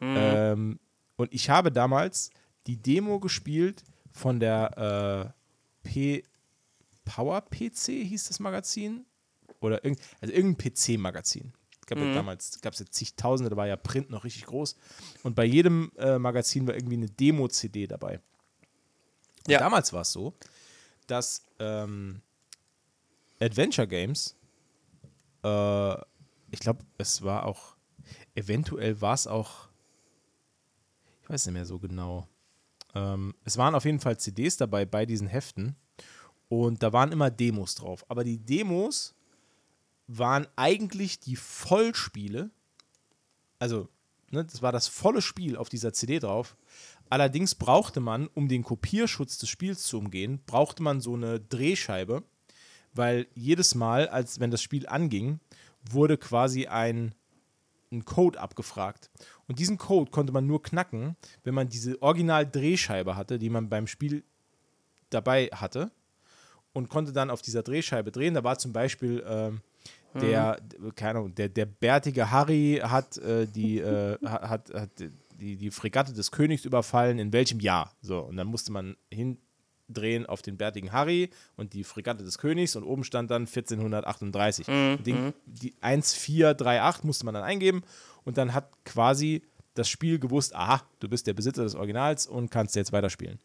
Ähm, 0.00 0.78
und 1.16 1.32
ich 1.34 1.50
habe 1.50 1.70
damals 1.70 2.30
die 2.66 2.76
Demo 2.76 3.20
gespielt 3.20 3.84
von 4.12 4.40
der 4.40 5.34
äh, 5.84 5.88
P 5.88 6.24
Power 7.10 7.40
PC 7.42 7.86
hieß 8.06 8.28
das 8.28 8.38
Magazin. 8.38 9.04
Oder 9.60 9.84
irgend, 9.84 10.00
also 10.20 10.32
irgendein 10.32 10.72
PC-Magazin. 10.72 11.52
Gab 11.86 11.98
ja 11.98 12.12
damals 12.12 12.60
gab 12.60 12.72
es 12.74 12.78
ja 12.78 12.86
zigtausende, 12.86 13.50
da 13.50 13.56
war 13.56 13.66
ja 13.66 13.76
Print 13.76 14.10
noch 14.10 14.22
richtig 14.22 14.46
groß. 14.46 14.76
Und 15.24 15.34
bei 15.34 15.44
jedem 15.44 15.90
äh, 15.98 16.20
Magazin 16.20 16.66
war 16.68 16.74
irgendwie 16.74 16.94
eine 16.94 17.08
Demo-CD 17.10 17.88
dabei. 17.88 18.20
Und 19.44 19.50
Ja. 19.50 19.58
damals 19.58 19.92
war 19.92 20.02
es 20.02 20.12
so, 20.12 20.34
dass 21.08 21.44
ähm, 21.58 22.22
Adventure 23.40 23.88
Games, 23.88 24.36
äh, 25.42 25.94
ich 26.52 26.60
glaube, 26.60 26.84
es 26.96 27.22
war 27.22 27.44
auch, 27.44 27.74
eventuell 28.36 29.00
war 29.00 29.14
es 29.14 29.26
auch, 29.26 29.68
ich 31.24 31.28
weiß 31.28 31.46
nicht 31.46 31.54
mehr 31.54 31.66
so 31.66 31.80
genau. 31.80 32.28
Ähm, 32.94 33.34
es 33.44 33.56
waren 33.56 33.74
auf 33.74 33.84
jeden 33.84 33.98
Fall 34.00 34.16
CDs 34.16 34.56
dabei 34.56 34.84
bei 34.84 35.06
diesen 35.06 35.26
Heften 35.26 35.74
und 36.50 36.82
da 36.82 36.92
waren 36.92 37.12
immer 37.12 37.30
Demos 37.30 37.76
drauf. 37.76 38.04
Aber 38.08 38.24
die 38.24 38.38
Demos 38.38 39.14
waren 40.08 40.48
eigentlich 40.56 41.20
die 41.20 41.36
Vollspiele, 41.36 42.50
also 43.60 43.88
ne, 44.30 44.44
das 44.44 44.60
war 44.60 44.72
das 44.72 44.88
volle 44.88 45.22
Spiel 45.22 45.56
auf 45.56 45.68
dieser 45.68 45.92
CD 45.92 46.18
drauf. 46.18 46.56
Allerdings 47.08 47.54
brauchte 47.54 48.00
man, 48.00 48.26
um 48.26 48.48
den 48.48 48.64
Kopierschutz 48.64 49.38
des 49.38 49.48
Spiels 49.48 49.84
zu 49.84 49.98
umgehen, 49.98 50.42
brauchte 50.44 50.82
man 50.82 51.00
so 51.00 51.14
eine 51.14 51.38
Drehscheibe, 51.38 52.24
weil 52.94 53.28
jedes 53.34 53.76
Mal, 53.76 54.08
als 54.08 54.40
wenn 54.40 54.50
das 54.50 54.60
Spiel 54.60 54.88
anging, 54.88 55.38
wurde 55.88 56.18
quasi 56.18 56.66
ein, 56.66 57.14
ein 57.92 58.04
Code 58.04 58.40
abgefragt. 58.40 59.08
Und 59.46 59.60
diesen 59.60 59.78
Code 59.78 60.10
konnte 60.10 60.32
man 60.32 60.48
nur 60.48 60.62
knacken, 60.64 61.16
wenn 61.44 61.54
man 61.54 61.68
diese 61.68 62.02
Original-Drehscheibe 62.02 63.14
hatte, 63.14 63.38
die 63.38 63.50
man 63.50 63.68
beim 63.68 63.86
Spiel 63.86 64.24
dabei 65.10 65.46
hatte 65.52 65.92
und 66.72 66.88
konnte 66.88 67.12
dann 67.12 67.30
auf 67.30 67.42
dieser 67.42 67.62
Drehscheibe 67.62 68.12
drehen. 68.12 68.34
Da 68.34 68.44
war 68.44 68.58
zum 68.58 68.72
Beispiel 68.72 69.24
ähm, 69.26 69.60
der, 70.14 70.58
keine 70.96 71.18
Ahnung, 71.18 71.34
der, 71.34 71.48
der 71.48 71.66
bärtige 71.66 72.30
Harry 72.30 72.80
hat, 72.82 73.16
äh, 73.18 73.46
die, 73.46 73.78
äh, 73.78 74.18
hat, 74.24 74.72
hat 74.72 74.90
die, 75.40 75.56
die 75.56 75.70
Fregatte 75.70 76.12
des 76.12 76.30
Königs 76.30 76.64
überfallen, 76.64 77.18
in 77.18 77.32
welchem 77.32 77.60
Jahr? 77.60 77.94
So, 78.02 78.20
und 78.20 78.36
dann 78.36 78.48
musste 78.48 78.72
man 78.72 78.96
hindrehen 79.10 80.26
auf 80.26 80.42
den 80.42 80.56
bärtigen 80.56 80.92
Harry 80.92 81.30
und 81.56 81.74
die 81.74 81.84
Fregatte 81.84 82.24
des 82.24 82.38
Königs 82.38 82.76
und 82.76 82.82
oben 82.82 83.04
stand 83.04 83.30
dann 83.30 83.42
1438. 83.42 84.66
Den, 84.66 85.32
die 85.46 85.74
1438 85.80 87.04
musste 87.04 87.24
man 87.24 87.34
dann 87.34 87.44
eingeben 87.44 87.82
und 88.24 88.36
dann 88.36 88.52
hat 88.52 88.70
quasi 88.84 89.42
das 89.74 89.88
Spiel 89.88 90.18
gewusst, 90.18 90.54
aha, 90.54 90.82
du 90.98 91.08
bist 91.08 91.26
der 91.26 91.34
Besitzer 91.34 91.62
des 91.62 91.74
Originals 91.74 92.26
und 92.26 92.50
kannst 92.50 92.74
jetzt 92.74 92.92
weiterspielen. 92.92 93.38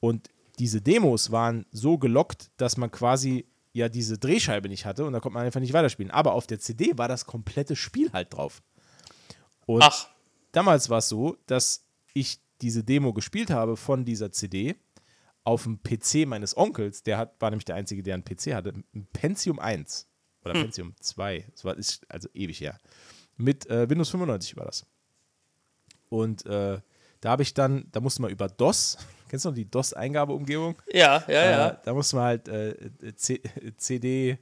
Und 0.00 0.28
diese 0.58 0.80
Demos 0.80 1.30
waren 1.30 1.66
so 1.70 1.98
gelockt, 1.98 2.50
dass 2.56 2.76
man 2.76 2.90
quasi 2.90 3.46
ja 3.72 3.88
diese 3.88 4.18
Drehscheibe 4.18 4.68
nicht 4.68 4.86
hatte 4.86 5.04
und 5.04 5.12
da 5.12 5.20
konnte 5.20 5.34
man 5.34 5.46
einfach 5.46 5.60
nicht 5.60 5.72
weiterspielen. 5.72 6.10
Aber 6.12 6.32
auf 6.32 6.46
der 6.46 6.60
CD 6.60 6.96
war 6.96 7.08
das 7.08 7.26
komplette 7.26 7.76
Spiel 7.76 8.12
halt 8.12 8.32
drauf. 8.32 8.62
Und 9.66 9.82
Ach, 9.82 10.08
damals 10.52 10.90
war 10.90 10.98
es 10.98 11.08
so, 11.08 11.36
dass 11.46 11.86
ich 12.12 12.40
diese 12.60 12.84
Demo 12.84 13.12
gespielt 13.12 13.50
habe 13.50 13.76
von 13.76 14.04
dieser 14.04 14.30
CD 14.30 14.76
auf 15.42 15.64
dem 15.64 15.82
PC 15.82 16.26
meines 16.26 16.56
Onkels, 16.56 17.02
der 17.02 17.18
hat, 17.18 17.40
war 17.40 17.50
nämlich 17.50 17.66
der 17.66 17.74
Einzige, 17.74 18.02
der 18.02 18.14
einen 18.14 18.24
PC 18.24 18.54
hatte, 18.54 18.72
ein 18.94 19.06
Pentium 19.12 19.58
1 19.58 20.08
oder 20.42 20.54
Pentium 20.54 20.94
2, 20.98 21.46
das 21.50 21.64
war 21.64 21.76
ist 21.76 22.10
also 22.10 22.28
ewig 22.32 22.60
her. 22.60 22.78
Mit 23.36 23.66
äh, 23.66 23.88
Windows 23.88 24.10
95 24.10 24.56
war 24.56 24.64
das. 24.64 24.86
Und 26.08 26.46
äh, 26.46 26.80
da 27.20 27.30
habe 27.30 27.42
ich 27.42 27.52
dann, 27.52 27.88
da 27.92 28.00
musste 28.00 28.22
man 28.22 28.30
über 28.30 28.48
DOS, 28.48 28.96
kennst 29.34 29.46
du 29.46 29.48
noch 29.48 29.56
die 29.56 29.68
DOS-Eingabeumgebung? 29.68 30.80
ja, 30.92 31.24
ja, 31.26 31.44
ja. 31.44 31.68
Äh, 31.70 31.76
da 31.82 31.92
musste 31.92 32.14
man 32.14 32.24
halt 32.26 32.46
äh, 32.46 33.16
C 33.16 33.42
CD, 33.76 34.38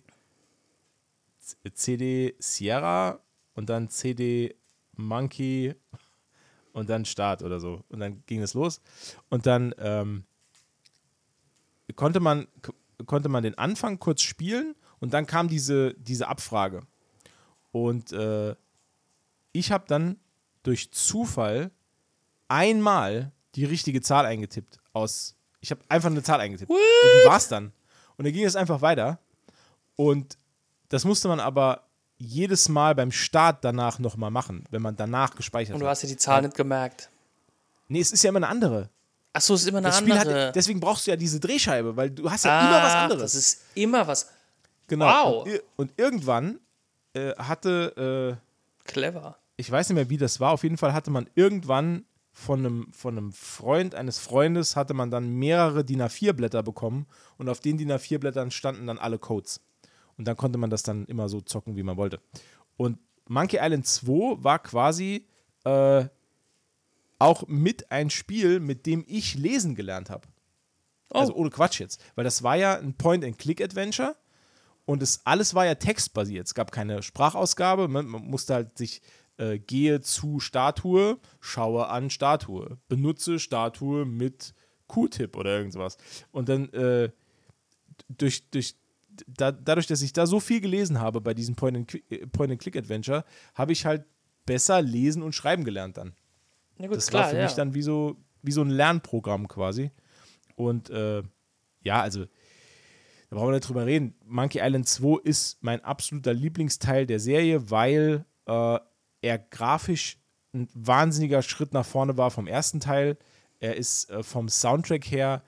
CD 1.72 2.34
Sierra 2.38 3.18
und 3.54 3.70
dann 3.70 3.88
CD 3.88 4.54
Monkey 4.94 5.74
und 6.74 6.90
dann 6.90 7.06
Start 7.06 7.42
oder 7.42 7.58
so. 7.58 7.82
Und 7.88 8.00
dann 8.00 8.22
ging 8.26 8.42
es 8.42 8.52
los. 8.52 8.82
Und 9.30 9.46
dann 9.46 9.74
ähm, 9.78 10.26
konnte, 11.96 12.20
man, 12.20 12.46
konnte 13.06 13.30
man 13.30 13.42
den 13.42 13.56
Anfang 13.56 13.98
kurz 13.98 14.20
spielen 14.20 14.74
und 15.00 15.14
dann 15.14 15.26
kam 15.26 15.48
diese, 15.48 15.94
diese 15.94 16.28
Abfrage. 16.28 16.82
Und 17.70 18.12
äh, 18.12 18.54
ich 19.52 19.72
habe 19.72 19.86
dann 19.88 20.18
durch 20.64 20.92
Zufall 20.92 21.70
einmal 22.48 23.32
die 23.54 23.64
richtige 23.64 24.02
Zahl 24.02 24.26
eingetippt. 24.26 24.81
Aus, 24.92 25.34
ich 25.60 25.70
habe 25.70 25.80
einfach 25.88 26.10
eine 26.10 26.22
Zahl 26.22 26.40
eingetippt. 26.40 26.70
Und 26.70 26.76
die 26.76 27.28
war 27.28 27.36
es 27.38 27.48
dann. 27.48 27.72
Und 28.16 28.24
dann 28.26 28.32
ging 28.32 28.44
es 28.44 28.56
einfach 28.56 28.80
weiter. 28.82 29.18
Und 29.96 30.36
das 30.88 31.04
musste 31.04 31.28
man 31.28 31.40
aber 31.40 31.82
jedes 32.18 32.68
Mal 32.68 32.94
beim 32.94 33.10
Start 33.10 33.64
danach 33.64 33.98
nochmal 33.98 34.30
machen, 34.30 34.64
wenn 34.70 34.82
man 34.82 34.94
danach 34.96 35.34
gespeichert 35.34 35.74
Und 35.74 35.80
du 35.80 35.86
hat. 35.86 35.92
hast 35.92 36.02
ja 36.02 36.08
die 36.08 36.16
Zahl 36.16 36.42
nicht 36.42 36.54
gemerkt. 36.56 37.10
Nee, 37.88 38.00
es 38.00 38.12
ist 38.12 38.22
ja 38.22 38.28
immer 38.30 38.38
eine 38.38 38.48
andere. 38.48 38.90
Achso, 39.32 39.54
es 39.54 39.62
ist 39.62 39.68
immer 39.68 39.78
eine 39.78 39.88
Das 39.88 39.98
Spiel 39.98 40.12
andere. 40.12 40.46
hat, 40.48 40.56
deswegen 40.56 40.78
brauchst 40.78 41.06
du 41.06 41.10
ja 41.10 41.16
diese 41.16 41.40
Drehscheibe, 41.40 41.96
weil 41.96 42.10
du 42.10 42.30
hast 42.30 42.44
ja 42.44 42.60
immer 42.68 42.82
was 42.82 42.92
Ah, 42.92 43.02
anderes. 43.04 43.22
Das 43.22 43.34
ist 43.34 43.62
immer 43.74 44.06
was. 44.06 44.28
genau. 44.86 45.06
wow. 45.06 45.44
Und, 45.46 45.62
und 45.76 45.92
irgendwann 45.98 46.60
äh, 47.14 47.34
hatte, 47.36 48.38
äh, 48.86 48.88
Clever. 48.88 49.36
ich 49.56 49.70
weiß 49.70 49.88
nicht 49.88 49.96
mehr, 49.96 50.10
wie 50.10 50.18
das 50.18 50.38
war, 50.38 50.52
auf 50.52 50.62
jeden 50.62 50.76
Fall 50.76 50.92
hatte 50.92 51.10
man 51.10 51.28
irgendwann 51.34 52.04
von 52.32 52.60
einem, 52.60 52.92
von 52.92 53.16
einem 53.16 53.32
Freund 53.32 53.94
eines 53.94 54.18
Freundes 54.18 54.74
hatte 54.74 54.94
man 54.94 55.10
dann 55.10 55.28
mehrere 55.28 55.84
DIN 55.84 56.02
A4-Blätter 56.02 56.62
bekommen 56.62 57.06
und 57.36 57.48
auf 57.48 57.60
den 57.60 57.76
DIN 57.76 57.92
A4-Blättern 57.92 58.50
standen 58.50 58.86
dann 58.86 58.98
alle 58.98 59.18
Codes. 59.18 59.60
Und 60.16 60.26
dann 60.26 60.36
konnte 60.36 60.58
man 60.58 60.70
das 60.70 60.82
dann 60.82 61.04
immer 61.06 61.28
so 61.28 61.40
zocken, 61.40 61.76
wie 61.76 61.82
man 61.82 61.96
wollte. 61.96 62.20
Und 62.76 62.98
Monkey 63.28 63.58
Island 63.60 63.86
2 63.86 64.42
war 64.42 64.58
quasi 64.58 65.26
äh, 65.64 66.06
auch 67.18 67.46
mit 67.46 67.90
ein 67.92 68.10
Spiel, 68.10 68.60
mit 68.60 68.86
dem 68.86 69.04
ich 69.06 69.34
lesen 69.34 69.74
gelernt 69.74 70.10
habe. 70.10 70.26
Oh. 71.10 71.18
Also 71.18 71.34
ohne 71.34 71.50
Quatsch 71.50 71.80
jetzt. 71.80 72.02
Weil 72.14 72.24
das 72.24 72.42
war 72.42 72.56
ja 72.56 72.78
ein 72.78 72.94
Point-and-Click-Adventure 72.94 74.16
und 74.84 75.02
es 75.02 75.20
alles 75.24 75.54
war 75.54 75.64
ja 75.64 75.74
textbasiert. 75.74 76.46
Es 76.46 76.54
gab 76.54 76.72
keine 76.72 77.02
Sprachausgabe. 77.02 77.88
Man, 77.88 78.06
man 78.06 78.22
musste 78.22 78.54
halt 78.54 78.76
sich 78.76 79.02
äh, 79.38 79.58
gehe 79.58 80.00
zu 80.00 80.40
Statue, 80.40 81.18
schaue 81.40 81.88
an 81.88 82.10
Statue, 82.10 82.78
benutze 82.88 83.38
Statue 83.38 84.04
mit 84.04 84.54
Q-Tip 84.86 85.36
oder 85.36 85.56
irgendwas. 85.56 85.96
Und 86.30 86.48
dann 86.48 86.68
äh, 86.72 87.10
durch, 88.08 88.48
durch, 88.50 88.74
da, 89.26 89.52
dadurch, 89.52 89.86
dass 89.86 90.02
ich 90.02 90.12
da 90.12 90.26
so 90.26 90.40
viel 90.40 90.60
gelesen 90.60 91.00
habe 91.00 91.20
bei 91.20 91.34
diesem 91.34 91.54
Point-and-Click- 91.54 92.04
äh, 92.10 92.26
Point-and-Click-Adventure, 92.26 93.24
habe 93.54 93.72
ich 93.72 93.86
halt 93.86 94.04
besser 94.46 94.82
lesen 94.82 95.22
und 95.22 95.34
schreiben 95.34 95.64
gelernt 95.64 95.96
dann. 95.96 96.14
Ja, 96.78 96.88
gut, 96.88 96.96
Das 96.96 97.08
klar, 97.08 97.24
war 97.24 97.30
für 97.30 97.36
ja. 97.36 97.44
mich 97.44 97.54
dann 97.54 97.74
wie 97.74 97.82
so, 97.82 98.16
wie 98.42 98.52
so 98.52 98.62
ein 98.62 98.70
Lernprogramm 98.70 99.48
quasi. 99.48 99.90
Und 100.56 100.90
äh, 100.90 101.22
ja, 101.82 102.00
also, 102.00 102.24
da 103.30 103.36
brauchen 103.36 103.48
wir 103.48 103.54
nicht 103.54 103.68
drüber 103.68 103.86
reden. 103.86 104.14
Monkey 104.26 104.60
Island 104.62 104.88
2 104.88 105.20
ist 105.22 105.62
mein 105.62 105.82
absoluter 105.84 106.34
Lieblingsteil 106.34 107.06
der 107.06 107.20
Serie, 107.20 107.70
weil 107.70 108.24
äh, 108.46 108.78
er 109.22 109.38
grafisch 109.38 110.18
ein 110.52 110.68
wahnsinniger 110.74 111.42
Schritt 111.42 111.72
nach 111.72 111.86
vorne 111.86 112.18
war 112.18 112.30
vom 112.30 112.46
ersten 112.46 112.80
Teil. 112.80 113.16
Er 113.60 113.76
ist 113.76 114.10
äh, 114.10 114.22
vom 114.22 114.48
Soundtrack 114.48 115.10
her 115.10 115.42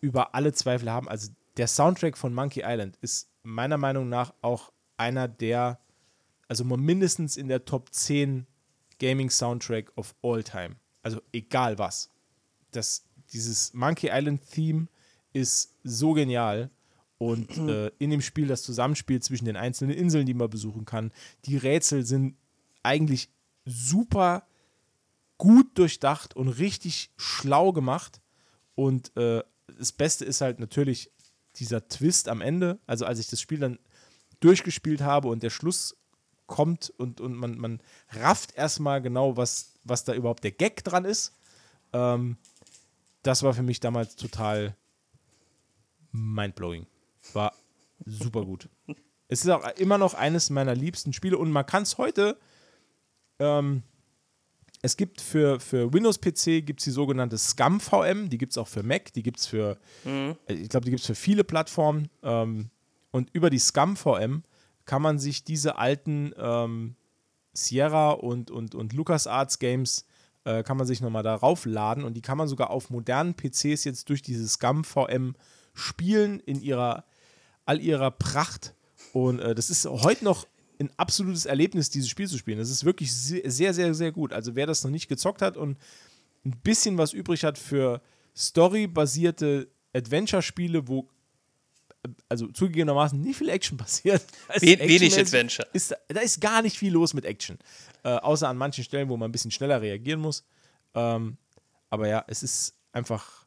über 0.00 0.34
alle 0.34 0.52
Zweifel 0.52 0.90
haben. 0.90 1.08
Also 1.08 1.30
der 1.56 1.68
Soundtrack 1.68 2.18
von 2.18 2.34
Monkey 2.34 2.62
Island 2.64 2.98
ist 3.00 3.30
meiner 3.42 3.78
Meinung 3.78 4.08
nach 4.08 4.34
auch 4.42 4.72
einer 4.96 5.28
der, 5.28 5.80
also 6.48 6.64
mindestens 6.64 7.36
in 7.36 7.48
der 7.48 7.64
Top 7.64 7.92
10 7.92 8.46
Gaming-Soundtrack 8.98 9.92
of 9.96 10.14
all 10.22 10.42
time. 10.42 10.76
Also 11.02 11.20
egal 11.32 11.78
was. 11.78 12.10
Das, 12.72 13.04
dieses 13.32 13.72
Monkey 13.74 14.10
Island-Theme 14.12 14.88
ist 15.32 15.74
so 15.82 16.12
genial. 16.12 16.70
Und 17.18 17.56
äh, 17.68 17.90
in 17.98 18.10
dem 18.10 18.20
Spiel 18.20 18.48
das 18.48 18.62
Zusammenspiel 18.62 19.22
zwischen 19.22 19.44
den 19.44 19.56
einzelnen 19.56 19.96
Inseln, 19.96 20.26
die 20.26 20.34
man 20.34 20.50
besuchen 20.50 20.84
kann, 20.84 21.12
die 21.44 21.56
Rätsel 21.56 22.04
sind 22.04 22.36
eigentlich 22.82 23.30
super 23.64 24.46
gut 25.38 25.76
durchdacht 25.78 26.36
und 26.36 26.48
richtig 26.48 27.10
schlau 27.16 27.72
gemacht. 27.72 28.20
Und 28.74 29.16
äh, 29.16 29.42
das 29.78 29.92
Beste 29.92 30.24
ist 30.24 30.40
halt 30.40 30.60
natürlich 30.60 31.10
dieser 31.56 31.88
Twist 31.88 32.28
am 32.28 32.40
Ende. 32.40 32.78
Also 32.86 33.04
als 33.06 33.18
ich 33.18 33.28
das 33.28 33.40
Spiel 33.40 33.58
dann 33.58 33.78
durchgespielt 34.40 35.00
habe 35.00 35.28
und 35.28 35.42
der 35.42 35.50
Schluss 35.50 35.96
kommt 36.46 36.90
und, 36.90 37.20
und 37.20 37.34
man, 37.34 37.56
man 37.58 37.80
rafft 38.10 38.54
erstmal 38.54 39.00
genau, 39.00 39.36
was, 39.36 39.74
was 39.84 40.04
da 40.04 40.14
überhaupt 40.14 40.44
der 40.44 40.52
Gag 40.52 40.84
dran 40.84 41.04
ist. 41.04 41.34
Ähm, 41.92 42.36
das 43.22 43.42
war 43.42 43.54
für 43.54 43.62
mich 43.62 43.80
damals 43.80 44.16
total 44.16 44.76
mindblowing. 46.10 46.86
War 47.32 47.54
super 48.04 48.44
gut. 48.44 48.68
Es 49.28 49.44
ist 49.44 49.50
auch 49.50 49.66
immer 49.76 49.96
noch 49.96 50.14
eines 50.14 50.50
meiner 50.50 50.74
liebsten 50.74 51.12
Spiele 51.12 51.38
und 51.38 51.50
man 51.50 51.64
kann 51.64 51.84
es 51.84 51.98
heute. 51.98 52.38
Ähm, 53.42 53.82
es 54.82 54.96
gibt 54.96 55.20
für, 55.20 55.60
für 55.60 55.92
Windows-PC 55.92 56.66
gibt 56.66 56.84
die 56.84 56.90
sogenannte 56.90 57.38
Scum 57.38 57.80
VM, 57.80 58.28
die 58.28 58.38
gibt 58.38 58.52
es 58.52 58.58
auch 58.58 58.68
für 58.68 58.82
Mac, 58.82 59.12
die 59.12 59.22
gibt 59.22 59.38
es 59.38 59.46
für, 59.46 59.78
äh, 60.48 60.54
ich 60.54 60.68
glaube, 60.68 60.84
die 60.84 60.90
gibt 60.90 61.00
es 61.00 61.06
für 61.06 61.14
viele 61.14 61.44
Plattformen. 61.44 62.08
Ähm, 62.22 62.70
und 63.10 63.30
über 63.32 63.50
die 63.50 63.58
Scum 63.58 63.96
VM 63.96 64.42
kann 64.84 65.02
man 65.02 65.18
sich 65.18 65.44
diese 65.44 65.76
alten 65.76 66.32
ähm, 66.36 66.96
Sierra 67.52 68.10
und, 68.10 68.50
und, 68.50 68.74
und 68.74 68.92
LucasArts 68.92 69.58
Games 69.58 70.06
äh, 70.44 70.62
kann 70.62 70.76
man 70.76 70.86
sich 70.86 71.00
nochmal 71.00 71.22
darauf 71.22 71.66
laden 71.66 72.04
und 72.04 72.14
die 72.14 72.22
kann 72.22 72.38
man 72.38 72.48
sogar 72.48 72.70
auf 72.70 72.90
modernen 72.90 73.34
PCs 73.34 73.84
jetzt 73.84 74.08
durch 74.08 74.22
diese 74.22 74.48
Scum 74.48 74.82
VM 74.82 75.36
spielen 75.74 76.40
in 76.40 76.60
ihrer 76.60 77.04
all 77.64 77.80
ihrer 77.80 78.10
Pracht. 78.10 78.74
Und 79.12 79.38
äh, 79.38 79.54
das 79.54 79.70
ist 79.70 79.86
heute 79.86 80.24
noch 80.24 80.46
ein 80.82 80.90
absolutes 80.96 81.46
Erlebnis, 81.46 81.90
dieses 81.90 82.08
Spiel 82.08 82.28
zu 82.28 82.38
spielen. 82.38 82.58
Das 82.58 82.70
ist 82.70 82.84
wirklich 82.84 83.12
sehr, 83.14 83.74
sehr, 83.74 83.94
sehr, 83.94 84.12
gut. 84.12 84.32
Also 84.32 84.54
wer 84.54 84.66
das 84.66 84.82
noch 84.84 84.90
nicht 84.90 85.08
gezockt 85.08 85.42
hat 85.42 85.56
und 85.56 85.78
ein 86.44 86.56
bisschen 86.62 86.98
was 86.98 87.12
übrig 87.12 87.44
hat 87.44 87.58
für 87.58 88.00
storybasierte 88.36 89.68
Adventure-Spiele, 89.94 90.88
wo 90.88 91.08
also 92.28 92.48
zugegebenermaßen 92.48 93.20
nicht 93.20 93.36
viel 93.38 93.48
Action 93.48 93.76
passiert. 93.78 94.24
Also 94.48 94.66
We- 94.66 94.78
wenig 94.80 95.16
Adventure. 95.18 95.68
Ist, 95.72 95.94
da 96.08 96.20
ist 96.20 96.40
gar 96.40 96.62
nicht 96.62 96.76
viel 96.76 96.92
los 96.92 97.14
mit 97.14 97.24
Action. 97.24 97.58
Äh, 98.02 98.08
außer 98.10 98.48
an 98.48 98.56
manchen 98.56 98.82
Stellen, 98.82 99.08
wo 99.08 99.16
man 99.16 99.28
ein 99.28 99.32
bisschen 99.32 99.52
schneller 99.52 99.80
reagieren 99.80 100.20
muss. 100.20 100.44
Ähm, 100.94 101.36
aber 101.90 102.08
ja, 102.08 102.24
es 102.26 102.42
ist 102.42 102.74
einfach 102.92 103.46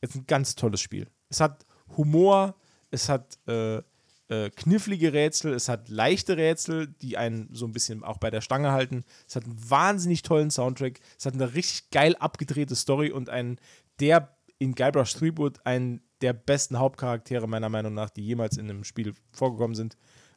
ist 0.00 0.14
ein 0.14 0.26
ganz 0.26 0.54
tolles 0.54 0.80
Spiel. 0.80 1.08
Es 1.30 1.40
hat 1.40 1.64
Humor, 1.96 2.54
es 2.90 3.08
hat 3.08 3.38
äh, 3.48 3.82
äh, 4.28 4.50
knifflige 4.50 5.12
Rätsel, 5.12 5.52
es 5.52 5.68
hat 5.68 5.88
leichte 5.88 6.36
Rätsel, 6.36 6.88
die 6.88 7.16
einen 7.16 7.48
so 7.52 7.66
ein 7.66 7.72
bisschen 7.72 8.02
auch 8.02 8.18
bei 8.18 8.30
der 8.30 8.40
Stange 8.40 8.72
halten. 8.72 9.04
Es 9.28 9.36
hat 9.36 9.44
einen 9.44 9.70
wahnsinnig 9.70 10.22
tollen 10.22 10.50
Soundtrack, 10.50 11.00
es 11.18 11.26
hat 11.26 11.34
eine 11.34 11.54
richtig 11.54 11.90
geil 11.90 12.16
abgedrehte 12.16 12.74
Story 12.74 13.10
und 13.10 13.28
einen 13.28 13.58
der 14.00 14.36
in 14.58 14.74
Guybrush 14.74 15.14
Threepwood 15.14 15.64
einen 15.66 16.00
der 16.20 16.32
besten 16.32 16.78
Hauptcharaktere 16.78 17.46
meiner 17.46 17.68
Meinung 17.68 17.92
nach, 17.92 18.10
die 18.10 18.24
jemals 18.24 18.56
in 18.56 18.70
einem 18.70 18.84
Spiel 18.84 19.14
vorgekommen 19.32 19.74
sind. 19.74 19.96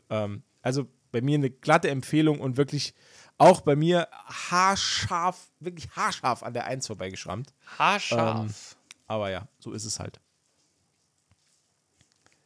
Ähm, 0.10 0.44
also 0.62 0.88
bei 1.12 1.22
mir 1.22 1.36
eine 1.36 1.50
glatte 1.50 1.90
Empfehlung 1.90 2.42
und 2.42 2.58
wirklich 2.58 2.94
auch 3.38 3.62
bei 3.62 3.76
mir 3.76 4.08
haarscharf, 4.26 5.50
wirklich 5.60 5.90
haarscharf 5.92 6.44
an 6.44 6.54
der 6.54 6.66
1 6.66 6.88
vorbeigeschrammt. 6.88 7.54
Haarscharf. 7.78 8.76
Ähm, 8.76 8.94
aber 9.08 9.30
ja, 9.30 9.48
so 9.60 9.72
ist 9.72 9.86
es 9.86 10.00
halt. 10.00 10.20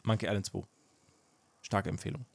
Monkey 0.04 0.28
Island 0.28 0.46
2. 0.46 0.62
Starke 1.72 1.88
Empfehlung. 1.88 2.26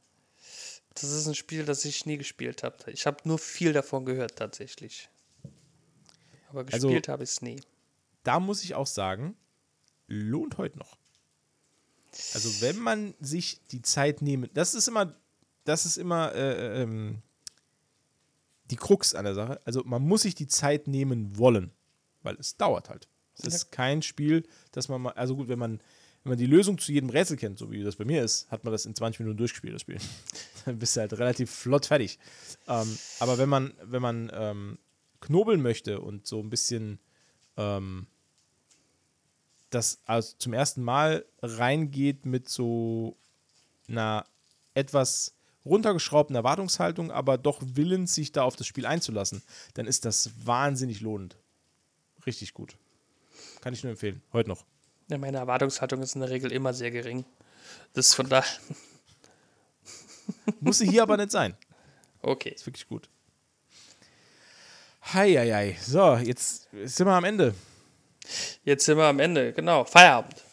Das 0.95 1.03
ist 1.03 1.27
ein 1.27 1.35
Spiel, 1.35 1.63
das 1.63 1.85
ich 1.85 2.07
nie 2.07 2.17
gespielt 2.17 2.63
habe. 2.63 2.89
Ich 2.91 3.05
habe 3.05 3.17
nur 3.23 3.37
viel 3.37 3.71
davon 3.71 4.03
gehört 4.03 4.35
tatsächlich. 4.35 5.09
Aber 6.49 6.61
Also- 6.73 6.87
gespielt 6.87 7.07
habe 7.07 7.23
ich 7.23 7.29
es 7.29 7.41
nie. 7.43 7.61
Da 8.23 8.39
muss 8.39 8.63
ich 8.63 8.73
auch 8.73 8.87
sagen, 8.87 9.35
lohnt 10.07 10.57
heute 10.57 10.79
noch. 10.79 10.97
Also 12.33 12.61
wenn 12.61 12.79
man 12.79 13.13
sich 13.19 13.61
die 13.67 13.83
Zeit 13.83 14.23
nehmen, 14.23 14.49
das 14.55 14.73
ist 14.73 14.87
immer, 14.87 15.13
das 15.65 15.85
ist 15.85 15.97
immer 15.97 16.33
äh, 16.33 16.81
ähm, 16.81 17.21
die 18.71 18.75
Krux 18.75 19.13
an 19.13 19.25
der 19.25 19.35
Sache. 19.35 19.61
Also 19.65 19.83
man 19.83 20.01
muss 20.01 20.23
sich 20.23 20.33
die 20.33 20.47
Zeit 20.47 20.87
nehmen 20.87 21.37
wollen, 21.37 21.71
weil 22.23 22.37
es 22.39 22.57
dauert 22.57 22.89
halt. 22.89 23.07
Es 23.37 23.53
ist 23.53 23.71
kein 23.71 24.01
Spiel, 24.01 24.47
dass 24.71 24.87
man 24.89 24.99
mal, 24.99 25.11
also 25.13 25.35
gut, 25.35 25.47
wenn 25.47 25.59
man, 25.59 25.79
wenn 26.27 26.31
man 26.31 26.39
die 26.39 26.45
Lösung 26.45 26.77
zu 26.77 26.91
jedem 26.91 27.09
Rätsel 27.09 27.37
kennt, 27.37 27.57
so 27.57 27.71
wie 27.71 27.81
das 27.81 27.95
bei 27.95 28.03
mir 28.03 28.21
ist, 28.21 28.51
hat 28.51 28.65
man 28.65 28.73
das 28.73 28.85
in 28.85 28.93
20 28.93 29.21
Minuten 29.21 29.37
durchgespielt, 29.37 29.73
das 29.73 29.81
Spiel. 29.81 29.97
Dann 30.65 30.77
bist 30.77 30.93
du 30.93 30.99
halt 30.99 31.13
relativ 31.13 31.49
flott 31.49 31.85
fertig. 31.85 32.19
Ähm, 32.67 32.97
aber 33.21 33.37
wenn 33.37 33.47
man, 33.47 33.73
wenn 33.81 34.01
man 34.01 34.29
ähm, 34.33 34.77
knobeln 35.21 35.61
möchte 35.61 36.01
und 36.01 36.27
so 36.27 36.41
ein 36.41 36.49
bisschen 36.49 36.99
ähm, 37.55 38.07
das 39.69 40.01
also 40.05 40.35
zum 40.37 40.51
ersten 40.51 40.83
Mal 40.83 41.23
reingeht 41.41 42.25
mit 42.25 42.49
so 42.49 43.15
einer 43.87 44.25
etwas 44.73 45.33
runtergeschraubten 45.63 46.35
Erwartungshaltung, 46.35 47.09
aber 47.09 47.37
doch 47.37 47.61
willens, 47.63 48.13
sich 48.13 48.33
da 48.33 48.43
auf 48.43 48.57
das 48.57 48.67
Spiel 48.67 48.85
einzulassen, 48.85 49.43
dann 49.75 49.87
ist 49.87 50.03
das 50.03 50.31
wahnsinnig 50.43 50.99
lohnend. 50.99 51.37
Richtig 52.25 52.53
gut. 52.53 52.75
Kann 53.61 53.73
ich 53.73 53.81
nur 53.83 53.91
empfehlen. 53.91 54.21
Heute 54.33 54.49
noch. 54.49 54.65
Ja, 55.09 55.17
meine 55.17 55.37
Erwartungshaltung 55.37 56.01
ist 56.01 56.15
in 56.15 56.21
der 56.21 56.29
Regel 56.29 56.51
immer 56.51 56.73
sehr 56.73 56.91
gering. 56.91 57.25
Das 57.93 58.07
ist 58.09 58.13
von 58.13 58.27
daher. 58.27 58.49
Muss 60.59 60.79
sie 60.79 60.89
hier 60.89 61.03
aber 61.03 61.17
nicht 61.17 61.31
sein. 61.31 61.55
Okay. 62.21 62.49
Ist 62.49 62.65
wirklich 62.65 62.87
gut. 62.87 63.09
Heieiei. 65.13 65.77
So, 65.81 66.15
jetzt 66.15 66.67
sind 66.83 67.07
wir 67.07 67.13
am 67.13 67.23
Ende. 67.23 67.55
Jetzt 68.63 68.85
sind 68.85 68.97
wir 68.97 69.05
am 69.05 69.19
Ende. 69.19 69.53
Genau. 69.53 69.85
Feierabend. 69.85 70.43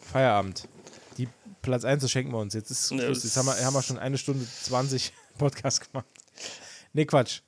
Feierabend. 0.00 0.68
Die 1.16 1.28
Platz 1.62 1.84
1 1.84 2.10
schenken 2.10 2.32
wir 2.32 2.38
uns. 2.38 2.54
Jetzt 2.54 2.70
ist 2.70 2.90
Ne, 2.90 3.02
Schluss. 3.04 3.22
Jetzt 3.22 3.36
haben 3.36 3.46
wir, 3.46 3.64
haben 3.64 3.74
wir 3.74 3.82
schon 3.82 3.98
eine 3.98 4.18
Stunde 4.18 4.44
20 4.44 5.12
Podcast 5.38 5.88
gemacht. 5.88 6.06
Nee, 6.92 7.04
Quatsch. 7.06 7.42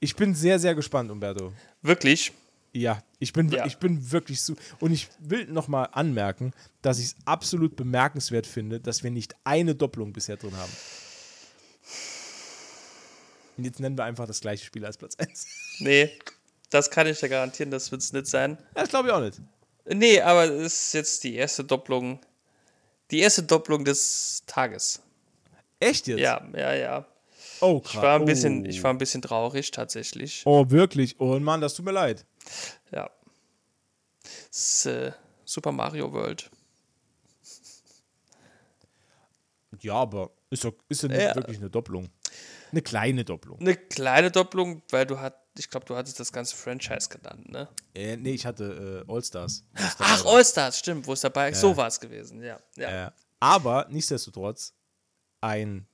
Ich 0.00 0.16
bin 0.16 0.34
sehr, 0.34 0.58
sehr 0.58 0.74
gespannt, 0.74 1.10
Umberto. 1.10 1.52
Wirklich. 1.82 2.32
Ja, 2.76 3.02
ich 3.18 3.32
bin, 3.32 3.48
Ja. 3.48 3.64
ich 3.64 3.78
bin 3.78 4.12
wirklich 4.12 4.42
so. 4.42 4.54
Und 4.80 4.92
ich 4.92 5.08
will 5.18 5.46
nochmal 5.46 5.88
anmerken, 5.92 6.52
dass 6.82 6.98
ich 6.98 7.06
es 7.06 7.16
absolut 7.24 7.74
bemerkenswert 7.74 8.46
finde, 8.46 8.80
dass 8.80 9.02
wir 9.02 9.10
nicht 9.10 9.34
eine 9.44 9.74
Doppelung 9.74 10.12
bisher 10.12 10.36
drin 10.36 10.54
haben. 10.54 10.72
Und 13.56 13.64
jetzt 13.64 13.80
nennen 13.80 13.96
wir 13.96 14.04
einfach 14.04 14.26
das 14.26 14.40
gleiche 14.42 14.66
Spiel 14.66 14.84
als 14.84 14.98
Platz 14.98 15.16
1. 15.16 15.46
Nee. 15.78 16.10
Das 16.70 16.90
kann 16.90 17.06
ich 17.06 17.20
dir 17.20 17.28
garantieren, 17.28 17.70
das 17.70 17.92
wird 17.92 18.02
es 18.02 18.12
nicht 18.12 18.26
sein. 18.26 18.58
Das 18.74 18.88
glaube 18.88 19.08
ich 19.08 19.14
auch 19.14 19.20
nicht. 19.20 19.40
Nee, 19.86 20.20
aber 20.20 20.44
es 20.44 20.88
ist 20.88 20.92
jetzt 20.94 21.24
die 21.24 21.36
erste 21.36 21.62
Doppelung. 21.62 22.18
Die 23.12 23.20
erste 23.20 23.44
Doppelung 23.44 23.84
des 23.84 24.42
Tages. 24.46 25.00
Echt 25.78 26.08
jetzt? 26.08 26.18
Ja, 26.18 26.44
ja, 26.54 26.74
ja. 26.74 27.06
Oh, 27.60 27.80
krass. 27.80 27.94
Ich 27.94 28.02
war 28.02 28.18
ein 28.18 28.24
bisschen, 28.24 28.62
oh. 28.62 28.68
ich 28.68 28.82
war 28.82 28.92
ein 28.92 28.98
bisschen 28.98 29.22
traurig 29.22 29.70
tatsächlich. 29.70 30.42
Oh, 30.44 30.68
wirklich? 30.68 31.14
Oh 31.20 31.38
Mann, 31.38 31.60
das 31.60 31.74
tut 31.74 31.84
mir 31.84 31.92
leid. 31.92 32.26
Ja. 32.92 33.10
Das 34.22 34.58
ist, 34.58 34.86
äh, 34.86 35.12
Super 35.44 35.72
Mario 35.72 36.12
World. 36.12 36.50
Ja, 39.80 39.94
aber 39.94 40.30
ist 40.50 40.64
doch 40.64 40.74
ist 40.88 41.02
ja 41.02 41.08
nicht 41.08 41.20
Ja. 41.20 41.34
wirklich 41.34 41.58
eine 41.58 41.70
Doppelung. 41.70 42.08
Eine 42.72 42.82
kleine 42.82 43.24
Doppelung. 43.24 43.60
Eine 43.60 43.76
kleine 43.76 44.30
Doppelung, 44.30 44.82
weil 44.90 45.06
du 45.06 45.18
hat, 45.20 45.36
ich 45.56 45.70
glaube, 45.70 45.86
du 45.86 45.94
hattest 45.96 46.18
das 46.18 46.32
ganze 46.32 46.56
Franchise 46.56 47.08
genannt, 47.08 47.48
ne? 47.48 47.68
Äh, 47.94 48.16
nee, 48.16 48.32
ich 48.32 48.44
hatte 48.44 49.04
äh, 49.06 49.12
All-Stars. 49.12 49.64
Ach, 49.98 50.24
All-Stars, 50.24 50.78
stimmt, 50.78 51.06
wo 51.06 51.12
ist 51.12 51.22
dabei? 51.24 51.52
So 51.52 51.76
war 51.76 51.86
es 51.86 52.00
gewesen, 52.00 52.42
ja. 52.42 52.58
ja. 52.76 53.08
Äh, 53.08 53.10
aber 53.40 53.86
nichtsdestotrotz 53.90 54.74
ein 55.40 55.86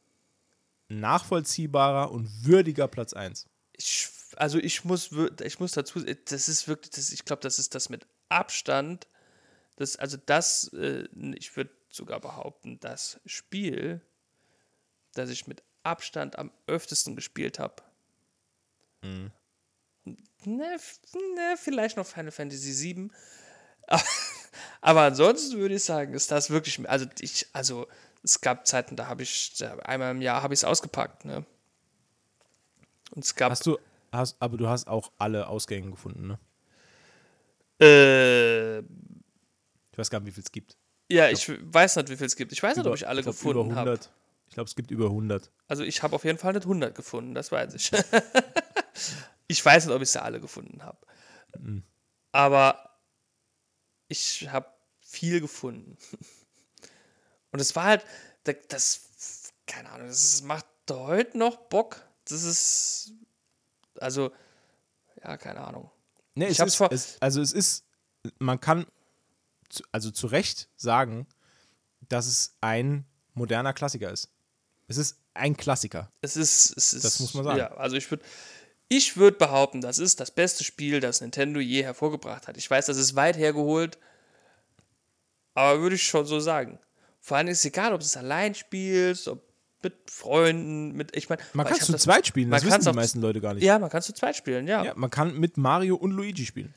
nachvollziehbarer 0.88 2.10
und 2.10 2.28
würdiger 2.44 2.88
Platz 2.88 3.12
1. 3.12 3.48
Ich, 3.76 4.08
also 4.36 4.58
ich 4.58 4.84
muss, 4.84 5.10
ich 5.42 5.60
muss 5.60 5.72
dazu, 5.72 6.00
das 6.00 6.48
ist 6.48 6.68
wirklich, 6.68 6.90
das, 6.90 7.10
ich 7.12 7.24
glaube, 7.24 7.42
das 7.42 7.58
ist 7.58 7.74
das 7.74 7.88
mit 7.88 8.06
Abstand, 8.28 9.06
das, 9.76 9.96
also 9.96 10.16
das, 10.26 10.72
äh, 10.74 11.06
ich 11.36 11.56
würde 11.56 11.70
sogar 11.88 12.20
behaupten, 12.20 12.78
das 12.80 13.20
Spiel, 13.26 14.00
das 15.14 15.30
ich 15.30 15.46
mit 15.46 15.62
Abstand 15.82 16.38
am 16.38 16.50
öftesten 16.66 17.16
gespielt 17.16 17.58
habe. 17.58 17.82
Ne, 20.44 20.74
f- 20.74 21.00
ne, 21.14 21.56
vielleicht 21.56 21.96
noch 21.96 22.06
Final 22.06 22.30
Fantasy 22.32 22.94
VII. 22.94 23.10
Aber, 24.80 25.02
ansonsten 25.02 25.58
würde 25.58 25.74
ich 25.76 25.84
sagen, 25.84 26.14
ist 26.14 26.30
das 26.30 26.50
wirklich, 26.50 26.88
also 26.88 27.06
ich, 27.20 27.46
also 27.52 27.86
es 28.22 28.40
gab 28.40 28.66
Zeiten, 28.66 28.96
da 28.96 29.06
habe 29.06 29.22
ich, 29.22 29.54
einmal 29.84 30.12
im 30.12 30.22
Jahr 30.22 30.42
habe 30.42 30.54
ich 30.54 30.60
es 30.60 30.64
ausgepackt, 30.64 31.24
ne? 31.24 31.44
Und 33.10 33.24
es 33.24 33.34
gab 33.34 33.50
Hast 33.50 33.66
du, 33.66 33.78
hast, 34.12 34.36
aber 34.40 34.56
du 34.56 34.68
hast 34.68 34.86
auch 34.88 35.12
alle 35.18 35.46
Ausgänge 35.48 35.90
gefunden, 35.90 36.26
ne? 36.26 36.38
Äh, 37.80 38.78
Ich 38.78 39.98
weiß 39.98 40.10
gar 40.10 40.20
nicht, 40.20 40.28
wie 40.28 40.32
viel 40.32 40.44
es 40.44 40.52
gibt. 40.52 40.76
ja, 41.10 41.28
ich 41.28 41.48
weiß 41.48 41.96
nicht, 41.96 42.08
wie 42.10 42.16
viel 42.16 42.26
es 42.26 42.36
gibt. 42.36 42.52
Ich 42.52 42.62
weiß 42.62 42.76
nicht, 42.76 42.84
Über- 42.84 42.90
ob 42.92 42.96
ich 42.96 43.08
alle 43.08 43.22
glaub, 43.22 43.34
gefunden 43.34 43.74
habe. 43.74 43.90
100. 43.92 44.12
Ich 44.48 44.54
glaube, 44.54 44.68
es 44.68 44.74
gibt 44.76 44.90
über 44.90 45.06
100. 45.06 45.50
Also 45.66 45.82
ich 45.82 46.02
habe 46.02 46.14
auf 46.14 46.24
jeden 46.24 46.38
Fall 46.38 46.52
nicht 46.52 46.64
100 46.66 46.94
gefunden, 46.94 47.34
das 47.34 47.50
weiß 47.52 47.74
ich. 47.74 47.90
ich 49.48 49.64
weiß 49.64 49.86
nicht, 49.86 49.94
ob 49.94 50.02
ich 50.02 50.10
sie 50.10 50.22
alle 50.22 50.40
gefunden 50.40 50.82
habe. 50.82 50.98
Mhm. 51.58 51.82
Aber 52.32 52.98
ich 54.08 54.48
habe 54.50 54.66
viel 55.00 55.40
gefunden. 55.40 55.96
Und 57.50 57.60
es 57.60 57.74
war 57.76 57.84
halt, 57.84 58.04
da- 58.44 58.52
das, 58.68 59.52
keine 59.66 59.90
Ahnung, 59.90 60.08
das 60.08 60.42
macht 60.42 60.66
heute 60.90 61.36
noch 61.38 61.56
Bock. 61.56 61.96
Das 62.26 62.42
ist, 62.44 63.12
also, 64.02 64.32
ja, 65.22 65.36
keine 65.36 65.60
Ahnung. 65.60 65.90
Nee, 66.34 66.46
Ich 66.46 66.52
es 66.52 66.60
hab's 66.60 66.72
ist, 66.72 66.76
vor- 66.76 66.92
es, 66.92 67.16
also 67.20 67.40
es 67.40 67.52
ist, 67.52 67.84
man 68.38 68.60
kann 68.60 68.86
zu, 69.68 69.82
also 69.92 70.10
zu 70.10 70.26
Recht 70.26 70.68
sagen, 70.76 71.26
dass 72.08 72.26
es 72.26 72.56
ein 72.60 73.06
moderner 73.34 73.72
Klassiker 73.72 74.10
ist. 74.10 74.28
Es 74.88 74.96
ist 74.98 75.18
ein 75.34 75.56
Klassiker. 75.56 76.10
Es 76.20 76.36
ist, 76.36 76.76
es 76.76 76.92
ist 76.92 77.04
Das 77.04 77.20
muss 77.20 77.32
man 77.34 77.44
sagen. 77.44 77.58
Ja, 77.58 77.74
also 77.74 77.96
ich 77.96 78.10
würde 78.10 78.24
ich 78.88 79.16
würd 79.16 79.38
behaupten, 79.38 79.80
das 79.80 79.98
ist 79.98 80.20
das 80.20 80.30
beste 80.30 80.64
Spiel, 80.64 81.00
das 81.00 81.22
Nintendo 81.22 81.60
je 81.60 81.82
hervorgebracht 81.82 82.46
hat. 82.46 82.58
Ich 82.58 82.70
weiß, 82.70 82.84
das 82.86 82.98
ist 82.98 83.14
weit 83.16 83.38
hergeholt, 83.38 83.98
aber 85.54 85.80
würde 85.80 85.96
ich 85.96 86.02
schon 86.06 86.26
so 86.26 86.40
sagen. 86.40 86.78
Vor 87.20 87.36
allem 87.36 87.48
ist 87.48 87.58
es 87.60 87.64
egal, 87.66 87.92
ob 87.94 88.00
du 88.00 88.04
es 88.06 88.16
allein 88.16 88.54
spielst, 88.54 89.28
ob 89.28 89.42
mit 89.82 90.10
Freunden, 90.10 90.92
mit, 90.92 91.16
ich 91.16 91.28
meine, 91.28 91.42
Man 91.52 91.66
kann 91.66 91.78
zu 91.78 91.96
zweit 91.96 92.26
spielen, 92.26 92.50
das 92.50 92.64
wissen 92.64 92.82
die 92.82 92.92
meisten 92.92 93.20
Leute 93.20 93.40
gar 93.40 93.54
nicht. 93.54 93.64
Ja, 93.64 93.78
man 93.78 93.90
kann 93.90 94.02
zu 94.02 94.12
zweit 94.12 94.36
spielen, 94.36 94.66
ja. 94.66 94.84
Ja, 94.84 94.92
man 94.96 95.10
kann 95.10 95.38
mit 95.38 95.56
Mario 95.56 95.96
und 95.96 96.12
Luigi 96.12 96.46
spielen. 96.46 96.74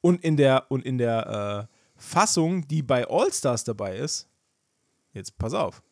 Und 0.00 0.22
in 0.24 0.36
der, 0.36 0.70
und 0.70 0.84
in 0.84 0.98
der 0.98 1.68
äh, 1.70 1.76
Fassung, 1.96 2.66
die 2.66 2.82
bei 2.82 3.06
All-Stars 3.08 3.64
dabei 3.64 3.96
ist, 3.96 4.28
jetzt 5.12 5.38
pass 5.38 5.54
auf, 5.54 5.82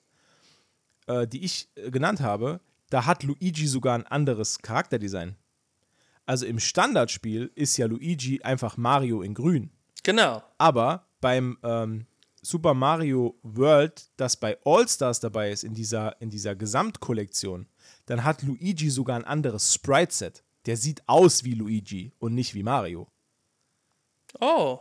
äh, 1.06 1.26
die 1.26 1.44
ich 1.44 1.68
äh, 1.76 1.90
genannt 1.90 2.20
habe, 2.20 2.60
da 2.90 3.06
hat 3.06 3.22
Luigi 3.22 3.66
sogar 3.66 3.94
ein 3.94 4.06
anderes 4.06 4.58
Charakterdesign. 4.58 5.36
Also 6.26 6.46
im 6.46 6.58
Standardspiel 6.58 7.50
ist 7.54 7.76
ja 7.76 7.86
Luigi 7.86 8.42
einfach 8.42 8.76
Mario 8.76 9.22
in 9.22 9.34
grün. 9.34 9.70
Genau. 10.02 10.42
Aber 10.58 11.06
beim 11.20 11.58
ähm, 11.62 12.06
Super 12.42 12.74
Mario 12.74 13.38
World, 13.42 14.10
das 14.16 14.36
bei 14.36 14.58
All-Stars 14.64 15.20
dabei 15.20 15.50
ist, 15.50 15.64
in 15.64 15.74
dieser, 15.74 16.20
in 16.20 16.30
dieser 16.30 16.56
Gesamtkollektion, 16.56 17.68
dann 18.06 18.24
hat 18.24 18.42
Luigi 18.42 18.90
sogar 18.90 19.16
ein 19.16 19.24
anderes 19.24 19.74
Sprite-Set. 19.74 20.42
Der 20.66 20.76
sieht 20.76 21.02
aus 21.06 21.44
wie 21.44 21.54
Luigi 21.54 22.12
und 22.18 22.34
nicht 22.34 22.54
wie 22.54 22.62
Mario. 22.62 23.08
Oh. 24.40 24.80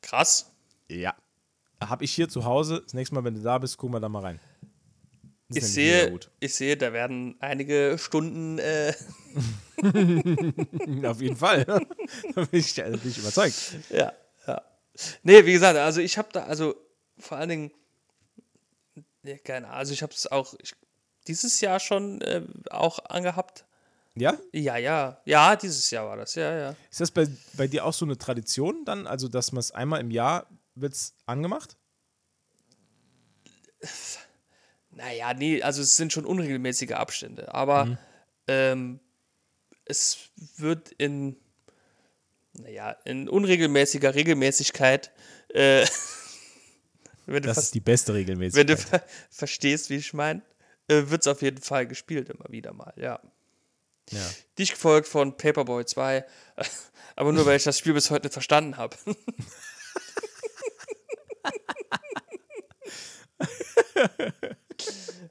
Krass. 0.00 0.50
Ja. 0.88 1.14
Habe 1.80 2.04
ich 2.04 2.12
hier 2.12 2.28
zu 2.28 2.44
Hause. 2.44 2.82
Das 2.82 2.94
nächste 2.94 3.14
Mal, 3.14 3.24
wenn 3.24 3.34
du 3.34 3.42
da 3.42 3.58
bist, 3.58 3.76
gucken 3.76 3.94
wir 3.94 4.00
da 4.00 4.08
mal 4.08 4.20
rein. 4.20 4.40
Das 5.48 5.64
Ich 5.64 5.72
sehe, 5.72 6.18
ich 6.40 6.54
sehe, 6.54 6.76
da 6.76 6.92
werden 6.92 7.36
einige 7.40 7.96
Stunden 7.98 8.58
äh. 8.58 8.94
Auf 11.06 11.20
jeden 11.20 11.36
Fall. 11.36 11.64
da 12.34 12.44
bin 12.44 12.48
ich, 12.52 12.74
da 12.74 12.88
bin 12.88 13.00
ich 13.04 13.18
überzeugt. 13.18 13.76
Ja. 13.90 14.12
Nee, 15.22 15.44
wie 15.46 15.52
gesagt, 15.52 15.78
also 15.78 16.00
ich 16.00 16.18
habe 16.18 16.28
da, 16.32 16.44
also 16.44 16.74
vor 17.18 17.38
allen 17.38 17.48
Dingen, 17.48 17.70
ja, 19.22 19.38
keine 19.38 19.66
Ahnung, 19.66 19.78
also 19.78 19.92
ich 19.92 20.02
habe 20.02 20.12
es 20.12 20.30
auch 20.30 20.54
ich, 20.60 20.74
dieses 21.26 21.60
Jahr 21.60 21.80
schon 21.80 22.20
äh, 22.20 22.42
auch 22.70 22.98
angehabt. 23.06 23.64
Ja? 24.14 24.36
Ja, 24.52 24.76
ja, 24.76 25.20
ja, 25.24 25.56
dieses 25.56 25.90
Jahr 25.90 26.06
war 26.06 26.16
das, 26.16 26.34
ja, 26.34 26.54
ja. 26.54 26.76
Ist 26.90 27.00
das 27.00 27.10
bei, 27.10 27.26
bei 27.54 27.66
dir 27.66 27.86
auch 27.86 27.94
so 27.94 28.04
eine 28.04 28.18
Tradition 28.18 28.84
dann? 28.84 29.06
Also, 29.06 29.28
dass 29.28 29.52
man 29.52 29.60
es 29.60 29.70
einmal 29.70 30.00
im 30.00 30.10
Jahr 30.10 30.46
wird's 30.74 31.14
angemacht? 31.24 31.76
Naja, 34.90 35.32
nee, 35.32 35.62
also 35.62 35.80
es 35.80 35.96
sind 35.96 36.12
schon 36.12 36.26
unregelmäßige 36.26 36.92
Abstände, 36.92 37.54
aber 37.54 37.98
ähm, 38.46 39.00
es 39.86 40.30
wird 40.56 40.92
in, 40.92 41.36
naja, 42.54 42.96
in 43.04 43.28
unregelmäßiger 43.28 44.14
Regelmäßigkeit, 44.14 45.10
äh, 45.48 45.86
wenn, 47.26 47.42
du 47.42 47.48
Das 47.48 47.58
ist 47.58 47.74
die 47.74 47.80
beste 47.80 48.12
wenn 48.12 48.20
Regelmäßigkeit. 48.20 48.70
du 48.70 48.76
ver 48.76 49.02
verstehst, 49.30 49.90
wie 49.90 49.96
ich 49.96 50.12
meine, 50.12 50.42
äh, 50.88 51.02
wird 51.06 51.22
es 51.22 51.26
auf 51.26 51.42
jeden 51.42 51.62
Fall 51.62 51.86
gespielt, 51.86 52.28
immer 52.28 52.46
wieder 52.48 52.72
mal, 52.72 52.92
ja. 52.96 53.20
ja. 54.10 54.30
Dich 54.58 54.72
gefolgt 54.72 55.08
von 55.08 55.36
Paperboy 55.36 55.84
2, 55.84 56.24
aber 57.16 57.32
nur 57.32 57.46
weil 57.46 57.56
ich 57.56 57.64
das 57.64 57.78
Spiel 57.78 57.94
bis 57.94 58.10
heute 58.10 58.26
nicht 58.26 58.32
verstanden 58.32 58.76
habe. 58.76 58.96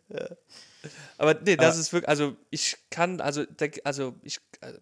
Ja. 0.09 0.27
Aber 1.17 1.35
nee, 1.35 1.55
das 1.55 1.77
ist 1.77 1.93
wirklich, 1.93 2.09
also 2.09 2.35
ich 2.49 2.77
kann, 2.89 3.21
also, 3.21 3.45
also 3.83 4.15
ich, 4.23 4.39
äh, 4.61 4.73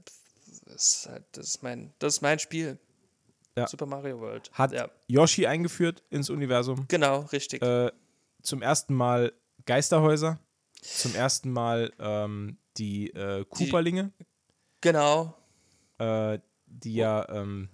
das 0.69 0.87
ist, 0.87 1.09
halt, 1.09 1.23
das 1.31 1.47
ist 1.47 1.63
mein, 1.63 1.93
das 1.99 2.15
ist 2.15 2.21
mein 2.21 2.39
Spiel. 2.39 2.79
Ja. 3.57 3.67
Super 3.67 3.85
Mario 3.85 4.19
World. 4.19 4.49
Hat 4.53 4.71
ja, 4.71 4.89
Yoshi 5.07 5.45
eingeführt 5.45 6.03
ins 6.09 6.29
Universum. 6.29 6.85
genau, 6.87 7.21
richtig. 7.31 7.61
Äh, 7.61 7.91
zum 8.41 8.61
ersten 8.61 8.93
Mal 8.93 9.33
Geisterhäuser. 9.65 10.39
Zum 10.81 11.13
ersten 11.13 11.51
Mal 11.51 11.91
ähm, 11.99 12.57
die 12.77 13.09
äh, 13.09 13.43
Cooperlinge, 13.49 14.13
genau. 14.79 15.35
äh, 15.97 16.39
die 16.67 16.95
ja 16.95 17.27
ähm, 17.27 17.67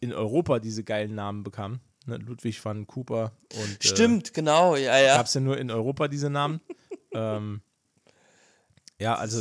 in 0.00 0.12
Europa 0.12 0.58
diese 0.58 0.82
geilen 0.82 1.14
Namen 1.14 1.44
bekamen. 1.44 1.80
Ne? 2.06 2.16
Ludwig 2.16 2.64
van 2.64 2.88
Cooper 2.88 3.36
und 3.54 3.84
äh, 3.84 3.86
Stimmt, 3.86 4.34
genau, 4.34 4.74
ja, 4.74 4.98
ja. 4.98 5.16
gab 5.16 5.26
es 5.26 5.34
ja 5.34 5.40
nur 5.40 5.58
in 5.58 5.70
Europa 5.70 6.08
diese 6.08 6.28
Namen. 6.28 6.60
ähm, 7.12 7.62
ja, 8.98 9.14
also 9.14 9.40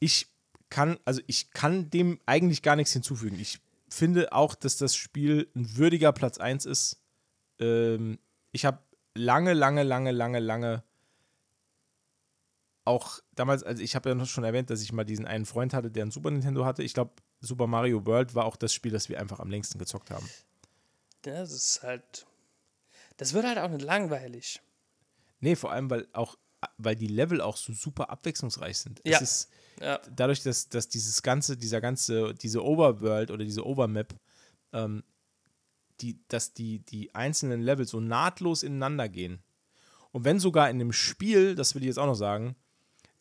ich 0.00 0.26
kann, 0.70 0.98
also 1.04 1.20
ich 1.26 1.50
kann 1.50 1.90
dem 1.90 2.20
eigentlich 2.26 2.62
gar 2.62 2.76
nichts 2.76 2.92
hinzufügen. 2.92 3.38
Ich 3.40 3.60
finde 3.88 4.32
auch, 4.32 4.54
dass 4.54 4.76
das 4.76 4.94
Spiel 4.96 5.50
ein 5.54 5.76
würdiger 5.76 6.12
Platz 6.12 6.38
1 6.38 6.66
ist. 6.66 7.00
Ähm, 7.58 8.18
ich 8.52 8.64
habe 8.64 8.82
lange, 9.14 9.54
lange, 9.54 9.82
lange, 9.82 10.10
lange, 10.10 10.38
lange 10.40 10.82
auch 12.88 13.20
damals, 13.34 13.62
also 13.62 13.82
ich 13.82 13.94
habe 13.94 14.08
ja 14.08 14.14
noch 14.14 14.26
schon 14.26 14.44
erwähnt, 14.44 14.70
dass 14.70 14.80
ich 14.80 14.92
mal 14.92 15.04
diesen 15.04 15.26
einen 15.26 15.44
Freund 15.44 15.74
hatte, 15.74 15.90
der 15.90 16.06
ein 16.06 16.10
Super 16.10 16.30
Nintendo 16.30 16.64
hatte. 16.64 16.82
Ich 16.82 16.94
glaube, 16.94 17.12
Super 17.40 17.66
Mario 17.66 18.06
World 18.06 18.34
war 18.34 18.46
auch 18.46 18.56
das 18.56 18.72
Spiel, 18.72 18.92
das 18.92 19.10
wir 19.10 19.20
einfach 19.20 19.40
am 19.40 19.50
längsten 19.50 19.78
gezockt 19.78 20.10
haben. 20.10 20.28
Das 21.22 21.52
ist 21.52 21.82
halt, 21.82 22.26
das 23.18 23.34
wird 23.34 23.44
halt 23.44 23.58
auch 23.58 23.68
nicht 23.68 23.82
langweilig. 23.82 24.62
Nee, 25.40 25.54
vor 25.54 25.70
allem, 25.70 25.90
weil 25.90 26.08
auch, 26.14 26.38
weil 26.78 26.96
die 26.96 27.06
Level 27.06 27.42
auch 27.42 27.58
so 27.58 27.74
super 27.74 28.08
abwechslungsreich 28.08 28.78
sind. 28.78 29.02
Ja. 29.04 29.16
Es 29.16 29.22
ist 29.22 29.50
Ja, 29.80 30.00
dadurch, 30.14 30.42
dass, 30.42 30.68
dass 30.68 30.88
dieses 30.88 31.22
ganze, 31.22 31.56
dieser 31.56 31.80
ganze, 31.80 32.34
diese 32.34 32.64
Overworld 32.64 33.30
oder 33.30 33.44
diese 33.44 33.64
Overmap, 33.66 34.14
ähm, 34.72 35.02
die, 36.00 36.18
dass 36.28 36.52
die, 36.52 36.80
die 36.80 37.14
einzelnen 37.14 37.60
Level 37.62 37.86
so 37.86 38.00
nahtlos 38.00 38.62
ineinander 38.62 39.08
gehen. 39.08 39.42
Und 40.12 40.24
wenn 40.24 40.40
sogar 40.40 40.70
in 40.70 40.78
dem 40.78 40.92
Spiel, 40.92 41.54
das 41.54 41.74
will 41.74 41.82
ich 41.82 41.86
jetzt 41.88 41.98
auch 41.98 42.06
noch 42.06 42.14
sagen, 42.14 42.56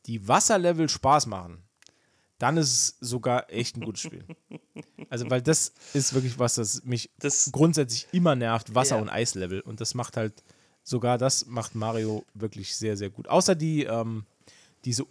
die 0.06 0.28
Wasserlevel 0.28 0.88
Spaß 0.90 1.26
machen, 1.28 1.64
dann 2.40 2.56
ist 2.58 2.72
es 3.02 3.10
sogar 3.10 3.52
echt 3.52 3.78
ein 3.78 3.82
gutes 3.82 4.02
Spiel. 4.02 4.26
Also, 5.10 5.30
weil 5.30 5.42
das 5.42 5.72
ist 5.94 6.14
wirklich 6.14 6.38
was, 6.38 6.56
das 6.56 6.84
mich 6.84 7.10
das, 7.18 7.50
grundsätzlich 7.54 8.08
immer 8.12 8.36
nervt, 8.36 8.76
Wasser- 8.76 8.98
Ja. 8.98 9.02
und 9.02 9.08
Eislevel. 9.10 9.62
Und 9.62 9.80
das 9.80 9.94
macht 9.94 10.18
halt, 10.18 10.44
sogar 10.84 11.18
das 11.18 11.46
macht 11.46 11.76
Mario 11.76 12.26
wirklich 12.34 12.76
sehr, 12.76 12.98
sehr 12.98 13.10
gut. 13.10 13.30
Außer 13.30 13.56
die, 13.56 13.84
ähm, 13.86 14.26
diese 14.84 15.06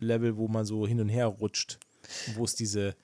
Unterwasser-Eis-Level, 0.00 0.36
wo 0.36 0.48
man 0.48 0.64
so 0.64 0.86
hin 0.86 1.00
und 1.00 1.08
her 1.08 1.26
rutscht. 1.26 1.78
Wo 2.34 2.44
es 2.44 2.54
diese, 2.54 2.94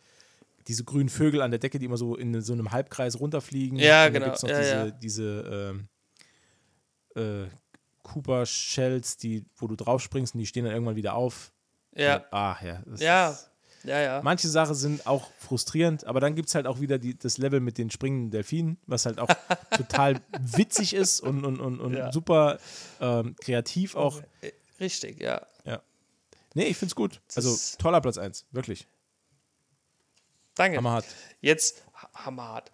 diese 0.69 0.85
grünen 0.85 1.09
Vögel 1.09 1.43
an 1.43 1.51
der 1.51 1.59
Decke, 1.60 1.78
die 1.78 1.86
immer 1.86 1.97
so 1.97 2.14
in 2.16 2.40
so 2.40 2.52
einem 2.52 2.70
Halbkreis 2.70 3.19
runterfliegen. 3.19 3.78
Ja, 3.78 4.06
und 4.06 4.06
dann 4.06 4.12
genau. 4.14 4.24
gibt's 4.27 4.43
noch 4.43 4.51
Ja, 4.51 4.59
diese, 4.60 4.73
ja. 4.77 4.90
diese 4.90 5.74
ähm, 7.16 7.44
äh, 7.47 7.48
Cooper-Shells, 8.02 9.16
die, 9.16 9.44
wo 9.56 9.66
du 9.66 9.77
drauf 9.77 10.02
springst 10.02 10.35
und 10.35 10.39
die 10.40 10.47
stehen 10.47 10.64
dann 10.64 10.73
irgendwann 10.74 10.97
wieder 10.97 11.14
auf. 11.14 11.52
ja, 11.94 12.24
Ah, 12.31 12.56
ja. 12.62 12.82
ja, 12.98 13.31
ist- 13.31 13.48
ja, 13.85 14.01
ja. 14.01 14.20
Manche 14.23 14.47
Sachen 14.47 14.77
sind 14.77 15.09
auch 15.09 15.28
frustrierend, 15.39 16.05
aber 16.06 16.20
dann 16.20 16.36
gibt 16.36 16.48
es 16.48 16.55
halt 16.55 16.69
auch 16.69 16.78
wieder 16.81 16.98
die, 17.01 17.19
das 17.19 17.39
Level 17.39 17.59
mit 17.59 17.78
den 17.78 17.90
springenden 17.90 18.31
Delfinen, 18.31 18.78
was 18.86 19.06
halt 19.06 19.19
auch 19.19 19.27
total 19.77 20.20
witzig 20.39 20.94
ist 20.94 21.19
und, 21.20 21.44
und, 21.44 21.59
und, 21.59 21.81
und 21.81 21.94
Ja. 21.94 22.12
super 22.12 22.60
ähm, 23.01 23.35
kreativ 23.40 23.97
auch. 23.97 24.20
Äh, 24.40 24.52
Richtig, 24.78 25.20
ja. 25.20 25.44
Nee, 26.55 26.65
ich 26.65 26.77
find's 26.77 26.95
gut. 26.95 27.20
Also 27.35 27.53
ist- 27.55 27.79
toller 27.81 28.01
Platz 28.01 28.19
1, 28.19 28.47
wirklich. 28.53 28.87
Danke. 30.55 30.77
Hammerhart. 30.77 31.07
Jetzt, 31.41 31.83
ha- 31.95 32.11
hammerhart. 32.15 32.70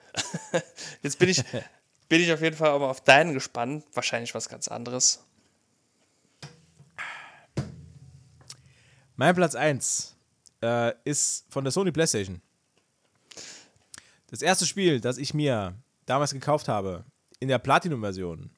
Jetzt 1.02 1.18
bin 1.18 1.28
ich, 1.28 1.42
bin 2.08 2.20
ich 2.20 2.32
auf 2.32 2.40
jeden 2.40 2.56
Fall 2.56 2.76
mal 2.78 2.90
auf 2.90 3.02
deinen 3.02 3.34
gespannt. 3.34 3.84
Wahrscheinlich 3.94 4.34
was 4.34 4.48
ganz 4.48 4.66
anderes. 4.68 5.24
Mein 9.16 9.34
Platz 9.34 9.54
1 9.54 10.16
äh, 10.62 10.92
ist 11.04 11.46
von 11.50 11.64
der 11.64 11.70
Sony 11.72 11.90
PlayStation. 11.92 12.40
Das 14.30 14.42
erste 14.42 14.66
Spiel, 14.66 15.00
das 15.00 15.18
ich 15.18 15.34
mir 15.34 15.74
damals 16.06 16.32
gekauft 16.32 16.68
habe, 16.68 17.04
in 17.40 17.48
der 17.48 17.58
Platinum-Version, 17.58 18.50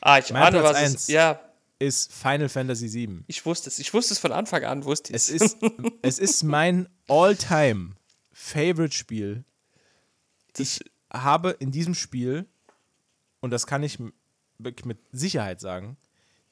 Ah, 0.00 0.18
ich 0.18 0.30
Mein 0.32 0.42
ahne, 0.44 0.60
Platz 0.60 0.74
was 0.74 0.82
es 0.82 0.92
eins. 0.92 1.06
Ja, 1.08 1.40
ist 1.78 2.12
Final 2.12 2.48
Fantasy 2.48 2.92
VII. 2.92 3.20
ich 3.26 3.44
wusste 3.46 3.68
es. 3.70 3.78
Ich 3.78 3.92
wusste 3.94 4.14
es 4.14 4.18
von 4.18 4.32
Anfang 4.32 4.64
an, 4.64 4.84
wusste 4.84 5.10
ich 5.10 5.16
Es 5.16 5.28
ist, 5.28 5.58
es 6.02 6.18
ist 6.18 6.42
mein 6.42 6.88
all-time 7.08 7.92
Favorite-Spiel. 8.32 9.44
Ich 10.56 10.80
habe 11.12 11.50
in 11.50 11.70
diesem 11.70 11.94
Spiel, 11.94 12.46
und 13.40 13.50
das 13.50 13.66
kann 13.66 13.82
ich 13.82 13.98
mit 14.58 14.98
Sicherheit 15.12 15.60
sagen, 15.60 15.96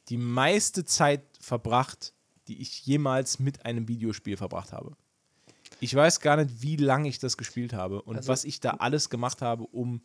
die 0.09 0.17
meiste 0.17 0.85
Zeit 0.85 1.23
verbracht, 1.41 2.13
die 2.47 2.61
ich 2.61 2.87
jemals 2.87 3.41
mit 3.41 3.67
einem 3.67 3.89
Videospiel 3.89 4.37
verbracht 4.37 4.73
habe. 4.73 4.97
Ich 5.81 5.93
weiß 5.95 6.21
gar 6.21 6.37
nicht, 6.37 6.63
wie 6.63 6.77
lange 6.77 7.09
ich 7.09 7.19
das 7.19 7.37
gespielt 7.37 7.73
habe 7.73 8.01
und 8.03 8.17
Also- 8.17 8.29
was 8.29 8.45
ich 8.45 8.61
da 8.61 8.71
alles 8.71 9.11
gemacht 9.11 9.43
habe, 9.43 9.65
um. 9.65 10.03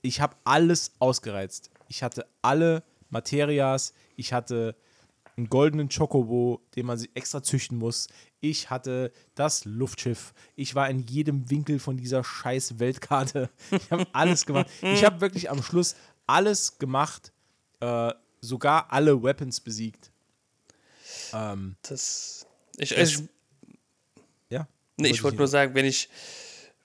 Ich 0.00 0.20
habe 0.22 0.34
alles 0.44 0.92
ausgereizt. 0.98 1.70
Ich 1.88 2.02
hatte 2.02 2.26
alle 2.40 2.82
Materias, 3.10 3.92
ich 4.18 4.32
hatte 4.32 4.76
einen 5.38 5.48
goldenen 5.48 5.88
Chocobo, 5.88 6.60
den 6.74 6.84
man 6.86 6.98
sich 6.98 7.10
extra 7.14 7.42
züchten 7.42 7.78
muss. 7.78 8.08
Ich 8.40 8.70
hatte 8.70 9.12
das 9.36 9.64
Luftschiff. 9.64 10.34
Ich 10.56 10.74
war 10.74 10.90
in 10.90 11.06
jedem 11.06 11.48
Winkel 11.48 11.78
von 11.78 11.96
dieser 11.96 12.24
scheiß 12.24 12.78
Weltkarte. 12.78 13.48
Ich 13.70 13.90
habe 13.90 14.06
alles 14.12 14.44
gemacht. 14.44 14.68
Ich 14.82 15.04
habe 15.04 15.20
wirklich 15.20 15.48
am 15.48 15.62
Schluss 15.62 15.94
alles 16.26 16.78
gemacht, 16.78 17.32
äh, 17.80 18.12
sogar 18.40 18.92
alle 18.92 19.22
Weapons 19.22 19.60
besiegt. 19.60 20.10
Ähm, 21.32 21.76
das. 21.82 22.46
Ich, 22.76 22.96
ich, 22.96 23.22
ja. 24.50 24.68
nee, 24.96 25.08
ich 25.08 25.22
wollte 25.22 25.38
nur 25.38 25.48
sagen, 25.48 25.74
wenn 25.74 25.84
ich, 25.84 26.08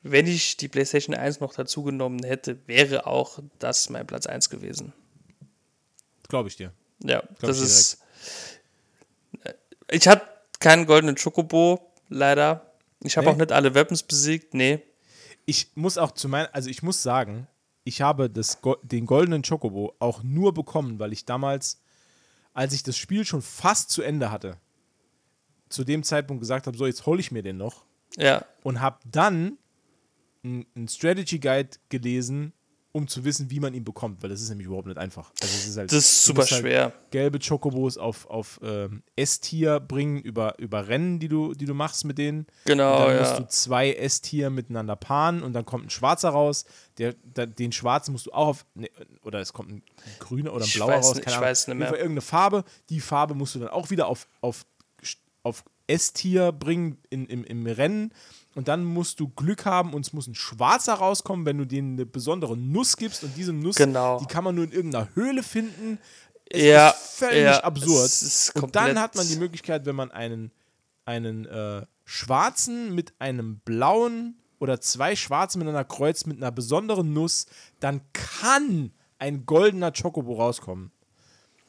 wenn 0.03 0.27
ich 0.27 0.57
die 0.57 0.68
PlayStation 0.68 1.15
1 1.15 1.39
noch 1.39 1.53
dazu 1.53 1.84
genommen 1.84 2.23
hätte, 2.23 2.68
wäre 2.68 3.07
auch 3.07 3.39
das 3.60 3.89
mein 3.89 4.05
Platz 4.05 4.27
1 4.27 4.49
gewesen. 4.49 4.93
Glaube 6.30 6.49
ich 6.49 6.55
dir. 6.55 6.73
Ja, 7.03 7.23
das 7.39 7.57
ich 7.57 7.63
ist. 7.63 7.97
Äh, 9.43 9.53
Ich 9.91 10.07
hatte 10.07 10.27
keinen 10.59 10.85
goldenen 10.85 11.15
Chocobo, 11.15 11.91
leider. 12.09 12.73
Ich 13.01 13.17
habe 13.17 13.27
Nee? 13.27 13.34
auch 13.34 13.38
nicht 13.38 13.51
alle 13.51 13.75
Weapons 13.75 14.03
besiegt, 14.03 14.53
nee. 14.53 14.81
Ich 15.45 15.71
muss 15.75 15.97
auch 15.97 16.11
zu 16.11 16.30
meinen, 16.30 16.47
also 16.53 16.69
ich 16.69 16.84
muss 16.84 17.03
sagen, 17.03 17.47
ich 17.84 18.01
habe 18.01 18.30
das, 18.30 18.59
den 18.84 19.05
goldenen 19.05 19.41
Chocobo 19.41 19.93
auch 19.99 20.23
nur 20.23 20.53
bekommen, 20.53 20.99
weil 20.99 21.11
ich 21.11 21.25
damals, 21.25 21.81
als 22.53 22.73
ich 22.73 22.81
das 22.84 22.97
Spiel 22.97 23.25
schon 23.25 23.41
fast 23.41 23.89
zu 23.89 24.01
Ende 24.01 24.31
hatte, 24.31 24.55
zu 25.67 25.84
dem 25.84 26.03
Zeitpunkt 26.03 26.39
gesagt 26.39 26.65
habe, 26.67 26.77
so 26.77 26.85
jetzt 26.85 27.05
hole 27.05 27.19
ich 27.19 27.31
mir 27.31 27.43
den 27.43 27.57
noch 27.57 27.84
Ja, 28.17 28.45
und 28.61 28.80
habe 28.80 28.99
dann 29.05 29.57
einen 30.45 30.88
Strategy 30.88 31.39
Guide 31.39 31.71
gelesen 31.89 32.53
um 32.94 33.07
zu 33.07 33.26
wissen, 33.26 33.49
wie 33.49 33.60
man 33.60 33.74
ihn 33.74 33.84
bekommt, 33.84 34.22
weil 34.22 34.30
das 34.30 34.40
ist 34.40 34.49
nämlich 34.49 34.68
überhaupt 34.68 34.88
nicht 34.88 34.99
einfach. 34.99 35.32
Also 35.41 35.53
es 35.56 35.68
ist 35.68 35.78
halt, 35.78 35.91
Das 35.91 35.98
ist 35.98 36.26
super 36.26 36.41
halt 36.41 36.49
schwer. 36.49 36.94
Gelbe 37.10 37.40
Chocobos 37.40 37.98
auf, 37.98 38.30
auf 38.30 38.60
ähm, 38.64 39.02
S-Tier 39.15 39.80
bringen 39.80 40.22
über, 40.22 40.60
über 40.60 40.88
Rennen, 40.88 41.20
die 41.20 41.28
du, 41.28 41.56
die 41.56 41.65
du 41.65 41.74
machst 41.74 42.06
mit 42.06 42.20
denen. 42.20 42.45
Genau, 42.65 42.94
und 42.94 43.07
dann 43.07 43.15
ja. 43.15 43.22
musst 43.22 43.40
du 43.40 43.48
zwei 43.48 43.94
S-Tier 43.94 44.52
miteinander 44.52 44.95
paaren 44.95 45.41
und 45.41 45.53
dann 45.53 45.65
kommt 45.65 45.88
ein 45.88 45.90
schwarzer 45.90 46.30
raus. 46.30 46.65
Der, 46.99 47.14
der, 47.24 47.48
den 47.48 47.72
schwarzen 47.72 48.11
musst 48.11 48.28
du 48.28 48.32
auch 48.32 48.48
auf. 48.48 48.65
Ne, 48.76 48.90
oder 49.24 49.40
es 49.40 49.53
kommt 49.53 49.72
ein 49.72 49.84
grüner 50.20 50.53
oder 50.53 50.64
ein 50.64 50.72
blauer 50.72 50.94
raus. 50.94 51.14
Keine 51.14 51.22
ich 51.22 51.28
Ahnung. 51.34 51.41
weiß 51.41 51.68
nicht 51.68 51.78
mehr. 51.78 51.91
Irgendeine 51.94 52.22
Farbe. 52.22 52.64
Die 52.90 52.99
Farbe 52.99 53.34
musst 53.34 53.56
du 53.56 53.60
dann 53.60 53.70
auch 53.70 53.90
wieder 53.90 54.06
auf, 54.06 54.28
auf, 54.41 54.68
auf 55.41 55.64
S-Tier 55.88 56.52
bringen 56.52 56.99
in, 57.10 57.26
im, 57.26 57.44
im 57.44 57.65
Rennen. 57.65 58.14
Und 58.55 58.67
dann 58.67 58.84
musst 58.84 59.19
du 59.19 59.30
Glück 59.30 59.65
haben 59.65 59.93
und 59.93 60.05
es 60.05 60.13
muss 60.13 60.27
ein 60.27 60.35
schwarzer 60.35 60.93
rauskommen, 60.93 61.45
wenn 61.45 61.57
du 61.57 61.65
denen 61.65 61.93
eine 61.93 62.05
besondere 62.05 62.55
Nuss 62.55 62.95
gibst. 62.97 63.23
Und 63.23 63.35
diese 63.35 63.51
Nuss, 63.51 63.75
Genau. 63.77 64.19
die 64.19 64.25
kann 64.27 64.43
man 64.43 64.53
nur 64.53 64.65
in 64.65 64.71
irgendeiner 64.71 65.07
Höhle 65.15 65.41
finden. 65.41 65.97
Es 66.49 66.61
Ja, 66.61 66.89
ist 66.89 67.17
völlig 67.17 67.43
ja, 67.43 67.59
absurd. 67.63 68.63
und 68.63 68.75
dann 68.75 68.99
hat 68.99 69.15
man 69.15 69.27
die 69.27 69.38
Möglichkeit, 69.38 69.85
wenn 69.88 69.95
man 69.95 70.11
einen, 70.11 70.51
einen 71.05 71.45
äh, 71.45 71.84
schwarzen 72.05 72.93
mit 72.93 73.13
einem 73.19 73.57
blauen 73.65 74.35
oder 74.59 74.80
zwei 74.80 75.15
schwarze 75.15 75.57
miteinander 75.57 75.84
kreuzt 75.84 76.27
mit 76.27 76.38
einer 76.38 76.51
besonderen 76.51 77.11
Nuss, 77.11 77.47
dann 77.80 78.01
kann 78.13 78.91
ein 79.17 79.45
goldener 79.47 79.91
Chocobo 79.91 80.35
rauskommen. 80.35 80.91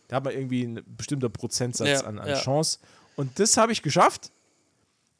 Da 0.09 0.16
hat 0.16 0.24
man 0.24 0.35
irgendwie 0.35 0.65
einen 0.65 0.85
bestimmten 0.97 1.32
Prozentsatz 1.32 1.89
Ja, 1.89 2.01
an, 2.06 2.19
an. 2.19 2.35
Chance. 2.35 2.78
Und 3.16 3.39
das 3.39 3.56
habe 3.56 3.73
ich 3.73 3.81
geschafft. 3.82 4.32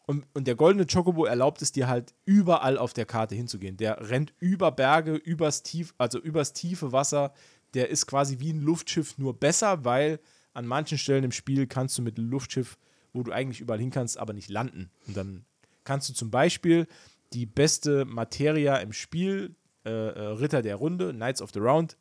Und, 0.07 0.27
und 0.35 0.47
der 0.47 0.55
goldene 0.55 0.87
Chocobo 0.87 1.25
erlaubt 1.25 1.63
es 1.63 1.73
dir 1.73 1.89
halt 1.89 2.15
überall 2.27 2.77
auf 2.77 2.93
der 2.93 3.07
Karte 3.07 3.35
hinzugehen. 3.35 3.77
Der 3.77 4.11
rennt 4.11 4.35
über 4.39 4.71
Berge, 4.71 5.15
übers 5.15 5.63
tief, 5.63 5.95
also 5.97 6.19
übers 6.19 6.53
tiefe 6.53 6.93
Wasser. 6.93 7.33
Der 7.73 7.89
ist 7.89 8.07
quasi 8.07 8.39
wie 8.39 8.53
ein 8.53 8.61
Luftschiff, 8.61 9.17
nur 9.17 9.39
besser, 9.39 9.85
weil 9.85 10.21
an 10.53 10.67
manchen 10.67 10.99
Stellen 10.99 11.25
im 11.25 11.33
Spiel 11.33 11.67
kannst 11.67 11.97
du 11.97 12.03
mit 12.03 12.19
einem 12.19 12.29
Luftschiff, 12.29 12.79
wo 13.13 13.23
du 13.23 13.33
eigentlich 13.33 13.61
überall 13.61 13.81
hin 13.81 13.91
kannst, 13.91 14.19
aber 14.19 14.35
nicht 14.35 14.51
landen. 14.51 14.91
Und 15.07 15.17
dann 15.17 15.45
kannst 15.85 16.09
du 16.09 16.13
zum 16.13 16.31
Beispiel 16.31 16.87
die 17.33 17.47
beste 17.47 18.05
Materia 18.05 18.77
im 18.77 18.93
Spiel, 18.93 19.57
äh, 19.85 19.91
äh, 19.91 20.21
Ritter 20.35 20.63
der 20.63 20.77
Runde, 20.77 21.13
Knights 21.13 21.43
of 21.43 21.51
the 21.53 21.59
Round, 21.59 21.97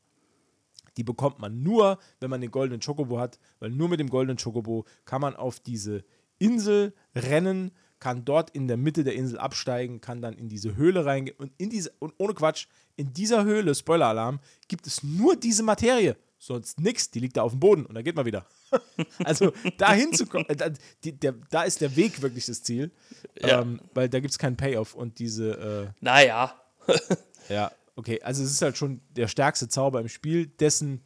die 0.97 1.03
bekommt 1.03 1.39
man 1.39 1.63
nur, 1.63 1.97
wenn 2.19 2.29
man 2.29 2.41
den 2.41 2.51
goldenen 2.51 2.81
Chocobo 2.81 3.19
hat, 3.19 3.39
weil 3.59 3.71
nur 3.71 3.89
mit 3.89 3.99
dem 3.99 4.09
goldenen 4.09 4.37
Chocobo 4.37 4.85
kann 5.05 5.21
man 5.21 5.35
auf 5.35 5.59
diese 5.59 6.03
Insel 6.37 6.93
rennen, 7.15 7.71
kann 8.03 8.25
dort 8.25 8.49
in 8.49 8.67
der 8.67 8.75
Mitte 8.75 9.05
der 9.05 9.13
Insel 9.15 9.37
absteigen, 9.37 10.01
kann 10.01 10.21
dann 10.21 10.33
in 10.33 10.49
diese 10.49 10.75
Höhle 10.75 11.05
reingehen 11.05 11.37
und 11.39 11.53
in 11.57 11.69
diese 11.69 11.89
und 11.99 12.13
ohne 12.17 12.33
Quatsch, 12.33 12.67
in 12.97 13.13
dieser 13.13 13.45
Höhle, 13.45 13.73
Spoiler-Alarm, 13.73 14.41
gibt 14.67 14.85
es 14.87 15.03
nur 15.03 15.37
diese 15.37 15.63
Materie, 15.63 16.17
sonst 16.37 16.81
nichts, 16.81 17.09
die 17.11 17.19
liegt 17.21 17.37
da 17.37 17.43
auf 17.43 17.53
dem 17.53 17.61
Boden 17.61 17.85
und 17.85 17.95
da 17.95 18.01
geht 18.01 18.17
man 18.17 18.25
wieder. 18.25 18.45
also 19.23 19.53
da 19.77 19.93
hinzukommen, 19.93 20.49
äh, 20.49 20.55
da, 20.57 20.69
die- 21.05 21.17
der, 21.17 21.31
da 21.49 21.63
ist 21.63 21.79
der 21.79 21.95
Weg 21.95 22.21
wirklich 22.21 22.45
das 22.45 22.61
Ziel, 22.61 22.91
Ja. 23.39 23.61
ähm, 23.61 23.79
weil 23.93 24.09
da 24.09 24.19
gibt 24.19 24.31
es 24.31 24.37
keinen 24.37 24.57
Payoff 24.57 24.95
und 24.95 25.17
diese 25.19 25.87
äh, 25.87 25.93
Naja. 26.01 26.53
ja, 27.47 27.71
okay. 27.95 28.21
Also 28.21 28.43
es 28.43 28.51
ist 28.51 28.61
halt 28.61 28.75
schon 28.77 28.99
der 29.15 29.29
stärkste 29.29 29.69
Zauber 29.69 30.01
im 30.01 30.09
Spiel, 30.09 30.47
dessen 30.47 31.01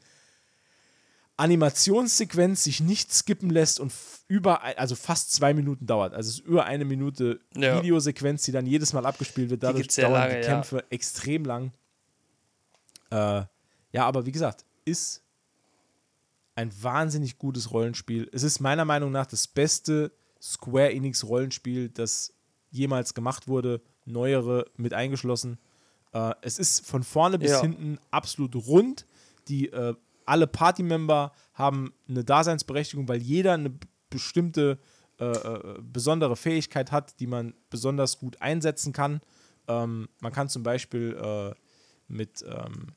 Animationssequenz 1.37 2.63
sich 2.63 2.79
nicht 2.81 3.13
skippen 3.13 3.49
lässt 3.49 3.79
und 3.79 3.93
über, 4.27 4.63
also 4.77 4.95
fast 4.95 5.31
zwei 5.31 5.53
Minuten 5.53 5.85
dauert. 5.85 6.13
Also 6.13 6.29
es 6.29 6.39
ist 6.39 6.45
über 6.45 6.65
eine 6.65 6.83
Minute 6.83 7.39
Ja. 7.55 7.77
Videosequenz, 7.77 8.43
die 8.43 8.51
dann 8.51 8.65
jedes 8.65 8.91
Mal 8.93 9.05
abgespielt 9.05 9.49
wird. 9.49 9.63
Dadurch 9.63 9.91
sehr 9.91 10.07
dauern 10.09 10.21
lange, 10.21 10.39
die 10.41 10.47
ja. 10.47 10.53
Kämpfe 10.53 10.83
extrem 10.89 11.45
lang. 11.45 11.71
Äh, 13.11 13.43
ja, 13.93 14.05
aber 14.05 14.25
wie 14.25 14.31
gesagt, 14.31 14.65
ist 14.83 15.23
ein 16.55 16.71
wahnsinnig 16.81 17.37
gutes 17.37 17.71
Rollenspiel. 17.71 18.27
Es 18.33 18.43
ist 18.43 18.59
meiner 18.59 18.83
Meinung 18.83 19.11
nach 19.11 19.27
das 19.27 19.47
beste 19.47 20.11
Square 20.41 20.91
Enix 20.91 21.23
Rollenspiel, 21.23 21.89
das 21.89 22.33
jemals 22.71 23.13
gemacht 23.13 23.47
wurde, 23.47 23.81
neuere 24.05 24.65
mit 24.75 24.93
eingeschlossen. 24.93 25.57
Äh, 26.13 26.33
es 26.41 26.57
ist 26.59 26.85
von 26.85 27.03
vorne 27.03 27.37
bis 27.37 27.51
Ja. 27.51 27.61
hinten 27.61 27.99
absolut 28.11 28.55
rund. 28.55 29.05
Die 29.47 29.69
äh, 29.71 29.95
alle 30.27 30.47
Party-Member 30.47 31.31
haben 31.53 31.93
eine 32.07 32.23
Daseinsberechtigung, 32.23 33.07
weil 33.07 33.21
jeder 33.21 33.53
eine 33.53 33.73
bestimmte 34.09 34.79
äh, 35.19 35.25
äh, 35.25 35.79
besondere 35.81 36.35
Fähigkeit 36.35 36.91
hat, 36.91 37.19
die 37.19 37.27
man 37.27 37.53
besonders 37.69 38.19
gut 38.19 38.41
einsetzen 38.41 38.93
kann. 38.93 39.21
Ähm, 39.67 40.09
man 40.19 40.31
kann 40.31 40.49
zum 40.49 40.63
Beispiel 40.63 41.17
äh, 41.19 41.55
mit 42.07 42.45
ähm, 42.47 42.93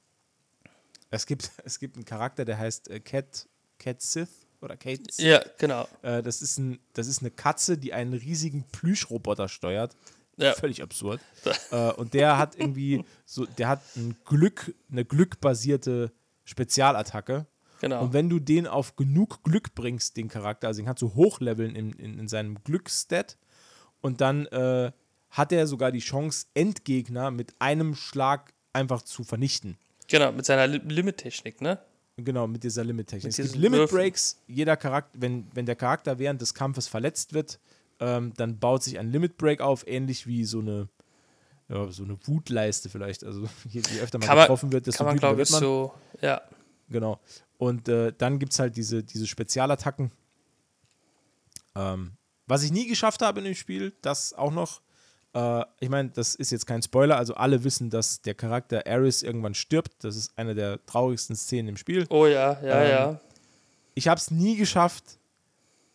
es 1.10 1.26
gibt, 1.26 1.50
es 1.64 1.78
gibt 1.78 1.96
einen 1.96 2.04
Charakter, 2.04 2.44
der 2.44 2.58
heißt 2.58 2.90
äh, 2.90 3.00
Cat, 3.00 3.48
Cat 3.78 4.00
Sith 4.00 4.46
oder 4.60 4.76
Kate 4.76 5.02
Sith. 5.10 5.24
Ja, 5.24 5.42
genau. 5.58 5.88
Äh, 6.02 6.22
das, 6.22 6.42
ist 6.42 6.58
ein, 6.58 6.78
das 6.92 7.06
ist 7.06 7.20
eine 7.20 7.30
Katze, 7.30 7.78
die 7.78 7.92
einen 7.92 8.14
riesigen 8.14 8.64
Plüschroboter 8.72 9.48
steuert. 9.48 9.96
Ja. 10.36 10.54
Völlig 10.54 10.82
absurd. 10.82 11.20
äh, 11.70 11.92
und 11.92 12.14
der 12.14 12.38
hat 12.38 12.58
irgendwie 12.58 13.04
so, 13.26 13.44
der 13.44 13.68
hat 13.68 13.82
ein 13.96 14.16
Glück, 14.24 14.74
eine 14.90 15.04
glückbasierte 15.04 16.12
Spezialattacke. 16.44 17.46
Genau. 17.80 18.02
Und 18.04 18.12
wenn 18.12 18.28
du 18.28 18.38
den 18.38 18.66
auf 18.66 18.96
genug 18.96 19.42
Glück 19.42 19.74
bringst, 19.74 20.16
den 20.16 20.28
Charakter, 20.28 20.68
also 20.68 20.80
den 20.80 20.86
kannst 20.86 21.02
du 21.02 21.14
hochleveln 21.14 21.74
in, 21.74 21.92
in, 21.92 22.18
in 22.18 22.28
seinem 22.28 22.62
Glücksstat 22.62 23.38
und 24.02 24.20
dann 24.20 24.46
äh, 24.46 24.92
hat 25.30 25.52
er 25.52 25.66
sogar 25.66 25.90
die 25.90 26.00
Chance, 26.00 26.46
Endgegner 26.54 27.30
mit 27.30 27.54
einem 27.58 27.94
Schlag 27.94 28.52
einfach 28.72 29.02
zu 29.02 29.24
vernichten. 29.24 29.78
Genau, 30.08 30.32
mit 30.32 30.44
seiner 30.44 30.66
Li- 30.66 30.82
Limit-Technik, 30.84 31.60
ne? 31.60 31.78
Genau, 32.16 32.46
mit 32.46 32.64
dieser 32.64 32.84
Limit-Technik. 32.84 33.24
Mit 33.24 33.30
Es 33.30 33.36
gibt 33.36 33.48
diesen 33.48 33.60
Limit 33.62 33.78
Würfen. 33.80 33.96
Breaks. 33.96 34.42
Jeder 34.46 34.76
Charakter, 34.76 35.18
wenn, 35.20 35.46
wenn 35.54 35.64
der 35.64 35.76
Charakter 35.76 36.18
während 36.18 36.40
des 36.42 36.52
Kampfes 36.52 36.86
verletzt 36.86 37.32
wird, 37.32 37.60
ähm, 37.98 38.32
dann 38.36 38.58
baut 38.58 38.82
sich 38.82 38.98
ein 38.98 39.10
Limit 39.10 39.38
Break 39.38 39.60
auf, 39.60 39.86
ähnlich 39.86 40.26
wie 40.26 40.44
so 40.44 40.60
eine, 40.60 40.88
ja, 41.70 41.90
so 41.90 42.02
eine 42.02 42.18
Wutleiste 42.26 42.88
vielleicht. 42.88 43.24
Also 43.24 43.42
je, 43.68 43.80
je 43.92 44.00
öfter 44.00 44.18
man 44.18 44.26
Kann 44.28 44.38
getroffen 44.38 44.72
wird, 44.72 44.86
desto 44.86 44.98
kann 45.04 45.06
man 45.06 45.18
glaube 45.18 45.42
ich, 45.42 45.48
so, 45.48 45.94
ja. 46.20 46.42
Genau. 46.88 47.20
Und 47.58 47.88
äh, 47.88 48.12
dann 48.16 48.38
gibt 48.38 48.52
es 48.52 48.58
halt 48.58 48.76
diese, 48.76 49.04
diese 49.04 49.26
Spezialattacken. 49.26 50.10
Ähm, 51.76 52.12
was 52.46 52.64
ich 52.64 52.72
nie 52.72 52.88
geschafft 52.88 53.22
habe 53.22 53.38
in 53.38 53.44
dem 53.44 53.54
Spiel, 53.54 53.92
das 54.02 54.32
auch 54.34 54.50
noch. 54.50 54.80
Äh, 55.34 55.64
ich 55.78 55.88
meine, 55.88 56.08
das 56.10 56.34
ist 56.34 56.50
jetzt 56.50 56.66
kein 56.66 56.82
Spoiler, 56.82 57.16
also 57.16 57.34
alle 57.34 57.62
wissen, 57.62 57.90
dass 57.90 58.22
der 58.22 58.34
Charakter 58.34 58.84
Aris 58.88 59.22
irgendwann 59.22 59.54
stirbt. 59.54 59.92
Das 60.02 60.16
ist 60.16 60.36
eine 60.36 60.56
der 60.56 60.84
traurigsten 60.86 61.36
Szenen 61.36 61.68
im 61.68 61.76
Spiel. 61.76 62.06
Oh 62.10 62.26
ja, 62.26 62.60
ja, 62.62 62.82
Ähm, 62.82 62.90
ja. 62.90 63.20
Ich 63.94 64.08
habe 64.08 64.18
es 64.18 64.30
nie 64.32 64.56
geschafft, 64.56 65.18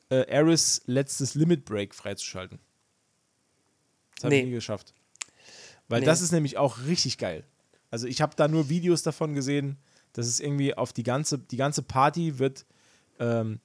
äh, 0.10 0.26
Aris 0.34 0.84
letztes 0.85 1.35
Limit 1.35 1.65
Break 1.65 1.93
freizuschalten. 1.93 2.60
Das 4.15 4.26
habe 4.26 4.35
ich 4.35 4.41
Nee. 4.43 4.47
nie 4.49 4.53
geschafft. 4.56 4.93
Weil 5.87 6.01
Nee. 6.01 6.05
das 6.05 6.21
ist 6.21 6.31
nämlich 6.31 6.57
auch 6.57 6.79
richtig 6.87 7.17
geil. 7.17 7.43
Also 7.91 8.07
ich 8.07 8.21
habe 8.21 8.35
da 8.35 8.47
nur 8.47 8.69
Videos 8.69 9.03
davon 9.03 9.33
gesehen, 9.35 9.77
dass 10.13 10.27
es 10.27 10.39
irgendwie 10.39 10.73
auf 10.73 10.93
die 10.93 11.03
ganze, 11.03 11.37
die 11.39 11.57
ganze 11.57 11.81
Party 11.83 12.39
wird 12.39 12.65
ähm, 13.19 13.59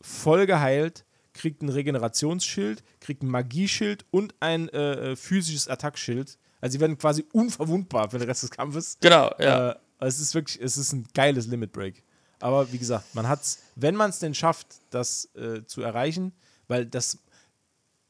voll 0.00 0.46
geheilt, 0.46 1.04
kriegt 1.32 1.62
ein 1.62 1.68
Regenerationsschild, 1.68 2.82
kriegt 3.00 3.22
ein 3.22 3.28
Magieschild 3.28 4.04
und 4.10 4.34
ein 4.40 4.68
äh, 4.68 5.12
äh, 5.12 5.16
physisches 5.16 5.68
Attackschild. 5.68 6.38
Also 6.60 6.72
sie 6.74 6.80
werden 6.80 6.98
quasi 6.98 7.24
unverwundbar 7.32 8.10
für 8.10 8.18
den 8.18 8.28
Rest 8.28 8.42
des 8.42 8.50
Kampfes. 8.50 8.98
Genau, 9.00 9.32
ja. 9.38 9.70
Äh, 9.72 9.76
es 10.00 10.18
ist 10.20 10.34
wirklich, 10.34 10.60
es 10.60 10.76
ist 10.76 10.92
ein 10.92 11.06
geiles 11.14 11.46
Limit 11.46 11.72
Break. 11.72 12.02
Aber 12.40 12.70
wie 12.72 12.78
gesagt, 12.78 13.14
man 13.14 13.28
hat 13.28 13.42
es, 13.42 13.60
wenn 13.76 13.94
man 13.94 14.10
es 14.10 14.18
denn 14.18 14.34
schafft, 14.34 14.66
das 14.90 15.28
äh, 15.36 15.64
zu 15.64 15.80
erreichen, 15.82 16.32
weil 16.66 16.86
das, 16.86 17.18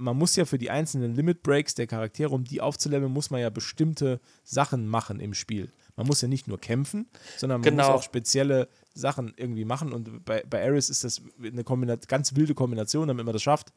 man 0.03 0.17
muss 0.17 0.37
ja 0.37 0.45
für 0.45 0.59
die 0.59 0.71
einzelnen 0.71 1.15
Limit 1.15 1.43
Breaks 1.43 1.75
der 1.75 1.87
Charaktere, 1.87 2.31
um 2.31 2.45
die 2.45 2.61
aufzuleveln, 2.61 3.13
muss 3.13 3.31
man 3.31 3.41
ja 3.41 3.51
bestimmte 3.51 4.21
Sachen 4.45 4.87
machen 4.87 5.21
im 5.21 5.35
Spiel. 5.35 5.73
Man 5.97 6.07
muss 6.07 6.21
ja 6.23 6.29
nicht 6.29 6.49
nur 6.49 6.59
kämpfen, 6.59 7.07
sondern 7.37 7.61
man 7.61 7.71
Genau. 7.71 7.89
muss 7.93 7.97
auch 8.01 8.03
spezielle 8.03 8.69
Sachen 8.95 9.33
irgendwie 9.37 9.65
machen. 9.65 9.93
Und 9.93 10.25
bei, 10.25 10.43
bei 10.49 10.65
Ares 10.67 10.91
ist 10.91 11.05
das 11.05 11.21
eine 11.43 11.65
ganz 12.09 12.35
wilde 12.35 12.55
Kombination, 12.55 13.09
damit 13.09 13.25
man 13.27 13.33
das 13.33 13.43
schafft. 13.43 13.73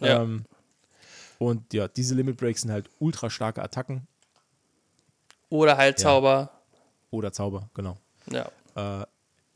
Ja. 0.00 0.22
Ähm, 0.22 0.44
und 1.38 1.72
ja, 1.72 1.88
diese 1.88 2.14
Limit 2.14 2.36
Breaks 2.36 2.60
sind 2.62 2.70
halt 2.70 2.88
ultra 2.98 3.28
starke 3.30 3.62
Attacken 3.62 4.06
Oder 5.48 5.76
Heilzauber. 5.76 6.50
oder 7.10 7.32
Zauber, 7.32 7.68
genau. 7.74 7.98
Ja. 8.30 8.50
Äh, 8.76 9.06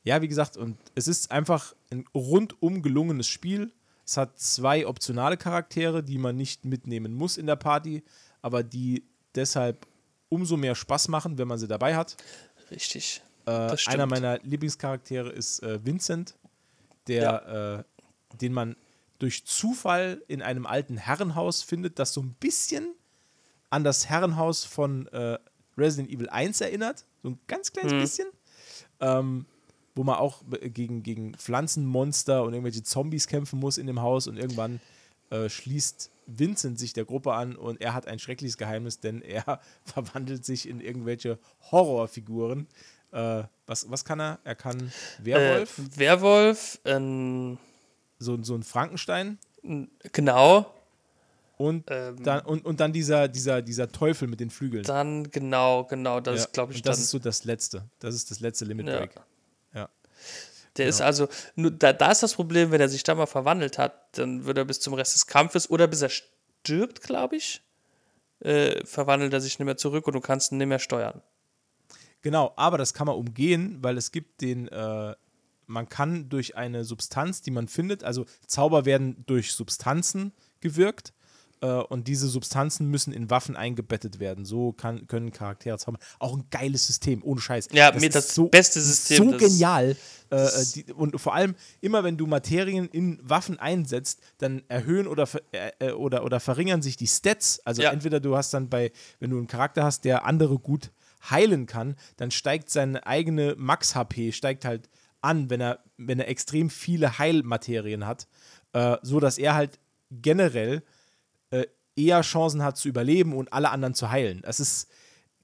ja, 0.05 0.23
wie 0.23 0.28
gesagt, 0.28 0.57
und 0.57 0.77
es 0.95 1.09
ist 1.09 1.31
einfach 1.31 1.74
ein 1.90 2.05
rundum 2.15 2.82
gelungenes 2.82 3.28
Spiel. 3.28 3.73
Es 4.09 4.16
hat 4.16 4.39
zwei 4.40 4.86
optionale 4.86 5.36
Charaktere, 5.36 6.02
die 6.02 6.16
man 6.16 6.35
nicht 6.35 6.64
mitnehmen 6.64 7.12
muss 7.12 7.36
in 7.36 7.47
der 7.47 7.56
Party, 7.56 8.02
aber 8.40 8.62
die 8.62 9.05
deshalb 9.35 9.86
umso 10.30 10.56
mehr 10.56 10.74
Spaß 10.74 11.09
machen, 11.09 11.36
wenn 11.36 11.47
man 11.47 11.59
sie 11.59 11.68
dabei 11.68 11.94
hat. 11.94 12.16
Richtig. 12.70 13.20
Äh, 13.44 13.76
einer 13.85 14.06
meiner 14.06 14.39
Lieblingscharaktere 14.39 15.28
ist 15.28 15.62
äh, 15.62 15.85
Vincent, 15.85 16.39
der, 17.06 17.85
äh, 18.32 18.36
den 18.39 18.55
man 18.55 18.76
durch 19.18 19.44
Zufall 19.44 20.22
in 20.26 20.40
einem 20.40 20.64
alten 20.64 20.97
Herrenhaus 20.97 21.60
findet, 21.60 21.98
das 21.98 22.14
so 22.14 22.22
ein 22.22 22.32
bisschen 22.40 22.94
an 23.68 23.85
das 23.85 24.09
Herrenhaus 24.09 24.64
von 24.64 25.06
äh, 25.09 25.39
Resident 25.76 26.10
Evil 26.10 26.30
1 26.30 26.62
erinnert. 26.62 27.05
so 27.22 27.28
ein 27.28 27.40
ganz 27.47 27.74
kleines 27.74 27.93
bisschen. 27.93 28.28
Ähm, 29.01 29.44
wo 29.99 30.05
man 30.05 30.15
auch 30.15 30.43
gegen, 30.61 31.03
gegen 31.03 31.35
Pflanzenmonster 31.35 32.45
und 32.45 32.53
irgendwelche 32.53 32.85
Zombies 32.85 33.27
kämpfen 33.27 33.59
muss 33.59 33.79
in 33.79 33.89
dem 33.89 34.01
Haus 34.01 34.29
und 34.29 34.37
irgendwann 34.37 34.81
äh, 35.31 35.49
schließt 35.49 36.12
Vincent 36.29 36.79
sich 36.79 36.93
der 36.93 37.05
Gruppe 37.05 37.33
an 37.33 37.57
und 37.57 37.81
er 37.81 37.95
hat 37.95 38.07
ein 38.07 38.20
schreckliches 38.20 38.59
Geheimnis, 38.59 39.01
denn 39.01 39.23
er 39.23 39.61
verwandelt 39.85 40.45
sich 40.45 40.69
in 40.69 40.81
irgendwelche 40.81 41.41
Horrorfiguren. 41.73 42.69
Äh, 43.11 43.43
was, 43.66 43.91
was 43.91 44.05
kann 44.05 44.20
er? 44.20 44.39
Er 44.45 44.55
kann 44.55 44.93
Werwolf, 45.20 45.79
Äh, 45.79 45.99
Werwolf, 45.99 46.79
ähm, 46.85 47.59
so, 48.20 48.41
so 48.45 48.55
ein 48.55 48.62
Frankenstein 48.62 49.39
genau. 50.12 50.73
und, 51.57 51.87
Ähm. 51.91 52.23
dann, 52.23 52.43
und, 52.43 52.65
und 52.65 52.79
dann 52.79 52.93
dieser, 52.93 53.27
dieser, 53.27 53.62
dieser 53.62 53.91
Teufel 53.91 54.29
mit 54.29 54.39
den 54.39 54.51
Flügeln. 54.51 54.85
Dann, 54.85 55.29
genau, 55.33 55.85
genau, 55.87 56.20
das 56.20 56.37
Ja, 56.37 56.45
ist, 56.45 56.53
glaube 56.53 56.73
ich, 56.73 56.79
und 56.79 56.87
das 56.87 56.99
dann. 56.99 57.03
ist 57.03 57.11
so 57.11 57.19
das 57.19 57.43
Letzte. 57.43 57.85
Das 57.99 58.15
ist 58.15 58.31
das 58.31 58.39
letzte 58.39 58.65
Limit. 58.65 58.87
Break. 58.87 59.15
Ja. 59.16 59.23
Der 60.78 60.86
ist 60.86 61.00
also, 61.00 61.28
nur, 61.56 61.70
da, 61.70 61.92
da 61.92 62.10
ist 62.10 62.22
das 62.22 62.34
Problem, 62.34 62.70
wenn 62.70 62.80
er 62.80 62.88
sich 62.88 63.02
da 63.02 63.14
mal 63.14 63.26
verwandelt 63.26 63.78
hat, 63.78 64.18
dann 64.18 64.44
wird 64.44 64.59
er 64.59 64.64
bis 64.64 64.80
zum 64.80 64.94
Rest 64.94 65.14
des 65.14 65.26
Kampfes 65.26 65.68
oder 65.68 65.86
bis 65.86 66.02
er 66.02 66.10
stirbt, 66.10 67.02
glaube 67.02 67.36
ich, 67.36 67.62
äh, 68.40 68.84
verwandelt 68.86 69.32
er 69.32 69.40
sich 69.40 69.59
nicht 69.59 69.66
mehr 69.66 69.76
zurück 69.76 70.06
und 70.06 70.14
du 70.14 70.20
kannst 70.20 70.52
ihn 70.52 70.59
nicht 70.59 70.68
mehr 70.68 70.78
steuern. 70.78 71.22
Genau, 72.22 72.52
aber 72.56 72.78
das 72.78 72.94
kann 72.94 73.06
man 73.06 73.16
umgehen, 73.16 73.78
weil 73.80 73.96
es 73.96 74.10
gibt 74.12 74.40
den, 74.40 74.68
äh, 74.68 75.14
man 75.66 75.88
kann 75.88 76.28
durch 76.28 76.56
eine 76.56 76.84
Substanz, 76.84 77.42
die 77.42 77.50
man 77.50 77.68
findet, 77.68 78.02
also 78.05 78.24
Zauber 78.46 78.84
werden 78.84 79.24
durch 79.26 79.52
Substanzen 79.52 80.32
gewirkt 80.60 81.12
und 81.66 82.09
diese 82.09 82.28
Substanzen 82.28 82.86
müssen 82.86 83.12
in 83.12 83.30
Waffen 83.30 83.56
eingebettet 83.56 84.20
werden. 84.20 84.44
So 84.44 84.72
kann, 84.72 85.06
können 85.06 85.32
Charaktere 85.32 85.78
zaubern. 85.78 86.01
Auch 86.18 86.36
ein 86.36 86.44
geiles 86.51 86.86
System, 86.86 87.22
ohne 87.22 87.40
Scheiß. 87.40 87.68
Ja, 87.72 87.93
mir 87.93 88.06
ist 88.09 88.14
das 88.14 88.40
beste 88.51 88.80
System, 88.80 89.16
So 89.16 89.30
das 89.32 89.40
genial. 89.40 89.97
Äh, 90.30 90.36
äh, 90.36 90.64
die, 90.74 90.93
und 90.93 91.20
vor 91.20 91.35
allem, 91.35 91.55
immer 91.80 92.05
wenn 92.05 92.16
du 92.16 92.26
Materien 92.26 92.89
in 92.89 93.18
Waffen 93.22 93.59
einsetzt, 93.59 94.20
dann 94.39 94.62
erhöhen 94.68 95.06
oder, 95.06 95.28
äh, 95.52 95.70
äh, 95.78 95.93
oder, 95.93 96.24
oder 96.24 96.40
verringern 96.40 96.82
sich 96.82 96.97
die 96.97 97.06
Stats. 97.06 97.60
Also 97.64 97.82
Ja. 97.82 97.93
entweder 97.93 98.20
du 98.20 98.36
hast 98.36 98.52
dann 98.55 98.68
bei, 98.68 98.93
wenn 99.20 99.30
du 99.30 99.39
einen 99.39 99.47
Charakter 99.47 99.85
hast, 99.85 100.05
der 100.05 100.24
andere 100.26 100.59
gut 100.59 100.90
heilen 101.30 101.66
kann, 101.66 101.97
dann 102.16 102.30
steigt 102.30 102.70
seine 102.70 103.06
eigene 103.06 103.55
Max-HP, 103.59 104.32
steigt 104.32 104.64
halt 104.64 104.89
an, 105.20 105.51
wenn 105.51 105.60
er, 105.60 105.80
wenn 105.97 106.20
er 106.20 106.28
extrem 106.28 106.70
viele 106.70 107.18
Heilmaterien 107.18 108.06
hat, 108.06 108.28
äh, 108.72 108.97
so 109.02 109.18
dass 109.18 109.39
er 109.39 109.55
halt 109.55 109.78
generell 110.10 110.76
äh, 110.76 110.80
eher 111.99 112.20
Chancen 112.23 112.62
hat 112.62 112.77
zu 112.77 112.89
überleben 112.89 113.35
und 113.35 113.53
alle 113.53 113.70
anderen 113.70 113.95
zu 113.95 114.11
heilen. 114.11 114.41
Das 114.43 114.61
ist 114.61 114.89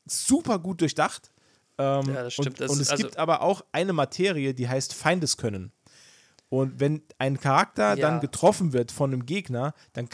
super 0.07 0.59
gut 0.59 0.81
durchdacht. 0.81 1.31
Ähm, 1.79 2.07
Ja, 2.15 2.23
das 2.25 2.33
stimmt. 2.35 2.49
Und, 2.49 2.61
Das 2.61 2.71
und 2.71 2.81
es 2.81 2.91
also- 2.91 3.03
gibt 3.03 3.17
aber 3.19 3.43
auch 3.43 3.65
eine 3.73 3.93
Materie, 3.93 4.55
die 4.55 4.69
heißt 4.69 4.95
Feindeskönnen. 4.95 5.73
Und 6.51 6.79
wenn 6.79 7.03
ein 7.19 7.41
Charakter 7.41 7.97
Ja. 7.97 7.97
dann 7.97 8.21
getroffen 8.21 8.73
wird 8.73 8.93
von 8.93 9.13
einem 9.13 9.27
Gegner, 9.27 9.75
dann 9.93 10.09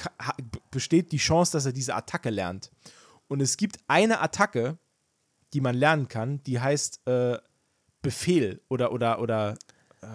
besteht 0.71 1.13
die 1.13 1.19
Chance, 1.19 1.53
dass 1.53 1.67
er 1.67 1.73
diese 1.73 1.95
Attacke 1.95 2.31
lernt. 2.31 2.71
Und 3.29 3.41
es 3.43 3.57
gibt 3.59 3.77
eine 3.89 4.21
Attacke, 4.21 4.79
die 5.53 5.61
man 5.61 5.75
lernen 5.77 6.09
kann, 6.09 6.43
die 6.45 6.59
heißt 6.61 7.07
äh, 7.07 7.37
Befehl 8.01 8.63
oder, 8.69 8.93
oder, 8.93 9.21
oder 9.21 9.57
äh, 10.01 10.07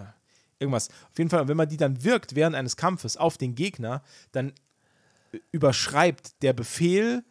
irgendwas. 0.58 0.88
Auf 1.12 1.18
jeden 1.18 1.30
Fall, 1.30 1.46
wenn 1.46 1.56
man 1.56 1.68
die 1.68 1.76
dann 1.76 2.02
wirkt 2.02 2.34
während 2.34 2.56
eines 2.56 2.76
Kampfes 2.76 3.16
auf 3.16 3.38
den 3.38 3.54
Gegner, 3.54 4.02
dann 4.32 4.52
überschreibt 5.52 6.42
der 6.42 6.52
Befehl 6.52 7.24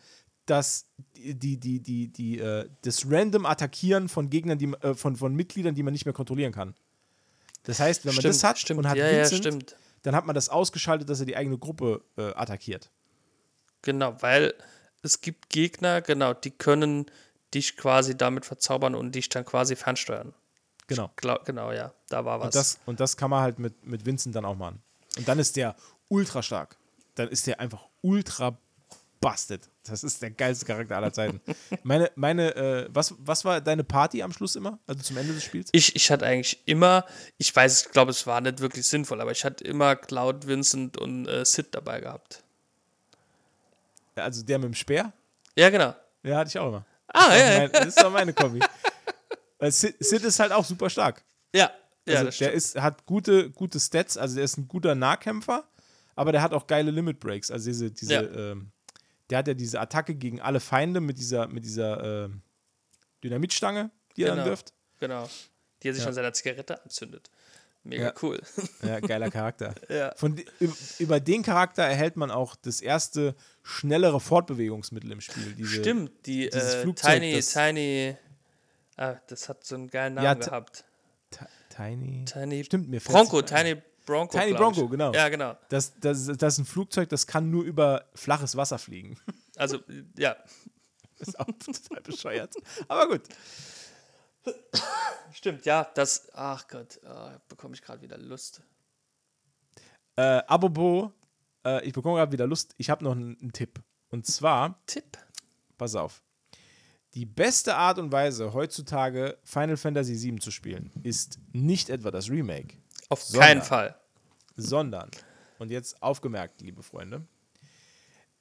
das, 0.46 0.86
die, 1.16 1.58
die, 1.58 1.80
die, 1.82 2.08
die, 2.08 2.40
äh, 2.40 2.70
das 2.84 3.10
random 3.10 3.46
Attackieren 3.46 4.10
von 4.10 4.30
Gegnern, 4.30 4.58
die, 4.58 4.72
äh, 4.82 4.94
von, 4.94 5.16
von 5.16 5.34
Mitgliedern, 5.34 5.76
die 5.76 5.84
man 5.84 5.94
nicht 5.94 6.06
mehr 6.06 6.14
kontrollieren 6.14 6.52
kann. 6.52 6.76
Das 7.64 7.80
heißt, 7.80 8.06
wenn 8.06 8.14
man 8.14 8.22
Stimmt, 8.22 8.36
das 8.36 8.44
hat 8.44 8.60
stimmt. 8.60 8.80
und 8.80 8.88
hat 8.88 8.98
Ja, 8.98 9.08
ja, 9.08 9.18
Vincent, 9.20 9.40
stimmt. 9.40 9.76
dann 10.04 10.16
hat 10.16 10.26
man 10.26 10.36
das 10.36 10.50
ausgeschaltet, 10.50 11.10
dass 11.10 11.20
er 11.20 11.26
die 11.26 11.36
eigene 11.36 11.58
Gruppe 11.58 12.04
äh, 12.18 12.34
attackiert. 12.36 12.92
Genau, 13.82 14.16
weil 14.22 14.54
es 15.02 15.22
gibt 15.22 15.50
Gegner, 15.50 16.02
genau, 16.02 16.34
die 16.34 16.52
können 16.52 17.06
dich 17.54 17.78
quasi 17.78 18.16
damit 18.16 18.46
verzaubern 18.46 18.96
und 18.96 19.16
dich 19.16 19.30
dann 19.30 19.46
quasi 19.46 19.76
fernsteuern. 19.76 20.34
Genau. 20.88 21.12
Glaub, 21.16 21.46
genau, 21.46 21.72
ja, 21.72 21.94
da 22.10 22.26
war 22.26 22.40
was. 22.40 22.48
Und 22.48 22.56
das, 22.56 22.80
und 22.86 23.00
das 23.00 23.18
kann 23.18 23.32
man 23.32 23.42
halt 23.42 23.58
mit, 23.58 23.86
mit 23.86 24.06
Vincent 24.06 24.36
dann 24.36 24.46
auch 24.46 24.56
machen. 24.56 24.82
Und 25.18 25.28
dann 25.28 25.40
ist 25.40 25.56
der 25.56 25.76
ultra 26.10 26.44
stark. 26.44 26.78
Dann 27.16 27.30
ist 27.30 27.48
der 27.48 27.60
einfach 27.60 27.88
ultra 28.02 28.58
busted. 29.22 29.70
Das 29.84 30.04
ist 30.04 30.22
der 30.22 30.32
geilste 30.32 30.66
Charakter 30.66 30.98
aller 30.98 31.12
Zeiten. 31.14 31.42
meine, 31.84 32.12
meine, 32.16 32.56
äh, 32.56 32.88
was, 32.92 33.14
was 33.18 33.46
war 33.46 33.62
deine 33.62 33.84
Party 33.84 34.22
am 34.22 34.32
Schluss 34.32 34.56
immer? 34.56 34.80
Also 34.88 35.02
zum 35.02 35.18
Ende 35.18 35.34
des 35.34 35.44
Spiels? 35.44 35.70
ich, 35.72 35.96
ich 35.96 36.12
hatte 36.12 36.26
eigentlich 36.26 36.62
immer, 36.68 37.06
ich 37.38 37.56
weiß, 37.56 37.86
ich 37.88 37.92
glaube, 37.92 38.12
es 38.12 38.28
war 38.28 38.42
nicht 38.42 38.60
wirklich 38.60 38.86
sinnvoll, 38.88 39.22
aber 39.22 39.32
ich 39.32 39.44
hatte 39.46 39.64
immer 39.64 39.96
Cloud, 39.96 40.48
Vincent 40.48 40.98
und 40.98 41.28
äh, 41.28 41.44
Sid 41.46 41.68
dabei 41.72 42.02
gehabt. 42.02 42.44
Also 44.16 44.44
der 44.44 44.60
mit 44.60 44.66
dem 44.68 44.74
Speer? 44.76 45.12
Ja, 45.56 45.70
genau. 45.70 45.94
Ja, 46.24 46.38
hatte 46.38 46.50
ich 46.50 46.60
auch 46.60 46.70
immer. 46.70 46.86
Ah, 47.08 47.30
Das 47.30 47.40
ja, 47.40 47.52
ja. 47.52 47.60
mein- 47.60 47.72
Das 47.72 47.86
ist 47.88 48.02
doch 48.02 48.12
meine 48.12 48.34
Kombi. 48.34 48.60
Weil 49.60 49.72
Sid, 49.72 49.96
Sid 50.00 50.24
ist 50.24 50.40
halt 50.40 50.52
auch 50.52 50.66
super 50.66 50.90
stark. 50.90 51.24
Ja, 51.54 51.72
ja, 52.08 52.14
Also 52.16 52.26
das 52.26 52.38
der 52.38 52.52
ist, 52.52 52.76
hat 52.76 53.06
gute, 53.06 53.50
gute 53.52 53.80
Stats, 53.80 54.18
also 54.18 54.36
der 54.36 54.44
ist 54.44 54.58
ein 54.58 54.68
guter 54.68 54.96
Nahkämpfer, 54.96 55.64
aber 56.16 56.32
der 56.32 56.42
hat 56.42 56.54
auch 56.54 56.68
geile 56.68 56.92
Limit 56.92 57.20
Breaks. 57.20 57.52
Also 57.52 57.70
diese, 57.70 57.92
diese, 57.92 58.14
Ja. 58.14 58.22
ähm, 58.52 58.72
der 59.30 59.40
hat 59.40 59.48
ja 59.48 59.54
diese 59.54 59.80
Attacke 59.80 60.16
gegen 60.16 60.40
alle 60.42 60.60
Feinde 60.60 61.00
mit 61.02 61.18
dieser, 61.18 61.48
mit 61.48 61.66
dieser 61.66 62.26
ähm, 62.26 62.42
Dynamitstange, 63.24 63.92
die 64.16 64.24
er 64.24 64.30
dann 64.30 64.38
Genau. 64.38 64.50
wirft. 64.50 64.74
Genau. 65.00 65.30
Die 65.84 65.90
er 65.90 65.94
sich 65.94 66.04
Ja. 66.04 66.10
an 66.10 66.14
seiner 66.14 66.34
Zigarette 66.34 66.82
anzündet. 66.84 67.30
Mega 67.84 68.06
Ja. 68.06 68.14
cool. 68.24 68.42
Ja, 68.82 69.00
geiler 69.00 69.30
Charakter. 69.30 69.76
Ja. 69.90 70.14
Von, 70.16 70.42
über, 71.00 71.20
den 71.20 71.44
Charakter 71.44 71.84
erhält 71.84 72.16
man 72.18 72.32
auch 72.32 72.56
das 72.56 72.82
erste 72.82 73.36
schnellere 73.62 74.20
Fortbewegungsmittel 74.20 75.12
im 75.12 75.22
Spiel. 75.22 75.54
Diese, 75.54 75.76
Stimmt, 75.82 76.12
die 76.26 76.50
dieses 76.50 76.76
äh, 76.76 76.82
Flugzeug, 76.82 77.14
Tiny, 77.20 77.34
das- 77.36 77.54
Tiny, 77.54 78.16
ah, 78.98 79.16
das 79.28 79.50
hat 79.50 79.64
so 79.64 79.76
einen 79.76 79.88
geilen 79.90 80.16
Namen 80.16 80.26
Ja, 80.26 80.34
gehabt. 80.34 80.84
Ti- 81.30 81.46
Tiny. 81.76 82.26
Tiny 82.26 82.64
Stimmt, 82.64 82.90
mir 82.90 83.00
Bronco, 83.02 83.40
ein. 83.40 83.46
Tiny 83.46 83.82
Bronco. 84.06 84.38
Tiny 84.38 84.54
Bronco, 84.54 84.88
genau. 84.88 85.14
Ja, 85.14 85.30
genau. 85.30 85.58
Das, 85.70 85.94
das, 86.00 86.26
das 86.26 86.54
ist 86.54 86.60
ein 86.60 86.66
Flugzeug, 86.66 87.10
das 87.10 87.28
kann 87.28 87.50
nur 87.50 87.64
über 87.64 88.06
flaches 88.14 88.56
Wasser 88.56 88.78
fliegen. 88.78 89.18
Also, 89.58 89.80
ja, 90.18 90.36
Das 91.18 91.28
ist 91.30 91.40
auch 91.40 91.46
total 91.46 92.02
bescheuert. 92.02 92.54
Aber 92.90 93.08
gut. 93.08 93.22
stimmt, 95.34 95.66
ja, 95.66 95.90
das, 95.96 96.30
ach 96.34 96.68
Gott, 96.68 97.00
ah, 97.06 97.40
bekomme 97.48 97.74
ich 97.74 97.82
gerade 97.82 98.02
wieder 98.02 98.18
Lust. 98.18 98.62
Äh, 100.18 100.42
apropos, 100.48 101.12
äh, 101.66 101.86
ich 101.86 101.94
bekomme 101.94 102.18
gerade 102.18 102.32
wieder 102.32 102.48
Lust. 102.48 102.74
Ich 102.78 102.90
habe 102.90 103.04
noch 103.04 103.14
einen, 103.14 103.38
einen 103.40 103.54
Tipp. 103.54 103.82
Und 104.10 104.26
zwar, 104.26 104.82
Tipp. 104.86 105.18
pass 105.78 105.96
auf. 105.96 106.22
Die 107.14 107.26
beste 107.26 107.76
Art 107.76 107.98
und 107.98 108.12
Weise, 108.12 108.54
heutzutage 108.54 109.38
Final 109.44 109.78
Fantasy 109.78 110.22
VII 110.22 110.40
zu 110.40 110.52
spielen, 110.52 110.92
ist 111.04 111.40
nicht 111.54 111.90
etwa 111.90 112.12
das 112.12 112.30
Remake, 112.30 112.78
Auf 113.10 113.22
Sondern- 113.24 113.48
keinen 113.48 113.62
Fall. 113.62 113.96
sondern, 114.56 115.12
und 115.60 115.72
jetzt 115.72 116.02
aufgemerkt, 116.02 116.62
liebe 116.62 116.82
Freunde, 116.84 117.26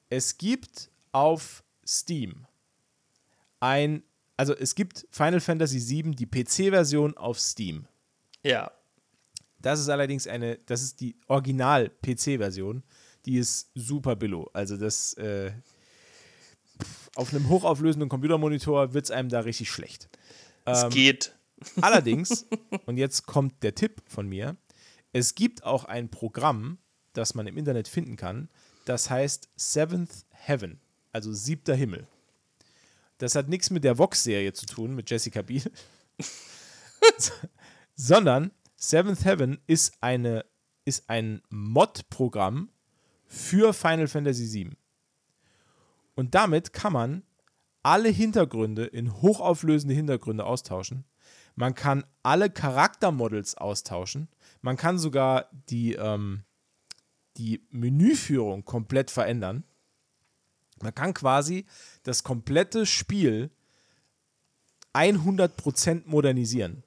es 0.09 0.37
gibt 0.37 0.89
auf 1.11 1.63
Steam 1.85 2.45
ein, 3.59 4.03
also 4.37 4.55
es 4.55 4.75
gibt 4.75 5.07
Final 5.11 5.39
Fantasy 5.39 5.79
VII, 5.87 6.11
die 6.11 6.25
PC-Version 6.25 7.15
auf 7.17 7.39
Steam. 7.39 7.87
Ja, 8.43 8.71
Das 9.59 9.79
ist 9.79 9.89
allerdings 9.89 10.27
eine, 10.27 10.57
das 10.67 10.83
ist 10.83 10.99
die 11.01 11.15
Original-PC-Version. 11.27 12.83
Die 13.25 13.37
ist 13.39 13.71
super 13.73 14.15
billo. 14.15 14.47
Also 14.53 14.77
das, 14.77 15.13
äh, 15.15 15.51
auf 17.15 17.33
einem 17.33 17.49
hochauflösenden 17.49 18.07
Computermonitor 18.09 18.93
wird 18.93 19.05
es 19.05 19.11
einem 19.11 19.29
da 19.29 19.39
richtig 19.39 19.71
schlecht. 19.71 20.09
es 20.65 20.83
Ähm, 20.83 20.89
geht. 20.91 21.35
Allerdings, 21.81 22.45
und 22.85 22.97
jetzt 22.97 23.25
kommt 23.25 23.63
der 23.63 23.75
Tipp 23.75 24.01
von 24.07 24.27
mir, 24.27 24.55
es 25.13 25.35
gibt 25.35 25.63
auch 25.63 25.85
ein 25.85 26.09
Programm, 26.09 26.77
das 27.13 27.35
man 27.35 27.47
im 27.47 27.57
Internet 27.57 27.87
finden 27.87 28.15
kann, 28.17 28.49
das 28.85 29.09
heißt 29.09 29.49
Seventh 29.55 30.25
Heaven, 30.31 30.79
also 31.11 31.33
siebter 31.33 31.75
Himmel. 31.75 32.07
Das 33.17 33.35
hat 33.35 33.47
nichts 33.47 33.69
mit 33.69 33.83
der 33.83 33.97
Vox-Serie 33.97 34.53
zu 34.53 34.65
tun, 34.65 34.93
mit 34.93 35.09
Jessica 35.09 35.41
Biel, 35.41 35.71
sondern 37.95 38.51
Seventh 38.75 39.23
Heaven 39.23 39.59
ist, 39.67 39.93
eine, 40.01 40.45
ist 40.83 41.09
ein 41.09 41.41
Mod-Programm 41.49 42.69
für 43.25 43.73
Final 43.73 44.07
Fantasy 44.07 44.51
VII. 44.51 44.71
Und 46.15 46.35
damit 46.35 46.73
kann 46.73 46.93
man 46.93 47.23
alle 47.83 48.09
Hintergründe 48.09 48.85
in 48.85 49.21
hochauflösende 49.21 49.93
Hintergründe 49.93 50.45
austauschen. 50.45 51.05
Man 51.55 51.73
kann 51.73 52.05
alle 52.21 52.49
Charaktermodels 52.49 53.55
austauschen. 53.55 54.27
Man 54.61 54.77
kann 54.77 54.99
sogar 54.99 55.49
die, 55.69 55.93
ähm, 55.93 56.43
die 57.37 57.65
Menüführung 57.71 58.65
komplett 58.65 59.09
verändern. 59.09 59.63
Man 60.81 60.93
kann 60.93 61.13
quasi 61.13 61.65
das 62.03 62.23
komplette 62.23 62.85
Spiel 62.85 63.51
100% 64.93 66.03
modernisieren. 66.05 66.83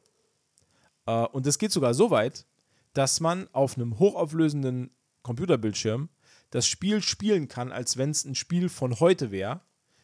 Äh, 1.06 1.26
und 1.26 1.46
das 1.46 1.58
geht 1.58 1.72
sogar 1.72 1.94
so 1.94 2.10
weit, 2.10 2.46
dass 2.92 3.20
man 3.20 3.48
auf 3.52 3.76
einem 3.76 3.98
hochauflösenden 3.98 4.90
Computerbildschirm 5.22 6.10
das 6.50 6.66
Spiel 6.66 7.02
spielen 7.02 7.48
kann, 7.48 7.72
als 7.72 7.96
wenn 7.96 8.10
es 8.10 8.24
ein 8.24 8.34
Spiel 8.34 8.68
von 8.68 9.00
heute 9.00 9.30
wäre, 9.30 9.60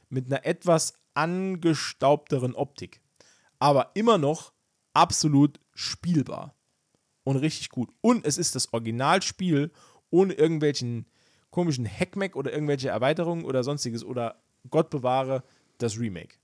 mit 0.08 0.26
einer 0.26 0.44
etwas 0.44 0.94
angestaubteren 1.14 2.54
Optik. 2.54 3.00
Aber 3.58 3.90
immer 3.94 4.18
noch 4.18 4.53
absolut 4.94 5.60
spielbar. 5.74 6.54
Und 7.24 7.36
richtig 7.36 7.70
gut. 7.70 7.90
Und 8.00 8.26
es 8.26 8.38
ist 8.38 8.54
das 8.54 8.72
Originalspiel 8.72 9.70
ohne 10.10 10.34
irgendwelchen 10.34 11.06
komischen 11.50 11.86
Hackmack 11.86 12.36
oder 12.36 12.52
irgendwelche 12.52 12.88
Erweiterungen 12.88 13.44
oder 13.44 13.62
sonstiges 13.62 14.04
oder 14.04 14.42
Gott 14.70 14.90
bewahre 14.90 15.42
das 15.78 15.98
Remake. 15.98 16.36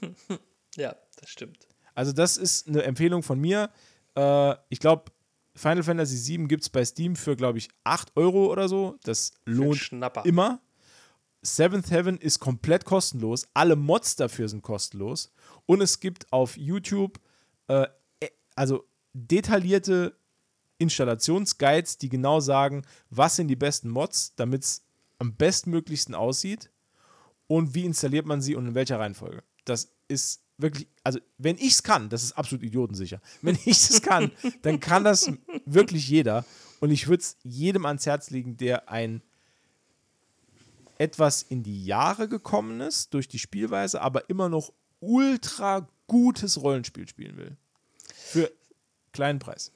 Ja, 0.76 0.94
das 1.16 1.28
stimmt. 1.28 1.66
Also 1.94 2.12
das 2.12 2.36
ist 2.36 2.68
eine 2.68 2.84
Empfehlung 2.84 3.22
von 3.22 3.40
mir. 3.40 3.70
Äh, 4.14 4.54
ich 4.68 4.78
glaube, 4.78 5.10
Final 5.56 5.82
Fantasy 5.82 6.38
VII 6.38 6.46
gibt 6.46 6.62
es 6.62 6.70
bei 6.70 6.84
Steam 6.84 7.16
für, 7.16 7.36
glaube 7.36 7.58
ich, 7.58 7.68
8 7.84 8.16
Euro 8.16 8.46
oder 8.50 8.68
so. 8.68 8.96
Das 9.02 9.32
lohnt 9.44 9.90
immer. 10.24 10.60
Seventh 11.42 11.90
Heaven 11.90 12.18
ist 12.18 12.38
komplett 12.38 12.84
kostenlos. 12.84 13.48
Alle 13.54 13.74
Mods 13.74 14.16
dafür 14.16 14.48
sind 14.48 14.62
kostenlos. 14.62 15.32
Und 15.66 15.80
es 15.80 16.00
gibt 16.00 16.32
auf 16.32 16.56
YouTube 16.56 17.18
äh, 17.70 17.86
e- 18.20 18.30
also 18.56 18.84
detaillierte 19.12 20.16
Installationsguides, 20.78 21.98
die 21.98 22.08
genau 22.08 22.40
sagen, 22.40 22.82
was 23.10 23.36
sind 23.36 23.48
die 23.48 23.56
besten 23.56 23.90
Mods, 23.90 24.34
damit 24.34 24.64
es 24.64 24.82
am 25.18 25.34
bestmöglichsten 25.34 26.14
aussieht 26.14 26.70
und 27.46 27.74
wie 27.74 27.84
installiert 27.84 28.26
man 28.26 28.40
sie 28.40 28.56
und 28.56 28.66
in 28.66 28.74
welcher 28.74 28.98
Reihenfolge. 28.98 29.42
Das 29.64 29.92
ist 30.08 30.42
wirklich, 30.56 30.88
also 31.04 31.20
wenn 31.38 31.56
ich 31.56 31.72
es 31.72 31.82
kann, 31.82 32.08
das 32.08 32.22
ist 32.22 32.32
absolut 32.32 32.64
idiotensicher. 32.64 33.20
Wenn 33.42 33.54
ich 33.64 33.90
es 33.90 34.02
kann, 34.02 34.32
dann 34.62 34.80
kann 34.80 35.04
das 35.04 35.30
wirklich 35.66 36.08
jeder. 36.08 36.44
Und 36.80 36.90
ich 36.90 37.08
würde 37.08 37.22
es 37.22 37.36
jedem 37.44 37.84
ans 37.86 38.06
Herz 38.06 38.30
legen, 38.30 38.56
der 38.56 38.88
ein 38.90 39.22
etwas 40.96 41.42
in 41.42 41.62
die 41.62 41.84
Jahre 41.84 42.28
gekommen 42.28 42.80
ist 42.80 43.14
durch 43.14 43.28
die 43.28 43.38
Spielweise, 43.38 44.00
aber 44.00 44.28
immer 44.28 44.48
noch 44.48 44.72
ultra 45.00 45.88
gutes 46.10 46.60
Rollenspiel 46.60 47.06
spielen 47.08 47.36
will. 47.36 47.56
Für 48.12 48.50
kleinen 49.12 49.38
Preis. 49.38 49.70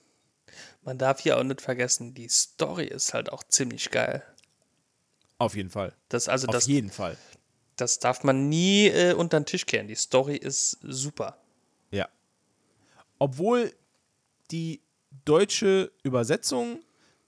Man 0.83 0.99
darf 0.99 1.21
hier 1.21 1.39
auch 1.39 1.45
nicht 1.45 1.61
vergessen, 1.61 2.13
die 2.13 2.29
Story 2.29 2.87
ist 2.87 3.15
halt 3.15 3.31
auch 3.31 3.45
ziemlich 3.45 3.93
geil. 3.93 4.25
Auf 5.39 5.55
jeden 5.55 5.71
Fall. 5.71 5.95
Das, 6.09 6.29
also 6.29 6.49
Auf 6.49 6.55
das, 6.55 6.67
jeden 6.67 6.91
Fall. 6.91 7.17
das 7.77 8.01
darf 8.01 8.25
man 8.25 8.49
nie 8.49 8.89
äh, 8.89 9.13
unter 9.15 9.39
den 9.39 9.47
Tisch 9.47 9.65
kehren. 9.65 9.87
Die 9.87 9.95
Story 9.95 10.35
ist 10.37 10.77
super. 10.83 11.39
Ja. 11.93 12.09
Obwohl 13.21 13.73
die 14.51 14.83
deutsche 15.25 15.93
Übersetzung 16.03 16.81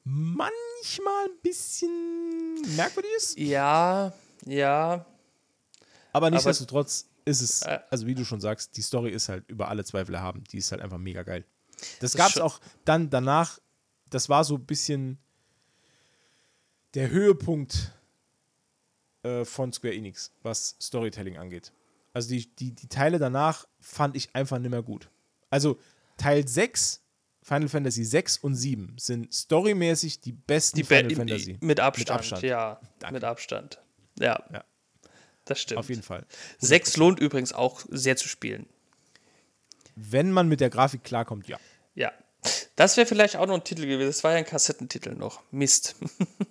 manchmal 0.03 1.27
ein 1.27 1.39
bisschen 1.45 2.61
merkwürdig 2.75 3.11
ist, 3.17 3.39
Ja, 3.39 4.13
ja, 4.47 5.07
aber 6.13 6.31
nichtsdestotrotz 6.31 7.07
ist 7.27 7.43
es, 7.43 7.63
Äh. 7.63 7.81
also 7.91 8.07
wie 8.07 8.15
du 8.15 8.25
schon 8.25 8.41
sagst, 8.41 8.77
die 8.79 8.83
Story 8.83 9.11
ist 9.11 9.29
halt 9.29 9.47
über 9.51 9.69
alle 9.69 9.85
Zweifel 9.85 10.15
erhaben. 10.15 10.43
Die 10.45 10.57
ist 10.59 10.73
halt 10.73 10.81
einfach 10.81 10.97
mega 10.99 11.23
geil. 11.23 11.45
Das, 12.01 12.13
Das 12.13 12.15
gab 12.15 12.31
es 12.31 12.39
auch 12.39 12.59
dann 12.87 13.11
danach, 13.11 13.59
das 14.09 14.29
war 14.31 14.45
so 14.45 14.55
ein 14.55 14.65
bisschen 14.65 15.19
der 16.95 17.11
Höhepunkt 17.11 17.93
äh, 19.23 19.45
von 19.45 19.73
Square 19.73 19.95
Enix, 19.95 20.33
was 20.43 20.77
Storytelling 20.81 21.37
angeht. 21.37 21.73
Also 22.15 22.31
die, 22.31 22.47
die, 22.57 22.73
die 22.73 22.89
Teile 22.89 23.19
danach 23.19 23.67
fand 23.81 24.17
ich 24.17 24.35
einfach 24.35 24.59
nicht 24.59 24.71
mehr 24.71 24.83
gut. 24.83 25.11
Also 25.51 25.79
Teil 26.17 26.49
6, 26.49 27.03
Final 27.43 27.69
Fantasy 27.69 28.05
6 28.05 28.39
und 28.39 28.55
7 28.55 28.97
sind 28.99 29.35
storymäßig 29.35 30.21
die 30.23 30.33
besten 30.33 30.77
die 30.79 30.83
Be 30.85 30.97
Final 30.97 31.15
Fantasy. 31.15 31.59
mit 31.61 31.79
Abstand, 31.79 32.09
Mit 32.09 32.11
Abstand. 32.17 32.43
ja, 32.43 32.81
Danke. 33.01 33.15
mit 33.15 33.25
Abstand. 33.25 33.83
Ja, 34.19 34.43
Ja. 34.53 34.65
Das 35.47 35.61
stimmt. 35.61 35.79
Auf 35.79 35.89
jeden 35.89 36.03
Fall. 36.03 36.27
Sechs 36.59 36.97
lohnt 36.97 37.19
übrigens 37.21 37.53
auch 37.53 37.85
sehr 37.89 38.17
zu 38.17 38.29
spielen. 38.29 38.67
Wenn 39.95 40.31
man 40.31 40.49
mit 40.49 40.61
der 40.61 40.69
Grafik 40.69 41.05
klarkommt, 41.05 41.49
ja. 41.49 41.59
Ja. 41.95 42.13
Das 42.75 42.97
wäre 42.97 43.07
vielleicht 43.07 43.37
auch 43.37 43.47
noch 43.47 43.55
ein 43.55 43.65
Titel 43.65 43.87
gewesen. 43.87 44.09
Das 44.09 44.23
war 44.23 44.33
ja 44.33 44.39
ein 44.39 44.45
Kassettentitel 44.45 45.15
noch. 45.15 45.43
Mist. 45.51 45.97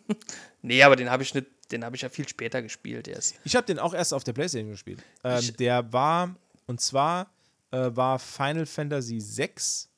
nee, 0.61 0.81
aber 0.81 0.95
den 0.95 1.11
habe 1.11 1.23
ich 1.23 1.33
nicht, 1.33 1.45
den 1.71 1.85
habe 1.85 1.95
ich 1.95 2.01
ja 2.01 2.09
viel 2.09 2.27
später 2.27 2.61
gespielt 2.61 3.07
erst. 3.07 3.35
Ich 3.43 3.55
habe 3.55 3.67
den 3.67 3.79
auch 3.79 3.93
erst 3.93 4.13
auf 4.13 4.23
der 4.23 4.33
Playstation 4.33 4.71
gespielt. 4.71 5.03
Ähm, 5.23 5.55
der 5.57 5.93
war, 5.93 6.35
und 6.65 6.81
zwar 6.81 7.31
äh, 7.71 7.89
war 7.91 8.17
Final 8.17 8.65
Fantasy 8.65 9.19
6. 9.19 9.89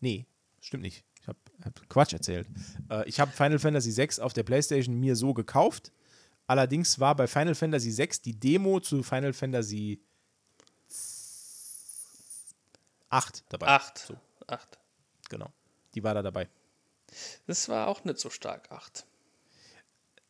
Nee, 0.00 0.26
stimmt 0.60 0.84
nicht. 0.84 1.04
Ich 1.20 1.26
habe 1.26 1.38
hab 1.64 1.88
Quatsch 1.88 2.12
erzählt. 2.12 2.46
Äh, 2.90 3.08
ich 3.08 3.18
habe 3.18 3.32
Final 3.32 3.58
Fantasy 3.58 3.90
6 3.90 4.20
auf 4.20 4.32
der 4.34 4.42
Playstation 4.42 4.94
mir 5.00 5.16
so 5.16 5.34
gekauft. 5.34 5.90
Allerdings 6.48 6.98
war 6.98 7.14
bei 7.14 7.26
Final 7.28 7.54
Fantasy 7.54 7.92
6 7.92 8.22
die 8.22 8.32
Demo 8.38 8.80
zu 8.80 9.02
Final 9.04 9.32
Fantasy 9.32 10.00
8 13.10 13.44
dabei. 13.48 13.66
Acht. 13.68 13.98
So, 13.98 14.16
Acht. 14.46 14.78
genau. 15.28 15.52
Die 15.94 16.02
war 16.02 16.14
da 16.14 16.22
dabei. 16.22 16.48
Das 17.46 17.68
war 17.68 17.86
auch 17.88 18.04
nicht 18.04 18.18
so 18.18 18.30
stark. 18.30 18.70
Acht. 18.70 19.06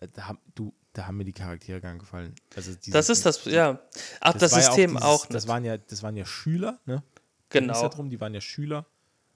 Äh, 0.00 0.08
Da 0.12 0.28
haben, 0.28 0.38
du, 0.54 0.72
da 0.92 1.06
haben 1.06 1.16
mir 1.16 1.24
die 1.24 1.32
Charaktere 1.32 1.80
gar 1.80 1.92
nicht 1.92 2.00
gefallen. 2.00 2.34
Also 2.54 2.74
diese, 2.74 2.90
Das 2.92 3.08
ist 3.08 3.26
das, 3.26 3.44
ja. 3.46 3.80
Ach, 4.20 4.32
das, 4.34 4.52
war 4.52 4.58
ja 4.60 4.64
System 4.66 4.90
dieses- 4.90 5.02
auch, 5.04 5.26
Das 5.26 5.44
nicht. 5.44 5.48
waren 5.48 5.64
ja, 5.64 5.76
das 5.78 6.02
waren 6.02 6.16
ja 6.16 6.24
Schüler, 6.24 6.80
ne? 6.86 7.02
Genau. 7.50 7.80
Ja 7.82 7.88
drum, 7.88 8.10
die 8.10 8.20
waren 8.20 8.34
ja 8.34 8.40
Schüler. 8.40 8.86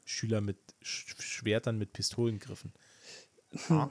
Schüler 0.05 0.41
mit 0.41 0.59
Sch 0.83 1.15
Schwertern 1.21 1.79
mit 1.79 1.93
Pistolengriffen. 1.93 2.73
Ah. 3.69 3.91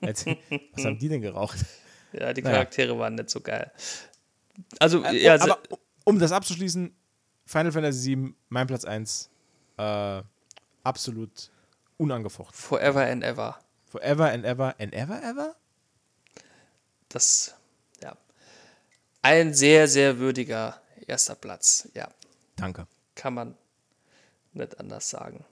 Was 0.00 0.84
haben 0.84 0.98
die 0.98 1.08
denn 1.08 1.20
geraucht? 1.20 1.58
Ja, 2.18 2.32
die 2.32 2.42
Naja. 2.42 2.56
Charaktere 2.56 2.98
waren 2.98 3.14
nicht 3.14 3.30
so 3.30 3.40
geil. 3.40 3.70
Also, 4.78 5.02
Äh, 5.04 5.22
ja, 5.22 5.34
aber 5.40 5.58
um- 5.70 5.78
um 6.04 6.18
das 6.18 6.32
abzuschließen, 6.32 6.94
Final 7.46 7.72
Fantasy 7.72 8.16
VII, 8.16 8.34
mein 8.48 8.66
Platz 8.66 8.84
1, 8.84 9.30
äh, 9.76 10.22
absolut 10.82 11.50
unangefochten. 11.98 12.54
Forever 12.56 13.04
and 13.06 13.22
Ever. 13.22 13.58
Forever 13.86 14.30
and 14.30 14.44
ever 14.44 14.74
and 14.78 14.92
ever 14.94 15.22
ever? 15.22 15.54
Das, 17.08 17.54
ja. 18.02 18.16
Ein 19.22 19.54
sehr, 19.54 19.88
sehr 19.88 20.18
würdiger 20.18 20.80
erster 21.06 21.34
Platz. 21.34 21.88
Ja, 21.94 22.08
Danke. 22.56 22.86
kann 23.14 23.34
man 23.34 23.56
nicht 24.52 24.78
anders 24.80 25.08
sagen. 25.10 25.44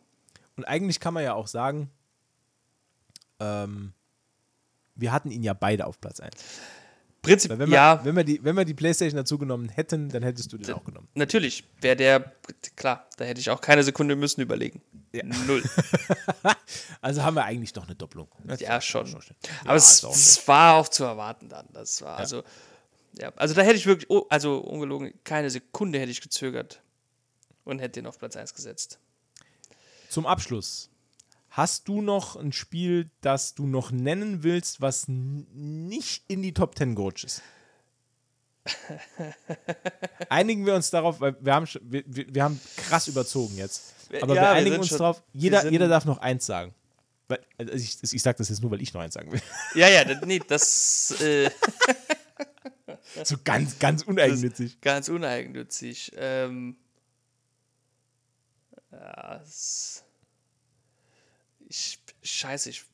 Und 0.56 0.64
eigentlich 0.64 0.98
kann 1.00 1.14
man 1.14 1.22
ja 1.24 1.34
auch 1.34 1.46
sagen, 1.46 1.90
ähm, 3.40 3.92
wir 4.96 5.12
hatten 5.12 5.30
ihn 5.30 5.42
ja 5.42 5.52
beide 5.54 5.86
auf 5.86 6.00
Platz 6.00 6.20
1. 6.20 6.34
Prinzip, 7.24 7.50
Weil 7.50 7.58
wenn 7.58 7.70
wir, 7.70 7.74
ja, 7.76 8.04
wenn, 8.04 8.16
wir 8.16 8.24
die, 8.24 8.44
wenn 8.44 8.54
wir 8.54 8.66
die 8.66 8.74
Playstation 8.74 9.16
dazu 9.16 9.38
genommen 9.38 9.70
hätten, 9.70 10.10
dann 10.10 10.22
hättest 10.22 10.52
du 10.52 10.58
den 10.58 10.74
auch 10.74 10.84
genommen. 10.84 11.08
natürlich 11.14 11.64
wäre 11.80 11.96
der, 11.96 12.32
klar, 12.76 13.08
da 13.16 13.24
hätte 13.24 13.40
ich 13.40 13.48
auch 13.48 13.62
keine 13.62 13.82
Sekunde 13.82 14.14
müssen 14.14 14.40
überlegen. 14.40 14.82
Null. 15.46 15.62
Also 17.00 17.22
haben 17.22 17.34
wir 17.34 17.44
eigentlich 17.44 17.74
doch 17.74 17.84
eine 17.84 17.94
Doppelung. 17.94 18.28
Ja, 18.58 18.80
schon. 18.80 19.06
Ja, 19.06 19.18
Aber 19.66 19.74
es, 19.74 20.02
auch 20.04 20.08
schön. 20.08 20.20
es 20.20 20.48
war 20.48 20.74
auch 20.74 20.88
zu 20.88 21.04
erwarten 21.04 21.50
dann. 21.50 21.66
Das 21.72 22.00
war 22.00 22.16
also, 22.16 22.42
ja, 23.12 23.30
also 23.36 23.54
da 23.54 23.60
hätte 23.60 23.76
ich 23.76 23.84
wirklich, 23.84 24.08
oh, 24.08 24.26
also 24.30 24.58
ungelogen, 24.58 25.12
keine 25.22 25.50
Sekunde 25.50 25.98
hätte 26.00 26.10
ich 26.10 26.22
gezögert 26.22 26.82
und 27.64 27.78
hätte 27.80 28.00
den 28.00 28.06
auf 28.06 28.18
Platz 28.18 28.36
1 28.36 28.54
gesetzt. 28.54 28.98
Zum 30.08 30.26
Abschluss. 30.26 30.88
Hast 31.56 31.86
du 31.86 32.02
noch 32.02 32.34
ein 32.34 32.50
Spiel, 32.52 33.10
das 33.20 33.54
du 33.54 33.66
noch 33.68 33.92
nennen 33.92 34.42
willst, 34.42 34.80
was 34.80 35.04
nicht 35.06 36.24
in 36.28 36.42
die 36.42 36.52
Top 36.52 36.76
10 36.76 36.96
gerutscht 36.96 37.24
ist? 37.24 37.42
Einigen 40.28 40.66
wir 40.66 40.74
uns 40.74 40.90
darauf, 40.90 41.20
weil 41.20 41.36
wir 41.40 41.54
haben, 41.54 41.66
wir, 41.82 42.02
wir, 42.06 42.34
wir 42.34 42.42
haben 42.42 42.60
krass 42.76 43.06
überzogen 43.08 43.56
jetzt. 43.56 43.94
Aber 44.20 44.34
Ja, 44.34 44.42
wir 44.42 44.48
wir 44.48 44.50
einigen 44.50 44.70
sind 44.72 44.80
uns 44.80 44.88
schon- 44.88 44.98
darauf, 44.98 45.22
wir 45.32 45.40
jeder, 45.42 45.70
jeder 45.70 45.86
darf 45.88 46.04
noch 46.06 46.18
eins 46.18 46.44
sagen. 46.46 46.74
Also 47.56 47.72
ich 47.72 47.98
ich 48.02 48.22
sage 48.22 48.38
das 48.38 48.48
jetzt 48.48 48.60
nur, 48.60 48.70
weil 48.70 48.82
ich 48.82 48.92
noch 48.92 49.00
eins 49.00 49.14
sagen 49.14 49.30
will. 49.32 49.40
Ja, 49.74 49.88
ja, 49.88 50.04
nee, 50.26 50.40
das 50.46 51.12
äh, 51.20 51.50
so 53.24 53.36
ganz, 53.44 53.78
ganz 53.78 54.02
uneigennützig. 54.02 54.80
ganz 54.80 55.08
uneigennützig. 55.08 56.12
Ähm, 56.16 56.76
ja, 58.92 59.40
es, 59.42 60.03
ich, 61.74 61.98
scheiße, 62.22 62.70
ich 62.70 62.84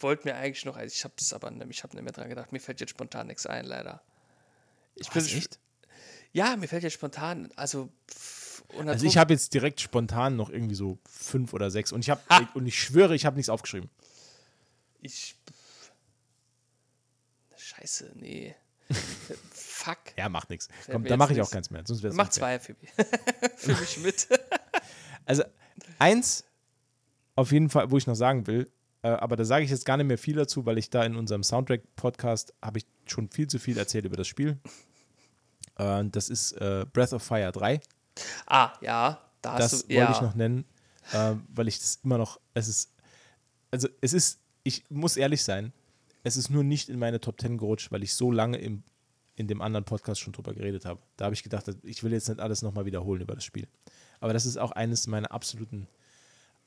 wollte 0.00 0.28
mir 0.28 0.36
eigentlich 0.36 0.64
noch, 0.64 0.78
ich 0.78 1.04
habe 1.04 1.14
es 1.18 1.32
aber 1.32 1.50
nicht, 1.50 1.68
ich 1.70 1.82
habe 1.82 1.96
nicht 1.96 2.04
mehr 2.04 2.12
dran 2.12 2.28
gedacht. 2.28 2.52
Mir 2.52 2.60
fällt 2.60 2.80
jetzt 2.80 2.90
spontan 2.90 3.26
nichts 3.26 3.46
ein, 3.46 3.64
leider. 3.64 4.00
Ich 4.94 5.14
Was, 5.14 5.32
echt? 5.32 5.58
Ja, 6.32 6.56
mir 6.56 6.68
fällt 6.68 6.82
jetzt 6.84 6.92
spontan, 6.92 7.50
also 7.56 7.90
Also 8.86 9.06
ich 9.06 9.16
habe 9.16 9.32
jetzt 9.32 9.54
direkt 9.54 9.80
spontan 9.80 10.36
noch 10.36 10.50
irgendwie 10.50 10.74
so 10.74 10.98
fünf 11.08 11.52
oder 11.52 11.70
sechs 11.70 11.90
und 11.90 12.00
ich 12.00 12.10
habe 12.10 12.20
Ha! 12.30 12.48
und 12.54 12.66
ich 12.66 12.80
schwöre, 12.80 13.14
ich 13.14 13.26
habe 13.26 13.36
nichts 13.36 13.48
aufgeschrieben. 13.48 13.90
Ich. 15.00 15.36
Scheiße, 17.56 18.12
nee. 18.14 18.54
Fuck. 19.50 19.98
Ja, 20.16 20.28
macht 20.28 20.50
nichts. 20.50 20.68
Komm, 20.86 21.04
da 21.04 21.16
mache 21.16 21.32
ich 21.32 21.40
auch 21.40 21.50
keins 21.50 21.70
mehr. 21.70 21.82
Sonst 21.84 22.02
Mach 22.14 22.30
zwei 22.30 22.58
für 22.58 22.74
mich. 22.80 22.90
für 23.56 23.74
mich 23.74 23.98
mit. 23.98 24.28
Also, 25.24 25.44
eins 25.98 26.47
auf 27.38 27.52
jeden 27.52 27.70
Fall, 27.70 27.90
wo 27.90 27.96
ich 27.96 28.06
noch 28.08 28.16
sagen 28.16 28.48
will, 28.48 28.68
äh, 29.02 29.08
aber 29.08 29.36
da 29.36 29.44
sage 29.44 29.64
ich 29.64 29.70
jetzt 29.70 29.84
gar 29.84 29.96
nicht 29.96 30.06
mehr 30.06 30.18
viel 30.18 30.34
dazu, 30.34 30.66
weil 30.66 30.76
ich 30.76 30.90
da 30.90 31.04
in 31.04 31.14
unserem 31.14 31.44
Soundtrack-Podcast 31.44 32.52
habe 32.60 32.78
ich 32.78 32.86
schon 33.06 33.30
viel 33.30 33.46
zu 33.46 33.60
viel 33.60 33.78
erzählt 33.78 34.04
über 34.04 34.16
das 34.16 34.26
Spiel. 34.26 34.58
Äh, 35.76 36.04
das 36.06 36.30
ist 36.30 36.52
äh, 36.52 36.84
Breath 36.92 37.12
of 37.12 37.22
Fire 37.22 37.52
3. 37.52 37.80
Ah, 38.46 38.72
ja. 38.80 39.20
Da 39.40 39.52
hast 39.52 39.72
Das 39.72 39.82
du, 39.82 39.94
wollte 39.94 39.94
ja. 39.94 40.10
ich 40.10 40.20
noch 40.20 40.34
nennen, 40.34 40.64
äh, 41.12 41.34
weil 41.54 41.68
ich 41.68 41.78
das 41.78 42.00
immer 42.02 42.18
noch, 42.18 42.40
es 42.54 42.66
ist, 42.66 42.92
also 43.70 43.88
es 44.00 44.12
ist, 44.12 44.40
ich 44.64 44.82
muss 44.90 45.16
ehrlich 45.16 45.44
sein, 45.44 45.72
es 46.24 46.36
ist 46.36 46.50
nur 46.50 46.64
nicht 46.64 46.88
in 46.88 46.98
meine 46.98 47.20
Top 47.20 47.40
10 47.40 47.56
gerutscht, 47.56 47.92
weil 47.92 48.02
ich 48.02 48.14
so 48.14 48.32
lange 48.32 48.58
im, 48.58 48.82
in 49.36 49.46
dem 49.46 49.62
anderen 49.62 49.84
Podcast 49.84 50.20
schon 50.20 50.32
drüber 50.32 50.54
geredet 50.54 50.84
habe. 50.84 51.00
Da 51.16 51.26
habe 51.26 51.34
ich 51.34 51.44
gedacht, 51.44 51.66
ich 51.84 52.02
will 52.02 52.12
jetzt 52.12 52.28
nicht 52.28 52.40
alles 52.40 52.62
nochmal 52.62 52.84
wiederholen 52.84 53.22
über 53.22 53.36
das 53.36 53.44
Spiel. 53.44 53.68
Aber 54.18 54.32
das 54.32 54.44
ist 54.44 54.56
auch 54.56 54.72
eines 54.72 55.06
meiner 55.06 55.30
absoluten, 55.30 55.86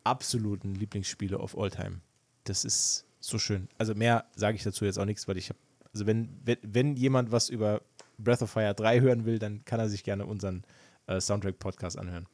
absoluten 0.03 0.75
Lieblingsspiele 0.75 1.37
of 1.37 1.57
all 1.57 1.69
time. 1.69 2.01
Das 2.45 2.65
ist 2.65 3.05
so 3.19 3.37
schön. 3.37 3.67
Also 3.77 3.93
mehr 3.95 4.25
sage 4.35 4.55
ich 4.57 4.63
dazu 4.63 4.85
jetzt 4.85 4.97
auch 4.97 5.05
nichts, 5.05 5.27
weil 5.27 5.37
ich 5.37 5.49
habe, 5.49 5.59
also 5.93 6.05
wenn, 6.05 6.29
wenn, 6.43 6.57
wenn 6.63 6.95
jemand 6.95 7.31
was 7.31 7.49
über 7.49 7.81
Breath 8.17 8.41
of 8.41 8.51
Fire 8.51 8.73
3 8.73 8.99
hören 9.01 9.25
will, 9.25 9.39
dann 9.39 9.63
kann 9.65 9.79
er 9.79 9.89
sich 9.89 10.03
gerne 10.03 10.25
unseren 10.25 10.63
äh, 11.07 11.19
Soundtrack-Podcast 11.19 11.97
anhören. 11.97 12.27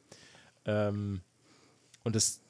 Ähm, 0.64 1.20
und 2.04 2.14
das, 2.16 2.40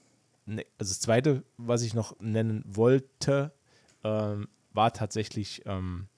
ne, 0.47 0.65
also 0.79 0.91
das 0.91 1.01
zweite, 1.01 1.43
was 1.57 1.83
ich 1.83 1.95
noch 1.95 2.19
nennen 2.21 2.63
wollte, 2.67 3.53
ähm, 4.05 4.49
war 4.73 4.93
tatsächlich 4.93 5.63
ähm, 5.67 6.09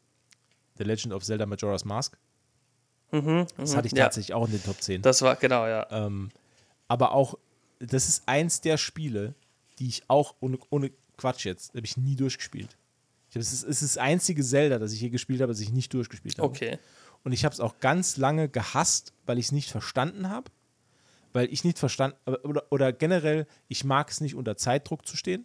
The 0.76 0.84
Legend 0.84 1.14
of 1.14 1.24
Zelda 1.24 1.46
Majora's 1.46 1.84
Mask. 1.84 2.18
das 3.10 3.76
hatte 3.76 3.86
ich 3.86 3.92
Mhm, 3.92 3.98
ja. 3.98 4.04
tatsächlich 4.04 4.34
auch 4.34 4.46
in 4.46 4.52
den 4.52 4.62
Top 4.62 4.80
10. 4.80 5.02
Das 5.02 5.22
war, 5.22 5.36
genau, 5.36 5.66
ja. 5.66 5.86
Ähm, 5.90 6.30
aber 6.88 7.12
auch, 7.12 7.34
das 7.80 8.08
ist 8.08 8.22
eins 8.26 8.60
der 8.60 8.76
Spiele, 8.76 9.34
die 9.78 9.88
ich 9.88 10.04
auch 10.08 10.36
ohne, 10.40 10.58
ohne 10.70 10.92
Quatsch 11.16 11.44
jetzt, 11.44 11.74
habe 11.74 11.84
ich 11.84 11.96
nie 11.96 12.14
durchgespielt. 12.14 12.76
Ich 13.30 13.36
hab, 13.36 13.42
es, 13.42 13.52
ist, 13.52 13.62
es 13.64 13.82
ist 13.82 13.96
das 13.96 14.02
einzige 14.02 14.42
Zelda, 14.42 14.78
das 14.78 14.92
ich 14.92 15.00
je 15.00 15.08
gespielt 15.08 15.40
habe, 15.40 15.52
das 15.52 15.60
ich 15.60 15.72
nicht 15.72 15.92
durchgespielt 15.92 16.38
habe. 16.38 16.48
Okay. 16.48 16.78
Und 17.24 17.32
ich 17.32 17.44
habe 17.44 17.52
es 17.52 17.60
auch 17.60 17.78
ganz 17.78 18.16
lange 18.16 18.48
gehasst, 18.48 19.12
weil 19.26 19.38
ich 19.38 19.46
es 19.46 19.52
nicht 19.52 19.70
verstanden 19.70 20.28
habe. 20.28 20.50
Weil 21.32 21.52
ich 21.52 21.62
nicht 21.62 21.78
verstanden, 21.78 22.16
oder, 22.42 22.64
oder 22.70 22.92
generell, 22.92 23.46
ich 23.68 23.84
mag 23.84 24.10
es 24.10 24.20
nicht 24.20 24.34
unter 24.34 24.56
Zeitdruck 24.56 25.06
zu 25.06 25.16
stehen. 25.16 25.44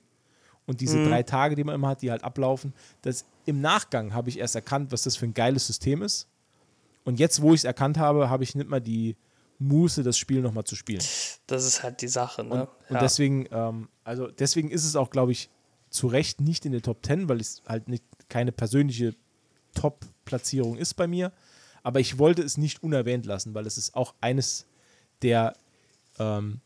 Und 0.65 0.81
diese 0.81 1.03
drei 1.05 1.21
Tage, 1.21 1.55
die 1.55 1.63
man 1.63 1.75
immer 1.75 1.89
hat, 1.89 2.01
die 2.01 2.09
halt 2.09 2.23
ablaufen, 2.23 2.73
das 3.03 3.25
im 3.45 3.61
Nachgang 3.61 4.15
habe 4.15 4.29
ich 4.29 4.39
erst 4.39 4.55
erkannt, 4.55 4.91
was 4.91 5.03
das 5.03 5.15
für 5.15 5.25
ein 5.25 5.35
geiles 5.35 5.67
System 5.67 6.01
ist. 6.01 6.27
Und 7.03 7.19
jetzt, 7.19 7.43
wo 7.43 7.53
ich 7.53 7.61
es 7.61 7.65
erkannt 7.65 7.99
habe, 7.99 8.31
habe 8.31 8.43
ich 8.43 8.55
nicht 8.55 8.67
mal 8.67 8.81
die 8.81 9.15
Muße, 9.59 10.03
das 10.03 10.17
Spiel 10.17 10.41
nochmal 10.41 10.65
zu 10.65 10.75
spielen. 10.75 11.01
Das 11.47 11.65
ist 11.65 11.81
halt 11.83 12.01
die 12.01 12.07
Sache, 12.07 12.43
ne? 12.43 12.67
Und 12.89 12.93
ja. 12.95 12.99
deswegen, 12.99 13.47
ähm, 13.51 13.89
also 14.03 14.27
deswegen 14.27 14.69
ist 14.69 14.83
es 14.85 14.95
auch, 14.95 15.09
glaube 15.09 15.31
ich, 15.31 15.49
zu 15.89 16.07
Recht 16.07 16.41
nicht 16.41 16.65
in 16.65 16.71
der 16.73 16.81
Top 16.81 17.05
10, 17.05 17.29
weil 17.29 17.39
es 17.39 17.61
halt 17.65 17.87
nicht 17.87 18.03
keine 18.27 18.51
persönliche 18.51 19.15
Top-Platzierung 19.75 20.75
ist 20.77 20.95
bei 20.95 21.07
mir. 21.07 21.31
Aber 21.83 21.99
ich 21.99 22.17
wollte 22.17 22.41
es 22.41 22.57
nicht 22.57 22.83
unerwähnt 22.83 23.25
lassen, 23.25 23.53
weil 23.53 23.65
es 23.67 23.77
ist 23.77 23.95
auch 23.95 24.13
eines 24.19 24.65
der 25.21 25.53
ähm, 26.19 26.59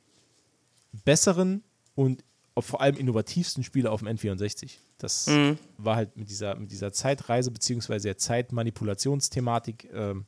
besseren 1.06 1.64
und 1.96 2.24
vor 2.58 2.82
allem 2.82 2.98
innovativsten 2.98 3.64
Spiele 3.64 3.92
auf 3.92 4.02
dem 4.02 4.08
N64. 4.10 4.72
Das 4.98 5.28
Mhm. 5.28 5.58
war 5.78 5.96
halt 5.96 6.18
mit 6.18 6.30
dieser, 6.30 6.56
mit 6.56 6.72
dieser 6.72 6.92
Zeitreise 6.92 7.52
bzw. 7.52 8.00
der 8.00 8.18
Zeitmanipulationsthematik 8.18 9.90
ähm, 9.94 10.26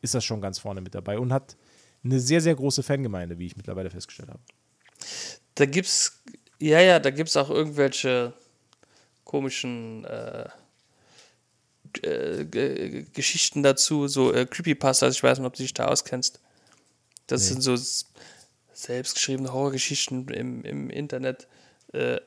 ist 0.00 0.14
das 0.14 0.24
schon 0.24 0.40
ganz 0.40 0.58
vorne 0.58 0.80
mit 0.80 0.94
dabei 0.94 1.18
und 1.18 1.32
hat 1.32 1.56
eine 2.04 2.20
sehr, 2.20 2.40
sehr 2.40 2.54
große 2.54 2.82
Fangemeinde, 2.82 3.38
wie 3.38 3.46
ich 3.46 3.56
mittlerweile 3.56 3.90
festgestellt 3.90 4.28
habe. 4.28 4.40
Da 5.54 5.66
gibt's, 5.66 6.22
ja, 6.58 6.80
ja, 6.80 6.98
da 7.00 7.10
gibt's 7.10 7.36
auch 7.36 7.50
irgendwelche 7.50 8.32
komischen 9.24 10.04
äh, 10.04 10.48
äh, 12.02 13.04
Geschichten 13.12 13.62
dazu, 13.62 14.08
so 14.08 14.32
äh, 14.32 14.46
Creepypastas, 14.46 15.14
ich 15.16 15.22
weiß 15.22 15.38
nicht, 15.38 15.46
ob 15.46 15.54
du 15.54 15.62
dich 15.62 15.74
da 15.74 15.86
auskennst. 15.86 16.40
Das 17.26 17.42
Nee. 17.42 17.48
sind 17.48 17.62
so 17.62 17.76
selbstgeschriebene 18.72 19.52
Horrorgeschichten 19.52 20.28
im, 20.28 20.64
im 20.64 20.90
Internet. 20.90 21.46
Äh, 21.92 22.20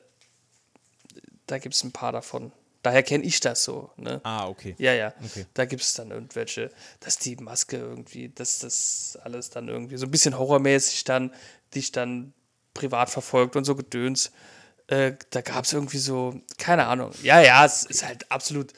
da 1.46 1.58
gibt 1.58 1.74
es 1.74 1.84
ein 1.84 1.92
paar 1.92 2.12
davon. 2.12 2.52
Daher 2.82 3.02
kenne 3.02 3.24
ich 3.24 3.40
das 3.40 3.64
so. 3.64 3.90
Ne? 3.96 4.20
Ah, 4.22 4.46
okay. 4.48 4.74
Ja, 4.78 4.92
ja. 4.92 5.12
Okay. 5.24 5.46
Da 5.54 5.64
gibt 5.64 5.82
es 5.82 5.94
dann 5.94 6.10
irgendwelche, 6.10 6.70
dass 7.00 7.18
die 7.18 7.36
Maske 7.36 7.76
irgendwie, 7.76 8.28
dass 8.28 8.60
das 8.60 9.18
alles 9.22 9.50
dann 9.50 9.68
irgendwie 9.68 9.96
so 9.96 10.06
ein 10.06 10.10
bisschen 10.10 10.38
horrormäßig 10.38 11.04
dann 11.04 11.34
dich 11.74 11.90
dann 11.90 12.32
privat 12.74 13.10
verfolgt 13.10 13.56
und 13.56 13.64
so 13.64 13.74
Gedöns. 13.74 14.30
Äh, 14.86 15.14
da 15.30 15.40
gab 15.40 15.64
es 15.64 15.72
irgendwie 15.72 15.98
so, 15.98 16.40
keine 16.56 16.86
Ahnung. 16.86 17.12
Ja, 17.22 17.40
ja, 17.40 17.64
es 17.64 17.84
ist 17.84 18.06
halt 18.06 18.30
absolut. 18.30 18.72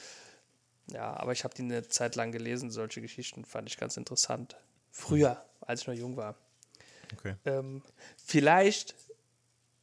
Ja, 0.91 1.13
aber 1.15 1.31
ich 1.31 1.43
habe 1.43 1.53
die 1.53 1.61
eine 1.61 1.87
Zeit 1.87 2.15
lang 2.15 2.31
gelesen, 2.31 2.71
solche 2.71 3.01
Geschichten 3.01 3.45
fand 3.45 3.69
ich 3.69 3.77
ganz 3.77 3.95
interessant. 3.97 4.57
Früher, 4.91 5.41
als 5.61 5.81
ich 5.81 5.87
noch 5.87 5.93
jung 5.93 6.17
war. 6.17 6.35
okay. 7.13 7.35
Ähm, 7.45 7.81
vielleicht, 8.17 8.95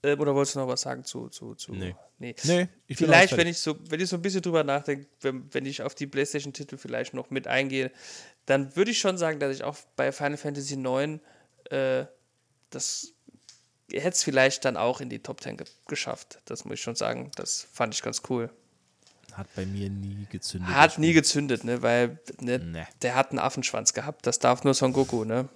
oder 0.05 0.35
wolltest 0.35 0.55
du 0.55 0.61
noch 0.61 0.69
was 0.69 0.83
sagen 0.83 1.05
zu. 1.05 1.29
zu, 1.29 1.55
zu 1.55 1.73
Nee. 1.73 1.95
nee. 2.19 2.35
Nee, 2.45 2.69
ich 2.87 2.97
Vielleicht, 2.99 3.37
wenn 3.37 3.47
ich 3.49 3.59
so, 3.59 3.77
wenn 3.89 4.01
ich 4.01 4.09
so 4.09 4.17
ein 4.17 4.23
bisschen 4.23 4.43
drüber 4.43 4.65
nachdenke, 4.65 5.07
wenn, 5.21 5.53
wenn 5.53 5.67
ich 5.67 5.83
auf 5.83 5.95
die 5.95 6.07
PlayStation-Titel 6.07 6.77
vielleicht 6.77 7.15
noch 7.15 7.31
mit 7.31 7.47
eingehe, 7.47 7.91
dann 8.47 8.75
würde 8.77 8.91
ich 8.91 8.99
schon 8.99 9.19
sagen, 9.19 9.41
dass 9.41 9.55
ich 9.55 9.65
auch 9.65 9.77
bei 9.97 10.13
Final 10.13 10.37
Fantasy 10.37 10.75
IX 10.75 11.21
äh, 11.71 12.07
das 12.71 13.15
hätte 13.91 14.09
es 14.11 14.23
vielleicht 14.23 14.65
dann 14.65 14.77
auch 14.77 15.01
in 15.01 15.09
die 15.09 15.21
Top 15.21 15.41
10 15.41 15.57
ge 15.57 15.67
geschafft. 15.87 16.41
Das 16.45 16.65
muss 16.65 16.75
ich 16.75 16.83
schon 16.83 16.95
sagen. 16.97 17.31
Das 17.37 17.67
fand 17.73 17.95
ich 17.95 18.03
ganz 18.03 18.23
cool. 18.29 18.51
Hat 19.33 19.49
bei 19.55 19.67
mir 19.67 19.89
nie 19.89 20.27
gezündet. 20.31 20.75
Hat 20.75 20.99
nie 20.99 21.13
gezündet, 21.13 21.65
ne? 21.65 21.81
Weil 21.81 22.19
ne, 22.41 22.59
Nee. 22.59 22.87
der 23.03 23.15
hat 23.15 23.31
einen 23.31 23.39
Affenschwanz 23.39 23.95
gehabt. 23.95 24.27
Das 24.27 24.39
darf 24.39 24.65
nur 24.65 24.75
Son 24.75 24.93
Goku, 24.93 25.25
ne? 25.25 25.49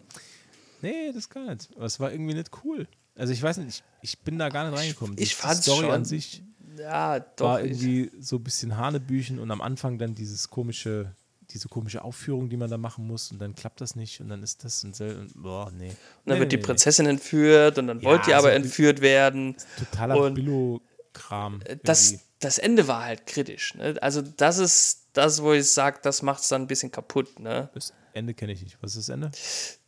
Nee, 0.80 1.12
das 1.12 1.28
gar 1.28 1.54
nicht. 1.54 1.70
Aber 1.76 1.86
es 1.86 1.98
war 2.00 2.12
irgendwie 2.12 2.34
nicht 2.34 2.50
cool. 2.64 2.86
Also 3.14 3.32
ich 3.32 3.42
weiß 3.42 3.58
nicht, 3.58 3.82
ich, 4.02 4.12
ich 4.14 4.18
bin 4.20 4.38
da 4.38 4.48
gar 4.48 4.68
nicht 4.70 4.78
reingekommen. 4.78 5.16
Die- 5.16 5.22
ich 5.22 5.34
fand's 5.34 5.62
Die 5.62 5.70
Story 5.70 5.86
schon. 5.86 5.94
an 5.94 6.04
sich 6.04 6.42
Ja, 6.78 7.20
doch. 7.20 7.46
war 7.46 7.62
ich- 7.62 7.70
irgendwie 7.82 8.10
so 8.20 8.36
ein 8.36 8.44
bisschen 8.44 8.76
Hanebüchen 8.76 9.38
und 9.38 9.50
am 9.50 9.60
Anfang 9.60 9.98
dann 9.98 10.14
dieses 10.14 10.48
komische, 10.50 11.14
diese 11.50 11.68
komische 11.68 12.02
Aufführung, 12.02 12.48
die 12.48 12.56
man 12.56 12.70
da 12.70 12.78
machen 12.78 13.06
muss 13.06 13.30
und 13.30 13.38
dann 13.38 13.54
klappt 13.54 13.80
das 13.82 13.94
nicht 13.94 14.20
und 14.20 14.28
dann 14.30 14.42
ist 14.42 14.64
das 14.64 14.82
ein 14.84 14.94
sel 14.94 15.16
und 15.18 15.42
boah, 15.42 15.70
nee. 15.70 15.88
Und 15.88 15.94
dann 16.24 16.34
nee, 16.36 16.40
wird 16.40 16.52
die 16.52 16.56
nee, 16.56 16.62
Prinzessin 16.62 17.06
entführt 17.06 17.76
und 17.78 17.86
dann 17.88 18.00
Ja, 18.00 18.04
wollte 18.06 18.26
die 18.30 18.34
aber 18.34 18.48
so- 18.48 18.54
entführt 18.54 19.00
werden. 19.02 19.48
Nee. 19.50 19.56
Totaler 19.84 20.16
und- 20.16 20.34
Billo-Kram. 20.34 21.60
das, 21.84 22.14
das 22.40 22.58
Ende 22.58 22.88
war 22.88 23.04
halt 23.04 23.26
kritisch. 23.26 23.74
Ne? 23.74 23.96
Also 24.00 24.22
das 24.22 24.58
ist 24.58 25.01
das, 25.12 25.42
wo 25.42 25.52
ich 25.52 25.70
sage, 25.70 25.98
das 26.02 26.22
macht 26.22 26.42
es 26.42 26.48
dann 26.48 26.62
ein 26.62 26.66
bisschen 26.66 26.90
kaputt. 26.90 27.38
Ne? 27.38 27.68
Das 27.74 27.92
Ende 28.12 28.34
kenne 28.34 28.52
ich 28.52 28.62
nicht. 28.62 28.78
Was 28.80 28.96
ist 28.96 29.08
das 29.08 29.14
Ende? 29.14 29.30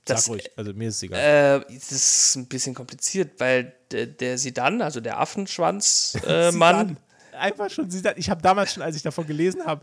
Das- 0.05 0.25
Sag 0.25 0.33
ruhig, 0.35 0.51
also 0.57 0.73
mir 0.75 0.89
ist 0.89 0.97
es 0.97 1.03
egal. 1.05 1.65
Äh, 1.71 1.75
das 1.75 1.93
ist 1.93 2.37
ein 2.37 2.47
bisschen 2.47 2.75
kompliziert, 2.75 3.41
weil 3.41 3.75
der, 3.91 4.07
der 4.07 4.37
Sidan, 4.37 4.83
also 4.83 5.01
der 5.01 5.19
Affenschwanz-Mann, 5.19 6.53
Sidan. 6.89 6.97
Einfach 7.33 7.69
schon 7.71 7.91
Sidan. 7.91 8.15
Ich 8.17 8.31
habe 8.31 8.41
damals 8.43 8.75
schon, 8.75 8.83
als 8.83 8.95
ich 8.97 9.03
davon 9.03 9.27
gelesen 9.27 9.65
habe, 9.67 9.83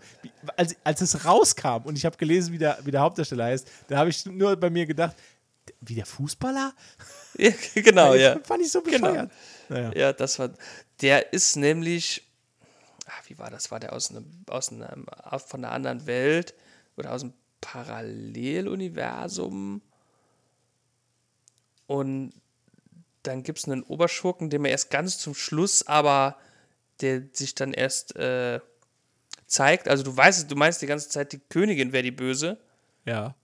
als, 0.56 0.76
als 0.86 1.02
es 1.02 1.26
rauskam 1.26 1.82
und 1.84 1.98
ich 1.98 2.06
habe 2.06 2.16
gelesen, 2.18 2.54
wie 2.54 2.58
der, 2.58 2.78
wie 2.84 2.92
der 2.92 3.02
Hauptdarsteller 3.02 3.46
heißt, 3.46 3.68
da 3.88 3.98
habe 3.98 4.10
ich 4.10 4.26
nur 4.26 4.56
bei 4.56 4.70
mir 4.70 4.86
gedacht, 4.86 5.16
wie 5.82 5.96
der 5.96 6.06
Fußballer? 6.06 6.74
ja, 7.38 7.52
genau, 7.76 8.14
ja. 8.14 8.40
Fand 8.44 8.62
ich 8.62 8.72
so 8.72 8.82
Genau. 8.82 9.08
bescheuert. 9.10 9.32
Naja. 9.70 9.92
Ja, 9.96 10.14
das 10.14 10.38
war. 10.40 10.52
Der 11.02 11.34
ist 11.34 11.56
nämlich. 11.58 12.26
Ach, 13.14 13.30
wie 13.30 13.38
war 13.38 13.50
das? 13.50 13.72
War 13.72 13.80
der 13.80 13.94
aus 13.94 14.12
einem, 14.12 14.26
aus 14.48 14.72
einem, 14.72 15.06
von 15.46 15.64
einer 15.64 15.74
anderen 15.74 16.08
Welt 16.08 16.54
oder 16.98 17.12
aus 17.12 17.24
einem 17.24 17.34
Paralleluniversum? 17.60 19.82
Und 21.88 22.34
dann 23.24 23.44
gibt 23.44 23.60
es 23.60 23.66
einen 23.66 23.84
Oberschurken, 23.84 24.50
den 24.50 24.62
man 24.62 24.72
erst 24.72 24.90
ganz 24.90 25.18
zum 25.18 25.36
Schluss, 25.36 25.88
aber 25.88 26.38
der 27.02 27.24
sich 27.34 27.56
dann 27.56 27.74
erst 27.74 28.16
äh, 28.16 28.60
zeigt. 29.46 29.88
Also 29.88 30.04
du 30.04 30.16
weißt, 30.16 30.50
du 30.50 30.56
meinst 30.56 30.82
die 30.82 30.88
ganze 30.88 31.10
Zeit, 31.10 31.34
die 31.34 31.40
Königin 31.40 31.92
wäre 31.92 32.04
die 32.04 32.12
Böse. 32.12 32.58
Ja. 33.06 33.36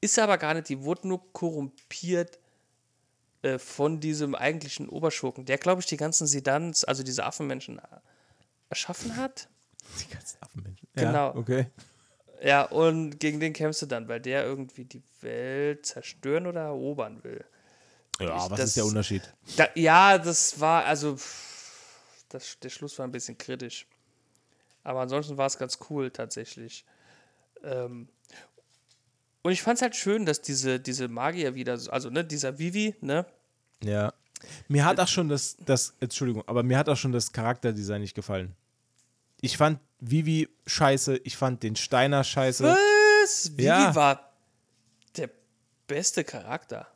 Ist 0.00 0.18
aber 0.18 0.38
gar 0.38 0.54
nicht, 0.54 0.68
die 0.68 0.82
wurde 0.82 1.08
nur 1.08 1.32
korrumpiert 1.32 2.38
äh, 3.42 3.58
von 3.58 4.00
diesem 4.00 4.34
eigentlichen 4.34 4.88
Oberschurken, 4.88 5.44
der, 5.44 5.58
glaube 5.58 5.80
ich, 5.80 5.86
die 5.86 5.96
ganzen 5.96 6.26
Sedans, 6.26 6.84
also 6.84 7.02
diese 7.02 7.24
Affenmenschen, 7.24 7.80
erschaffen 8.72 9.16
hat. 9.16 9.48
Die 10.00 10.08
ganzen 10.12 10.38
Affenmenschen. 10.42 10.88
Genau. 10.94 11.12
Ja, 11.12 11.34
okay. 11.36 11.66
Ja, 12.42 12.62
und 12.64 13.20
gegen 13.20 13.38
den 13.38 13.52
kämpfst 13.52 13.82
du 13.82 13.86
dann, 13.86 14.08
weil 14.08 14.20
der 14.20 14.44
irgendwie 14.44 14.84
die 14.84 15.02
Welt 15.20 15.84
zerstören 15.86 16.46
oder 16.46 16.62
erobern 16.62 17.22
will. 17.22 17.44
Ja, 18.18 18.26
Ich- 18.44 18.50
was 18.50 18.58
das- 18.58 18.68
ist 18.70 18.76
der 18.78 18.86
Unterschied? 18.86 19.22
Da, 19.56 19.68
ja, 19.74 20.18
das 20.18 20.58
war, 20.58 20.84
also, 20.84 21.16
das, 22.30 22.58
der 22.60 22.70
Schluss 22.70 22.98
war 22.98 23.06
ein 23.06 23.12
bisschen 23.12 23.36
kritisch. 23.38 23.86
Aber 24.84 25.00
ansonsten 25.00 25.36
war 25.36 25.46
es 25.46 25.56
ganz 25.58 25.78
cool, 25.90 26.10
tatsächlich. 26.10 26.84
Ähm, 27.62 28.08
Und 29.44 29.50
ich 29.50 29.60
fand 29.62 29.76
es 29.78 29.82
halt 29.82 29.96
schön, 29.96 30.24
dass 30.24 30.40
diese, 30.40 30.78
diese 30.78 31.08
Magier 31.08 31.54
wieder, 31.56 31.76
so- 31.76 31.90
also 31.90 32.10
ne, 32.10 32.24
dieser 32.24 32.58
Vivi, 32.60 32.94
ne? 33.00 33.26
Ja. 33.82 34.12
Mir 34.68 34.84
hat 34.84 35.00
auch 35.00 35.08
schon 35.08 35.28
das, 35.28 35.56
das, 35.64 35.94
Entschuldigung, 36.00 36.44
aber 36.46 36.62
mir 36.62 36.78
hat 36.78 36.88
auch 36.88 36.96
schon 36.96 37.10
das 37.12 37.32
Charakterdesign 37.32 38.00
nicht 38.02 38.14
gefallen. 38.14 38.54
Ich 39.42 39.56
fand 39.58 39.78
Vivi 40.00 40.48
scheiße, 40.66 41.18
ich 41.18 41.36
fand 41.36 41.62
den 41.62 41.76
Steiner 41.76 42.24
scheiße. 42.24 42.64
Was? 42.64 43.52
Vivi 43.52 43.64
Ja. 43.64 43.94
war 43.94 44.32
der 45.16 45.28
beste 45.86 46.24
Charakter. 46.24 46.86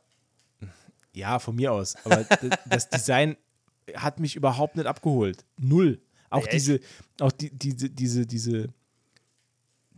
Ja, 1.13 1.39
von 1.39 1.55
mir 1.55 1.71
aus. 1.73 1.95
Aber 2.05 2.25
das 2.69 2.89
Design 2.89 3.37
hat 3.95 4.19
mich 4.19 4.35
überhaupt 4.35 4.75
nicht 4.75 4.85
abgeholt. 4.87 5.45
Null. 5.59 6.01
Auch 6.29 6.45
Ja, 6.45 6.51
diese, 6.51 6.79
auch 7.19 7.31
die, 7.31 7.49
diese, 7.49 7.89
diese, 7.89 8.25
diese, 8.25 8.67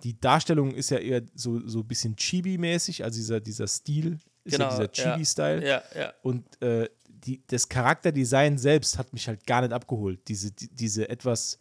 die 0.04 0.20
Darstellung 0.20 0.74
ist 0.74 0.92
ja 0.92 0.98
eher 0.98 1.22
so, 1.36 1.66
so 1.68 1.80
ein 1.80 1.88
bisschen 1.88 2.16
Chibi-mäßig, 2.16 3.04
also 3.04 3.18
dieser, 3.18 3.40
dieser 3.40 3.68
Stil 3.68 4.20
ist 4.44 4.54
Genau, 4.54 4.70
ja 4.70 4.88
dieser. 4.88 4.92
Chibi-Style. 4.92 5.68
Ja, 5.68 5.84
ja. 5.96 6.14
Und 6.22 6.62
äh, 6.62 6.90
die, 7.08 7.44
das 7.48 7.68
Charakterdesign 7.68 8.58
selbst 8.58 8.98
hat 8.98 9.12
mich 9.14 9.28
halt 9.28 9.46
gar 9.46 9.62
nicht 9.62 9.74
abgeholt. 9.74 10.28
Diese, 10.28 10.52
die, 10.52 10.70
diese 10.70 11.10
etwas, 11.10 11.60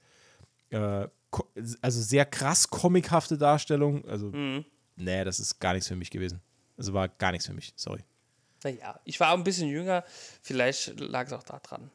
äh, 0.70 1.06
also 1.82 2.00
sehr 2.02 2.24
krass 2.26 2.68
comichafte 2.68 3.36
Darstellung. 3.38 4.04
Also, 4.06 4.26
Mhm. 4.32 4.64
nee, 4.96 5.24
das 5.24 5.40
ist 5.40 5.58
gar 5.60 5.72
nichts 5.74 5.88
für 5.88 5.96
mich 5.96 6.10
gewesen. 6.10 6.40
Also 6.76 6.92
war 6.94 7.08
gar 7.08 7.32
nichts 7.32 7.46
für 7.46 7.54
mich, 7.54 7.72
sorry. 7.76 8.04
Naja, 8.64 8.98
ich 9.04 9.18
war 9.20 9.30
auch 9.32 9.36
ein 9.36 9.44
bisschen 9.44 9.68
jünger, 9.68 10.04
vielleicht 10.42 10.98
lag 11.00 11.26
es 11.26 11.32
auch 11.32 11.42
da 11.42 11.58
dran. 11.60 11.90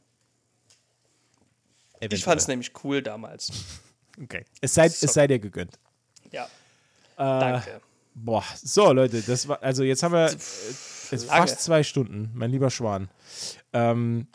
Ich 1.99 2.23
fand 2.23 2.39
es 2.41 2.47
nämlich 2.47 2.71
cool 2.83 3.01
damals. 3.01 3.51
Okay. 4.21 4.45
Es 4.61 4.75
sei, 4.75 4.85
es 4.85 4.99
sei 4.99 5.25
dir 5.25 5.39
gegönnt. 5.39 5.79
Ja. 6.31 6.45
Äh, 6.45 7.17
Danke. 7.17 7.81
Boah, 8.13 8.43
so 8.63 8.93
Leute, 8.93 9.23
das 9.23 9.47
war, 9.47 9.63
also 9.63 9.81
jetzt 9.81 10.03
haben 10.03 10.11
wir 10.13 10.27
äh, 10.27 11.17
fast 11.17 11.61
zwei 11.61 11.81
Stunden, 11.81 12.29
mein 12.35 12.51
lieber 12.51 12.69
Schwan. 12.69 13.09
Ähm, 13.73 14.27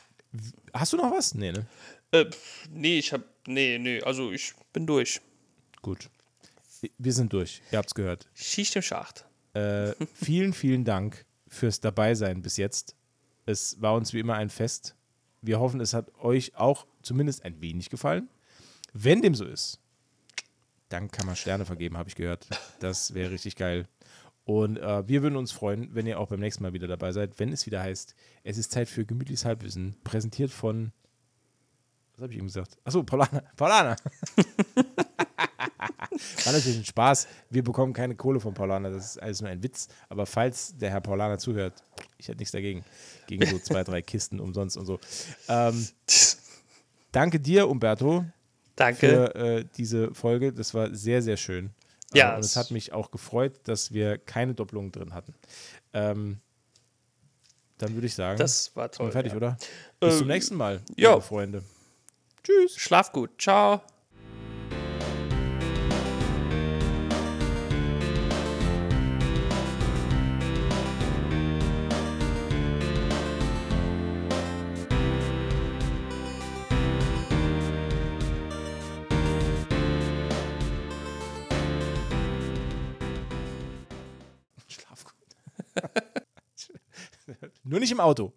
hast 0.74 0.92
du 0.92 0.96
noch 0.96 1.12
was? 1.12 1.32
Nee, 1.36 1.52
ne? 1.52 1.64
Äh, 2.10 2.24
nee, 2.70 2.98
ich 2.98 3.12
hab. 3.12 3.22
Nee, 3.48 3.78
nee, 3.78 4.02
also 4.02 4.30
ich 4.30 4.52
bin 4.74 4.86
durch. 4.86 5.22
Gut. 5.80 6.10
Wir 6.98 7.12
sind 7.14 7.32
durch, 7.32 7.62
ihr 7.72 7.78
habt's 7.78 7.94
gehört. 7.94 8.28
Schicht 8.34 8.76
im 8.76 8.82
Schacht. 8.82 9.26
Äh, 9.54 9.94
vielen, 10.12 10.52
vielen 10.52 10.84
Dank 10.84 11.24
fürs 11.48 11.80
Dabeisein 11.80 12.42
bis 12.42 12.58
jetzt. 12.58 12.94
Es 13.46 13.80
war 13.80 13.94
uns 13.94 14.12
wie 14.12 14.20
immer 14.20 14.34
ein 14.34 14.50
Fest. 14.50 14.94
Wir 15.40 15.60
hoffen, 15.60 15.80
es 15.80 15.94
hat 15.94 16.14
euch 16.16 16.56
auch 16.56 16.86
zumindest 17.00 17.46
ein 17.46 17.60
wenig 17.62 17.88
gefallen. 17.88 18.28
Wenn 18.92 19.22
dem 19.22 19.34
so 19.34 19.46
ist, 19.46 19.80
dann 20.90 21.10
kann 21.10 21.24
man 21.24 21.34
Sterne 21.34 21.64
vergeben, 21.64 21.96
habe 21.96 22.10
ich 22.10 22.16
gehört. 22.16 22.46
Das 22.80 23.14
wäre 23.14 23.30
richtig 23.30 23.56
geil. 23.56 23.88
Und 24.44 24.76
äh, 24.76 25.08
wir 25.08 25.22
würden 25.22 25.36
uns 25.36 25.52
freuen, 25.52 25.94
wenn 25.94 26.06
ihr 26.06 26.20
auch 26.20 26.28
beim 26.28 26.40
nächsten 26.40 26.62
Mal 26.62 26.74
wieder 26.74 26.86
dabei 26.86 27.12
seid, 27.12 27.38
wenn 27.38 27.50
es 27.52 27.64
wieder 27.64 27.80
heißt, 27.80 28.14
es 28.44 28.58
ist 28.58 28.72
Zeit 28.72 28.90
für 28.90 29.06
gemütliches 29.06 29.46
Halbwissen, 29.46 29.96
präsentiert 30.04 30.50
von, 30.50 30.92
was 32.18 32.24
habe 32.24 32.32
ich 32.32 32.38
eben 32.38 32.46
gesagt? 32.48 32.76
Achso, 32.84 33.02
Paulana. 33.04 33.42
Paulana. 33.56 33.96
War 36.44 36.52
natürlich 36.52 36.78
ein 36.78 36.84
Spaß. 36.84 37.28
Wir 37.50 37.62
bekommen 37.62 37.92
keine 37.92 38.14
Kohle 38.16 38.40
von 38.40 38.52
Paulana, 38.54 38.90
das 38.90 39.04
ist 39.12 39.22
alles 39.22 39.40
nur 39.40 39.50
ein 39.50 39.62
Witz. 39.62 39.88
Aber 40.08 40.26
falls 40.26 40.76
der 40.76 40.90
Herr 40.90 41.00
Paulana 41.00 41.38
zuhört, 41.38 41.74
ich 42.18 42.28
hätte 42.28 42.38
nichts 42.38 42.52
dagegen. 42.52 42.84
Gegen 43.26 43.46
so 43.46 43.58
zwei, 43.58 43.84
drei 43.84 44.02
Kisten 44.02 44.40
umsonst 44.40 44.76
und 44.76 44.86
so. 44.86 44.98
Ähm, 45.48 45.86
danke 47.12 47.38
dir, 47.40 47.68
Umberto, 47.68 48.24
Danke. 48.74 48.98
für 48.98 49.34
äh, 49.34 49.64
diese 49.76 50.12
Folge. 50.14 50.52
Das 50.52 50.74
war 50.74 50.92
sehr, 50.94 51.22
sehr 51.22 51.36
schön. 51.36 51.70
Ja, 52.14 52.32
Äh, 52.32 52.36
und 52.36 52.44
es 52.44 52.56
hat 52.56 52.70
mich 52.70 52.92
auch 52.92 53.10
gefreut, 53.10 53.60
dass 53.64 53.92
wir 53.92 54.18
keine 54.18 54.54
Doppelungen 54.54 54.90
drin 54.90 55.14
hatten. 55.14 55.34
Ähm, 55.92 56.38
dann 57.76 57.94
würde 57.94 58.06
ich 58.08 58.14
sagen, 58.14 58.38
Das 58.38 58.74
war 58.74 58.84
sind 58.86 58.94
toll. 58.94 59.06
wir 59.08 59.12
fertig, 59.12 59.32
ja. 59.32 59.36
oder? 59.36 59.56
Bis 60.00 60.14
zum 60.18 60.22
Ähm, 60.22 60.28
nächsten 60.34 60.56
Mal, 60.56 60.80
liebe 60.96 61.20
Freunde. 61.20 61.62
Tschüss. 62.42 62.76
Schlaf 62.76 63.12
gut. 63.12 63.30
Ciao. 63.40 63.82
Schlaf 84.68 85.04
gut. 85.04 85.14
Nur 87.64 87.80
nicht 87.80 87.92
im 87.92 88.00
Auto. 88.00 88.32